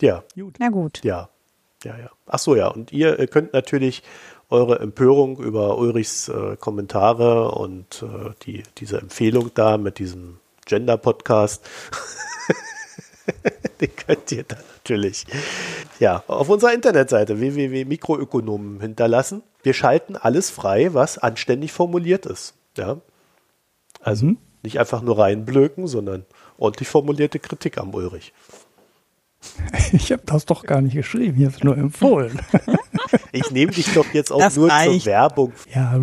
Ja. 0.00 0.22
Gut. 0.34 0.56
Na 0.58 0.68
gut. 0.68 1.02
Ja. 1.04 1.28
Ja, 1.84 1.96
ja. 1.96 2.10
Ach 2.26 2.38
so, 2.38 2.54
ja. 2.54 2.68
Und 2.68 2.92
ihr 2.92 3.26
könnt 3.26 3.52
natürlich 3.54 4.02
eure 4.50 4.80
Empörung 4.80 5.38
über 5.38 5.78
Ulrichs 5.78 6.28
äh, 6.28 6.56
Kommentare 6.56 7.52
und 7.52 8.02
äh, 8.02 8.30
die, 8.42 8.62
diese 8.78 8.98
Empfehlung 8.98 9.50
da 9.54 9.78
mit 9.78 9.98
diesem 9.98 10.38
Gender-Podcast. 10.66 11.66
Den 13.80 13.96
könnt 13.96 14.32
ihr 14.32 14.44
dann 14.44 14.58
natürlich 14.76 15.26
ja, 15.98 16.22
auf 16.26 16.48
unserer 16.48 16.72
Internetseite 16.72 17.40
www.mikroökonomen 17.40 18.80
hinterlassen. 18.80 19.42
Wir 19.62 19.74
schalten 19.74 20.16
alles 20.16 20.50
frei, 20.50 20.94
was 20.94 21.18
anständig 21.18 21.72
formuliert 21.72 22.26
ist. 22.26 22.54
Ja? 22.76 22.98
Also 24.00 24.26
mhm. 24.26 24.38
nicht 24.62 24.78
einfach 24.78 25.02
nur 25.02 25.18
reinblöken, 25.18 25.86
sondern 25.86 26.24
ordentlich 26.58 26.88
formulierte 26.88 27.38
Kritik 27.38 27.78
am 27.78 27.94
Ulrich. 27.94 28.32
Ich 29.92 30.12
habe 30.12 30.22
das 30.26 30.44
doch 30.44 30.64
gar 30.64 30.82
nicht 30.82 30.94
geschrieben, 30.94 31.38
ich 31.38 31.46
habe 31.46 31.56
es 31.56 31.64
nur 31.64 31.76
empfohlen. 31.76 32.40
Ich 33.32 33.50
nehme 33.50 33.72
dich 33.72 33.92
doch 33.94 34.06
jetzt 34.12 34.32
auch 34.32 34.38
das 34.38 34.56
nur 34.56 34.68
reicht. 34.68 35.04
zur 35.04 35.12
Werbung 35.12 35.52
ja, 35.74 35.98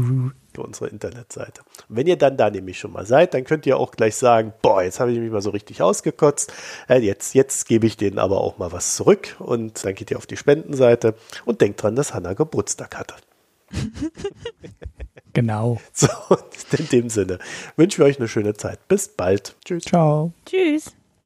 für 0.57 0.63
unsere 0.63 0.87
Internetseite. 0.87 1.61
Und 1.87 1.97
wenn 1.97 2.07
ihr 2.07 2.17
dann 2.17 2.35
da 2.35 2.49
nämlich 2.49 2.79
schon 2.79 2.91
mal 2.91 3.05
seid, 3.05 3.35
dann 3.35 3.43
könnt 3.43 3.67
ihr 3.67 3.77
auch 3.77 3.91
gleich 3.91 4.15
sagen, 4.15 4.53
boah, 4.63 4.81
jetzt 4.81 4.99
habe 4.99 5.11
ich 5.11 5.19
mich 5.19 5.31
mal 5.31 5.41
so 5.41 5.51
richtig 5.51 5.83
ausgekotzt. 5.83 6.51
Äh, 6.89 6.99
jetzt, 6.99 7.35
jetzt 7.35 7.67
gebe 7.67 7.85
ich 7.85 7.95
denen 7.95 8.17
aber 8.17 8.41
auch 8.41 8.57
mal 8.57 8.71
was 8.71 8.95
zurück. 8.95 9.35
Und 9.37 9.85
dann 9.85 9.93
geht 9.93 10.09
ihr 10.09 10.17
auf 10.17 10.25
die 10.25 10.35
Spendenseite 10.35 11.13
und 11.45 11.61
denkt 11.61 11.83
dran, 11.83 11.95
dass 11.95 12.15
Hanna 12.15 12.33
Geburtstag 12.33 12.97
hatte. 12.97 13.13
genau. 15.33 15.79
So, 15.93 16.07
in 16.77 16.89
dem 16.89 17.09
Sinne 17.09 17.37
wünschen 17.75 17.99
wir 17.99 18.05
euch 18.05 18.17
eine 18.17 18.27
schöne 18.27 18.55
Zeit. 18.55 18.87
Bis 18.87 19.09
bald. 19.09 19.55
Tschüss. 19.63 19.83
Ciao. 19.83 20.31
Tschüss. 20.47 20.96